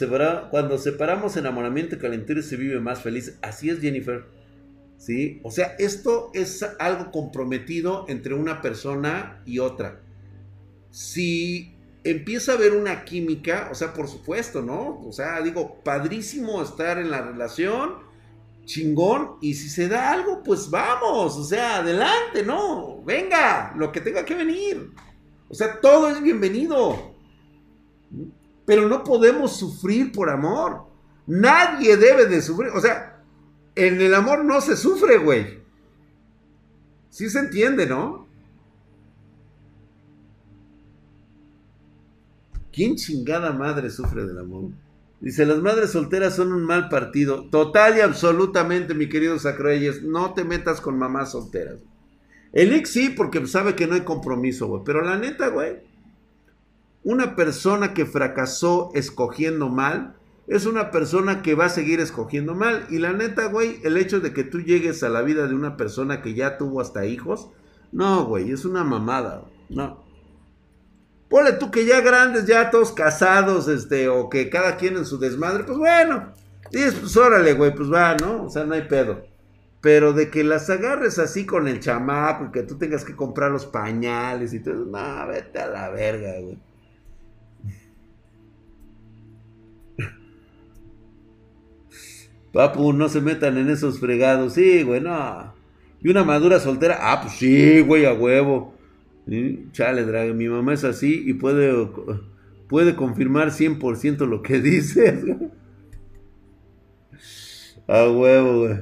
cuando 0.50 0.78
separamos 0.78 1.38
enamoramiento 1.38 1.96
y 1.96 2.00
calentura 2.00 2.42
se 2.42 2.58
vive 2.58 2.80
más 2.80 3.02
feliz. 3.02 3.38
Así 3.42 3.70
es, 3.70 3.80
Jennifer. 3.80 4.26
¿Sí? 4.98 5.40
O 5.44 5.52
sea, 5.52 5.76
esto 5.78 6.32
es 6.34 6.64
algo 6.80 7.12
comprometido 7.12 8.06
entre 8.10 8.34
una 8.34 8.62
persona 8.62 9.42
y 9.46 9.60
otra. 9.60 10.02
Si 10.90 11.77
empieza 12.04 12.52
a 12.52 12.56
haber 12.56 12.74
una 12.74 13.04
química, 13.04 13.70
o 13.72 13.76
sea, 13.76 13.94
por 13.94 14.08
supuesto, 14.08 14.62
¿no? 14.62 15.02
O 15.06 15.12
sea, 15.12 15.42
digo, 15.42 15.82
padrísimo 15.84 16.62
estar 16.62 16.98
en 16.98 17.12
la 17.12 17.22
relación, 17.22 17.96
chingón, 18.66 19.38
y 19.42 19.54
si 19.56 19.70
se 19.70 19.88
da 19.88 20.12
algo, 20.12 20.44
pues 20.44 20.70
vamos, 20.70 21.38
o 21.38 21.44
sea, 21.44 21.78
adelante, 21.78 22.44
¿no? 22.46 23.02
Venga, 23.04 23.74
lo 23.76 23.92
que 23.92 24.02
tenga 24.02 24.26
que 24.26 24.36
venir. 24.36 24.92
O 25.50 25.54
sea, 25.54 25.80
todo 25.80 26.10
es 26.10 26.22
bienvenido. 26.22 27.16
Pero 28.66 28.88
no 28.88 29.04
podemos 29.04 29.56
sufrir 29.56 30.12
por 30.12 30.30
amor. 30.30 30.84
Nadie 31.26 31.96
debe 31.98 32.26
de 32.26 32.42
sufrir. 32.42 32.72
O 32.72 32.82
sea, 32.82 33.24
en 33.76 34.02
el 34.02 34.14
amor 34.14 34.44
no 34.44 34.60
se 34.60 34.76
sufre, 34.76 35.18
güey. 35.18 35.60
Sí 37.10 37.30
se 37.30 37.40
entiende, 37.40 37.86
¿no? 37.86 38.27
¿Quién 42.78 42.96
chingada 42.96 43.54
madre 43.54 43.90
sufre 43.90 44.28
del 44.28 44.38
amor? 44.38 44.70
Dice, 45.20 45.48
las 45.48 45.64
madres 45.64 45.90
solteras 45.90 46.36
son 46.36 46.54
un 46.54 46.64
mal 46.64 46.90
partido. 46.90 47.50
Total 47.50 47.98
y 47.98 48.02
absolutamente, 48.02 48.94
mi 48.94 49.10
querido 49.10 49.40
Sacreyes, 49.40 50.04
no 50.04 50.36
te 50.36 50.44
metas 50.44 50.80
con 50.80 50.96
mamás 50.96 51.32
solteras. 51.32 51.80
El 52.54 52.74
ex 52.74 52.92
sí, 52.92 53.10
porque 53.10 53.48
sabe 53.48 53.74
que 53.74 53.88
no 53.88 53.96
hay 53.96 54.02
compromiso, 54.02 54.68
güey. 54.68 54.84
Pero 54.86 55.02
la 55.02 55.18
neta, 55.18 55.48
güey, 55.48 55.78
una 57.04 57.36
persona 57.36 57.96
que 57.96 58.06
fracasó 58.06 58.92
escogiendo 58.94 59.70
mal 59.70 60.16
es 60.46 60.68
una 60.68 60.92
persona 60.92 61.42
que 61.42 61.56
va 61.56 61.66
a 61.66 61.70
seguir 61.70 62.00
escogiendo 62.00 62.54
mal. 62.54 62.86
Y 62.92 63.00
la 63.00 63.12
neta, 63.12 63.48
güey, 63.48 63.80
el 63.86 63.98
hecho 63.98 64.20
de 64.20 64.34
que 64.34 64.44
tú 64.44 64.62
llegues 64.62 65.02
a 65.02 65.10
la 65.10 65.24
vida 65.24 65.48
de 65.48 65.56
una 65.56 65.78
persona 65.78 66.22
que 66.22 66.36
ya 66.36 66.60
tuvo 66.60 66.80
hasta 66.80 67.08
hijos, 67.08 67.50
no, 67.92 68.26
güey, 68.26 68.52
es 68.52 68.66
una 68.66 68.84
mamada, 68.84 69.46
no. 69.68 70.07
Ponle 71.30 71.54
tú 71.54 71.72
que 71.72 71.86
ya 71.86 72.02
grandes, 72.02 72.46
ya 72.46 72.70
todos 72.72 72.92
casados, 72.94 73.68
este, 73.68 74.08
o 74.08 74.30
que 74.30 74.50
cada 74.50 74.78
quien 74.78 74.96
en 74.98 75.06
su 75.06 75.20
desmadre, 75.20 75.66
pues 75.66 75.78
bueno, 75.78 76.32
dices, 76.72 76.96
pues 76.96 77.18
órale, 77.18 77.54
güey, 77.54 77.76
pues 77.76 77.92
va, 77.92 78.16
¿no? 78.16 78.46
O 78.46 78.50
sea, 78.50 78.64
no 78.64 78.74
hay 78.76 78.84
pedo. 78.84 79.26
Pero 79.82 80.14
de 80.14 80.30
que 80.30 80.44
las 80.44 80.70
agarres 80.70 81.20
así 81.20 81.46
con 81.46 81.68
el 81.68 81.82
chamaco 81.82 82.46
y 82.46 82.52
que 82.52 82.64
tú 82.64 82.78
tengas 82.78 83.04
que 83.04 83.16
comprar 83.16 83.52
los 83.52 83.66
pañales 83.66 84.54
y 84.54 84.60
todo, 84.62 84.86
no, 84.86 85.28
vete 85.28 85.60
a 85.60 85.68
la 85.68 85.90
verga, 85.90 86.40
güey. 86.40 86.58
Papu, 92.54 92.94
no 92.94 93.10
se 93.10 93.20
metan 93.22 93.58
en 93.58 93.70
esos 93.70 94.00
fregados. 94.00 94.54
Sí, 94.54 94.84
güey, 94.84 95.02
no. 95.02 95.54
Y 96.02 96.10
una 96.10 96.24
madura 96.24 96.60
soltera. 96.60 96.98
Ah, 97.02 97.22
pues 97.22 97.34
sí, 97.34 97.82
güey, 97.82 98.06
a 98.06 98.14
huevo. 98.14 98.77
Chale, 99.72 100.06
drag. 100.06 100.34
Mi 100.34 100.48
mamá 100.48 100.74
es 100.74 100.84
así 100.84 101.24
y 101.26 101.34
puede, 101.34 101.90
puede 102.68 102.96
confirmar 102.96 103.50
100% 103.50 104.26
lo 104.26 104.42
que 104.42 104.60
dices. 104.62 105.24
a 107.88 108.10
huevo, 108.10 108.60
güey. 108.60 108.80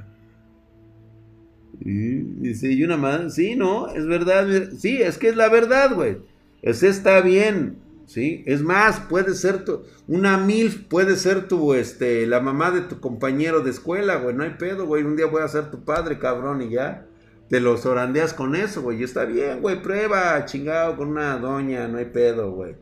Y 1.81 2.21
dice, 2.41 2.71
y 2.71 2.83
una 2.83 2.97
madre. 2.97 3.29
Sí, 3.29 3.55
no, 3.55 3.89
es 3.89 4.05
verdad. 4.05 4.71
Sí, 4.77 5.01
es 5.01 5.17
que 5.17 5.29
es 5.29 5.35
la 5.35 5.49
verdad, 5.49 5.93
güey. 5.93 6.17
Ese 6.61 6.87
está 6.89 7.21
bien. 7.21 7.77
¿sí? 8.05 8.43
Es 8.45 8.61
más, 8.61 8.99
puede 9.01 9.33
ser 9.33 9.65
tu, 9.65 9.83
una 10.07 10.37
mil, 10.37 10.85
puede 10.87 11.15
ser 11.15 11.47
tu, 11.47 11.73
este, 11.73 12.25
la 12.27 12.39
mamá 12.39 12.71
de 12.71 12.81
tu 12.81 12.99
compañero 12.99 13.61
de 13.61 13.71
escuela, 13.71 14.17
güey, 14.17 14.35
no 14.35 14.43
hay 14.43 14.51
pedo, 14.51 14.85
güey, 14.85 15.03
un 15.03 15.15
día 15.15 15.25
voy 15.25 15.41
a 15.41 15.47
ser 15.47 15.71
tu 15.71 15.83
padre, 15.83 16.19
cabrón, 16.19 16.61
y 16.61 16.69
ya, 16.69 17.05
te 17.49 17.59
los 17.59 17.85
orandeas 17.85 18.33
con 18.33 18.55
eso, 18.55 18.81
güey, 18.81 19.01
y 19.01 19.03
está 19.03 19.25
bien, 19.25 19.61
güey, 19.61 19.81
prueba, 19.81 20.43
chingado, 20.45 20.95
con 20.97 21.09
una 21.09 21.37
doña, 21.37 21.87
no 21.87 21.97
hay 21.97 22.05
pedo, 22.05 22.51
güey. 22.51 22.75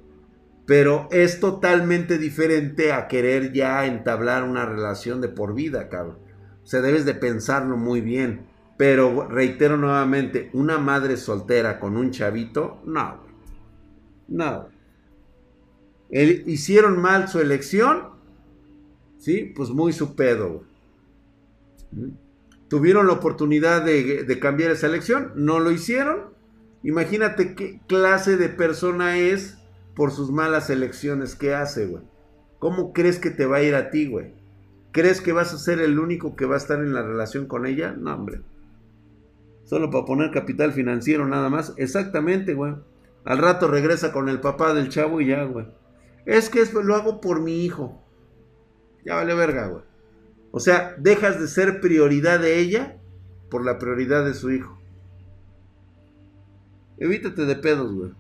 Pero 0.66 1.10
es 1.12 1.40
totalmente 1.40 2.18
diferente 2.18 2.94
a 2.94 3.08
querer 3.08 3.52
ya 3.52 3.86
entablar 3.86 4.44
una 4.44 4.66
relación 4.66 5.20
de 5.20 5.28
por 5.28 5.54
vida, 5.54 5.90
cabrón. 5.90 6.20
O 6.64 6.66
sea, 6.66 6.82
debes 6.82 7.04
de 7.06 7.16
pensarlo 7.16 7.76
muy 7.76 8.00
bien. 8.00 8.48
Pero 8.78 9.28
reitero 9.28 9.78
nuevamente, 9.78 10.50
una 10.54 10.78
madre 10.78 11.18
soltera 11.18 11.80
con 11.80 11.98
un 11.98 12.12
chavito, 12.12 12.82
no. 12.86 13.22
No 14.30 14.68
hicieron 16.14 17.02
mal 17.02 17.28
su 17.28 17.40
elección, 17.40 18.10
¿sí? 19.18 19.52
Pues 19.56 19.70
muy 19.70 19.94
su 19.94 20.16
pedo. 20.16 20.64
¿Mm? 21.92 22.23
Tuvieron 22.74 23.06
la 23.06 23.14
oportunidad 23.14 23.84
de, 23.86 24.40
cambiar 24.42 24.72
esa 24.72 24.88
elección, 24.88 25.32
no 25.36 25.60
lo 25.60 25.70
hicieron. 25.70 26.34
Imagínate 26.82 27.54
qué 27.54 27.80
clase 27.88 28.36
de 28.36 28.50
persona 28.50 29.20
es 29.20 29.60
por 29.94 30.10
sus 30.10 30.32
malas 30.32 30.72
elecciones 30.72 31.36
que 31.36 31.54
hace, 31.54 31.86
güey. 31.86 32.02
¿Cómo 32.58 32.92
crees 32.92 33.20
que 33.20 33.30
te 33.30 33.46
va 33.46 33.58
a 33.58 33.62
ir 33.62 33.76
a 33.76 33.92
ti, 33.92 34.08
güey? 34.10 34.34
¿Crees 34.92 35.22
que 35.22 35.34
vas 35.34 35.54
a 35.54 35.60
ser 35.60 35.82
el 35.82 36.00
único 36.00 36.36
que 36.36 36.48
va 36.48 36.56
a 36.56 36.58
estar 36.58 36.80
en 36.80 36.96
la 36.96 37.04
relación 37.04 37.46
con 37.46 37.68
ella? 37.68 37.92
No, 37.96 38.16
hombre. 38.16 38.42
Solo 39.66 39.92
para 39.92 40.06
poner 40.06 40.32
capital 40.32 40.74
financiero 40.74 41.28
nada 41.28 41.52
más. 41.52 41.76
Exactamente, 41.78 42.56
güey. 42.56 42.74
Al 43.24 43.38
rato 43.38 43.68
regresa 43.68 44.12
con 44.12 44.30
el 44.30 44.42
papá 44.42 44.74
del 44.74 44.90
chavo 44.90 45.22
y 45.22 45.28
ya, 45.28 45.44
güey. 45.44 45.68
Es 46.26 46.50
que 46.50 46.66
lo 46.84 46.96
hago 46.96 47.22
por 47.22 47.40
mi 47.40 47.64
hijo. 47.66 48.04
Ya 49.06 49.14
vale 49.14 49.36
verga, 49.36 49.68
güey. 49.68 49.84
O 50.56 50.60
sea, 50.60 50.96
dejas 51.00 51.40
de 51.40 51.48
ser 51.48 51.82
prioridad 51.82 52.40
de 52.40 52.60
ella 52.60 52.98
por 53.50 53.66
la 53.66 53.80
prioridad 53.80 54.24
de 54.24 54.36
su 54.36 54.52
hijo. 54.52 54.78
Evítate 57.00 57.46
de 57.46 57.56
pedos, 57.56 57.92
güey. 57.92 58.12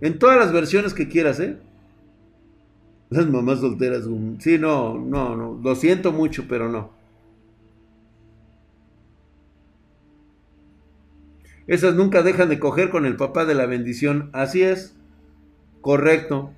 En 0.00 0.18
todas 0.18 0.38
las 0.38 0.52
versiones 0.52 0.92
que 0.92 1.08
quieras, 1.08 1.38
¿eh? 1.38 1.56
Las 3.10 3.28
mamás 3.28 3.60
solteras, 3.60 4.08
güey. 4.08 4.40
Sí, 4.40 4.58
no, 4.58 4.98
no, 4.98 5.36
no. 5.36 5.60
Lo 5.62 5.76
siento 5.76 6.10
mucho, 6.10 6.46
pero 6.48 6.68
no. 6.68 6.90
Esas 11.68 11.94
nunca 11.94 12.24
dejan 12.24 12.48
de 12.48 12.58
coger 12.58 12.90
con 12.90 13.06
el 13.06 13.14
papá 13.14 13.44
de 13.44 13.54
la 13.54 13.66
bendición. 13.66 14.30
Así 14.32 14.62
es. 14.62 14.96
Correcto. 15.80 16.50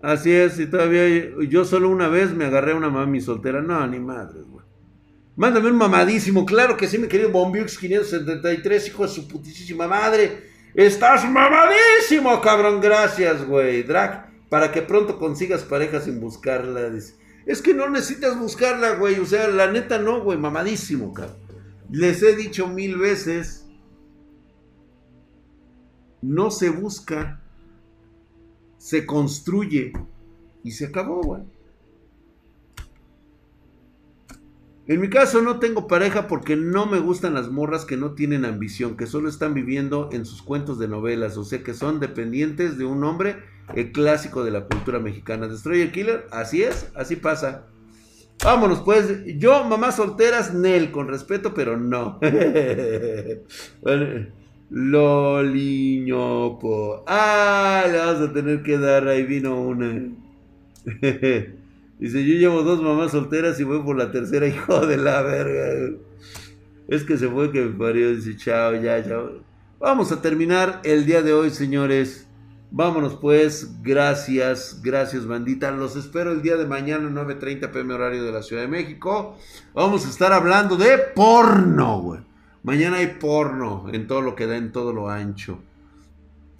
Así 0.00 0.32
es, 0.32 0.60
y 0.60 0.66
todavía 0.66 1.06
yo 1.48 1.64
solo 1.64 1.88
una 1.88 2.08
vez 2.08 2.32
me 2.32 2.44
agarré 2.44 2.72
a 2.72 2.76
una 2.76 2.88
mami 2.88 3.20
soltera. 3.20 3.60
No, 3.60 3.84
ni 3.86 3.98
madre, 3.98 4.42
güey. 4.42 4.64
Mándame 5.34 5.70
un 5.70 5.76
mamadísimo. 5.76 6.44
Claro 6.44 6.76
que 6.76 6.86
sí, 6.88 6.98
mi 6.98 7.08
querido 7.08 7.30
Bombiux 7.30 7.78
573, 7.78 8.88
hijo 8.88 9.04
de 9.04 9.08
su 9.08 9.28
putísima 9.28 9.86
madre. 9.86 10.42
Estás 10.74 11.28
mamadísimo, 11.30 12.40
cabrón. 12.40 12.80
Gracias, 12.80 13.46
güey. 13.46 13.82
Drag, 13.82 14.48
para 14.48 14.72
que 14.72 14.82
pronto 14.82 15.18
consigas 15.18 15.62
pareja 15.62 16.00
sin 16.00 16.20
buscarla. 16.20 16.90
Es 17.46 17.62
que 17.62 17.74
no 17.74 17.88
necesitas 17.88 18.38
buscarla, 18.38 18.96
güey. 18.96 19.18
O 19.18 19.26
sea, 19.26 19.48
la 19.48 19.70
neta 19.70 19.98
no, 19.98 20.22
güey. 20.22 20.38
Mamadísimo, 20.38 21.12
cabrón. 21.12 21.36
Les 21.90 22.22
he 22.22 22.34
dicho 22.36 22.68
mil 22.68 22.98
veces. 22.98 23.66
No 26.20 26.50
se 26.50 26.70
busca 26.70 27.42
se 28.88 29.04
construye 29.04 29.92
y 30.64 30.70
se 30.70 30.86
acabó, 30.86 31.20
güey. 31.20 31.42
En 34.86 34.98
mi 35.02 35.10
caso 35.10 35.42
no 35.42 35.58
tengo 35.58 35.86
pareja 35.86 36.26
porque 36.26 36.56
no 36.56 36.86
me 36.86 36.98
gustan 36.98 37.34
las 37.34 37.50
morras 37.50 37.84
que 37.84 37.98
no 37.98 38.14
tienen 38.14 38.46
ambición, 38.46 38.96
que 38.96 39.06
solo 39.06 39.28
están 39.28 39.52
viviendo 39.52 40.08
en 40.10 40.24
sus 40.24 40.40
cuentos 40.40 40.78
de 40.78 40.88
novelas, 40.88 41.36
o 41.36 41.44
sea 41.44 41.62
que 41.62 41.74
son 41.74 42.00
dependientes 42.00 42.78
de 42.78 42.86
un 42.86 43.04
hombre, 43.04 43.36
el 43.74 43.92
clásico 43.92 44.42
de 44.42 44.52
la 44.52 44.64
cultura 44.64 44.98
mexicana. 45.00 45.48
Destroyer 45.48 45.92
Killer, 45.92 46.26
así 46.30 46.62
es, 46.62 46.90
así 46.94 47.16
pasa. 47.16 47.66
Vámonos 48.42 48.80
pues, 48.80 49.22
yo 49.36 49.64
mamás 49.64 49.96
solteras, 49.96 50.54
Nel, 50.54 50.92
con 50.92 51.08
respeto, 51.08 51.52
pero 51.52 51.76
no. 51.76 52.18
bueno, 53.82 54.28
Loliñoco. 54.70 56.64
Ah, 57.06 57.84
le 57.90 57.98
vas 57.98 58.20
a 58.20 58.32
tener 58.32 58.62
que 58.62 58.78
dar, 58.78 59.08
ahí 59.08 59.24
vino 59.24 59.60
una. 59.60 59.92
Dice, 61.98 62.24
yo 62.24 62.34
llevo 62.34 62.62
dos 62.62 62.80
mamás 62.80 63.10
solteras 63.10 63.58
y 63.58 63.64
voy 63.64 63.82
por 63.82 63.96
la 63.96 64.12
tercera, 64.12 64.46
hijo 64.48 64.86
de 64.86 64.96
la 64.98 65.22
verga. 65.22 65.96
Es 66.86 67.02
que 67.04 67.18
se 67.18 67.28
fue 67.28 67.50
que 67.50 67.62
me 67.62 67.76
parió, 67.76 68.14
dice, 68.14 68.36
chao, 68.36 68.74
ya, 68.74 69.04
chao. 69.04 69.42
Vamos 69.78 70.10
a 70.12 70.22
terminar 70.22 70.80
el 70.84 71.04
día 71.06 71.22
de 71.22 71.32
hoy, 71.32 71.50
señores. 71.50 72.26
Vámonos 72.70 73.16
pues, 73.16 73.82
gracias, 73.82 74.80
gracias 74.82 75.26
bandita. 75.26 75.70
Los 75.70 75.96
espero 75.96 76.32
el 76.32 76.42
día 76.42 76.56
de 76.56 76.66
mañana, 76.66 77.08
9.30 77.10 77.70
pm 77.70 77.94
horario 77.94 78.24
de 78.24 78.32
la 78.32 78.42
Ciudad 78.42 78.62
de 78.62 78.68
México. 78.68 79.36
Vamos 79.74 80.06
a 80.06 80.10
estar 80.10 80.32
hablando 80.32 80.76
de 80.76 80.98
porno, 81.14 82.00
güey. 82.00 82.27
Mañana 82.62 82.98
hay 82.98 83.18
porno 83.20 83.86
en 83.92 84.06
todo 84.06 84.20
lo 84.20 84.34
que 84.34 84.46
da, 84.46 84.56
en 84.56 84.72
todo 84.72 84.92
lo 84.92 85.08
ancho. 85.08 85.60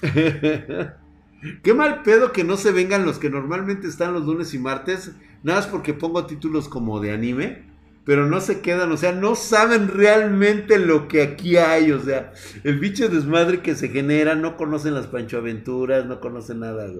Qué 1.63 1.75
mal 1.75 2.03
pedo 2.03 2.33
que 2.33 2.45
no 2.45 2.57
se 2.57 2.73
vengan 2.73 3.07
los 3.07 3.19
que 3.19 3.31
normalmente 3.31 3.87
están 3.87 4.13
los 4.13 4.25
lunes 4.25 4.55
y 4.55 4.59
martes, 4.59 5.13
nada 5.43 5.61
más 5.61 5.69
porque 5.69 5.95
pongo 5.95 6.27
títulos 6.27 6.69
como 6.69 6.99
de 7.01 7.13
anime, 7.13 7.63
pero 8.05 8.27
no 8.27 8.41
se 8.41 8.61
quedan, 8.61 8.91
o 8.91 8.97
sea, 8.97 9.13
no 9.13 9.35
saben 9.35 9.89
realmente 9.89 10.79
lo 10.79 11.07
que 11.09 11.23
aquí 11.23 11.59
hay, 11.59 11.93
o 11.93 12.01
sea, 12.01 12.33
el 12.65 12.79
bicho 12.79 13.09
desmadre 13.09 13.61
que 13.61 13.77
se 13.77 13.89
genera, 13.89 14.35
no 14.35 14.57
conocen 14.57 14.95
las 14.95 15.07
Pancho 15.07 15.39
Aventuras, 15.39 16.07
no 16.07 16.19
conocen 16.21 16.61
nada. 16.61 16.91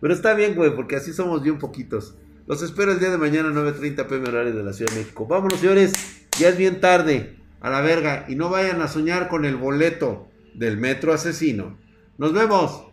Pero 0.00 0.14
está 0.14 0.34
bien, 0.34 0.54
güey, 0.54 0.76
porque 0.76 0.96
así 0.96 1.12
somos 1.12 1.42
bien 1.42 1.58
poquitos. 1.58 2.16
Los 2.46 2.62
espero 2.62 2.92
el 2.92 3.00
día 3.00 3.10
de 3.10 3.18
mañana, 3.18 3.48
9.30 3.50 4.06
pm 4.06 4.28
horario 4.28 4.54
de 4.54 4.62
la 4.62 4.72
Ciudad 4.72 4.92
de 4.92 5.00
México. 5.00 5.26
Vámonos, 5.26 5.60
señores, 5.60 6.26
ya 6.38 6.50
es 6.50 6.58
bien 6.58 6.80
tarde, 6.80 7.39
a 7.60 7.70
la 7.70 7.80
verga, 7.80 8.24
y 8.28 8.34
no 8.34 8.48
vayan 8.48 8.80
a 8.82 8.88
soñar 8.88 9.28
con 9.28 9.44
el 9.44 9.56
boleto 9.56 10.28
del 10.54 10.76
metro 10.76 11.12
asesino. 11.12 11.78
Nos 12.18 12.32
vemos. 12.32 12.86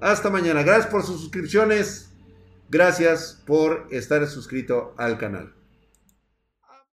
Hasta 0.00 0.30
mañana. 0.30 0.62
Gracias 0.62 0.86
por 0.86 1.02
sus 1.02 1.20
suscripciones. 1.20 2.10
Gracias 2.70 3.42
por 3.46 3.88
estar 3.90 4.26
suscrito 4.26 4.94
al 4.96 5.18
canal. 5.18 5.52